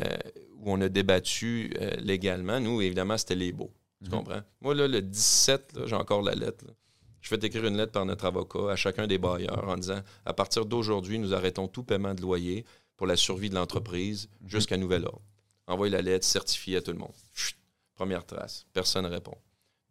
où 0.60 0.72
on 0.72 0.82
a 0.82 0.90
débattu 0.90 1.74
euh, 1.80 1.92
légalement. 1.98 2.60
Nous, 2.60 2.82
évidemment, 2.82 3.18
c'était 3.18 3.36
les 3.36 3.52
beaux. 3.52 3.72
Tu 4.04 4.10
mhm. 4.10 4.18
comprends? 4.18 4.42
Moi, 4.62 4.76
là, 4.76 4.88
le 4.88 5.02
17, 5.02 5.80
j'ai 5.86 5.96
encore 5.96 6.22
la 6.22 6.36
lettre. 6.36 6.66
Je 7.22 7.30
vais 7.30 7.40
t'écrire 7.40 7.66
une 7.66 7.78
lettre 7.78 7.92
par 7.92 8.06
notre 8.06 8.26
avocat 8.26 8.72
à 8.72 8.76
chacun 8.76 9.08
des 9.08 9.18
bailleurs 9.18 9.68
en 9.68 9.76
disant 9.76 10.02
à 10.26 10.34
partir 10.34 10.66
d'aujourd'hui, 10.66 11.20
nous 11.20 11.34
arrêtons 11.34 11.68
tout 11.68 11.84
paiement 11.84 12.14
de 12.14 12.22
loyer 12.22 12.64
pour 12.96 13.08
la 13.08 13.16
survie 13.16 13.50
de 13.50 13.56
l'entreprise 13.56 14.30
mhm. 14.42 14.50
jusqu'à 14.50 14.78
nouvel 14.78 15.06
ordre. 15.06 15.22
Envoie 15.68 15.90
la 15.90 16.02
lettre 16.02 16.26
certifiée 16.26 16.78
à 16.78 16.82
tout 16.82 16.92
le 16.92 17.00
monde. 17.00 17.12
première 17.96 18.26
trace. 18.26 18.66
Personne 18.74 19.04
ne 19.04 19.10
répond. 19.10 19.36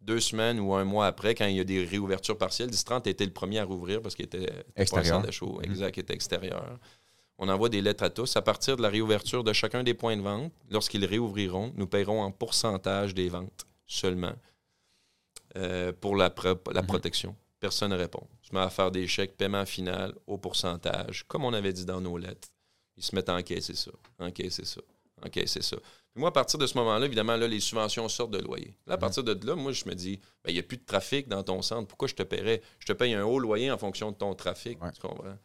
Deux 0.01 0.19
semaines 0.19 0.59
ou 0.59 0.73
un 0.73 0.85
mois 0.85 1.05
après, 1.07 1.35
quand 1.35 1.45
il 1.45 1.57
y 1.57 1.59
a 1.59 1.63
des 1.63 1.83
réouvertures 1.83 2.37
partielles, 2.37 2.69
10-30 2.69 3.07
était 3.09 3.25
le 3.25 3.33
premier 3.33 3.59
à 3.59 3.65
rouvrir 3.65 4.01
parce 4.01 4.15
qu'il 4.15 4.25
était 4.25 4.47
extérieur. 4.75 5.31
Chaud. 5.31 5.59
Mhm. 5.59 5.71
Exact, 5.71 5.97
il 5.97 5.99
était 5.99 6.13
extérieur. 6.13 6.79
On 7.39 7.49
envoie 7.49 7.69
des 7.69 7.81
lettres 7.81 8.03
à 8.03 8.09
tous. 8.09 8.35
À 8.35 8.41
partir 8.41 8.77
de 8.77 8.81
la 8.81 8.89
réouverture 8.89 9.43
de 9.43 9.53
chacun 9.53 9.83
des 9.83 9.93
points 9.93 10.17
de 10.17 10.21
vente, 10.21 10.51
lorsqu'ils 10.69 11.05
réouvriront, 11.05 11.71
nous 11.75 11.87
paierons 11.87 12.21
en 12.21 12.31
pourcentage 12.31 13.13
des 13.13 13.29
ventes 13.29 13.67
seulement 13.85 14.33
euh, 15.55 15.93
pour 15.93 16.15
la, 16.15 16.33
la 16.73 16.81
mhm. 16.81 16.87
protection. 16.87 17.35
Personne 17.59 17.91
ne 17.91 17.97
répond. 17.97 18.27
Je 18.41 18.53
mets 18.53 18.61
à 18.61 18.69
faire 18.69 18.91
des 18.91 19.07
chèques, 19.07 19.37
paiement 19.37 19.65
final 19.65 20.13
au 20.25 20.37
pourcentage, 20.37 21.25
comme 21.27 21.45
on 21.45 21.53
avait 21.53 21.73
dit 21.73 21.85
dans 21.85 22.01
nos 22.01 22.17
lettres. 22.17 22.49
Ils 22.95 23.03
se 23.03 23.15
mettent 23.15 23.29
à 23.29 23.35
encaisser 23.35 23.75
ça, 23.75 23.91
encaisser 24.19 24.65
ça, 24.65 24.81
encaisser 25.23 25.61
ça. 25.61 25.77
Puis 26.11 26.19
moi, 26.19 26.29
à 26.29 26.31
partir 26.31 26.57
de 26.57 26.65
ce 26.65 26.75
moment-là, 26.77 27.05
évidemment, 27.05 27.35
là, 27.35 27.47
les 27.47 27.59
subventions 27.59 28.09
sortent 28.09 28.31
de 28.31 28.39
loyer. 28.39 28.75
Là, 28.87 28.93
à 28.93 28.97
mhm. 28.97 29.01
partir 29.01 29.23
de 29.23 29.45
là, 29.45 29.55
moi, 29.55 29.71
je 29.71 29.85
me 29.85 29.93
dis, 29.93 30.19
ben, 30.43 30.49
il 30.51 30.53
n'y 30.53 30.59
a 30.59 30.63
plus 30.63 30.77
de 30.77 30.85
trafic 30.85 31.27
dans 31.27 31.43
ton 31.43 31.61
centre. 31.61 31.87
Pourquoi 31.87 32.07
je 32.07 32.15
te 32.15 32.23
paierais? 32.23 32.61
Je 32.79 32.87
te 32.87 32.93
paye 32.93 33.13
un 33.13 33.23
haut 33.23 33.39
loyer 33.39 33.71
en 33.71 33.77
fonction 33.77 34.11
de 34.11 34.17
ton 34.17 34.33
trafic. 34.33 34.79
Tu 34.93 35.01
comprends? 35.01 35.37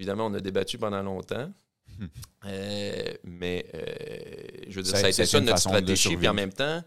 Évidemment, 0.00 0.26
on 0.26 0.34
a 0.34 0.40
débattu 0.40 0.78
pendant 0.78 1.02
longtemps. 1.02 1.52
Euh, 2.46 3.12
mais 3.22 3.66
euh, 3.74 4.64
je 4.66 4.76
veux 4.76 4.82
dire, 4.82 4.96
ça, 4.96 5.04
a 5.04 5.10
été 5.10 5.26
ça 5.26 5.38
notre 5.42 5.58
stratégie. 5.58 6.16
Puis 6.16 6.26
en 6.26 6.32
même 6.32 6.54
temps, 6.54 6.82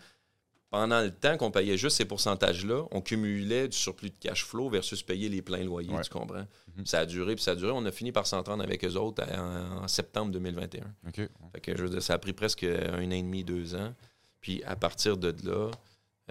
pendant 0.72 0.99
le 1.01 1.11
temps 1.11 1.38
qu'on 1.38 1.51
payait 1.51 1.78
juste 1.78 1.97
ces 1.97 2.05
pourcentages-là, 2.05 2.86
on 2.89 3.01
cumulait 3.01 3.68
du 3.68 3.78
surplus 3.78 4.09
de 4.09 4.16
cash 4.20 4.43
flow 4.43 4.68
versus 4.68 5.03
payer 5.03 5.30
les 5.30 5.43
pleins 5.43 5.64
loyers, 5.64 5.93
tu 6.01 6.09
comprends? 6.09 6.47
Mhm. 6.76 6.88
Ça 6.88 7.01
a 7.01 7.05
duré, 7.05 7.36
puis 7.36 7.43
ça 7.43 7.51
a 7.51 7.55
duré. 7.55 7.72
On 7.72 7.86
a 7.86 7.91
fini 7.91 8.11
par 8.11 8.26
s'entendre 8.26 8.64
avec 8.64 8.84
eux 8.84 8.95
autres 8.95 9.24
en, 9.32 9.88
septembre 9.88 10.32
2021. 10.32 10.82
Fait 11.14 11.30
que, 11.61 11.78
je 11.78 11.84
veux 11.84 11.89
dire, 11.89 12.01
ça 12.01 12.16
a 12.16 12.18
pris 12.18 12.34
presque 12.34 12.64
un 12.64 13.05
an 13.05 13.11
et 13.11 13.22
demi, 13.22 13.43
deux 13.43 13.76
ans. 13.76 13.93
Puis 14.41 14.64
à 14.64 14.76
partir 14.76 15.18
de 15.18 15.36
là, 15.47 15.70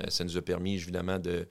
euh, 0.00 0.04
ça 0.08 0.24
nous 0.24 0.36
a 0.36 0.42
permis 0.42 0.74
évidemment 0.74 1.20
de 1.20 1.46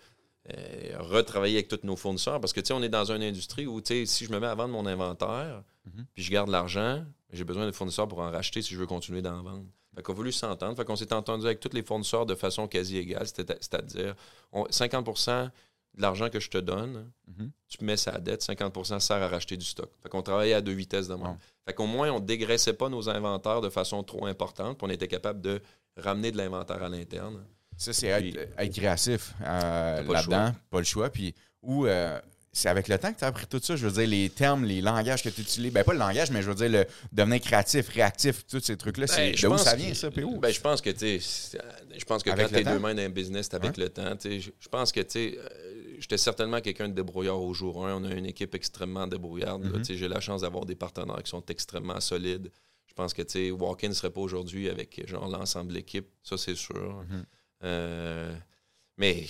euh, 0.56 0.98
retravailler 1.00 1.56
avec 1.56 1.68
tous 1.68 1.80
nos 1.84 1.96
fournisseurs 1.96 2.40
parce 2.40 2.54
que, 2.54 2.60
tu 2.60 2.68
sais, 2.68 2.74
on 2.74 2.82
est 2.82 2.90
dans 2.90 3.12
une 3.12 3.24
industrie 3.24 3.68
où, 3.68 3.82
tu 3.82 3.94
sais, 3.94 4.06
si 4.06 4.26
je 4.26 4.32
me 4.32 4.40
mets 4.40 4.48
à 4.48 4.56
vendre 4.56 4.74
mon 4.74 4.86
inventaire, 4.86 5.64
mhm. 5.86 6.06
puis 6.14 6.24
je 6.24 6.32
garde 6.32 6.50
l'argent, 6.50 7.04
j'ai 7.32 7.44
besoin 7.44 7.66
de 7.66 7.72
fournisseurs 7.72 8.08
pour 8.08 8.20
en 8.20 8.32
racheter 8.32 8.62
si 8.62 8.74
je 8.74 8.80
veux 8.80 8.88
continuer 8.88 9.22
d'en 9.22 9.42
vendre. 9.42 9.66
Fait 9.96 10.02
qu'on 10.02 10.14
a 10.14 10.16
voulu 10.16 10.32
s'entendre. 10.32 10.76
Fait 10.78 10.86
qu'on 10.86 10.96
s'est 10.96 11.14
entendu 11.14 11.46
avec 11.46 11.60
tous 11.60 11.74
les 11.74 11.84
fournisseurs 11.84 12.26
de 12.26 12.36
façon 12.36 12.68
quasi 12.68 12.98
égale, 12.98 13.28
c'est-à-dire 13.28 14.16
50% 14.54 15.50
de 15.96 16.02
l'argent 16.02 16.30
que 16.30 16.40
je 16.40 16.50
te 16.50 16.58
donne, 16.58 17.12
mhm. 17.28 17.52
tu 17.68 17.84
mets 17.84 17.98
sa 17.98 18.18
dette, 18.20 18.42
50% 18.42 19.00
sert 19.00 19.18
à 19.18 19.28
racheter 19.28 19.58
du 19.58 19.66
stock. 19.66 19.90
Fait 20.02 20.10
qu'on 20.10 20.22
travaillait 20.22 20.54
à 20.54 20.62
deux 20.62 20.72
vitesses 20.72 21.08
de 21.08 21.16
même. 21.16 21.38
Fait 21.66 21.74
qu'au 21.74 21.86
moins, 21.86 22.10
on 22.12 22.20
ne 22.20 22.26
dégraissait 22.26 22.74
pas 22.74 22.90
nos 22.90 23.10
inventaires 23.10 23.62
de 23.62 23.70
façon 23.70 24.02
trop 24.04 24.26
importante, 24.26 24.78
puis 24.78 24.88
on 24.88 24.90
était 24.90 25.10
capable 25.10 25.42
de 25.42 25.62
ramener 25.98 26.32
de 26.32 26.38
l'inventaire 26.38 26.82
à 26.82 26.90
l'interne. 26.90 27.44
Ça, 27.78 27.94
c'est 27.94 28.08
être, 28.08 28.74
créatif 28.74 29.34
euh, 29.44 30.04
là-dedans, 30.04 30.54
pas 30.70 30.80
le 30.80 30.86
choix. 30.86 31.10
Puis, 31.10 31.34
ou 31.62 31.86
euh, 31.86 32.20
c'est 32.54 32.68
avec 32.68 32.90
le 32.90 32.98
temps 32.98 33.14
que 33.14 33.20
tu 33.20 33.24
as 33.24 33.28
appris 33.28 33.48
tout 33.48 33.62
ça. 33.64 33.76
Je 33.76 33.88
veux 33.88 33.94
dire, 33.94 34.08
les 34.08 34.30
termes, 34.30 34.66
les 34.66 34.82
langages 34.82 35.24
que 35.24 35.30
tu 35.30 35.42
utilises. 35.42 35.72
Ben, 35.72 35.84
pas 35.86 35.94
le 35.94 36.00
langage, 36.00 36.32
mais 36.32 36.42
je 36.42 36.50
veux 36.50 36.56
dire, 36.56 36.70
le 36.70 36.86
devenir 37.12 37.40
créatif, 37.40 37.88
réactif, 37.90 38.46
tous 38.46 38.60
ces 38.60 38.76
trucs-là. 38.76 39.06
Ben, 39.08 39.34
c'est 39.36 39.48
de 39.48 39.48
où 39.48 39.58
ça 39.58 39.76
vient, 39.76 39.94
ça, 39.94 40.12
PO? 40.12 40.38
Ben, 40.38 40.52
je 40.52 40.60
pense 40.60 40.82
que, 40.82 40.90
tu 40.90 41.20
je 41.20 42.06
pense 42.06 42.24
que 42.24 42.30
quand 42.30 42.48
tu 42.48 42.56
es 42.56 42.64
deux 42.64 42.80
mains 42.80 42.94
dans 42.94 43.04
un 43.04 43.10
business, 43.10 43.48
c'est 43.50 43.56
avec 43.56 43.78
le 43.78 43.90
temps. 43.90 44.16
Je 44.24 44.68
pense 44.70 44.92
que, 44.92 45.00
tu 45.00 45.12
sais, 45.12 45.38
euh, 45.38 45.96
j'étais 46.00 46.18
certainement 46.18 46.60
quelqu'un 46.60 46.90
de 46.90 46.94
débrouillard 46.94 47.42
au 47.42 47.54
jour 47.54 47.88
1. 47.88 47.96
On 47.96 48.04
a 48.04 48.14
une 48.14 48.26
équipe 48.26 48.54
extrêmement 48.54 49.08
débrouillarde. 49.08 49.66
Mm-hmm. 49.66 49.96
J'ai 49.96 50.08
la 50.10 50.20
chance 50.20 50.42
d'avoir 50.42 50.66
des 50.66 50.76
partenaires 50.76 51.24
qui 51.24 51.30
sont 51.30 51.46
extrêmement 51.48 52.02
solides. 52.02 52.52
Je 52.86 52.94
pense 52.94 53.14
que, 53.14 53.22
tu 53.22 53.32
sais, 53.32 53.52
Walk-in 53.52 53.88
ne 53.88 53.94
serait 53.94 54.10
pas 54.10 54.20
aujourd'hui 54.20 54.68
avec, 54.68 55.08
genre, 55.08 55.30
l'ensemble 55.30 55.70
de 55.70 55.76
l'équipe. 55.76 56.08
Ça, 56.22 56.38
c'est 56.38 56.56
sûr. 56.56 56.76
Mm-hmm. 56.76 57.24
Euh, 57.64 58.36
mais 58.98 59.26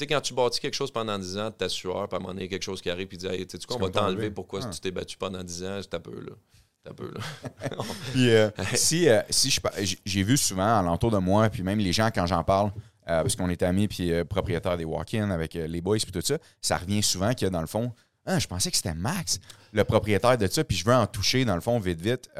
sais, 0.00 0.06
quand 0.06 0.20
tu 0.20 0.34
bâtis 0.34 0.60
quelque 0.60 0.74
chose 0.74 0.90
pendant 0.90 1.18
10 1.18 1.38
ans, 1.38 1.50
tu 1.50 1.58
t'assures, 1.58 2.08
puis 2.08 2.14
à 2.14 2.16
un 2.16 2.20
moment 2.20 2.34
donné, 2.34 2.48
quelque 2.48 2.62
chose 2.62 2.80
qui 2.80 2.90
arrive, 2.90 3.06
puis 3.06 3.18
tu 3.18 3.26
dis, 3.26 3.34
hey, 3.34 3.46
tu 3.46 3.58
sais 3.58 3.66
on 3.70 3.78
va 3.78 3.90
t'enlever 3.90 4.30
pourquoi 4.30 4.62
si 4.62 4.70
tu 4.70 4.80
t'es 4.80 4.90
battu 4.90 5.16
pendant 5.16 5.42
10 5.42 5.64
ans, 5.64 5.80
c'est 5.82 5.94
un 5.94 6.00
peu 6.00 6.20
là. 6.20 6.32
Un 6.88 6.94
peu, 6.94 7.12
là. 7.12 7.20
puis, 8.12 8.30
euh, 8.30 8.50
si, 8.74 9.08
euh, 9.08 9.20
si 9.28 9.54
j'ai 10.06 10.22
vu 10.22 10.38
souvent 10.38 10.78
alentour 10.78 11.10
de 11.10 11.18
moi, 11.18 11.50
puis 11.50 11.62
même 11.62 11.78
les 11.78 11.92
gens, 11.92 12.10
quand 12.12 12.24
j'en 12.24 12.42
parle, 12.42 12.72
euh, 13.08 13.22
parce 13.22 13.36
qu'on 13.36 13.50
est 13.50 13.62
amis, 13.62 13.86
puis 13.86 14.12
propriétaire 14.24 14.78
des 14.78 14.84
walk-in 14.84 15.30
avec 15.30 15.54
les 15.54 15.80
boys, 15.82 15.98
puis 15.98 16.12
tout 16.12 16.22
ça, 16.22 16.38
ça 16.62 16.78
revient 16.78 17.02
souvent 17.02 17.30
a 17.30 17.50
dans 17.50 17.60
le 17.60 17.66
fond, 17.66 17.92
ah, 18.24 18.38
je 18.38 18.46
pensais 18.46 18.70
que 18.70 18.76
c'était 18.76 18.94
Max, 18.94 19.40
le 19.72 19.84
propriétaire 19.84 20.38
de 20.38 20.46
ça, 20.46 20.64
puis 20.64 20.76
je 20.76 20.84
veux 20.84 20.94
en 20.94 21.06
toucher, 21.06 21.44
dans 21.44 21.54
le 21.54 21.60
fond, 21.60 21.78
vite, 21.78 22.00
vite, 22.00 22.30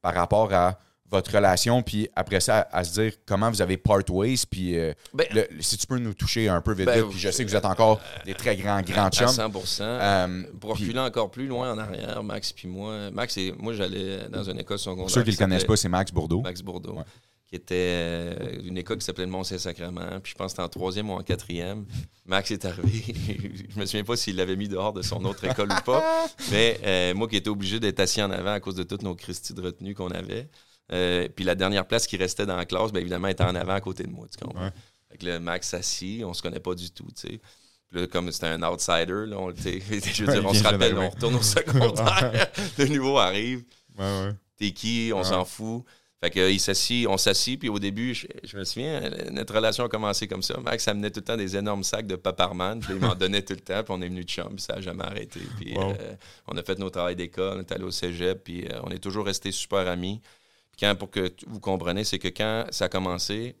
par 0.00 0.14
rapport 0.14 0.52
à 0.52 0.78
votre 1.12 1.32
relation, 1.32 1.82
puis 1.82 2.08
après 2.16 2.40
ça, 2.40 2.66
à, 2.72 2.82
se 2.82 3.00
dire 3.00 3.12
comment 3.26 3.50
vous 3.50 3.62
avez 3.62 3.76
part 3.76 4.00
ways, 4.08 4.44
puis 4.50 4.78
euh, 4.78 4.92
ben, 5.12 5.26
si 5.60 5.76
tu 5.76 5.86
peux 5.86 5.98
nous 5.98 6.14
toucher 6.14 6.48
un 6.48 6.60
peu 6.60 6.72
vite, 6.72 6.86
ben, 6.86 7.06
puis 7.08 7.18
je 7.18 7.30
sais 7.30 7.44
que 7.44 7.50
vous 7.50 7.56
êtes 7.56 7.66
encore 7.66 8.00
des 8.24 8.34
très 8.34 8.56
grands, 8.56 8.80
grands 8.80 9.10
chums. 9.10 9.28
100 9.28 9.82
euh, 9.82 10.42
Pour 10.58 10.70
reculer 10.70 10.98
encore 10.98 11.30
plus 11.30 11.46
loin 11.46 11.72
en 11.72 11.78
arrière, 11.78 12.22
Max 12.24 12.52
puis 12.52 12.66
moi, 12.66 13.10
Max 13.10 13.36
et 13.36 13.54
moi, 13.58 13.74
j'allais 13.74 14.28
dans 14.30 14.42
une 14.42 14.58
école 14.58 14.78
secondaire. 14.78 15.04
Pour 15.04 15.10
ceux 15.10 15.22
qui 15.22 15.30
ne 15.30 15.34
le 15.34 15.38
connaissent 15.38 15.64
pas, 15.64 15.76
c'est 15.76 15.88
Max 15.88 16.10
Bourdeau. 16.10 16.40
Max 16.40 16.62
Bourdeau. 16.62 16.98
Qui 17.46 17.56
était 17.56 17.74
euh, 17.74 18.62
une 18.64 18.78
école 18.78 18.96
qui 18.96 19.04
s'appelait 19.04 19.26
le 19.26 19.30
Mont-Saint-Sacrement. 19.30 20.20
Puis 20.22 20.32
je 20.32 20.38
pense 20.38 20.46
que 20.46 20.50
c'était 20.52 20.62
en 20.62 20.70
troisième 20.70 21.10
ou 21.10 21.12
en 21.12 21.22
quatrième. 21.22 21.84
Max 22.24 22.50
est 22.50 22.64
arrivé. 22.64 23.14
je 23.68 23.78
me 23.78 23.84
souviens 23.84 24.04
pas 24.04 24.16
s'il 24.16 24.36
l'avait 24.36 24.56
mis 24.56 24.68
dehors 24.68 24.94
de 24.94 25.02
son 25.02 25.22
autre 25.26 25.44
école 25.44 25.70
ou 25.70 25.82
pas. 25.84 26.26
Mais 26.50 27.12
moi 27.14 27.28
qui 27.28 27.36
étais 27.36 27.50
obligé 27.50 27.78
d'être 27.78 28.00
assis 28.00 28.22
en 28.22 28.30
avant 28.30 28.52
à 28.52 28.60
cause 28.60 28.76
de 28.76 28.84
toutes 28.84 29.02
nos 29.02 29.14
Christie 29.14 29.52
de 29.52 29.60
retenue 29.60 29.94
qu'on 29.94 30.10
avait. 30.10 30.48
Euh, 30.92 31.28
puis 31.34 31.44
la 31.44 31.54
dernière 31.54 31.86
place 31.86 32.06
qui 32.06 32.16
restait 32.16 32.46
dans 32.46 32.56
la 32.56 32.66
classe, 32.66 32.92
bien 32.92 33.00
évidemment, 33.00 33.28
était 33.28 33.44
en 33.44 33.54
avant 33.54 33.74
à 33.74 33.80
côté 33.80 34.04
de 34.04 34.10
moi. 34.10 34.26
Tu 34.30 34.44
comprends? 34.44 34.70
Fait 35.10 35.22
le 35.22 35.38
Max 35.38 35.72
assis, 35.74 36.22
on 36.24 36.34
se 36.34 36.42
connaît 36.42 36.60
pas 36.60 36.74
du 36.74 36.90
tout, 36.90 37.08
tu 37.14 37.28
sais. 37.28 37.40
Puis 37.88 38.00
là, 38.00 38.06
comme 38.06 38.32
c'était 38.32 38.46
un 38.46 38.62
outsider, 38.62 39.26
là, 39.26 39.36
on, 39.38 39.50
je 39.54 40.24
veux 40.24 40.32
dire, 40.32 40.46
on 40.46 40.54
se 40.54 40.62
rappelle, 40.62 40.96
on 40.96 41.10
retourne 41.10 41.34
au 41.34 41.42
secondaire, 41.42 42.50
le 42.78 42.86
nouveau 42.88 43.18
arrive. 43.18 43.64
T'es 44.56 44.72
qui? 44.72 45.12
On 45.14 45.22
s'en 45.22 45.44
fout. 45.44 45.84
Fait 46.22 46.30
que, 46.30 46.52
il 46.52 46.60
s'assit, 46.60 47.08
on 47.08 47.16
s'assit, 47.16 47.58
puis 47.58 47.68
au 47.68 47.80
début, 47.80 48.14
je, 48.14 48.56
me 48.56 48.62
souviens, 48.62 49.10
notre 49.32 49.56
relation 49.56 49.84
a 49.84 49.88
commencé 49.88 50.28
comme 50.28 50.42
ça. 50.42 50.56
Max 50.60 50.86
amenait 50.86 51.10
tout 51.10 51.18
le 51.18 51.24
temps 51.24 51.36
des 51.36 51.56
énormes 51.56 51.82
sacs 51.82 52.06
de 52.06 52.14
paparman, 52.14 52.78
puis 52.78 52.94
il 52.94 53.00
m'en 53.00 53.14
donnait 53.16 53.42
tout 53.42 53.54
le 53.54 53.60
temps, 53.60 53.82
puis 53.82 53.92
on 53.92 54.00
est 54.00 54.08
venu 54.08 54.22
de 54.22 54.28
chum, 54.28 54.54
puis 54.54 54.62
ça 54.62 54.76
n'a 54.76 54.80
jamais 54.80 55.02
arrêté. 55.02 55.40
Puis 55.58 55.74
euh, 55.76 56.14
on 56.46 56.56
a 56.56 56.62
fait 56.62 56.78
nos 56.78 56.90
travaux 56.90 57.12
d'école, 57.12 57.56
on 57.56 57.60
est 57.62 57.72
allé 57.72 57.82
au 57.82 57.90
cégep, 57.90 58.44
puis 58.44 58.68
euh, 58.68 58.78
on 58.84 58.90
est 58.90 59.00
toujours 59.00 59.26
restés 59.26 59.50
super 59.50 59.88
amis 59.88 60.20
pour 60.98 61.10
que 61.10 61.32
vous 61.46 61.60
compreniez, 61.60 62.04
c'est 62.04 62.18
que 62.18 62.28
quand 62.28 62.66
ça 62.70 62.86
a 62.86 62.88
commencé, 62.88 63.54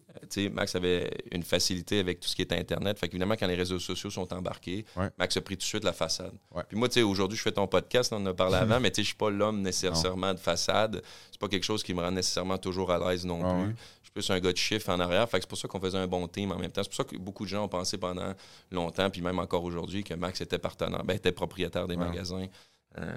Max 0.50 0.74
avait 0.74 1.10
une 1.30 1.42
facilité 1.42 1.98
avec 1.98 2.20
tout 2.20 2.28
ce 2.28 2.34
qui 2.34 2.42
est 2.42 2.52
Internet. 2.52 2.98
Fait 2.98 3.08
qu'évidemment, 3.08 3.34
quand 3.34 3.46
les 3.46 3.54
réseaux 3.54 3.78
sociaux 3.78 4.10
sont 4.10 4.32
embarqués, 4.32 4.84
Max 5.18 5.36
a 5.36 5.40
pris 5.40 5.56
tout 5.56 5.60
de 5.60 5.64
suite 5.64 5.84
la 5.84 5.92
façade. 5.92 6.32
Puis 6.68 6.76
moi, 6.76 6.88
aujourd'hui, 7.04 7.36
je 7.36 7.42
fais 7.42 7.52
ton 7.52 7.66
podcast, 7.66 8.12
on 8.12 8.16
en 8.16 8.26
a 8.26 8.34
parlé 8.34 8.56
avant, 8.56 8.80
mais 8.80 8.92
je 8.94 9.00
ne 9.00 9.04
suis 9.06 9.14
pas 9.14 9.30
l'homme 9.30 9.62
nécessairement 9.62 10.34
de 10.34 10.38
façade. 10.38 11.02
C'est 11.30 11.40
pas 11.40 11.48
quelque 11.48 11.64
chose 11.64 11.82
qui 11.82 11.94
me 11.94 12.00
rend 12.00 12.10
nécessairement 12.10 12.58
toujours 12.58 12.90
à 12.90 12.98
l'aise 12.98 13.24
non 13.24 13.40
plus. 13.40 13.74
Je 14.02 14.10
plus 14.10 14.30
un 14.30 14.40
gars 14.40 14.52
de 14.52 14.58
chiffre 14.58 14.90
en 14.90 15.00
arrière. 15.00 15.26
Fait 15.28 15.40
c'est 15.40 15.48
pour 15.48 15.56
ça 15.56 15.66
qu'on 15.68 15.80
faisait 15.80 15.96
un 15.96 16.06
bon 16.06 16.28
team 16.28 16.52
en 16.52 16.58
même 16.58 16.70
temps. 16.70 16.82
C'est 16.82 16.90
pour 16.90 16.96
ça 16.96 17.04
que 17.04 17.16
beaucoup 17.16 17.44
de 17.44 17.48
gens 17.48 17.64
ont 17.64 17.68
pensé 17.68 17.96
pendant 17.96 18.34
longtemps, 18.70 19.08
puis 19.08 19.22
même 19.22 19.38
encore 19.38 19.64
aujourd'hui, 19.64 20.04
que 20.04 20.12
Max 20.12 20.40
était 20.42 20.58
partenaire, 20.58 21.02
ben, 21.02 21.14
était 21.14 21.32
propriétaire 21.32 21.88
des 21.88 21.96
magasins. 21.96 22.46
Euh, 22.98 23.10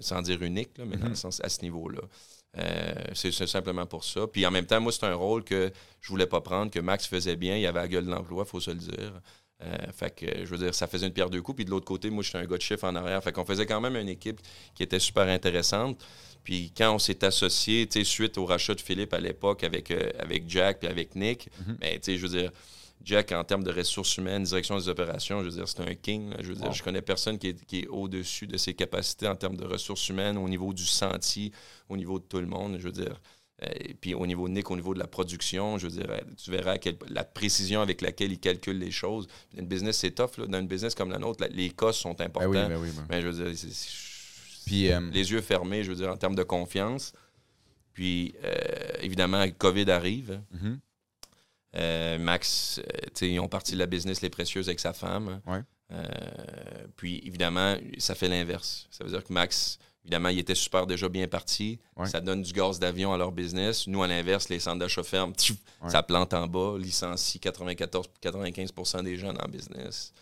sans 0.00 0.20
dire 0.20 0.42
unique, 0.42 0.70
mais 0.78 0.96
dans 0.96 1.06
le 1.06 1.12
mm-hmm. 1.12 1.14
sens 1.14 1.40
à 1.44 1.48
ce 1.48 1.62
niveau-là. 1.62 2.00
Euh, 2.58 2.94
c'est 3.14 3.32
simplement 3.46 3.86
pour 3.86 4.04
ça. 4.04 4.26
Puis 4.26 4.44
en 4.44 4.50
même 4.50 4.66
temps, 4.66 4.80
moi, 4.80 4.92
c'est 4.92 5.04
un 5.04 5.14
rôle 5.14 5.44
que 5.44 5.70
je 6.00 6.08
voulais 6.08 6.26
pas 6.26 6.40
prendre, 6.40 6.70
que 6.70 6.80
Max 6.80 7.06
faisait 7.06 7.36
bien. 7.36 7.56
Il 7.56 7.66
avait 7.66 7.80
la 7.80 7.88
gueule 7.88 8.06
de 8.06 8.10
l'emploi, 8.10 8.44
faut 8.44 8.60
se 8.60 8.70
le 8.70 8.78
dire. 8.78 9.20
Euh, 9.62 9.76
fait 9.92 10.14
que, 10.14 10.26
je 10.44 10.50
veux 10.50 10.58
dire, 10.58 10.74
ça 10.74 10.86
faisait 10.86 11.06
une 11.06 11.12
pierre 11.12 11.30
deux 11.30 11.42
coups. 11.42 11.56
Puis 11.56 11.64
de 11.64 11.70
l'autre 11.70 11.86
côté, 11.86 12.10
moi, 12.10 12.22
j'étais 12.24 12.38
un 12.38 12.46
gars 12.46 12.56
de 12.56 12.62
chiffre 12.62 12.84
en 12.84 12.94
arrière. 12.96 13.22
Fait 13.22 13.32
qu'on 13.32 13.44
faisait 13.44 13.66
quand 13.66 13.80
même 13.80 13.96
une 13.96 14.08
équipe 14.08 14.40
qui 14.74 14.82
était 14.82 14.98
super 14.98 15.28
intéressante. 15.28 16.04
Puis 16.42 16.72
quand 16.76 16.94
on 16.94 16.98
s'est 16.98 17.24
associé, 17.24 17.86
suite 18.02 18.38
au 18.38 18.46
rachat 18.46 18.74
de 18.74 18.80
Philippe 18.80 19.12
à 19.12 19.20
l'époque 19.20 19.62
avec, 19.62 19.92
avec 20.18 20.48
Jack 20.48 20.80
puis 20.80 20.88
avec 20.88 21.14
Nick, 21.14 21.48
mm-hmm. 21.48 21.76
ben, 21.78 21.92
tu 21.94 21.98
sais, 22.02 22.16
je 22.16 22.26
veux 22.26 22.38
dire, 22.38 22.50
Jack, 23.02 23.32
en 23.32 23.44
termes 23.44 23.64
de 23.64 23.72
ressources 23.72 24.16
humaines, 24.18 24.42
direction 24.42 24.76
des 24.76 24.88
opérations, 24.88 25.40
je 25.40 25.48
veux 25.48 25.54
dire, 25.56 25.68
c'est 25.68 25.80
un 25.80 25.94
king. 25.94 26.34
Je 26.40 26.48
veux 26.48 26.54
dire, 26.54 26.72
je 26.72 26.82
connais 26.82 27.00
personne 27.02 27.38
qui 27.38 27.48
est, 27.48 27.86
au-dessus 27.88 28.46
de 28.46 28.56
ses 28.56 28.74
capacités 28.74 29.26
en 29.26 29.36
termes 29.36 29.56
de 29.56 29.64
ressources 29.64 30.08
humaines, 30.08 30.36
au 30.36 30.48
niveau 30.48 30.72
du 30.72 30.84
senti, 30.84 31.52
au 31.88 31.96
niveau 31.96 32.18
de 32.18 32.24
tout 32.24 32.40
le 32.40 32.46
monde. 32.46 32.76
Je 32.78 32.84
veux 32.84 32.92
dire, 32.92 33.20
et 33.62 33.90
euh, 33.90 33.94
puis 34.00 34.14
au 34.14 34.26
niveau 34.26 34.48
de 34.48 34.54
Nick, 34.54 34.70
au 34.70 34.76
niveau 34.76 34.94
de 34.94 34.98
la 34.98 35.06
production, 35.06 35.78
je 35.78 35.86
veux 35.86 35.92
dire, 35.92 36.10
tu 36.36 36.50
verras 36.50 36.76
la 37.08 37.24
précision 37.24 37.80
avec 37.82 38.00
laquelle 38.00 38.32
il 38.32 38.38
calcule 38.38 38.78
les 38.78 38.90
choses. 38.90 39.28
Une 39.56 39.66
business, 39.66 39.98
c'est 39.98 40.12
tough. 40.12 40.38
Là. 40.38 40.46
Dans 40.46 40.60
une 40.60 40.66
business 40.66 40.94
comme 40.94 41.10
la 41.10 41.18
nôtre, 41.18 41.44
les 41.50 41.70
costs 41.70 42.00
sont 42.00 42.14
ben 42.14 42.26
importants. 42.26 42.68
Ben 42.68 42.78
oui, 42.80 42.88
Mais 43.08 43.20
je 43.20 43.28
veux 43.28 43.44
dire, 43.44 43.66
puis, 44.66 44.90
euh, 44.92 45.00
les 45.12 45.32
yeux 45.32 45.40
fermés, 45.40 45.84
je 45.84 45.90
veux 45.90 45.96
dire, 45.96 46.10
en 46.10 46.16
termes 46.16 46.34
de 46.34 46.42
confiance. 46.42 47.12
Puis, 47.92 48.34
euh, 48.44 48.54
évidemment, 49.00 49.44
COVID 49.58 49.90
arrive. 49.90 50.40
Mm-hmm. 50.54 50.78
Euh, 51.76 52.18
Max, 52.18 52.80
euh, 52.80 53.26
ils 53.26 53.38
ont 53.38 53.48
parti 53.48 53.72
de 53.72 53.78
la 53.78 53.86
business 53.86 54.22
Les 54.22 54.30
Précieuses 54.30 54.68
avec 54.68 54.80
sa 54.80 54.92
femme. 54.92 55.40
Euh, 55.92 56.06
puis, 56.96 57.20
évidemment, 57.24 57.76
ça 57.98 58.14
fait 58.14 58.28
l'inverse. 58.28 58.86
Ça 58.90 59.04
veut 59.04 59.10
dire 59.10 59.24
que 59.24 59.32
Max, 59.32 59.78
évidemment, 60.04 60.30
il 60.30 60.38
était 60.38 60.54
super 60.54 60.86
déjà 60.86 61.08
bien 61.08 61.28
parti. 61.28 61.78
Ça 62.06 62.20
donne 62.20 62.42
du 62.42 62.52
gaz 62.52 62.78
d'avion 62.78 63.12
à 63.12 63.18
leur 63.18 63.32
business. 63.32 63.86
Nous, 63.86 64.02
à 64.02 64.08
l'inverse, 64.08 64.48
les 64.48 64.60
centres 64.60 64.78
d'achat 64.78 65.02
ferment, 65.02 65.34
ça 65.88 66.02
plante 66.02 66.34
en 66.34 66.46
bas, 66.46 66.76
licencie 66.78 67.38
94-95% 67.38 69.04
des 69.04 69.16
gens 69.16 69.32
dans 69.32 69.44
le 69.44 69.50
business. 69.50 70.12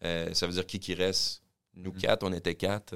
ça 0.00 0.46
veut 0.46 0.52
dire 0.52 0.66
qui 0.66 0.80
qui 0.80 0.94
reste? 0.94 1.42
Nous 1.76 1.92
mm-hmm. 1.92 2.00
quatre, 2.00 2.22
on 2.24 2.32
était 2.32 2.56
quatre. 2.56 2.94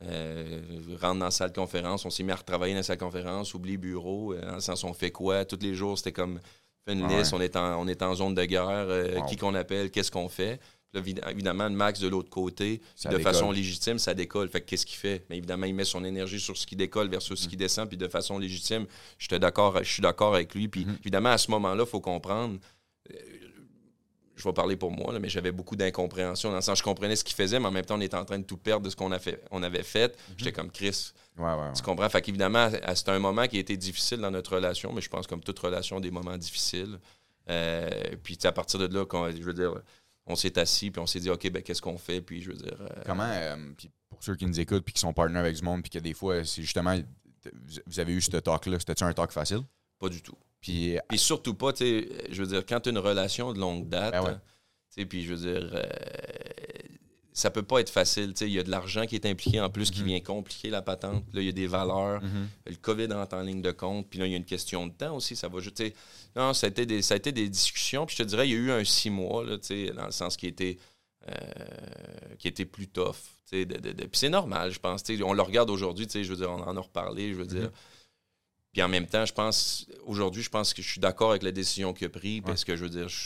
rentre 0.00 1.18
dans 1.18 1.24
la 1.24 1.30
salle 1.30 1.50
de 1.50 1.56
conférence, 1.56 2.04
on 2.04 2.10
s'est 2.10 2.22
mis 2.22 2.32
à 2.32 2.36
retravailler 2.36 2.74
dans 2.74 2.78
la 2.78 2.84
salle 2.84 2.96
de 2.96 3.02
conférence, 3.02 3.52
oublie 3.54 3.76
bureau, 3.76 4.34
dans 4.34 4.54
le 4.54 4.60
sens 4.60 4.84
on 4.84 4.94
fait 4.94 5.10
quoi? 5.10 5.44
Tous 5.44 5.58
les 5.60 5.74
jours, 5.74 5.98
c'était 5.98 6.12
comme 6.12 6.40
fait 6.86 6.92
une 6.92 7.08
liste, 7.08 7.32
on, 7.32 7.40
est 7.40 7.56
en, 7.56 7.80
on 7.82 7.88
est 7.88 8.02
en 8.02 8.14
zone 8.14 8.34
de 8.34 8.44
guerre, 8.44 8.66
euh, 8.68 9.20
qui 9.22 9.36
qu'on 9.36 9.54
appelle, 9.54 9.90
qu'est-ce 9.90 10.10
qu'on 10.10 10.28
fait. 10.28 10.60
évidemment, 10.94 11.64
le 11.64 11.74
Max 11.74 12.00
de 12.00 12.08
l'autre 12.08 12.30
côté, 12.30 12.80
de 13.04 13.18
façon 13.18 13.50
légitime, 13.50 13.98
ça 13.98 14.14
décolle. 14.14 14.48
Fait 14.48 14.60
qu'est-ce 14.60 14.86
qu'il 14.86 14.98
fait? 14.98 15.24
Mais 15.30 15.38
évidemment, 15.38 15.66
il 15.66 15.74
met 15.74 15.84
son 15.84 16.04
énergie 16.04 16.40
sur 16.40 16.56
ce 16.56 16.66
qui 16.66 16.76
décolle 16.76 17.08
versus 17.08 17.40
ce 17.40 17.48
qui 17.48 17.56
mm. 17.56 17.58
descend, 17.58 17.88
puis 17.88 17.96
de 17.96 18.08
façon 18.08 18.38
légitime, 18.38 18.86
je 19.18 19.24
suis 19.24 20.02
d'accord 20.02 20.34
avec 20.34 20.54
lui. 20.54 20.68
Puis 20.68 20.84
mm-hmm. 20.84 21.00
évidemment, 21.00 21.30
à 21.30 21.38
ce 21.38 21.50
moment-là, 21.52 21.84
il 21.86 21.90
faut 21.90 22.00
comprendre. 22.00 22.58
Euh, 23.12 23.16
je 24.36 24.42
vais 24.42 24.52
parler 24.52 24.76
pour 24.76 24.90
moi, 24.90 25.16
mais 25.20 25.28
j'avais 25.28 25.52
beaucoup 25.52 25.76
d'incompréhension. 25.76 26.50
Dans 26.50 26.56
le 26.56 26.62
sens, 26.62 26.78
je 26.78 26.82
comprenais 26.82 27.14
ce 27.14 27.22
qu'il 27.22 27.36
faisait, 27.36 27.60
mais 27.60 27.66
en 27.66 27.70
même 27.70 27.84
temps, 27.84 27.96
on 27.96 28.00
était 28.00 28.16
en 28.16 28.24
train 28.24 28.38
de 28.38 28.44
tout 28.44 28.56
perdre 28.56 28.84
de 28.84 28.90
ce 28.90 28.96
qu'on 28.96 29.10
on 29.52 29.62
avait 29.62 29.82
fait. 29.84 30.12
Mm-hmm. 30.12 30.34
J'étais 30.36 30.52
comme 30.52 30.70
Chris. 30.70 31.12
Tu 31.72 31.82
comprends? 31.82 32.08
Fait 32.08 32.22
qu'évidemment, 32.22 32.70
c'est 32.94 33.08
un 33.08 33.18
moment 33.18 33.46
qui 33.46 33.56
a 33.56 33.60
été 33.60 33.76
difficile 33.76 34.18
dans 34.18 34.30
notre 34.30 34.54
relation, 34.54 34.92
mais 34.92 35.00
je 35.00 35.08
pense 35.08 35.26
comme 35.26 35.42
toute 35.42 35.58
relation, 35.58 36.00
des 36.00 36.10
moments 36.10 36.36
difficiles. 36.36 36.98
Euh, 37.50 37.90
puis 38.22 38.38
à 38.44 38.52
partir 38.52 38.80
de 38.80 38.86
là, 38.94 39.04
quand, 39.04 39.30
je 39.30 39.42
veux 39.42 39.52
dire, 39.52 39.74
on 40.26 40.36
s'est 40.36 40.58
assis, 40.58 40.90
puis 40.90 41.00
on 41.00 41.06
s'est 41.06 41.20
dit, 41.20 41.30
OK, 41.30 41.50
ben 41.50 41.62
qu'est-ce 41.62 41.82
qu'on 41.82 41.98
fait? 41.98 42.20
Puis 42.20 42.40
je 42.40 42.50
veux 42.50 42.56
dire. 42.56 42.76
Euh, 42.80 43.02
Comment, 43.04 43.28
euh, 43.28 43.56
pour 44.08 44.22
ceux 44.22 44.36
qui 44.36 44.46
nous 44.46 44.60
écoutent, 44.60 44.84
puis 44.84 44.94
qui 44.94 45.00
sont 45.00 45.12
partenaires 45.12 45.42
avec 45.42 45.56
du 45.56 45.62
monde, 45.62 45.82
puis 45.82 45.90
que 45.90 45.98
des 45.98 46.14
fois, 46.14 46.44
c'est 46.44 46.62
justement, 46.62 46.96
vous 47.86 48.00
avez 48.00 48.12
eu 48.12 48.20
ce 48.20 48.30
talk-là, 48.30 48.78
c'était-tu 48.78 49.04
un 49.04 49.12
talk 49.12 49.32
facile? 49.32 49.62
Pas 49.98 50.08
du 50.08 50.22
tout. 50.22 50.38
Puis, 50.60 50.96
puis 51.08 51.18
surtout 51.18 51.54
pas, 51.54 51.72
tu 51.72 51.84
sais, 51.84 52.08
je 52.30 52.42
veux 52.42 52.48
dire, 52.48 52.64
quand 52.66 52.80
tu 52.80 52.88
as 52.88 52.92
une 52.92 52.98
relation 52.98 53.52
de 53.52 53.58
longue 53.58 53.88
date, 53.88 54.12
ben 54.12 54.40
tu 54.94 55.00
sais, 55.00 55.04
puis 55.06 55.24
je 55.24 55.34
veux 55.34 55.52
dire, 55.52 55.82
ça 57.36 57.50
peut 57.50 57.64
pas 57.64 57.80
être 57.80 57.90
facile. 57.90 58.32
Il 58.40 58.48
y 58.48 58.60
a 58.60 58.62
de 58.62 58.70
l'argent 58.70 59.06
qui 59.06 59.16
est 59.16 59.26
impliqué 59.26 59.60
en 59.60 59.68
plus 59.68 59.90
qui 59.90 60.00
mhm. 60.00 60.06
vient 60.06 60.20
compliquer 60.20 60.70
la 60.70 60.82
patente. 60.82 61.24
Là, 61.32 61.40
il 61.40 61.46
y 61.46 61.48
a 61.48 61.52
des 61.52 61.66
valeurs. 61.66 62.22
Mhm. 62.22 62.48
Le 62.66 62.76
COVID 62.76 63.12
rentre 63.12 63.34
en 63.34 63.42
ligne 63.42 63.60
de 63.60 63.72
compte. 63.72 64.08
Puis 64.08 64.20
là, 64.20 64.26
il 64.26 64.30
y 64.30 64.34
a 64.34 64.36
une 64.36 64.44
question 64.44 64.86
de 64.86 64.92
temps 64.92 65.16
aussi. 65.16 65.34
Ça 65.34 65.48
va 65.48 65.58
jeter. 65.58 65.94
Non, 66.36 66.54
ça 66.54 66.68
a, 66.68 66.70
été 66.70 66.86
des, 66.86 67.02
ça 67.02 67.14
a 67.14 67.16
été 67.16 67.32
des 67.32 67.48
discussions. 67.48 68.06
Puis 68.06 68.16
je 68.16 68.22
te 68.22 68.28
dirais, 68.28 68.48
il 68.48 68.52
y 68.52 68.54
a 68.54 68.58
eu 68.58 68.70
un 68.70 68.84
six 68.84 69.10
mois, 69.10 69.44
là, 69.44 69.56
dans 69.94 70.06
le 70.06 70.12
sens 70.12 70.36
qui 70.36 70.46
était, 70.46 70.78
euh, 71.28 71.34
qui 72.38 72.46
était 72.46 72.66
plus 72.66 72.86
tough. 72.86 73.16
De, 73.50 73.64
de, 73.64 73.92
Puis 73.92 74.08
c'est 74.12 74.28
normal, 74.28 74.70
je 74.70 74.78
pense. 74.78 75.02
On 75.24 75.32
le 75.32 75.42
regarde 75.42 75.70
aujourd'hui, 75.70 76.06
je 76.12 76.22
veux 76.22 76.36
dire, 76.36 76.50
on 76.50 76.62
en 76.62 76.76
a 76.76 76.80
reparlé. 76.80 77.32
Je 77.32 77.38
veux 77.38 77.46
dire. 77.46 77.62
Mhm. 77.62 77.70
Puis 78.72 78.82
en 78.82 78.88
même 78.88 79.06
temps, 79.06 79.24
je 79.24 79.32
pense, 79.32 79.86
aujourd'hui, 80.04 80.42
je 80.42 80.50
pense 80.50 80.72
que 80.72 80.82
je 80.82 80.88
suis 80.88 81.00
d'accord 81.00 81.30
avec 81.30 81.42
la 81.42 81.52
décision 81.52 81.92
qu'il 81.92 82.06
a 82.06 82.10
prise 82.10 82.42
parce 82.44 82.64
que 82.64 82.76
je 82.76 82.84
veux 82.84 82.90
dire, 82.90 83.08
je, 83.08 83.16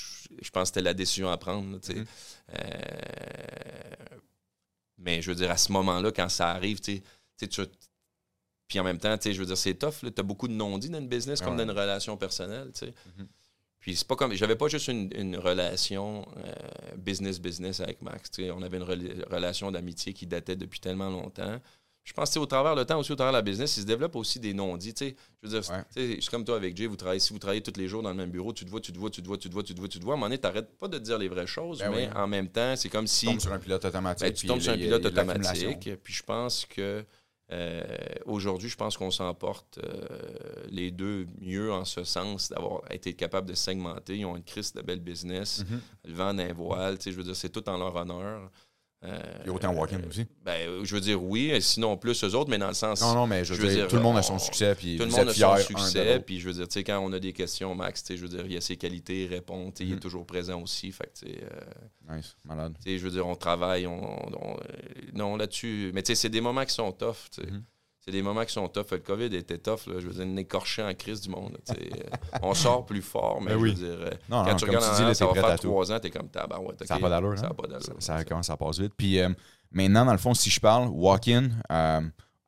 pense 0.50 0.62
que 0.62 0.66
c'était 0.66 0.82
la 0.82 0.94
décision 0.94 1.30
à 1.30 1.36
prendre. 1.36 1.78
Euh, 1.88 2.54
mais 4.98 5.22
je 5.22 5.30
veux 5.30 5.36
dire, 5.36 5.50
à 5.50 5.56
ce 5.56 5.72
moment-là, 5.72 6.12
quand 6.12 6.28
ça 6.28 6.50
arrive, 6.50 6.80
tu 6.80 7.02
sais, 7.36 7.70
puis 8.66 8.78
en 8.80 8.84
même 8.84 8.98
temps, 8.98 9.16
je 9.22 9.30
veux 9.32 9.46
dire, 9.46 9.56
c'est 9.56 9.74
tough. 9.74 10.00
Tu 10.02 10.12
as 10.16 10.22
beaucoup 10.22 10.48
de 10.48 10.52
non-dits 10.52 10.90
dans 10.90 10.98
une 10.98 11.08
business 11.08 11.40
comme 11.40 11.56
dans 11.56 11.64
une 11.64 11.70
relation 11.70 12.16
personnelle. 12.16 12.70
tu 12.74 12.80
sais. 12.80 12.90
Mm-hmm. 12.92 13.26
Puis 13.80 13.96
c'est 13.96 14.06
pas 14.06 14.16
comme. 14.16 14.34
J'avais 14.34 14.56
pas 14.56 14.68
juste 14.68 14.88
une, 14.88 15.36
relation 15.36 16.26
business-business 16.96 17.80
euh, 17.80 17.84
avec 17.84 18.02
Max. 18.02 18.28
On 18.52 18.62
avait 18.62 18.76
une 18.76 19.24
relation 19.30 19.70
d'amitié 19.70 20.12
qui 20.12 20.26
datait 20.26 20.56
depuis 20.56 20.80
tellement 20.80 21.08
longtemps 21.08 21.60
je 22.08 22.14
pense 22.14 22.32
que 22.32 22.38
au 22.38 22.46
travers 22.46 22.74
le 22.74 22.86
temps 22.86 22.98
aussi, 22.98 23.12
au 23.12 23.16
travers 23.16 23.34
de 23.34 23.36
la 23.36 23.42
business, 23.42 23.76
il 23.76 23.82
se 23.82 23.86
développe 23.86 24.16
aussi 24.16 24.40
des 24.40 24.54
non-dits. 24.54 24.94
Je 24.98 25.14
veux 25.46 25.60
dire, 25.60 25.82
c'est 25.90 26.30
comme 26.30 26.42
toi 26.42 26.56
avec 26.56 26.74
Jay, 26.74 26.86
vous 26.86 26.96
travaillez, 26.96 27.20
si 27.20 27.34
vous 27.34 27.38
travaillez 27.38 27.60
tous 27.60 27.78
les 27.78 27.86
jours 27.86 28.02
dans 28.02 28.08
le 28.08 28.16
même 28.16 28.30
bureau, 28.30 28.50
tu 28.54 28.64
te 28.64 28.70
vois, 28.70 28.80
tu 28.80 28.92
te 28.94 28.98
vois, 28.98 29.10
tu 29.10 29.20
te 29.20 29.26
vois, 29.28 29.36
tu 29.36 29.50
te 29.50 29.52
vois, 29.52 29.62
tu 29.62 29.74
te 29.74 29.78
vois, 29.78 29.88
tu 29.88 29.98
te 29.98 30.04
vois. 30.04 30.14
À 30.14 30.16
un 30.16 30.16
moment 30.16 30.26
donné, 30.26 30.38
tu 30.38 30.46
n'arrêtes 30.46 30.74
pas 30.78 30.88
de 30.88 30.98
dire 30.98 31.18
les 31.18 31.28
vraies 31.28 31.46
choses, 31.46 31.80
ben 31.80 31.90
mais 31.90 32.10
en 32.16 32.26
même 32.26 32.48
temps, 32.48 32.74
c'est 32.76 32.88
comme 32.88 33.06
si. 33.06 33.26
Tu 33.26 33.32
tombes 33.32 33.40
sur 33.40 33.52
un 33.52 33.58
pilote 33.58 33.84
automatique. 33.84 34.26
Ben, 34.26 34.32
tu 34.32 34.46
tombes 34.46 34.60
sur 34.60 34.72
un 34.72 34.76
pilote 34.78 35.04
automatique. 35.04 35.90
Puis 36.02 36.14
je 36.14 36.22
pense 36.22 36.64
que. 36.64 37.04
Euh, 37.50 37.82
aujourd'hui, 38.26 38.68
je 38.68 38.76
pense 38.76 38.98
qu'on 38.98 39.10
s'emporte 39.10 39.78
euh, 39.78 40.06
les 40.68 40.90
deux 40.90 41.26
mieux 41.40 41.72
en 41.72 41.86
ce 41.86 42.04
sens 42.04 42.50
d'avoir 42.50 42.82
été 42.90 43.14
capable 43.14 43.48
de 43.48 43.54
segmenter. 43.54 44.18
Ils 44.18 44.26
ont 44.26 44.36
une 44.36 44.44
crise 44.44 44.74
de 44.74 44.82
belle 44.82 45.00
business, 45.00 45.64
mm-hmm. 45.64 46.08
le 46.08 46.12
vent 46.12 46.34
d'un 46.34 46.52
voile. 46.52 46.98
Je 47.02 47.10
veux 47.10 47.24
dire, 47.24 47.34
c'est 47.34 47.48
tout 47.48 47.66
en 47.70 47.78
leur 47.78 47.96
honneur. 47.96 48.50
Euh, 49.04 49.20
il 49.42 49.46
y 49.46 49.50
a 49.50 49.52
autant 49.52 49.72
walk-in 49.72 50.00
aussi. 50.08 50.26
Ben, 50.44 50.84
je 50.84 50.92
veux 50.92 51.00
dire 51.00 51.22
oui, 51.22 51.56
sinon 51.62 51.96
plus 51.96 52.24
eux 52.24 52.34
autres, 52.34 52.50
mais 52.50 52.58
dans 52.58 52.68
le 52.68 52.74
sens. 52.74 53.00
Non, 53.00 53.14
non, 53.14 53.26
mais 53.28 53.44
je 53.44 53.54
veux, 53.54 53.68
dire, 53.68 53.86
tout 53.86 53.94
le 53.94 54.02
monde 54.02 54.16
a 54.16 54.22
son 54.22 54.40
succès. 54.40 54.74
Puis 54.74 54.96
tout 54.96 55.04
le 55.04 55.10
monde 55.10 55.28
a 55.28 55.34
son 55.34 55.56
succès. 55.58 56.20
Puis 56.20 56.40
je 56.40 56.48
veux 56.48 56.54
dire, 56.54 56.66
tu 56.66 56.74
sais, 56.74 56.84
quand 56.84 56.98
on 56.98 57.12
a 57.12 57.20
des 57.20 57.32
questions, 57.32 57.74
Max, 57.76 58.04
je 58.08 58.16
veux 58.16 58.28
dire, 58.28 58.44
il 58.44 58.52
y 58.52 58.56
a 58.56 58.60
ses 58.60 58.76
qualités, 58.76 59.24
il 59.24 59.28
répond, 59.28 59.72
il 59.78 59.92
est 59.92 59.94
mm-hmm. 59.94 59.98
toujours 60.00 60.26
présent 60.26 60.60
aussi. 60.60 60.90
Fait 60.90 61.12
que, 61.20 61.28
euh, 61.28 62.16
nice, 62.16 62.36
malade. 62.44 62.76
Je 62.84 62.98
veux 62.98 63.10
dire, 63.10 63.26
on 63.26 63.36
travaille, 63.36 63.86
on, 63.86 64.30
non, 65.14 65.36
là-dessus. 65.36 65.92
Mais 65.94 66.02
tu 66.02 66.08
sais, 66.08 66.14
c'est 66.16 66.28
des 66.28 66.40
moments 66.40 66.64
qui 66.64 66.74
sont 66.74 66.90
tough. 66.90 67.28
Mm-hmm 67.38 67.62
c'est 68.08 68.12
des 68.12 68.22
moments 68.22 68.42
qui 68.46 68.54
sont 68.54 68.66
tough. 68.68 68.86
Le 68.92 68.98
COVID 69.00 69.36
était 69.36 69.58
tough. 69.58 69.86
Là. 69.86 69.96
Je 69.98 70.06
veux 70.06 70.14
dire, 70.14 70.22
une 70.22 70.38
écorché 70.38 70.82
en 70.82 70.94
crise 70.94 71.20
du 71.20 71.28
monde. 71.28 71.58
Euh, 71.68 71.74
on 72.42 72.54
sort 72.54 72.86
plus 72.86 73.02
fort, 73.02 73.38
mais 73.42 73.52
ben 73.52 73.60
je 73.60 73.64
veux 73.66 73.72
dire, 73.72 73.98
euh, 74.00 74.10
quand 74.30 74.54
tu 74.54 74.64
regardes 74.64 74.84
en 74.86 75.12
ça 75.12 75.26
va 75.26 75.34
faire 75.34 75.60
trois 75.60 75.92
ans, 75.92 76.00
t'es 76.00 76.08
comme 76.08 76.28
tabarouette. 76.30 76.86
Ça 76.86 76.94
n'a 76.94 77.00
pas 77.00 77.10
d'allure. 77.10 77.38
Ça, 77.38 77.50
ça, 77.98 78.24
commence 78.24 78.48
à 78.48 78.56
passer 78.56 78.84
vite. 78.84 78.94
Puis 78.96 79.20
euh, 79.20 79.28
maintenant, 79.72 80.06
dans 80.06 80.12
le 80.12 80.18
fond, 80.18 80.32
si 80.32 80.48
je 80.48 80.58
parle, 80.58 80.88
walk-in, 80.88 81.50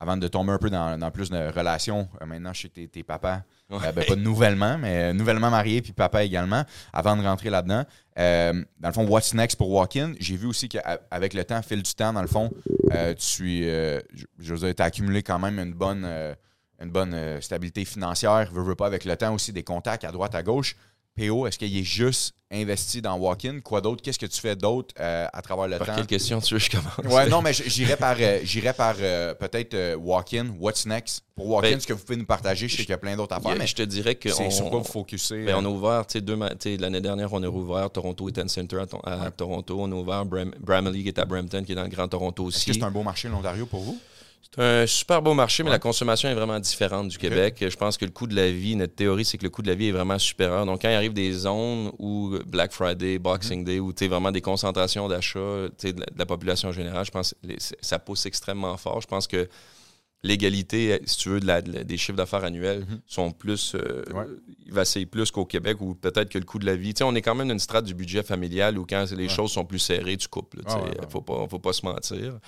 avant 0.01 0.17
de 0.17 0.27
tomber 0.29 0.53
un 0.53 0.59
peu 0.59 0.71
dans, 0.71 1.11
plus 1.11 1.29
de 1.29 1.53
relations, 1.55 2.09
maintenant, 2.27 2.55
je 2.55 2.63
sais 2.63 2.69
que 2.71 2.87
t'es 2.87 3.03
papa. 3.03 3.45
Ben, 3.69 3.93
pas 3.93 4.17
nouvellement, 4.17 4.79
mais 4.79 5.13
nouvellement 5.13 5.51
marié, 5.51 5.83
puis 5.83 5.93
papa 5.93 6.25
également, 6.25 6.65
avant 6.93 7.17
de 7.17 7.23
rentrer 7.23 7.51
là-dedans. 7.51 7.85
Euh, 8.19 8.65
dans 8.81 8.89
le 8.89 8.95
fond, 8.95 9.07
What's 9.07 9.35
Next 9.35 9.57
pour 9.59 9.71
Walk-In? 9.71 10.15
J'ai 10.19 10.37
vu 10.37 10.47
aussi 10.47 10.69
qu'avec 10.69 11.35
le 11.35 11.45
temps, 11.45 11.61
fil 11.63 11.83
du 11.83 11.95
temps, 11.95 12.15
dans 12.15 12.23
le 12.23 12.29
fond, 12.29 12.51
euh, 12.93 13.15
tu 13.15 13.61
euh, 13.65 14.01
je 14.39 14.55
veux 14.55 14.75
as 14.77 14.85
accumulé 14.85 15.23
quand 15.23 15.39
même 15.39 15.59
une 15.59 15.75
bonne, 15.75 16.07
une 16.81 16.91
bonne 16.91 17.41
stabilité 17.43 17.85
financière. 17.85 18.51
Veux, 18.53 18.63
veux 18.63 18.75
pas 18.75 18.87
avec 18.87 19.05
le 19.05 19.17
temps 19.17 19.35
aussi 19.35 19.53
des 19.53 19.63
contacts 19.63 20.05
à 20.05 20.13
droite, 20.13 20.35
à 20.35 20.43
gauche. 20.43 20.77
PO, 21.17 21.47
est-ce 21.47 21.59
qu'il 21.59 21.77
est 21.77 21.85
juste 21.85 22.35
investi 22.53 23.01
dans 23.01 23.17
Walk-in? 23.17 23.61
Quoi 23.61 23.81
d'autre? 23.81 24.03
Qu'est-ce 24.03 24.19
que 24.19 24.27
tu 24.27 24.41
fais 24.41 24.57
d'autre 24.57 24.95
euh, 24.99 25.27
à 25.33 25.43
travers 25.43 25.69
le 25.69 25.79
par 25.79 25.89
temps? 25.89 25.95
Quelle 25.97 26.07
question 26.07 26.41
tu 26.41 26.55
veux 26.55 26.61
que 26.61 26.67
je 26.67 26.71
commence? 26.71 27.15
Ouais, 27.15 27.29
non, 27.29 27.43
mais 27.43 27.53
j'irais 27.53 27.97
par, 27.97 28.17
euh, 28.19 28.73
par 28.73 28.97
euh, 29.01 29.35
peut-être 29.35 29.97
Walk-in. 29.97 30.49
What's 30.59 30.87
next? 30.87 31.25
Pour 31.35 31.49
Walk-in, 31.49 31.71
ben, 31.71 31.81
ce 31.81 31.87
que 31.87 31.93
vous 31.93 32.05
pouvez 32.05 32.19
nous 32.19 32.27
partager, 32.27 32.69
je 32.69 32.77
sais 32.77 32.83
qu'il 32.83 32.91
y 32.91 32.95
a 32.95 32.99
plein 32.99 33.17
d'autres 33.17 33.35
affaires, 33.35 33.57
mais 33.57 33.67
je 33.67 33.75
te 33.75 33.83
dirais 33.83 34.15
que. 34.15 34.31
C'est 34.31 34.51
sur 34.51 34.71
quoi 34.71 34.81
vous 34.81 34.85
focussez? 34.85 35.45
Ben, 35.45 35.57
on 35.57 35.65
a 35.65 35.69
ouvert, 35.69 36.07
tu 36.07 36.21
sais, 36.61 36.77
l'année 36.77 37.01
dernière, 37.01 37.33
on 37.33 37.43
a 37.43 37.49
rouvert 37.49 37.91
Toronto 37.91 38.29
Eaton 38.29 38.49
Center 38.49 38.83
à, 39.05 39.31
Toronto. 39.31 39.77
On 39.81 39.91
a 39.91 39.95
ouvert 39.95 40.25
Bram, 40.25 40.53
Bramley 40.61 41.03
qui 41.03 41.09
est 41.09 41.19
à 41.19 41.25
Brampton, 41.25 41.63
qui 41.65 41.73
est 41.73 41.77
dans 41.77 41.83
le 41.83 41.89
Grand 41.89 42.09
Toronto 42.09 42.45
aussi. 42.45 42.59
Est-ce 42.59 42.67
que 42.67 42.73
c'est 42.75 42.87
un 42.87 42.91
beau 42.91 43.03
marché, 43.03 43.29
l'Ontario, 43.29 43.67
pour 43.67 43.81
vous? 43.81 43.99
C'est 44.53 44.63
un 44.63 44.87
super 44.87 45.23
beau 45.23 45.33
marché, 45.33 45.63
mais 45.63 45.71
la 45.71 45.79
consommation 45.79 46.29
est 46.29 46.35
vraiment 46.35 46.59
différente 46.59 47.07
du 47.07 47.19
Québec. 47.19 47.65
Je 47.69 47.77
pense 47.77 47.97
que 47.97 48.05
le 48.05 48.11
coût 48.11 48.27
de 48.27 48.35
la 48.35 48.51
vie, 48.51 48.75
notre 48.75 48.95
théorie, 48.95 49.25
c'est 49.25 49.39
que 49.39 49.45
le 49.45 49.51
coût 49.51 49.63
de 49.63 49.69
la 49.69 49.77
vie 49.77 49.89
est 49.89 49.93
vraiment 49.93 50.19
supérieur. 50.19 50.67
Donc, 50.67 50.83
quand 50.83 50.91
il 50.91 50.95
arrive 50.95 51.13
des 51.13 51.33
zones 51.33 51.93
où 52.01 52.35
Black 52.47 52.73
Friday, 52.73 53.21
Boxing 53.21 53.61
mhm. 53.61 53.65
Day, 53.65 53.79
où 53.79 53.93
tu 53.93 54.09
vraiment 54.09 54.33
des 54.33 54.41
concentrations 54.41 55.07
d'achat 55.07 55.39
de, 55.39 55.93
de, 55.93 56.05
la 56.17 56.27
population 56.27 56.73
générale, 56.73 57.05
je 57.05 57.13
pense 57.13 57.35
que 57.47 57.55
ça 57.81 58.01
pousse 58.01 58.27
extrêmement 58.27 58.77
fort. 58.77 59.01
Je 59.01 59.07
pense 59.07 59.29
que 59.29 59.49
l'égalité, 60.25 61.01
si 61.05 61.17
tu 61.17 61.29
veux, 61.29 61.39
de 61.39 61.83
des 61.85 61.97
chiffres 61.97 62.17
d'affaires 62.17 62.43
annuels 62.43 62.81
mhm. 62.81 63.01
sont 63.07 63.31
plus. 63.31 63.77
Euh, 63.77 64.03
essayer 64.77 65.07
plus 65.07 65.31
qu'au 65.31 65.45
Québec 65.45 65.81
ou 65.81 65.95
peut-être 65.95 66.29
que 66.29 66.39
le 66.39 66.45
coût 66.45 66.59
de 66.59 66.67
la 66.67 66.75
vie. 66.75 66.93
on 67.03 67.15
est 67.15 67.23
quand 67.23 67.37
même 67.37 67.47
dans 67.47 67.55
une 67.55 67.61
strate 67.61 67.85
du 67.85 67.95
budget 67.95 68.25
familial 68.25 68.79
où 68.79 68.85
quand 68.85 69.05
les 69.13 69.29
choses 69.29 69.53
sont 69.53 69.65
plus 69.65 69.79
serrées, 69.79 70.17
tu 70.17 70.27
coupes. 70.27 70.57
Il 70.57 70.65
ne 70.65 71.09
faut, 71.09 71.21
pas, 71.21 71.47
faut 71.49 71.61
pas 71.61 71.73
se 71.73 71.87
mentir. 71.87 72.41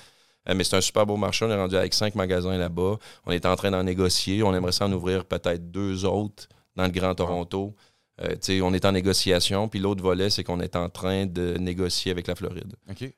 Euh, 0.49 0.55
mais 0.57 0.65
c'est 0.65 0.77
un 0.77 0.81
super 0.81 1.07
beau 1.07 1.17
marché. 1.17 1.45
On 1.45 1.51
est 1.51 1.57
rendu 1.57 1.77
avec 1.77 1.95
cinq 1.95 2.15
magasins 2.15 2.57
là-bas. 2.57 2.99
On 3.27 3.33
est 3.33 3.47
en 3.47 3.57
train 3.57 3.71
d'en 3.71 3.83
négocier. 3.83 4.43
On 4.43 4.55
aimerait 4.55 4.73
s'en 4.73 4.93
ouvrir 4.93 5.25
peut-être 5.25 5.71
deux 5.71 6.05
autres 6.05 6.49
dans 6.77 6.85
le 6.85 6.91
Grand 6.91 7.15
Toronto. 7.15 7.75
Euh, 8.21 8.61
on 8.63 8.75
est 8.75 8.85
en 8.85 8.93
négociation. 8.93 9.69
Puis 9.69 9.81
l'autre 9.81 10.03
volet, 10.03 10.31
c'est 10.31 10.45
qu'on 10.45 10.61
est 10.61 10.77
en 10.77 10.89
train 10.89 11.27
de 11.27 11.57
négocier 11.59 12.11
avec 12.13 12.27
la 12.27 12.35
Floride. 12.35 12.75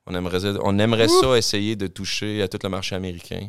On 0.07 0.15
aimerait, 0.15 0.57
on 0.63 0.79
aimerait 0.79 1.09
ça 1.09 1.37
essayer 1.37 1.77
de 1.77 1.87
toucher 1.87 2.43
à 2.43 2.49
tout 2.49 2.59
le 2.63 2.69
marché 2.69 2.95
américain. 2.95 3.49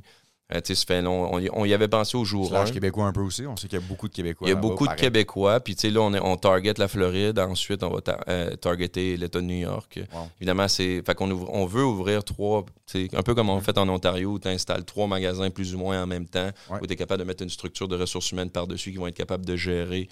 Euh, 0.53 0.61
fait 0.61 1.03
on, 1.07 1.65
y 1.65 1.73
avait 1.73 1.87
pensé 1.87 2.15
au 2.15 2.23
jour 2.23 2.49
Slash 2.49 2.71
québécois 2.71 3.05
un 3.05 3.11
peu 3.11 3.21
aussi. 3.21 3.47
On 3.47 3.57
sait 3.57 3.67
qu'il 3.67 3.79
y 3.79 3.83
a 3.83 3.85
beaucoup 3.85 4.07
de 4.07 4.13
Québécois. 4.13 4.47
Il 4.47 4.51
y 4.51 4.53
a 4.53 4.59
beaucoup 4.59 4.87
de 4.87 4.93
Québécois. 4.93 5.59
Puis 5.59 5.75
là, 5.89 6.01
on, 6.01 6.13
on 6.13 6.37
target 6.37 6.73
la 6.77 6.87
Floride. 6.87 7.39
Ensuite, 7.39 7.81
on 7.81 7.89
va 7.89 8.01
euh, 8.29 8.55
targeter 8.55 9.17
l'État 9.17 9.39
de 9.39 9.45
New 9.45 9.57
York. 9.57 9.99
Évidemment, 10.39 10.67
c'est. 10.67 11.01
Fait 11.03 11.15
qu'on 11.15 11.31
on 11.31 11.65
veut 11.65 11.83
ouvrir 11.83 12.23
trois. 12.23 12.63
Un 12.93 13.23
peu 13.23 13.33
comme 13.33 13.49
on 13.49 13.59
fait 13.61 13.77
en 13.77 13.89
Ontario 13.89 14.33
où 14.33 14.39
tu 14.39 14.47
installes 14.47 14.85
trois 14.85 15.07
magasins 15.07 15.49
plus 15.49 15.73
ou 15.73 15.79
moins 15.79 16.03
en 16.03 16.07
même 16.07 16.27
temps. 16.27 16.49
Où 16.81 16.85
tu 16.85 16.93
es 16.93 16.95
capable 16.95 17.21
de 17.21 17.27
mettre 17.27 17.43
une 17.43 17.49
structure 17.49 17.87
de 17.87 17.97
ressources 17.97 18.31
humaines 18.31 18.51
par-dessus 18.51 18.91
qui 18.91 18.97
vont 18.97 19.07
être 19.07 19.15
capables 19.15 19.45
de 19.45 19.55
gérer 19.55 20.07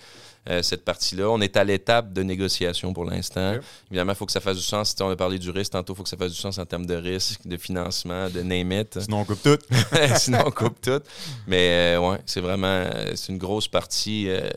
euh, 0.49 0.61
cette 0.63 0.83
partie-là. 0.83 1.29
On 1.29 1.39
est 1.39 1.55
à 1.55 1.63
l'étape 1.63 2.13
de 2.13 2.23
négociation 2.23 2.91
pour 2.91 3.05
l'instant. 3.05 3.55
Évidemment, 3.91 4.13
il 4.13 4.15
faut 4.15 4.25
que 4.25 4.31
ça 4.31 4.41
fasse 4.41 4.57
du 4.57 4.63
sens. 4.63 4.93
Si 4.95 5.03
on 5.03 5.09
a 5.09 5.15
parlé 5.15 5.37
du 5.37 5.51
risque 5.51 5.71
tantôt, 5.73 5.93
il 5.93 5.97
faut 5.97 6.03
que 6.03 6.09
ça 6.09 6.17
fasse 6.17 6.31
du 6.31 6.39
sens 6.39 6.57
en 6.57 6.65
termes 6.65 6.85
de 6.85 6.95
risque, 6.95 7.45
de 7.45 7.57
financement, 7.57 8.29
de 8.29 8.41
name 8.41 8.71
it. 8.71 8.99
Sinon, 8.99 9.19
on 9.19 9.25
coupe 9.25 9.43
tout. 9.43 9.59
Sinon, 10.17 10.39
on 10.45 10.51
coupe 10.51 10.81
tout. 10.81 11.01
Mais 11.47 11.95
euh, 11.95 11.99
ouais, 11.99 12.17
c'est 12.25 12.41
vraiment 12.41 12.89
c'est 13.13 13.31
une 13.31 13.37
grosse 13.37 13.67
partie. 13.67 14.25
Euh, 14.29 14.49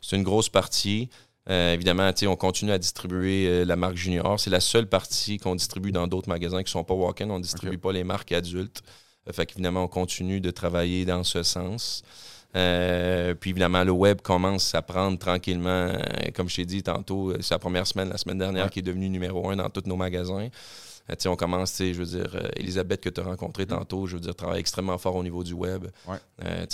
c'est 0.00 0.16
une 0.16 0.22
grosse 0.22 0.48
partie. 0.48 1.10
Évidemment, 1.48 2.10
on 2.26 2.36
continue 2.36 2.72
à 2.72 2.78
distribuer 2.78 3.64
la 3.64 3.76
marque 3.76 3.96
Junior. 3.96 4.38
C'est 4.38 4.50
la 4.50 4.60
seule 4.60 4.88
partie 4.88 5.38
qu'on 5.38 5.54
distribue 5.54 5.92
dans 5.92 6.06
d'autres 6.06 6.28
magasins 6.28 6.58
qui 6.58 6.64
ne 6.64 6.70
sont 6.70 6.84
pas 6.84 6.94
walk-in. 6.94 7.28
On 7.30 7.38
ne 7.38 7.42
distribue 7.42 7.78
pas 7.78 7.92
les 7.92 8.04
marques 8.04 8.32
adultes. 8.32 8.82
fait 9.32 9.46
qu'évidemment, 9.46 9.84
on 9.84 9.88
continue 9.88 10.40
de 10.40 10.50
travailler 10.50 11.04
dans 11.04 11.24
ce 11.24 11.42
sens. 11.42 12.02
Euh, 12.56 13.34
puis 13.34 13.50
évidemment, 13.50 13.84
le 13.84 13.92
web 13.92 14.20
commence 14.20 14.74
à 14.74 14.82
prendre 14.82 15.18
tranquillement, 15.18 15.68
euh, 15.68 16.00
comme 16.34 16.48
je 16.48 16.56
t'ai 16.56 16.64
dit 16.64 16.82
tantôt, 16.82 17.30
euh, 17.30 17.38
c'est 17.40 17.54
la 17.54 17.58
première 17.58 17.86
semaine, 17.86 18.08
la 18.08 18.18
semaine 18.18 18.38
dernière, 18.38 18.70
qui 18.70 18.80
est 18.80 18.82
devenue 18.82 19.08
numéro 19.08 19.50
un 19.50 19.56
dans 19.56 19.70
tous 19.70 19.86
nos 19.86 19.96
magasins. 19.96 20.48
On 21.26 21.36
commence, 21.36 21.78
je 21.78 21.92
veux 21.92 22.04
dire, 22.04 22.50
Elisabeth 22.56 23.00
que 23.00 23.08
tu 23.08 23.20
as 23.20 23.24
rencontrée 23.24 23.64
mm. 23.64 23.68
tantôt, 23.68 24.06
je 24.06 24.14
veux 24.14 24.20
dire, 24.20 24.34
travaille 24.34 24.60
extrêmement 24.60 24.98
fort 24.98 25.16
au 25.16 25.22
niveau 25.22 25.44
du 25.44 25.52
web, 25.54 25.86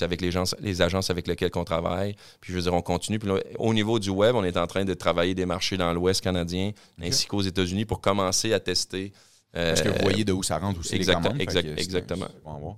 avec 0.00 0.20
les, 0.20 0.30
gens, 0.30 0.44
les 0.60 0.82
agences 0.82 1.10
avec 1.10 1.26
lesquelles 1.26 1.50
on 1.54 1.64
travaille. 1.64 2.16
Puis 2.40 2.52
je 2.52 2.58
veux 2.58 2.62
dire, 2.62 2.74
on 2.74 2.82
continue. 2.82 3.18
Puis 3.18 3.30
au 3.58 3.74
niveau 3.74 3.98
du 3.98 4.10
web, 4.10 4.34
on 4.34 4.44
est 4.44 4.56
en 4.56 4.66
train 4.66 4.84
de 4.84 4.94
travailler 4.94 5.34
des 5.34 5.46
marchés 5.46 5.76
dans 5.76 5.92
l'Ouest 5.92 6.22
canadien 6.22 6.72
ainsi 7.00 7.26
qu'aux 7.26 7.42
États-Unis 7.42 7.84
pour 7.84 8.00
commencer 8.00 8.52
à 8.52 8.60
tester. 8.60 9.12
Parce 9.52 9.82
que 9.82 9.88
vous 9.88 10.02
voyez 10.02 10.24
de 10.24 10.32
où 10.32 10.42
ça 10.42 10.58
rentre 10.58 10.80
aussi. 10.80 10.94
Exactement. 10.94 11.34
exactement. 11.38 12.28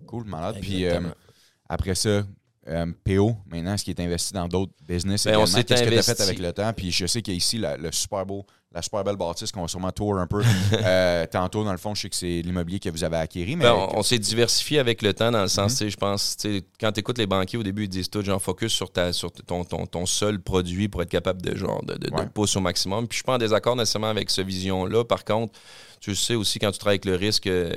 cool, 0.06 0.24
malade. 0.24 0.58
Puis 0.60 0.86
après 1.68 1.94
ça, 1.94 2.24
euh, 2.68 2.86
PO, 3.04 3.36
maintenant, 3.50 3.76
ce 3.76 3.84
qui 3.84 3.90
est 3.90 4.00
investi 4.00 4.34
dans 4.34 4.46
d'autres 4.46 4.72
business 4.86 5.24
ben, 5.24 5.38
Qu'est-ce 5.44 5.82
que 5.82 5.88
tu 5.88 5.98
as 5.98 6.02
fait 6.02 6.20
avec 6.20 6.38
le 6.38 6.52
temps? 6.52 6.72
Puis 6.74 6.92
je 6.92 7.06
sais 7.06 7.22
qu'il 7.22 7.32
y 7.32 7.36
a 7.36 7.38
ici 7.38 7.58
le 7.58 7.92
super 7.92 8.26
beau, 8.26 8.44
la 8.72 8.82
super 8.82 9.02
belle 9.02 9.16
bâtisse 9.16 9.50
qu'on 9.50 9.62
va 9.62 9.68
sûrement 9.68 9.90
tour 9.92 10.18
un 10.18 10.26
peu. 10.26 10.42
Euh, 10.72 11.26
tantôt, 11.26 11.64
dans 11.64 11.72
le 11.72 11.78
fond, 11.78 11.94
je 11.94 12.02
sais 12.02 12.08
que 12.08 12.16
c'est 12.16 12.42
l'immobilier 12.42 12.78
que 12.78 12.88
vous 12.88 13.02
avez 13.02 13.16
acquis. 13.16 13.44
Mais 13.56 13.64
ben, 13.64 13.74
on, 13.74 14.02
s'est 14.02 14.18
diversifié 14.18 14.78
avec 14.78 15.02
le 15.02 15.12
temps 15.12 15.30
dans 15.30 15.42
le 15.42 15.48
sens, 15.48 15.80
mm 15.80 15.88
je 15.88 15.96
pense, 15.96 16.36
quand 16.80 16.92
tu 16.92 17.00
écoutes 17.00 17.18
les 17.18 17.26
banquiers 17.26 17.58
au 17.58 17.62
début, 17.62 17.84
ils 17.84 17.88
disent 17.88 18.10
tout, 18.10 18.22
genre, 18.22 18.40
focus 18.40 18.72
sur, 18.72 18.90
ta, 18.90 19.12
sur 19.12 19.32
ton, 19.32 19.64
ton, 19.64 19.86
ton 19.86 20.06
seul 20.06 20.40
produit 20.40 20.88
pour 20.88 21.02
être 21.02 21.10
capable 21.10 21.42
de, 21.42 21.56
genre, 21.56 21.82
de, 21.84 21.94
de, 21.94 22.10
pousser 22.32 22.58
au 22.58 22.60
maximum. 22.60 23.08
Puis 23.08 23.16
je 23.16 23.18
suis 23.18 23.24
pas 23.24 23.34
en 23.34 23.38
désaccord 23.38 23.76
nécésairement 23.76 24.08
avec 24.08 24.30
cette 24.30 24.46
vision-là. 24.46 25.04
Par 25.04 25.24
contre, 25.24 25.58
tu 26.00 26.14
sais 26.14 26.34
aussi 26.34 26.58
quand 26.58 26.70
tu 26.70 26.78
travailles 26.78 27.00
avec 27.02 27.04
le 27.04 27.16
risque, 27.16 27.46
euh, 27.46 27.72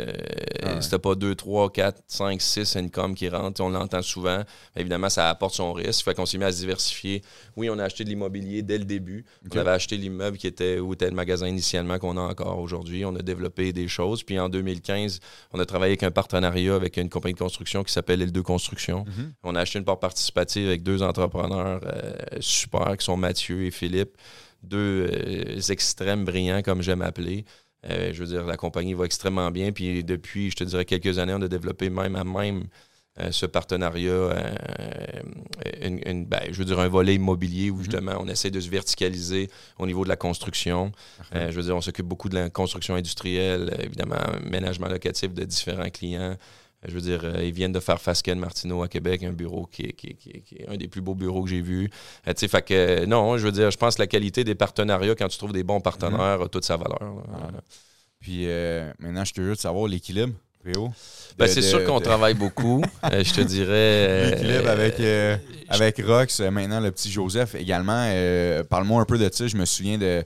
ah 0.63 0.82
si 0.82 0.97
pas 0.97 1.15
2, 1.15 1.36
3, 1.36 1.72
4, 1.72 2.03
5, 2.07 2.41
6 2.41 2.76
income 2.76 3.15
qui 3.15 3.30
rentrent, 3.30 3.61
on 3.61 3.69
l'entend 3.69 4.01
souvent, 4.01 4.43
évidemment, 4.76 5.09
ça 5.09 5.30
apporte 5.30 5.55
son 5.55 5.74
risque. 5.74 6.03
Fait 6.03 6.13
qu'on 6.13 6.26
s'est 6.26 6.38
mis 6.38 6.43
à 6.43 6.51
se 6.51 6.57
diversifier. 6.57 7.22
Oui, 7.55 7.69
on 7.69 7.80
a 7.80 7.84
acheté 7.84 8.03
de 8.03 8.09
l'immobilier 8.09 8.61
dès 8.61 8.78
le 8.78 8.86
début. 8.86 9.26
On 9.51 9.57
avait 9.57 9.72
acheté 9.72 9.97
l'immeuble 9.97 10.38
qui 10.38 10.47
était 10.47 10.80
où 10.80 10.93
était 10.93 11.09
le 11.09 11.15
magasin 11.15 11.47
initialement 11.47 11.99
qu'on 11.99 12.17
a 12.17 12.22
encore 12.22 12.59
aujourd'hui. 12.59 13.05
On 13.05 13.15
a 13.15 13.22
développé 13.22 13.74
des 13.74 13.88
choses. 13.88 14.24
Puis 14.24 14.39
en 14.39 14.49
2015, 14.49 15.19
on 15.53 15.59
a 15.59 15.65
travaillé 15.65 15.91
avec 15.91 16.03
un 16.03 16.11
partenariat 16.11 16.76
avec 16.76 16.97
une 16.97 17.09
compagnie 17.09 17.34
de 17.34 17.39
construction 17.39 17.84
qui 17.84 17.91
s'appelle 17.91 18.22
L2 18.22 18.41
Construction. 18.41 19.05
Mhm. 19.05 19.34
On 19.43 19.55
a 19.55 19.61
acheté 19.61 19.80
une 19.80 19.86
part 19.86 19.99
participative 19.99 20.67
avec 20.67 20.84
deux 20.84 21.01
entrepreneurs 21.01 21.82
euh, 21.86 22.13
super 22.39 22.97
qui 22.97 23.05
sont 23.05 23.17
Mathieu 23.17 23.65
et 23.65 23.72
Philippe 23.72 24.17
deux 24.63 25.07
euh, 25.11 25.59
extrêmes 25.69 26.26
brillants, 26.26 26.61
comme 26.61 26.82
j'aime 26.82 27.01
appeler. 27.01 27.45
Euh, 27.89 28.11
je 28.13 28.19
veux 28.23 28.27
dire, 28.27 28.45
la 28.45 28.57
compagnie 28.57 28.93
va 28.93 29.05
extrêmement 29.05 29.49
bien. 29.51 29.71
Puis 29.71 30.03
depuis, 30.03 30.51
je 30.51 30.55
te 30.55 30.63
dirais, 30.63 30.86
quelques 30.86 31.17
années, 31.17 31.34
on 31.36 31.41
a 31.41 31.47
développé 31.47 31.89
même 31.89 32.15
à 32.15 32.23
même 32.23 32.65
euh, 33.19 33.32
ce 33.32 33.45
partenariat, 33.45 34.11
euh, 34.11 34.34
ben, 36.27 36.41
je 36.49 36.57
veux 36.57 36.65
dire, 36.65 36.79
un 36.79 36.88
volet 36.88 37.15
immobilier 37.15 37.69
où 37.69 37.75
mhm. 37.75 37.84
justement 37.84 38.13
on 38.19 38.27
essaie 38.27 38.51
de 38.51 38.59
se 38.59 38.69
verticaliser 38.69 39.49
au 39.79 39.86
niveau 39.86 40.03
de 40.03 40.09
la 40.09 40.15
construction. 40.15 40.91
je 41.34 41.51
veux 41.51 41.63
dire, 41.63 41.75
on 41.75 41.82
s'occupe 41.82 42.05
beaucoup 42.05 42.29
de 42.29 42.36
la 42.36 42.49
construction 42.49 42.95
industrielle, 42.95 43.75
évidemment, 43.79 44.21
ménagement 44.43 44.88
locatif 44.88 45.34
de 45.34 45.43
différents 45.43 45.89
clients. 45.89 46.38
Je 46.88 46.93
veux 46.93 47.01
dire, 47.01 47.39
ils 47.41 47.51
viennent 47.51 47.71
de 47.71 47.79
faire 47.79 48.01
Fasken 48.01 48.39
Martineau 48.39 48.82
à 48.82 48.88
Québec, 48.88 49.23
un 49.23 49.34
bureau 49.34 49.67
qui 49.67 49.84
est, 49.84 50.67
un 50.67 50.77
des 50.77 50.88
plus 50.88 51.01
beaux 51.01 51.13
bureaux 51.13 51.43
que 51.43 51.49
j'ai 51.49 51.61
vu. 51.61 51.89
tu 52.25 52.34
sais, 52.36 52.47
fait 52.47 52.61
que 52.63 53.05
non, 53.05 53.38
je 53.38 53.45
veux 53.45 53.51
dire, 53.51 53.69
je 53.69 53.77
pense 53.77 53.95
que 53.95 54.01
la 54.01 54.07
qualité 54.07 54.43
des 54.43 54.55
partenariats, 54.55 55.13
quand 55.13 55.27
tu 55.27 55.38
trouves 55.38 55.53
des 55.53 55.63
bons 55.63 55.82
partenaires, 55.82 56.39
mhm. 56.39 56.45
a 56.45 56.47
toute 56.47 56.65
sa 56.65 56.77
valeur. 56.77 56.99
Puis 58.19 58.45
euh, 58.45 58.91
maintenant, 58.99 59.21
je 59.21 59.25
suis 59.25 59.34
curieux 59.34 59.55
de 59.55 59.59
savoir 59.59 59.88
l'équilibre. 59.88 60.34
Ben, 61.38 61.47
c'est 61.47 61.62
sûr 61.62 61.84
qu'on 61.86 61.99
travaille 61.99 62.34
beaucoup. 62.34 62.84
Euh, 63.12 63.24
je 63.24 63.34
te 63.34 63.41
dirais. 63.41 63.68
Euh, 63.72 64.30
l'équilibre 64.30 64.70
avec, 64.70 65.01
avec 65.70 66.01
Rox, 66.05 66.39
maintenant 66.39 66.80
le 66.80 66.91
petit 66.91 67.12
Joseph 67.12 67.55
également. 67.55 68.05
Parle-moi 68.70 69.01
un 69.01 69.05
peu 69.05 69.18
de 69.18 69.28
ça. 69.34 69.47
Je 69.47 69.57
me 69.57 69.66
souviens 69.66 69.97
de. 69.97 70.24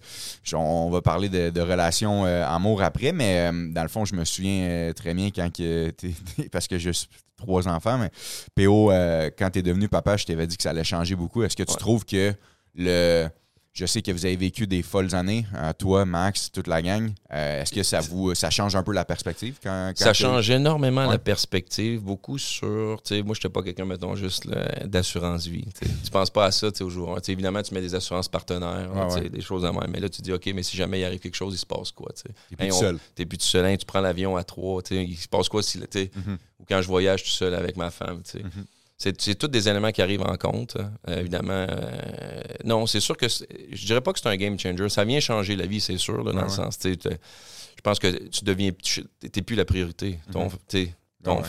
On 0.53 0.89
va 0.89 1.01
parler 1.01 1.29
de, 1.29 1.61
relations 1.61 2.25
amour 2.25 2.83
après, 2.83 3.13
mais 3.13 3.49
dans 3.71 3.81
le 3.81 3.87
fond, 3.87 4.03
je 4.03 4.13
me 4.13 4.25
souviens 4.25 4.91
très 4.93 5.13
bien 5.13 5.29
quand. 5.33 5.49
parce 6.51 6.67
que 6.67 6.77
j'ai 6.77 6.91
trois 7.37 7.67
enfants, 7.67 7.97
mais 7.97 8.09
PO, 8.55 8.91
quand 9.37 9.49
tu 9.51 9.59
es 9.59 9.63
devenu 9.63 9.87
papa, 9.87 10.17
je 10.17 10.25
t'avais 10.25 10.47
dit 10.47 10.57
que 10.57 10.63
ça 10.63 10.71
allait 10.71 10.83
changer 10.83 11.15
beaucoup. 11.15 11.43
Est-ce 11.43 11.55
que 11.55 11.63
tu 11.63 11.77
trouves 11.77 12.05
que 12.05 12.33
le 12.75 13.29
je 13.75 13.85
sais 13.85 14.01
que 14.01 14.09
vous 14.11 14.25
avez 14.25 14.37
vécu 14.37 14.67
des 14.67 14.81
folles 14.81 15.13
années, 15.13 15.45
euh, 15.53 15.73
toi, 15.77 16.05
Max, 16.05 16.49
toute 16.49 16.67
la 16.67 16.81
gang. 16.81 17.11
Euh, 17.33 17.61
est-ce 17.61 17.73
que 17.73 17.83
ça 17.83 17.99
vous 17.99 18.33
ça 18.33 18.49
change 18.49 18.73
un 18.73 18.83
peu 18.83 18.93
la 18.93 19.03
perspective 19.03 19.57
quand, 19.61 19.91
Ça 19.95 20.13
change 20.13 20.49
énormément 20.49 21.05
la 21.05 21.17
perspective, 21.17 22.01
beaucoup 22.01 22.37
sur. 22.37 22.65
Moi, 22.65 22.99
je 23.11 23.21
n'étais 23.21 23.49
pas 23.49 23.61
quelqu'un, 23.61 23.83
mettons, 23.83 24.15
juste 24.15 24.47
d'assurance 24.85 25.47
vie. 25.47 25.65
Tu 25.79 25.89
Tu 26.05 26.09
penses 26.09 26.29
pas 26.29 26.45
à 26.45 26.51
ça 26.51 26.69
au 26.79 26.89
jour. 26.89 27.19
évidemment, 27.27 27.61
tu 27.61 27.73
mets 27.73 27.81
des 27.81 27.93
assurances 27.93 28.29
partenaires, 28.29 28.89
des 29.29 29.41
choses 29.41 29.65
à 29.65 29.73
même. 29.73 29.91
Mais 29.91 29.99
là, 29.99 30.07
tu 30.07 30.21
dis, 30.21 30.31
OK, 30.31 30.49
mais 30.55 30.63
si 30.63 30.77
jamais 30.77 31.01
il 31.01 31.03
arrive 31.03 31.19
quelque 31.19 31.35
chose, 31.35 31.53
il 31.53 31.57
se 31.57 31.65
passe 31.65 31.91
quoi? 31.91 32.13
Tu 32.13 32.31
n'es 32.51 32.69
plus, 32.69 32.77
seul. 32.77 32.97
Tu 33.15 33.25
plus 33.25 33.37
tout 33.37 33.45
seul. 33.45 33.65
Hein, 33.65 33.75
tu 33.75 33.85
prends 33.85 33.99
l'avion 33.99 34.37
à 34.37 34.45
trois. 34.45 34.81
Il 34.89 35.17
se 35.17 35.27
passe 35.27 35.49
quoi 35.49 35.61
si. 35.61 35.79
Mm-hmm. 35.79 36.37
Ou 36.59 36.65
quand 36.67 36.81
je 36.81 36.87
voyage 36.87 37.23
tout 37.23 37.29
seul 37.29 37.53
avec 37.53 37.75
ma 37.75 37.91
femme. 37.91 38.21
Mm-hmm. 38.21 38.65
C'est 38.97 39.35
tous 39.35 39.47
des 39.47 39.67
éléments 39.67 39.91
qui 39.91 40.01
arrivent 40.01 40.23
en 40.23 40.37
compte, 40.37 40.77
euh, 41.09 41.19
évidemment. 41.19 41.67
Euh, 41.69 42.41
non, 42.63 42.85
c'est 42.87 43.01
sûr 43.01 43.17
que 43.17 43.27
je 43.27 43.85
dirais 43.85 43.99
pas 43.99 44.13
que 44.13 44.19
c'est 44.19 44.29
un 44.29 44.37
game 44.37 44.57
changer. 44.57 44.87
Ça 44.87 45.03
vient 45.03 45.19
changer 45.19 45.55
la 45.57 45.65
vie, 45.65 45.81
c'est 45.81 45.97
sûr, 45.97 46.23
dans 46.23 46.41
le 46.41 46.49
sens. 46.49 46.79
Je 46.81 47.81
pense 47.83 47.99
que 47.99 48.07
tu 48.29 48.45
deviens. 48.45 48.71
Tu 48.81 49.03
n'es 49.23 49.41
plus 49.41 49.55
la 49.55 49.65
priorité. 49.65 50.19
Mm-hmm. 50.31 50.91
Ton, 51.23 51.41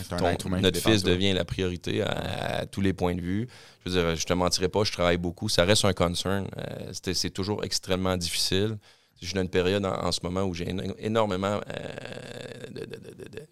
notre 0.59 0.80
fils 0.80 1.03
devient 1.03 1.34
la 1.34 1.44
priorité 1.44 2.03
à, 2.03 2.66
tous 2.66 2.80
les 2.80 2.92
points 2.92 3.14
de 3.14 3.20
vue. 3.20 3.47
Je 3.84 3.90
veux 3.90 4.01
dire, 4.01 4.16
je 4.16 4.24
te 4.24 4.32
mentirais 4.32 4.68
pas, 4.68 4.82
je 4.84 4.92
travaille 4.92 5.18
beaucoup. 5.18 5.49
Ça 5.49 5.64
reste 5.64 5.84
un 5.84 5.92
concern. 5.92 6.49
Euh, 6.57 6.92
c'est 6.92 7.30
toujours 7.30 7.62
extrêmement 7.62 8.16
difficile. 8.16 8.78
Je 9.20 9.26
suis 9.26 9.34
dans 9.34 9.42
une 9.42 9.49
période 9.49 9.84
en, 9.84 10.11
ce 10.12 10.20
moment 10.24 10.42
où 10.42 10.53
j'ai 10.53 10.66
énormément. 10.99 11.61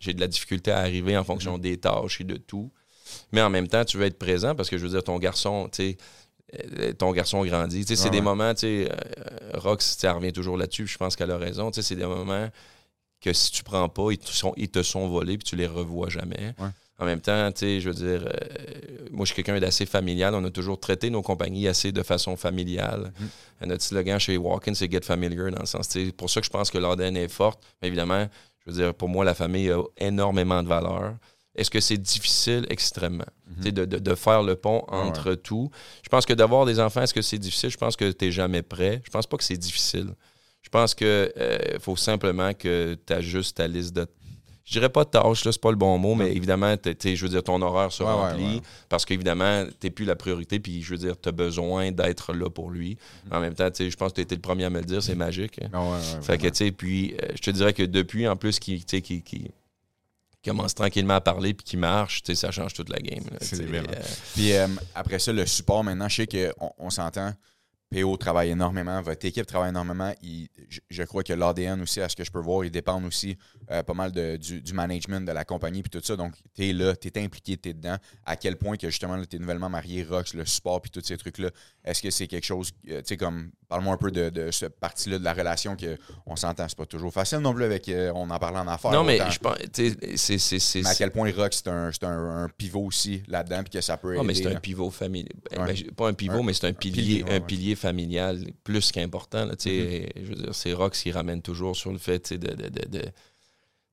j'ai 0.00 0.14
de 0.14 0.20
la 0.20 0.26
difficulté 0.26 0.72
à 0.72 0.78
arriver 0.78 1.16
en 1.16 1.24
fonction 1.24 1.58
mm-hmm. 1.58 1.62
des 1.62 1.76
tâches 1.76 2.20
et 2.20 2.24
de 2.24 2.36
tout. 2.38 2.72
Mais 3.32 3.42
en 3.42 3.50
même 3.50 3.68
temps, 3.68 3.84
tu 3.84 3.96
veux 3.96 4.06
être 4.06 4.18
présent 4.18 4.54
parce 4.54 4.70
que 4.70 4.78
je 4.78 4.84
veux 4.84 4.90
dire, 4.90 5.04
ton 5.04 5.18
garçon, 5.18 5.68
tu 5.70 5.90
sais, 5.90 5.96
euh, 6.78 6.92
ton 6.92 7.12
garçon 7.12 7.44
grandit. 7.44 7.84
c'est 7.84 8.10
des 8.10 8.20
moments, 8.20 8.54
tu 8.54 8.60
sais, 8.60 8.88
euh, 8.90 9.58
Rox, 9.58 9.98
elle 10.02 10.10
revient 10.10 10.32
toujours 10.32 10.56
là-dessus, 10.56 10.86
je 10.86 10.98
pense 10.98 11.16
qu'elle 11.16 11.30
a 11.30 11.38
raison. 11.38 11.70
Tu 11.70 11.76
sais, 11.76 11.88
c'est 11.88 11.96
des 11.96 12.06
moments 12.06 12.48
que 13.20 13.32
si 13.32 13.50
tu 13.50 13.62
prends 13.62 13.88
pas, 13.88 14.10
ils 14.10 14.18
te 14.18 14.30
sont, 14.30 14.52
ils 14.56 14.68
te 14.68 14.82
sont 14.82 15.08
volés 15.08 15.38
puis 15.38 15.44
tu 15.44 15.56
les 15.56 15.66
revois 15.66 16.08
jamais. 16.08 16.54
En 16.98 17.06
même 17.06 17.20
temps, 17.20 17.50
tu 17.50 17.60
sais, 17.60 17.80
je 17.80 17.90
veux 17.90 17.94
dire, 17.94 18.26
euh, 18.26 19.08
moi, 19.10 19.24
je 19.24 19.32
suis 19.32 19.42
quelqu'un 19.42 19.58
d'assez 19.58 19.84
familial. 19.84 20.32
On 20.34 20.44
a 20.44 20.50
toujours 20.50 20.78
traité 20.78 21.10
nos 21.10 21.22
compagnies 21.22 21.66
assez 21.66 21.90
de 21.90 22.02
façon 22.02 22.36
familiale. 22.36 23.12
Mm. 23.18 23.66
Notre 23.66 23.82
slogan 23.82 24.20
chez 24.20 24.36
Walkin, 24.36 24.74
c'est 24.74 24.90
Get 24.90 25.00
Familiar, 25.00 25.50
dans 25.50 25.60
le 25.60 25.66
sens, 25.66 25.86
c'est 25.88 26.12
pour 26.12 26.30
ça 26.30 26.40
que 26.40 26.46
je 26.46 26.50
pense 26.50 26.70
que 26.70 26.78
l'ADN 26.78 27.16
est 27.16 27.28
forte. 27.28 27.60
Mais 27.82 27.88
évidemment, 27.88 28.28
je 28.64 28.70
veux 28.70 28.76
dire, 28.76 28.94
pour 28.94 29.08
moi, 29.08 29.24
la 29.24 29.34
famille 29.34 29.70
a 29.70 29.82
énormément 29.98 30.62
de 30.62 30.68
valeur. 30.68 31.14
Est-ce 31.54 31.70
que 31.70 31.80
c'est 31.80 31.98
difficile? 31.98 32.66
Extrêmement? 32.70 33.24
Mm-hmm. 33.60 33.70
de, 33.70 33.84
de, 33.84 34.14
faire 34.14 34.42
le 34.42 34.56
pont 34.56 34.84
entre 34.88 35.34
tout. 35.34 35.70
Je 36.02 36.08
pense 36.08 36.26
que 36.26 36.32
d'avoir 36.32 36.66
des 36.66 36.80
enfants, 36.80 37.02
est-ce 37.02 37.14
que 37.14 37.22
c'est 37.22 37.38
difficile? 37.38 37.70
Je 37.70 37.76
pense 37.76 37.96
que 37.96 38.10
tu 38.10 38.24
n'es 38.24 38.32
jamais 38.32 38.62
prêt. 38.62 39.00
Je 39.04 39.10
pense 39.10 39.26
pas 39.26 39.36
que 39.36 39.44
c'est 39.44 39.56
difficile. 39.56 40.14
Je 40.62 40.68
pense 40.70 40.94
que 40.94 41.32
euh, 41.36 41.78
faut 41.78 41.96
simplement 41.96 42.52
que 42.54 42.96
tu 43.06 43.12
ajustes 43.12 43.58
ta 43.58 43.68
liste 43.68 43.94
de 43.94 44.06
je 44.64 44.72
dirais 44.72 44.88
pas 44.88 45.04
de 45.04 45.10
tâches, 45.10 45.44
là, 45.44 45.52
c'est 45.52 45.60
pas 45.60 45.70
le 45.70 45.76
bon 45.76 45.98
mot, 45.98 46.14
mais 46.14 46.34
évidemment, 46.34 46.74
je 46.82 47.22
veux 47.22 47.28
dire, 47.28 47.42
ton 47.42 47.60
horaire 47.60 47.92
se 47.92 48.02
remplit 48.02 48.62
parce 48.88 49.04
qu'évidemment, 49.04 49.66
t'es 49.78 49.90
plus 49.90 50.06
la 50.06 50.16
priorité, 50.16 50.58
puis 50.58 50.82
je 50.82 50.90
veux 50.92 50.96
dire, 50.96 51.20
tu 51.20 51.28
as 51.28 51.32
besoin 51.32 51.92
d'être 51.92 52.32
là 52.32 52.48
pour 52.48 52.70
lui. 52.70 52.96
En 53.30 53.40
même 53.40 53.54
temps, 53.54 53.68
je 53.78 53.94
pense 53.94 54.12
que 54.12 54.16
tu 54.16 54.22
été 54.22 54.34
le 54.34 54.40
premier 54.40 54.64
à 54.64 54.70
me 54.70 54.78
le 54.78 54.86
dire, 54.86 55.02
c'est 55.02 55.14
magique. 55.14 55.60
Ah 55.72 55.98
fait 56.22 56.38
que, 56.38 56.70
puis 56.70 57.14
euh, 57.22 57.28
je 57.34 57.42
te 57.42 57.50
dirais 57.50 57.74
que 57.74 57.82
depuis, 57.82 58.26
en 58.26 58.36
plus, 58.36 58.58
qui, 58.58 58.82
qui, 58.82 59.22
qui 59.22 59.50
commence 60.44 60.74
tranquillement 60.74 61.14
à 61.14 61.20
parler 61.20 61.54
puis 61.54 61.64
qui 61.64 61.76
marche, 61.76 62.22
ça 62.34 62.50
change 62.50 62.74
toute 62.74 62.88
la 62.88 62.98
game. 62.98 63.24
Euh, 63.32 63.86
puis 64.34 64.52
euh, 64.52 64.66
après 64.94 65.18
ça, 65.18 65.32
le 65.32 65.46
support, 65.46 65.82
maintenant, 65.84 66.08
je 66.08 66.16
sais 66.22 66.26
qu'on 66.26 66.72
on, 66.78 66.90
s'entend. 66.90 67.32
PO 67.90 68.16
travaille 68.16 68.50
énormément, 68.50 69.00
votre 69.02 69.24
équipe 69.24 69.46
travaille 69.46 69.70
énormément. 69.70 70.12
je, 70.90 71.02
crois 71.04 71.22
que 71.22 71.32
l'ADN 71.32 71.80
aussi, 71.82 72.00
à 72.00 72.08
ce 72.08 72.16
que 72.16 72.24
je 72.24 72.30
peux 72.30 72.40
voir, 72.40 72.64
il 72.64 72.70
dépend 72.70 73.02
aussi 73.04 73.36
euh, 73.70 73.82
pas 73.82 73.94
mal 73.94 74.10
du, 74.12 74.72
management 74.72 75.24
de 75.24 75.32
la 75.32 75.44
compagnie 75.44 75.82
puis 75.82 75.90
tout 75.90 76.04
ça. 76.04 76.16
Donc, 76.16 76.34
tu 76.54 76.68
es 76.68 76.72
là, 76.72 76.96
tu 76.96 77.08
es 77.08 77.22
impliqué, 77.22 77.56
tu 77.56 77.68
es 77.68 77.74
dedans. 77.74 77.96
À 78.24 78.36
quel 78.36 78.56
point 78.56 78.76
que 78.76 78.90
justement, 78.90 79.22
tu 79.24 79.36
es 79.36 79.38
nouvellement 79.38 79.70
marié, 79.70 80.02
Rox, 80.02 80.34
le 80.34 80.44
support 80.44 80.80
puis 80.80 80.90
tous 80.90 81.04
ces 81.04 81.16
trucs-là. 81.16 81.50
Est-ce 81.84 82.00
que 82.02 82.10
c'est 82.10 82.26
quelque 82.26 82.44
chose, 82.44 82.70
euh, 82.88 83.00
tu 83.00 83.08
sais, 83.08 83.16
comme, 83.18 83.50
parle-moi 83.68 83.94
un 83.94 83.98
peu 83.98 84.10
de, 84.10 84.30
de 84.30 84.50
cette 84.50 84.80
partie-là 84.80 85.18
de 85.18 85.24
la 85.24 85.34
relation 85.34 85.76
qu'on 85.76 86.36
s'entend, 86.36 86.66
c'est 86.66 86.78
pas 86.78 86.86
toujours 86.86 87.12
facile 87.12 87.38
non 87.38 87.52
plus 87.52 87.64
avec, 87.64 87.88
euh, 87.88 88.10
on 88.14 88.30
en 88.30 88.38
parlait 88.38 88.58
en 88.58 88.68
affaires. 88.68 88.90
Non, 88.90 89.04
mais 89.04 89.18
je 89.30 89.38
pense, 89.38 89.56
c'est. 90.16 90.80
Mais 90.82 90.86
à 90.86 90.94
quel 90.94 91.10
point 91.10 91.30
Rox, 91.36 91.62
c'est 91.62 91.68
un, 91.68 91.90
un, 92.44 92.48
pivot 92.48 92.86
aussi 92.86 93.22
là-dedans 93.28 93.62
puis 93.62 93.70
que 93.70 93.80
ça 93.82 93.98
peut 93.98 94.12
aider. 94.12 94.18
Non, 94.18 94.24
mais 94.24 94.34
c'est 94.34 94.46
un 94.46 94.60
pivot 94.60 94.90
familial. 94.90 95.28
Ben, 95.50 95.66
ben, 95.66 95.76
pas 95.94 96.08
un 96.08 96.14
pivot, 96.14 96.42
mais 96.42 96.54
c'est 96.54 96.66
un 96.66 96.72
pilier, 96.72 97.24
un 97.28 97.40
pilier 97.40 97.76
familial 97.76 98.46
plus 98.62 98.90
qu'important. 98.90 99.46
Mm-hmm. 99.46 100.08
Je 100.16 100.28
veux 100.28 100.34
dire, 100.36 100.54
c'est 100.54 100.72
Rox 100.72 101.02
qui 101.02 101.12
ramène 101.12 101.42
toujours 101.42 101.76
sur 101.76 101.92
le 101.92 101.98
fait 101.98 102.32
de, 102.32 102.48
de 102.54 103.02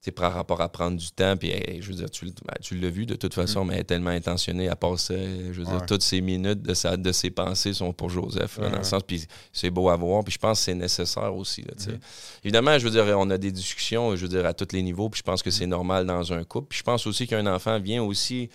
c'est 0.04 0.12
par 0.12 0.34
rapport 0.34 0.62
à 0.62 0.70
prendre 0.70 0.98
du 0.98 1.12
temps. 1.12 1.38
Puis, 1.38 1.54
je 1.80 1.88
veux 1.88 1.94
dire, 1.94 2.10
tu, 2.10 2.26
ben, 2.26 2.56
tu 2.60 2.76
l'as 2.76 2.90
vu 2.90 3.06
de 3.06 3.16
toute 3.16 3.36
façon, 3.36 3.64
mm. 3.64 3.68
mais 3.68 3.74
elle 3.76 3.82
est 3.82 3.84
tellement 3.84 4.10
intentionnée 4.10 4.68
à 4.68 4.76
passer. 4.76 5.52
Je 5.52 5.60
veux 5.60 5.66
dire, 5.66 5.86
toutes 5.86 6.02
ces 6.02 6.22
minutes 6.22 6.64
de, 6.64 6.74
sa, 6.74 6.98
de 6.98 7.12
ses 7.12 7.30
pensées 7.30 7.74
sont 7.74 7.94
pour 7.94 8.10
Joseph, 8.10 8.60
dans 8.60 8.78
le 8.78 8.84
sens. 8.84 9.04
Puis 9.04 9.28
c'est 9.54 9.70
beau 9.70 9.90
à 9.90 9.96
voir. 9.96 10.24
Puis 10.24 10.34
je 10.34 10.40
pense 10.40 10.60
que 10.60 10.66
c'est 10.66 10.74
nécessaire 10.74 11.36
aussi. 11.36 11.62
Mm-hmm. 11.62 12.00
Évidemment, 12.44 12.80
je 12.80 12.88
veux 12.88 12.90
dire, 12.90 13.06
on 13.20 13.30
a 13.30 13.38
des 13.38 13.52
discussions, 13.52 14.16
je 14.16 14.24
veux 14.24 14.28
dire, 14.28 14.46
à 14.48 14.56
tous 14.56 14.74
les 14.74 14.82
niveaux. 14.82 15.08
Puis 15.08 15.20
je 15.20 15.24
pense 15.24 15.44
que 15.44 15.52
c'est 15.52 15.66
mm-hmm. 15.66 15.70
normal 15.70 16.08
dans 16.08 16.34
un 16.34 16.44
couple. 16.44 16.70
Puis 16.70 16.80
je 16.80 16.84
pense 16.84 17.06
aussi 17.06 17.28
qu'un 17.28 17.46
enfant 17.46 17.80
vient 17.80 18.02
aussi 18.02 18.50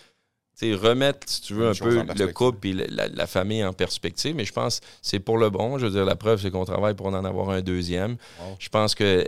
remettre, 0.63 1.29
si 1.29 1.43
tu 1.43 1.55
veux, 1.55 1.69
un 1.69 1.75
peu 1.75 2.03
le 2.03 2.33
couple 2.33 2.69
et 2.69 2.73
la, 2.73 3.27
famille 3.27 3.65
en 3.65 3.73
perspective. 3.73 4.35
Mais 4.35 4.45
je 4.45 4.53
pense 4.53 4.81
que 4.81 4.87
c'est 5.03 5.21
pour 5.21 5.39
le 5.39 5.51
bon. 5.51 5.79
Je 5.79 5.87
veux 5.87 5.93
dire, 5.93 6.05
la 6.05 6.17
preuve, 6.17 6.41
c'est 6.41 6.51
qu'on 6.51 6.65
travaille 6.65 6.95
pour 6.95 7.07
en 7.07 7.25
avoir 7.25 7.51
un 7.51 7.61
deuxième. 7.61 8.17
Je 8.59 8.69
pense 8.69 8.95
que, 8.95 9.27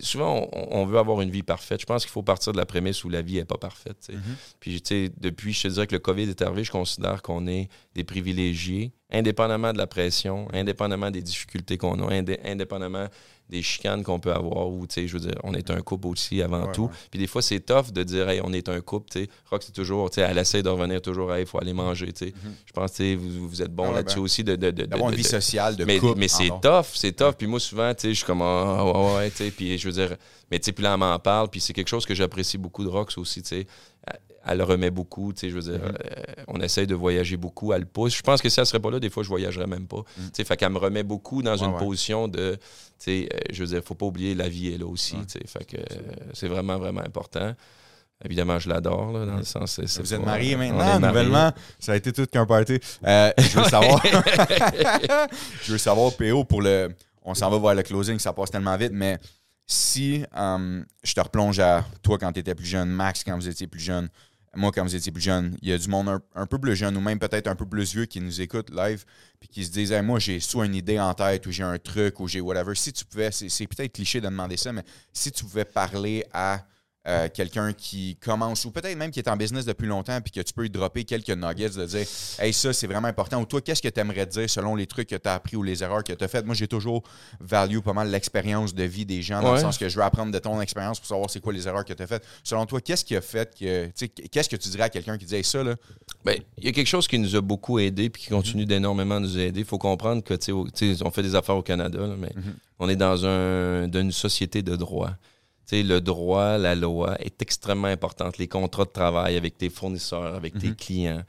souvent, 0.00 0.48
on, 0.52 0.84
veut 0.84 0.98
avoir 0.98 1.20
une 1.20 1.30
vie 1.30 1.42
parfaite. 1.42 1.80
Je 1.80 1.86
pense 1.86 2.04
qu'il 2.04 2.12
faut 2.12 2.22
partir 2.22 2.52
de 2.52 2.58
la 2.58 2.66
prémisse 2.66 3.04
où 3.04 3.08
la 3.08 3.22
vie 3.22 3.36
n'est 3.36 3.44
pas 3.44 3.58
parfaite. 3.58 4.08
Mm-hmm. 4.10 4.16
Puis, 4.60 4.82
tu 4.82 5.06
sais, 5.06 5.12
depuis, 5.18 5.52
je 5.52 5.62
te 5.62 5.68
dirais 5.68 5.86
que 5.86 5.94
le 5.94 6.00
COVID 6.00 6.28
est 6.28 6.42
arrivé, 6.42 6.64
je 6.64 6.72
considère 6.72 7.22
qu'on 7.22 7.46
est 7.46 7.68
des 7.94 8.04
privilégiés, 8.04 8.92
indépendamment 9.10 9.72
de 9.72 9.78
la 9.78 9.86
pression, 9.86 10.48
indépendamment 10.52 11.10
des 11.10 11.22
difficultés 11.22 11.78
qu'on 11.78 12.06
a, 12.06 12.22
indépendamment 12.44 13.08
des 13.48 13.62
chicanes 13.62 14.02
qu'on 14.02 14.20
peut 14.20 14.32
avoir 14.32 14.68
ou, 14.68 14.86
tu 14.86 14.94
sais, 14.94 15.08
je 15.08 15.14
veux 15.14 15.20
dire, 15.20 15.38
on 15.42 15.54
est 15.54 15.70
un 15.70 15.80
couple 15.80 16.08
aussi 16.08 16.42
avant 16.42 16.70
tout. 16.70 16.90
Puis 17.10 17.18
des 17.18 17.26
fois, 17.26 17.40
c'est 17.40 17.60
tough 17.60 17.92
de 17.92 18.02
dire, 18.02 18.28
hey, 18.28 18.40
on 18.44 18.52
est 18.52 18.68
un 18.68 18.80
couple, 18.82 19.08
tu 19.10 19.20
sais. 19.20 19.28
Rock, 19.50 19.62
c'est 19.64 19.72
toujours, 19.72 20.10
tu 20.10 20.16
sais, 20.16 20.20
elle 20.20 20.36
essaie 20.36 20.62
de 20.62 20.68
revenir 20.68 21.00
toujours, 21.00 21.32
hey, 21.32 21.44
il 21.44 21.46
faut 21.46 21.58
aller 21.58 21.72
manger, 21.72 22.12
tu 22.12 22.26
sais. 22.26 22.34
Mhm. 22.44 22.54
Je 22.66 22.72
pense, 22.72 22.92
tu 22.92 22.96
sais, 22.96 23.14
vous, 23.14 23.48
vous, 23.48 23.62
êtes 23.62 23.74
bon 23.74 23.90
là-dessus 23.90 24.16
ben, 24.16 24.22
aussi 24.22 24.44
de. 24.44 24.56
de, 24.56 24.70
de, 24.70 24.86
une 24.94 25.14
vie 25.14 25.24
sociale, 25.24 25.76
de 25.76 25.84
mais, 25.86 25.98
Mais 26.16 26.28
c'est 26.28 26.50
tough, 26.60 26.88
c'est 26.92 27.12
tough. 27.12 27.34
Puis 27.38 27.46
moi, 27.46 27.58
souvent, 27.58 27.94
tu 27.94 28.02
sais, 28.02 28.08
je 28.10 28.14
suis 28.14 28.26
comme, 28.26 28.42
ah, 28.42 28.84
ouais, 28.84 29.16
ouais, 29.16 29.30
tu 29.30 29.36
sais. 29.38 29.50
Puis 29.50 29.78
je 29.78 29.88
veux 29.88 29.94
dire, 29.94 30.14
mais 30.50 30.58
tu 30.58 30.66
sais, 30.66 30.72
puis 30.72 30.84
là, 30.84 30.92
elle 30.92 31.00
m'en 31.00 31.18
parle. 31.18 31.48
Puis 31.48 31.60
c'est 31.60 31.72
quelque 31.72 31.88
chose 31.88 32.04
que 32.04 32.14
j'apprécie 32.14 32.58
beaucoup 32.58 32.84
de 32.84 32.90
Rox 32.90 33.16
aussi, 33.16 33.40
tu 33.40 33.48
sais 33.48 33.66
elle 34.48 34.62
remet 34.62 34.90
beaucoup. 34.90 35.32
Tu 35.32 35.40
sais, 35.40 35.50
je 35.50 35.54
veux 35.54 35.62
dire, 35.62 35.84
mhm. 35.84 35.94
euh, 36.04 36.44
on 36.48 36.60
essaye 36.60 36.86
de 36.86 36.94
voyager 36.94 37.36
beaucoup, 37.36 37.72
elle 37.72 37.82
le 37.82 37.86
pousse. 37.86 38.16
Je 38.16 38.22
pense 38.22 38.40
que 38.40 38.48
si 38.48 38.58
elle 38.58 38.66
serait 38.66 38.80
pas 38.80 38.90
là, 38.90 38.98
des 38.98 39.10
fois, 39.10 39.22
je 39.22 39.28
voyagerais 39.28 39.66
même 39.66 39.86
pas. 39.86 39.98
Mhm. 39.98 40.04
Tu 40.26 40.30
sais, 40.34 40.44
fait 40.44 40.56
qu'elle 40.56 40.72
me 40.72 40.78
remet 40.78 41.02
beaucoup 41.02 41.42
dans 41.42 41.56
une 41.56 41.76
position 41.76 42.28
de, 42.28 42.54
tu 42.54 42.60
sais, 42.98 43.28
euh, 43.32 43.38
je 43.50 43.62
veux 43.62 43.68
dire, 43.68 43.82
faut 43.84 43.94
pas 43.94 44.06
oublier, 44.06 44.34
la 44.34 44.48
vie 44.48 44.72
est 44.72 44.78
là 44.78 44.86
aussi. 44.86 45.16
Tu 45.26 45.38
sais, 45.38 45.46
fait 45.46 45.64
que 45.64 45.76
c'est 46.32 46.48
vraiment, 46.48 46.78
vraiment 46.78 47.02
important. 47.02 47.54
Évidemment, 48.24 48.58
je 48.58 48.68
l'adore, 48.68 49.12
dans 49.12 49.36
le 49.36 49.44
sens. 49.44 49.78
Vous 49.78 50.14
êtes 50.14 50.24
marié 50.24 50.56
maintenant, 50.56 50.98
nouvellement. 50.98 51.52
Ça 51.78 51.92
a 51.92 51.96
été 51.96 52.12
tout 52.12 52.26
qu'un 52.26 52.46
party. 52.46 52.80
Euh, 53.06 53.30
je 53.38 53.60
veux 53.60 53.64
savoir. 53.64 54.02
je 55.62 55.72
veux 55.72 55.78
savoir, 55.78 56.12
PO, 56.16 56.44
pour 56.44 56.62
le. 56.62 56.88
On 57.22 57.34
s'en 57.34 57.50
va 57.50 57.58
voir 57.58 57.74
le 57.74 57.82
closing, 57.82 58.18
ça 58.18 58.32
passe 58.32 58.50
tellement 58.50 58.76
vite, 58.76 58.92
mais 58.92 59.18
si 59.66 60.24
je 60.32 61.14
te 61.14 61.20
replonge 61.20 61.60
à 61.60 61.84
toi 62.02 62.16
quand 62.18 62.32
tu 62.32 62.40
étais 62.40 62.54
plus 62.54 62.66
jeune, 62.66 62.88
Max 62.88 63.22
quand 63.22 63.36
vous 63.36 63.48
étiez 63.48 63.66
plus 63.66 63.80
jeune, 63.80 64.08
moi, 64.54 64.72
quand 64.72 64.82
vous 64.82 64.94
étiez 64.94 65.12
plus 65.12 65.22
jeune, 65.22 65.56
il 65.62 65.68
y 65.68 65.72
a 65.72 65.78
du 65.78 65.88
monde 65.88 66.20
un, 66.34 66.46
peu 66.46 66.58
plus 66.58 66.74
jeune 66.74 66.96
ou 66.96 67.00
même 67.00 67.18
peut-être 67.18 67.46
un 67.46 67.54
peu 67.54 67.66
plus 67.66 67.92
vieux 67.92 68.06
qui 68.06 68.20
nous 68.20 68.40
écoute 68.40 68.70
live 68.70 69.04
puis 69.40 69.48
qui 69.48 69.64
se 69.64 69.70
disent 69.70 69.92
Moi, 70.02 70.18
j'ai 70.18 70.40
soit 70.40 70.66
une 70.66 70.74
idée 70.74 70.98
en 70.98 71.14
tête 71.14 71.46
ou 71.46 71.50
j'ai 71.50 71.62
un 71.62 71.78
truc 71.78 72.20
ou 72.20 72.28
j'ai 72.28 72.40
whatever. 72.40 72.74
Si 72.74 72.92
tu 72.92 73.04
pouvais, 73.04 73.30
c'est 73.30 73.66
peut-être 73.66 73.92
cliché 73.92 74.20
de 74.20 74.26
demander 74.26 74.56
ça, 74.56 74.72
mais 74.72 74.84
si 75.12 75.30
tu 75.30 75.44
pouvais 75.44 75.64
parler 75.64 76.24
à 76.32 76.64
euh, 77.08 77.28
quelqu'un 77.32 77.72
qui 77.72 78.16
commence 78.20 78.66
ou 78.66 78.70
peut-être 78.70 78.94
même 78.94 79.10
qui 79.10 79.18
est 79.18 79.28
en 79.28 79.36
business 79.36 79.64
depuis 79.64 79.86
longtemps 79.86 80.20
puis 80.20 80.30
que 80.30 80.40
tu 80.40 80.52
peux 80.52 80.62
lui 80.62 80.70
dropper 80.70 81.04
quelques 81.04 81.30
nuggets 81.30 81.70
de 81.70 81.86
dire 81.86 82.06
Hey, 82.38 82.52
ça, 82.52 82.74
c'est 82.74 82.86
vraiment 82.86 83.08
important. 83.08 83.40
Ou 83.40 83.46
toi, 83.46 83.62
qu'est-ce 83.62 83.80
que 83.80 83.88
tu 83.88 83.98
aimerais 83.98 84.26
dire 84.26 84.50
selon 84.50 84.74
les 84.74 84.86
trucs 84.86 85.08
que 85.08 85.16
tu 85.16 85.26
as 85.26 85.32
appris 85.32 85.56
ou 85.56 85.62
les 85.62 85.82
erreurs 85.82 86.04
que 86.04 86.12
tu 86.12 86.22
as 86.22 86.28
faites? 86.28 86.44
Moi, 86.44 86.54
j'ai 86.54 86.68
toujours 86.68 87.02
value 87.40 87.78
pas 87.78 87.94
mal 87.94 88.10
l'expérience 88.10 88.74
de 88.74 88.84
vie 88.84 89.06
des 89.06 89.22
gens, 89.22 89.40
dans 89.40 89.54
le 89.54 89.60
sens 89.60 89.78
que 89.78 89.88
je 89.88 89.96
veux 89.96 90.02
apprendre 90.02 90.32
de 90.32 90.38
ton 90.38 90.60
expérience 90.60 91.00
pour 91.00 91.08
savoir 91.08 91.30
c'est 91.30 91.40
quoi 91.40 91.52
les 91.52 91.66
erreurs 91.66 91.86
que 91.86 91.94
tu 91.94 92.02
as 92.02 92.06
faites. 92.06 92.26
Selon 92.44 92.66
toi, 92.66 92.80
qu'est-ce 92.82 93.06
qui 93.06 93.16
a 93.16 93.22
fait 93.22 93.58
que. 93.58 93.90
Qu'est-ce 94.30 94.48
que 94.50 94.56
tu 94.56 94.68
dirais 94.68 94.84
à 94.84 94.88
quelqu'un 94.90 95.16
qui 95.16 95.24
disait 95.24 95.42
ça? 95.42 95.64
Là? 95.64 95.76
Ben, 96.26 96.36
il 96.58 96.64
y 96.64 96.68
a 96.68 96.72
quelque 96.72 96.86
chose 96.86 97.08
qui 97.08 97.18
nous 97.18 97.34
a 97.34 97.40
beaucoup 97.40 97.78
aidé 97.78 98.10
puis 98.10 98.24
qui 98.24 98.28
continue 98.28 98.64
mm-hmm. 98.64 98.66
d'énormément 98.66 99.18
nous 99.18 99.38
aider. 99.38 99.60
Il 99.60 99.66
faut 99.66 99.78
comprendre 99.78 100.22
que, 100.22 100.34
tu 100.34 100.52
sais, 100.74 101.02
on 101.02 101.10
fait 101.10 101.22
des 101.22 101.34
affaires 101.34 101.56
au 101.56 101.62
Canada, 101.62 102.00
mais 102.18 102.28
mm-hmm. 102.28 102.54
on 102.80 102.88
est 102.90 102.96
dans 102.96 103.24
un, 103.24 103.90
une 103.90 104.12
société 104.12 104.62
de 104.62 104.76
droit 104.76 105.12
le 105.72 106.00
droit, 106.00 106.58
la 106.58 106.74
loi 106.74 107.16
est 107.20 107.42
extrêmement 107.42 107.88
importante. 107.88 108.38
Les 108.38 108.48
contrats 108.48 108.84
de 108.84 108.90
travail 108.90 109.36
avec 109.36 109.58
tes 109.58 109.70
fournisseurs, 109.70 110.34
avec 110.34 110.58
tes 110.58 110.68
mhm. 110.68 110.76
clients, 110.76 111.22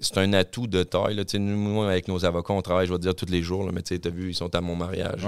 c'est 0.00 0.18
un 0.18 0.32
atout 0.32 0.66
de 0.66 0.82
taille. 0.82 1.14
Là. 1.14 1.24
Nous, 1.38 1.82
avec 1.82 2.08
nos 2.08 2.24
avocats, 2.24 2.52
on 2.52 2.62
travaille, 2.62 2.86
je 2.86 2.92
vais 2.92 2.98
dire, 2.98 3.14
tous 3.14 3.30
les 3.30 3.42
jours, 3.42 3.64
là, 3.64 3.72
mais 3.72 3.82
tu 3.82 3.94
as 4.02 4.10
vu, 4.10 4.30
ils 4.30 4.34
sont 4.34 4.54
à 4.54 4.60
mon 4.60 4.76
mariage. 4.76 5.26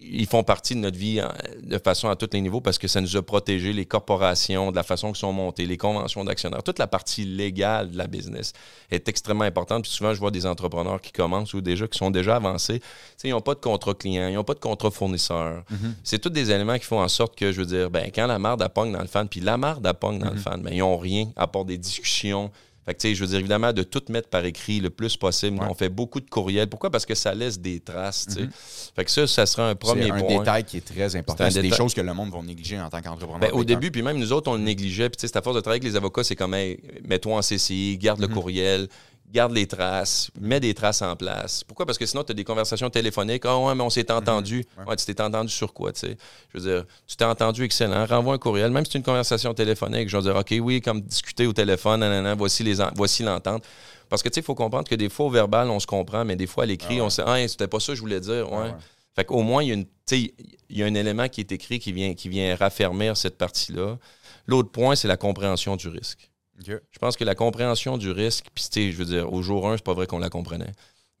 Ils 0.00 0.26
font 0.26 0.42
partie 0.42 0.74
de 0.74 0.80
notre 0.80 0.98
vie 0.98 1.20
de 1.62 1.78
façon 1.78 2.08
à 2.08 2.16
tous 2.16 2.30
les 2.32 2.40
niveaux 2.40 2.60
parce 2.60 2.78
que 2.78 2.88
ça 2.88 3.00
nous 3.00 3.16
a 3.16 3.22
protégé 3.22 3.72
les 3.72 3.86
corporations, 3.86 4.70
de 4.70 4.76
la 4.76 4.82
façon 4.82 5.08
qu'ils 5.08 5.20
sont 5.20 5.32
montées, 5.32 5.66
les 5.66 5.76
conventions 5.76 6.24
d'actionnaires. 6.24 6.62
Toute 6.62 6.78
la 6.78 6.86
partie 6.86 7.24
légale 7.24 7.90
de 7.90 7.98
la 7.98 8.06
business 8.06 8.52
est 8.90 9.08
extrêmement 9.08 9.44
importante. 9.44 9.82
Puis 9.82 9.92
souvent, 9.92 10.14
je 10.14 10.20
vois 10.20 10.30
des 10.30 10.46
entrepreneurs 10.46 11.00
qui 11.00 11.12
commencent 11.12 11.54
ou 11.54 11.60
déjà 11.60 11.86
qui 11.86 11.98
sont 11.98 12.10
déjà 12.10 12.36
avancés. 12.36 12.80
ils 13.22 13.30
n'ont 13.30 13.40
pas 13.40 13.54
de 13.54 13.60
contrat 13.60 13.94
client, 13.94 14.28
ils 14.28 14.34
n'ont 14.34 14.44
pas 14.44 14.54
de 14.54 14.60
contrat 14.60 14.90
fournisseur. 14.90 15.62
Mm-hmm. 15.70 15.92
C'est 16.02 16.18
tous 16.18 16.30
des 16.30 16.50
éléments 16.50 16.78
qui 16.78 16.84
font 16.84 17.00
en 17.00 17.08
sorte 17.08 17.36
que, 17.36 17.52
je 17.52 17.60
veux 17.60 17.66
dire, 17.66 17.90
ben, 17.90 18.10
quand 18.14 18.26
la 18.26 18.38
marde 18.38 18.62
appogne 18.62 18.92
dans 18.92 19.00
le 19.00 19.06
fan, 19.06 19.28
puis 19.28 19.40
la 19.40 19.56
marde 19.56 19.86
appogne 19.86 20.18
dans 20.18 20.30
le 20.30 20.36
mm-hmm. 20.36 20.38
fan, 20.38 20.62
ben, 20.62 20.72
ils 20.72 20.78
n'ont 20.78 20.98
rien 20.98 21.30
à 21.36 21.46
part 21.46 21.64
des 21.64 21.78
discussions 21.78 22.50
fait 22.94 23.14
je 23.14 23.20
veux 23.20 23.28
dire, 23.28 23.38
évidemment, 23.38 23.72
de 23.72 23.82
tout 23.82 24.02
mettre 24.08 24.28
par 24.28 24.44
écrit 24.44 24.80
le 24.80 24.90
plus 24.90 25.16
possible. 25.16 25.58
On 25.68 25.74
fait 25.74 25.88
beaucoup 25.88 26.20
de 26.20 26.28
courriels. 26.28 26.68
Pourquoi? 26.68 26.90
Parce 26.90 27.06
que 27.06 27.14
ça 27.14 27.34
laisse 27.34 27.58
des 27.58 27.80
traces, 27.80 28.28
mm-hmm. 28.28 28.48
Fait 28.96 29.04
que 29.04 29.10
ça, 29.10 29.26
ça 29.26 29.46
sera 29.46 29.68
un 29.68 29.74
premier 29.74 30.08
point. 30.08 30.18
C'est 30.18 30.34
un 30.34 30.38
détail 30.38 30.64
qui 30.64 30.76
est 30.78 30.86
très 30.86 31.16
important. 31.16 31.50
C'est 31.50 31.62
des 31.62 31.70
choses 31.70 31.94
que 31.94 32.00
le 32.00 32.14
monde 32.14 32.30
va 32.30 32.42
négliger 32.42 32.80
en 32.80 32.88
tant 32.88 33.00
qu'entrepreneur. 33.00 33.40
Ben, 33.40 33.50
au 33.52 33.64
début, 33.64 33.90
puis 33.90 34.02
même 34.02 34.18
nous 34.18 34.32
autres, 34.32 34.50
on 34.50 34.54
le 34.54 34.62
négligeait. 34.62 35.08
Puis, 35.10 35.18
c'est 35.20 35.36
à 35.36 35.42
force 35.42 35.56
de 35.56 35.60
travailler 35.60 35.80
avec 35.80 35.92
les 35.92 35.96
avocats, 35.96 36.24
c'est 36.24 36.36
comme, 36.36 36.52
mets-toi 36.52 37.36
en 37.36 37.40
CCI, 37.40 37.98
garde 37.98 38.20
le 38.20 38.26
mm-hmm. 38.26 38.32
courriel, 38.32 38.88
garde 39.32 39.52
les 39.52 39.66
traces, 39.66 40.30
mets 40.40 40.60
des 40.60 40.74
traces 40.74 41.02
en 41.02 41.14
place. 41.16 41.64
Pourquoi? 41.64 41.86
Parce 41.86 41.98
que 41.98 42.06
sinon, 42.06 42.24
tu 42.24 42.32
as 42.32 42.34
des 42.34 42.44
conversations 42.44 42.90
téléphoniques. 42.90 43.44
Ah 43.44 43.58
ouais, 43.58 43.74
mais 43.74 43.82
on 43.82 43.90
s'est 43.90 44.06
mhm. 44.08 44.16
entendu. 44.16 44.64
ouais. 44.86 44.96
tu 44.96 45.04
t'es 45.04 45.20
entendu 45.20 45.52
sur 45.52 45.72
quoi, 45.72 45.92
tu 45.92 46.00
sais? 46.00 46.16
Je 46.52 46.58
veux 46.58 46.70
dire, 46.70 46.84
tu 47.06 47.16
t'es 47.16 47.24
entendu 47.24 47.64
excellent. 47.64 48.06
Renvoie 48.06 48.34
un 48.34 48.38
courriel, 48.38 48.70
même 48.70 48.84
si 48.84 48.92
c'est 48.92 48.98
une 48.98 49.04
conversation 49.04 49.54
téléphonique. 49.54 50.08
Je 50.08 50.16
vais 50.16 50.22
dire, 50.22 50.36
OK, 50.36 50.54
oui, 50.60 50.80
comme 50.80 51.00
discuter 51.00 51.46
au 51.46 51.52
téléphone, 51.52 52.00
nanana, 52.00 52.34
voici 52.34 52.62
les 52.62 52.76
voici 52.94 53.22
l'entente. 53.22 53.64
Parce 54.08 54.22
que, 54.22 54.28
tu 54.28 54.34
sais, 54.34 54.40
il 54.40 54.44
faut 54.44 54.54
comprendre 54.54 54.88
que 54.88 54.94
des 54.94 55.10
fois, 55.10 55.26
au 55.26 55.30
verbal, 55.30 55.68
on 55.68 55.80
se 55.80 55.86
comprend, 55.86 56.24
mais 56.24 56.36
des 56.36 56.46
fois, 56.46 56.64
à 56.64 56.66
l'écrit, 56.66 57.00
ah 57.00 57.04
on 57.04 57.10
sait, 57.10 57.22
ah, 57.26 57.46
c'était 57.46 57.68
pas 57.68 57.80
ça 57.80 57.92
que 57.92 57.96
je 57.96 58.00
voulais 58.00 58.20
dire. 58.20 58.50
Ouais. 58.50 58.70
Ah 58.72 58.78
fait 59.18 59.24
qu'au 59.24 59.42
moins, 59.42 59.64
il 59.64 59.68
y, 59.68 59.72
a 59.72 59.74
une, 59.74 59.86
il 60.12 60.78
y 60.78 60.82
a 60.84 60.86
un 60.86 60.94
élément 60.94 61.28
qui 61.28 61.40
est 61.40 61.50
écrit 61.50 61.80
qui 61.80 61.90
vient, 61.90 62.14
qui 62.14 62.28
vient 62.28 62.54
raffermir 62.54 63.16
cette 63.16 63.36
partie-là. 63.36 63.98
L'autre 64.46 64.70
point, 64.70 64.94
c'est 64.94 65.08
la 65.08 65.16
compréhension 65.16 65.74
du 65.74 65.88
risque. 65.88 66.30
Je 66.66 66.98
pense 67.00 67.16
que 67.16 67.24
la 67.24 67.34
compréhension 67.34 67.98
du 67.98 68.10
risque, 68.10 68.46
puis 68.54 68.92
je 68.92 68.96
veux 68.96 69.04
dire, 69.04 69.32
au 69.32 69.42
jour 69.42 69.68
1, 69.68 69.76
c'est 69.76 69.84
pas 69.84 69.94
vrai 69.94 70.06
qu'on 70.06 70.18
la 70.18 70.30
comprenait, 70.30 70.72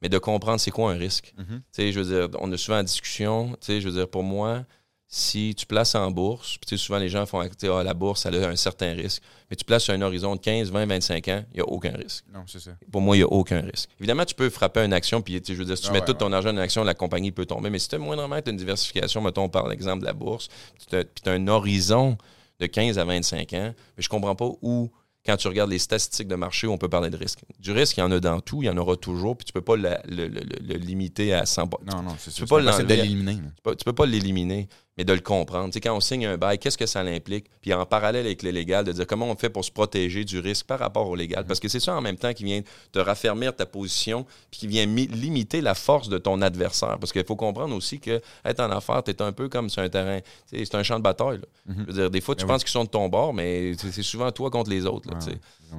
mais 0.02 0.08
de 0.08 0.18
comprendre 0.18 0.60
c'est 0.60 0.70
quoi 0.70 0.92
un 0.92 0.96
risque. 0.96 1.34
Tu 1.36 1.44
sais, 1.70 1.92
je 1.92 2.00
veux 2.00 2.28
dire, 2.28 2.38
on 2.40 2.50
a 2.52 2.56
souvent 2.56 2.78
en 2.78 2.82
discussion, 2.82 3.50
tu 3.60 3.66
sais, 3.66 3.80
je 3.80 3.88
veux 3.88 3.94
dire, 3.94 4.08
pour 4.08 4.22
moi, 4.22 4.64
si 5.10 5.54
tu 5.56 5.64
places 5.64 5.94
en 5.94 6.10
bourse, 6.10 6.58
puis 6.58 6.76
souvent 6.76 6.98
les 6.98 7.08
gens 7.08 7.24
font 7.24 7.40
ah, 7.40 7.82
la 7.82 7.94
bourse, 7.94 8.26
elle 8.26 8.44
a 8.44 8.48
un 8.48 8.56
certain 8.56 8.92
risque, 8.92 9.22
mais 9.48 9.56
tu 9.56 9.64
places 9.64 9.84
sur 9.84 9.94
un 9.94 10.02
horizon 10.02 10.36
de 10.36 10.40
15, 10.40 10.70
20, 10.70 10.84
25 10.84 11.28
ans, 11.28 11.44
il 11.52 11.54
n'y 11.54 11.60
a 11.60 11.64
aucun 11.64 11.92
risque. 11.92 12.24
Non, 12.30 12.44
c'est 12.46 12.60
ça. 12.60 12.72
Pour 12.92 13.00
moi, 13.00 13.16
il 13.16 13.20
n'y 13.20 13.24
a 13.24 13.28
aucun 13.28 13.62
risque. 13.62 13.88
Évidemment, 13.98 14.26
tu 14.26 14.34
peux 14.34 14.50
frapper 14.50 14.80
une 14.80 14.92
action, 14.92 15.22
puis 15.22 15.42
je 15.42 15.54
veux 15.54 15.64
dire, 15.64 15.78
si 15.78 15.84
tu 15.84 15.88
ah 15.88 15.94
mets 15.94 16.04
tout 16.04 16.12
ton 16.12 16.30
argent 16.30 16.50
dans 16.50 16.58
une 16.58 16.62
action, 16.62 16.84
la 16.84 16.92
compagnie 16.92 17.32
peut 17.32 17.46
tomber, 17.46 17.70
mais 17.70 17.78
si 17.78 17.88
tu 17.88 17.94
as 17.94 17.98
moindrement 17.98 18.38
une 18.46 18.56
diversification, 18.56 19.22
mettons 19.22 19.48
par 19.48 19.66
l'exemple 19.66 20.00
de 20.00 20.06
la 20.06 20.12
bourse, 20.12 20.48
puis 20.74 21.00
tu 21.22 21.28
as, 21.28 21.32
un 21.32 21.48
horizon 21.48 22.18
de 22.60 22.66
15 22.66 22.98
à 22.98 23.04
25 23.04 23.52
ans, 23.54 23.74
mais 23.96 24.02
je 24.02 24.08
comprends 24.10 24.34
pas 24.34 24.50
où 24.60 24.90
quand 25.28 25.36
tu 25.36 25.46
regardes 25.46 25.70
les 25.70 25.78
statistiques 25.78 26.26
de 26.26 26.36
marché, 26.36 26.66
on 26.66 26.78
peut 26.78 26.88
parler 26.88 27.10
de 27.10 27.16
risque. 27.18 27.40
Du 27.60 27.70
risque, 27.72 27.98
il 27.98 28.00
y 28.00 28.02
en 28.02 28.10
a 28.10 28.18
dans 28.18 28.40
tout, 28.40 28.62
il 28.62 28.66
y 28.66 28.70
en 28.70 28.78
aura 28.78 28.96
toujours, 28.96 29.36
puis 29.36 29.44
tu 29.44 29.50
ne 29.54 29.60
peux 29.60 29.64
pas 29.64 29.76
le, 29.76 30.78
limiter 30.78 31.34
à 31.34 31.44
100 31.44 31.68
Non, 31.84 32.02
non, 32.02 32.16
c'est 32.18 32.30
sûr. 32.30 32.46
Tu 32.46 32.54
peux 32.54 32.62
pas 32.62 32.82
l'éliminer. 32.82 33.36
Tu 33.62 33.84
peux 33.84 33.92
pas 33.92 34.06
l'éliminer 34.06 34.70
mais 34.98 35.04
de 35.04 35.12
le 35.12 35.20
comprendre. 35.20 35.72
Quand 35.80 35.96
on 35.96 36.00
signe 36.00 36.26
un 36.26 36.36
bail, 36.36 36.58
qu'est-ce 36.58 36.76
que 36.76 36.84
ça 36.84 37.00
implique? 37.00 37.46
Puis 37.62 37.72
en 37.72 37.86
parallèle 37.86 38.26
avec 38.26 38.42
le 38.42 38.50
légal, 38.50 38.84
de 38.84 38.90
dire 38.90 39.06
comment 39.06 39.30
on 39.30 39.36
fait 39.36 39.48
pour 39.48 39.64
se 39.64 39.70
protéger 39.70 40.24
du 40.24 40.40
risque 40.40 40.66
par 40.66 40.80
rapport 40.80 41.08
au 41.08 41.14
légal. 41.14 41.44
Parce 41.46 41.60
que 41.60 41.68
c'est 41.68 41.78
ça 41.78 41.94
en 41.94 42.00
même 42.00 42.16
temps 42.16 42.34
qui 42.34 42.42
vient 42.42 42.62
te 42.90 42.98
raffermir 42.98 43.54
ta 43.54 43.64
position, 43.64 44.26
puis 44.50 44.60
qui 44.60 44.66
vient 44.66 44.84
limiter 44.86 45.60
la 45.60 45.74
force 45.74 46.08
de 46.08 46.18
ton 46.18 46.42
adversaire. 46.42 46.98
Parce 46.98 47.12
qu'il 47.12 47.24
faut 47.24 47.36
comprendre 47.36 47.76
aussi 47.76 48.00
que 48.00 48.20
être 48.44 48.58
en 48.58 48.70
affaires, 48.72 49.04
tu 49.04 49.12
es 49.12 49.22
un 49.22 49.30
peu 49.30 49.48
comme 49.48 49.70
sur 49.70 49.82
un 49.82 49.88
terrain, 49.88 50.18
c'est 50.46 50.74
un 50.74 50.82
champ 50.82 50.98
de 50.98 51.04
bataille. 51.04 51.38
Mm-hmm. 51.38 51.74
Je 51.78 51.84
veux 51.84 51.92
dire, 51.92 52.10
des 52.10 52.20
fois, 52.20 52.34
tu 52.34 52.44
ben 52.44 52.54
penses 52.54 52.64
qu'ils 52.64 52.72
sont 52.72 52.84
de 52.84 52.90
ton 52.90 53.08
bord, 53.08 53.32
mais 53.32 53.74
c'est 53.76 54.02
souvent 54.02 54.32
toi 54.32 54.50
contre 54.50 54.70
les 54.70 54.84
autres. 54.84 55.08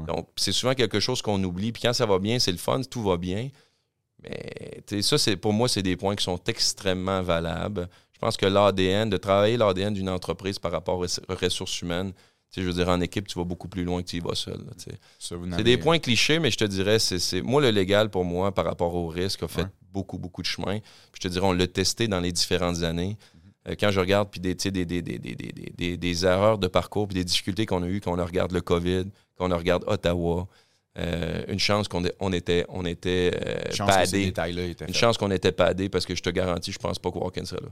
Donc, 0.08 0.28
c'est 0.38 0.54
souvent 0.54 0.74
quelque 0.74 1.02
chose 1.02 1.22
qu'on 1.22 1.44
oublie. 1.44 1.74
Puis 1.74 1.82
quand 1.82 1.94
ça 1.94 2.06
va 2.06 2.20
bien, 2.20 2.40
c'est 2.40 2.54
le 2.54 2.58
fun, 2.58 2.80
tout 2.90 3.04
va 3.04 3.18
bien. 3.18 3.50
Mais 4.24 5.02
ça, 5.02 5.18
pour 5.36 5.52
moi, 5.52 5.68
c'est 5.68 5.82
des 5.82 5.98
points 5.98 6.16
qui 6.16 6.24
sont 6.24 6.40
extrêmement 6.48 7.22
valables. 7.22 7.90
Je 8.20 8.26
pense 8.26 8.36
que 8.36 8.46
l'ADN, 8.46 9.10
de 9.10 9.16
travailler 9.16 9.56
l'ADN 9.56 9.94
d'une 9.94 10.10
entreprise 10.10 10.60
par 10.60 10.74
rapport 10.74 10.98
aux 10.98 11.36
ressources 11.36 11.82
humaines, 11.82 12.12
je 12.54 12.62
veux 12.64 12.74
dire, 12.74 12.90
en 12.90 13.00
équipe, 13.00 13.28
tu 13.28 13.40
vas 13.40 13.46
beaucoup 13.46 13.70
plus 13.70 13.86
loin 13.86 14.02
que 14.02 14.08
tu 14.08 14.18
y 14.18 14.20
vas 14.20 14.36
seul. 14.36 14.60
C'est 15.20 15.64
des 15.64 15.78
points 15.78 16.00
clichés, 16.00 16.40
mais 16.40 16.52
je 16.52 16.58
te 16.58 16.66
dirais, 16.66 17.00
c'est 17.00 17.42
moi, 17.42 17.62
le 17.62 17.70
légal, 17.70 18.10
pour 18.10 18.26
moi, 18.26 18.54
par 18.54 18.66
rapport 18.66 18.94
au 18.94 19.08
risque, 19.08 19.44
a 19.44 19.48
fait 19.48 19.68
beaucoup, 19.94 20.18
beaucoup 20.18 20.42
de 20.42 20.48
chemin. 20.48 20.80
je 21.14 21.20
te 21.20 21.28
dirais, 21.30 21.46
on 21.46 21.54
l'a 21.54 21.68
testé 21.68 22.10
dans 22.10 22.20
les 22.20 22.34
différentes 22.34 22.84
années. 22.84 23.18
Euh, 23.68 23.76
quand 23.80 23.92
je 23.92 24.00
regarde 24.00 24.30
puis 24.30 24.40
des, 24.40 24.56
des, 24.56 24.86
des, 24.86 25.02
des, 25.02 25.98
des, 25.98 26.26
erreurs 26.26 26.58
de 26.58 26.68
parcours 26.68 27.08
puis 27.08 27.16
des 27.16 27.24
difficultés 27.24 27.66
qu'on 27.66 27.84
a 27.84 27.88
eues, 27.88 28.00
quand 28.00 28.18
on 28.18 28.26
regarde 28.26 28.52
le 28.52 28.62
COVID, 28.62 29.06
quand 29.38 29.52
on 29.52 29.58
regarde 29.58 29.84
Ottawa, 29.88 30.48
euh, 30.98 31.44
une 31.48 31.60
chance 31.60 31.88
qu'on 31.88 32.04
on 32.20 32.34
était, 32.34 32.66
on 32.70 32.86
était 32.86 33.32
euh, 33.36 33.86
padé. 33.86 34.34
Une 34.88 34.94
chance 34.94 35.18
qu'on 35.18 35.32
était 35.32 35.52
padé 35.52 35.90
parce 35.90 36.06
que 36.06 36.16
je 36.16 36.22
te 36.22 36.30
garantis, 36.30 36.72
je 36.72 36.80
pense 36.80 37.00
pas 37.00 37.12
que 37.12 37.18
Walken 37.18 37.46
serait 37.46 37.62
là. 37.62 37.70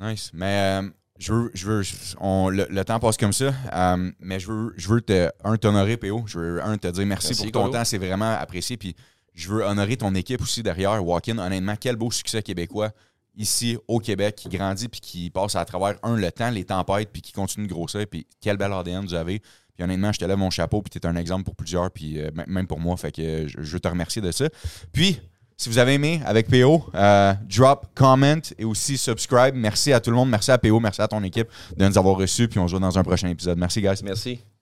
Nice. 0.00 0.30
Mais 0.34 0.80
euh, 0.82 0.88
je 1.18 1.32
veux, 1.32 1.50
je 1.54 1.66
veux 1.66 1.82
on, 2.20 2.48
le, 2.50 2.84
temps 2.84 2.98
passe 2.98 3.16
comme 3.16 3.32
ça, 3.32 3.54
euh, 3.72 4.10
mais 4.20 4.38
je 4.38 4.50
veux, 4.50 4.74
je 4.76 4.88
veux 4.88 5.00
te, 5.00 5.30
un, 5.44 5.56
t'honorer, 5.56 5.96
PO. 5.96 6.24
Je 6.26 6.38
veux, 6.38 6.62
un, 6.62 6.76
te 6.76 6.88
dire 6.88 7.06
merci, 7.06 7.34
pour 7.34 7.50
ton 7.52 7.70
temps. 7.70 7.84
C'est 7.84 7.98
vraiment 7.98 8.32
apprécié. 8.32 8.76
Puis 8.76 8.94
je 9.34 9.48
veux 9.48 9.64
honorer 9.64 9.96
ton 9.96 10.14
équipe 10.14 10.42
aussi 10.42 10.62
derrière. 10.62 11.04
Walkin, 11.04 11.38
honnêtement, 11.38 11.74
quel 11.78 11.96
beau 11.96 12.10
succès 12.10 12.42
québécois 12.42 12.90
ici 13.36 13.76
au 13.86 13.98
Québec 13.98 14.34
qui 14.36 14.48
grandit 14.48 14.88
puis 14.88 15.00
qui 15.00 15.30
passe 15.30 15.56
à 15.56 15.64
travers, 15.64 15.96
un, 16.02 16.16
le 16.16 16.32
temps, 16.32 16.50
les 16.50 16.64
tempêtes, 16.64 17.10
puis 17.12 17.20
qui 17.20 17.32
continue 17.32 17.66
de 17.66 17.72
grossir. 17.72 18.06
Puis 18.10 18.26
quel 18.40 18.56
bel 18.56 18.72
ADN 18.72 19.04
vous 19.04 19.14
avez. 19.14 19.40
Puis 19.74 19.84
honnêtement, 19.84 20.10
je 20.10 20.18
te 20.18 20.24
lève 20.24 20.38
mon 20.38 20.50
chapeau, 20.50 20.80
puis 20.80 20.90
tu 20.90 20.98
es 20.98 21.06
un 21.06 21.16
exemple 21.16 21.44
pour 21.44 21.54
plusieurs, 21.54 21.90
puis 21.90 22.18
euh, 22.18 22.30
même 22.46 22.66
pour 22.66 22.80
moi. 22.80 22.96
Fait 22.96 23.12
que 23.12 23.46
je, 23.46 23.60
je 23.60 23.72
veux 23.72 23.80
te 23.80 23.88
remercier 23.88 24.22
de 24.22 24.32
ça. 24.32 24.48
Puis, 24.92 25.20
si 25.56 25.68
vous 25.68 25.78
avez 25.78 25.94
aimé 25.94 26.20
avec 26.26 26.48
PO, 26.48 26.84
euh, 26.94 27.32
drop, 27.48 27.86
comment 27.94 28.40
et 28.58 28.64
aussi 28.64 28.98
subscribe. 28.98 29.54
Merci 29.54 29.92
à 29.92 30.00
tout 30.00 30.10
le 30.10 30.16
monde. 30.16 30.28
Merci 30.28 30.50
à 30.50 30.58
PO. 30.58 30.80
Merci 30.80 31.00
à 31.00 31.08
ton 31.08 31.22
équipe 31.22 31.48
de 31.76 31.86
nous 31.86 31.98
avoir 31.98 32.16
reçus. 32.16 32.48
Puis 32.48 32.58
on 32.58 32.66
se 32.66 32.72
voit 32.72 32.80
dans 32.80 32.98
un 32.98 33.02
prochain 33.02 33.28
épisode. 33.28 33.58
Merci, 33.58 33.80
guys. 33.80 34.00
Merci. 34.04 34.55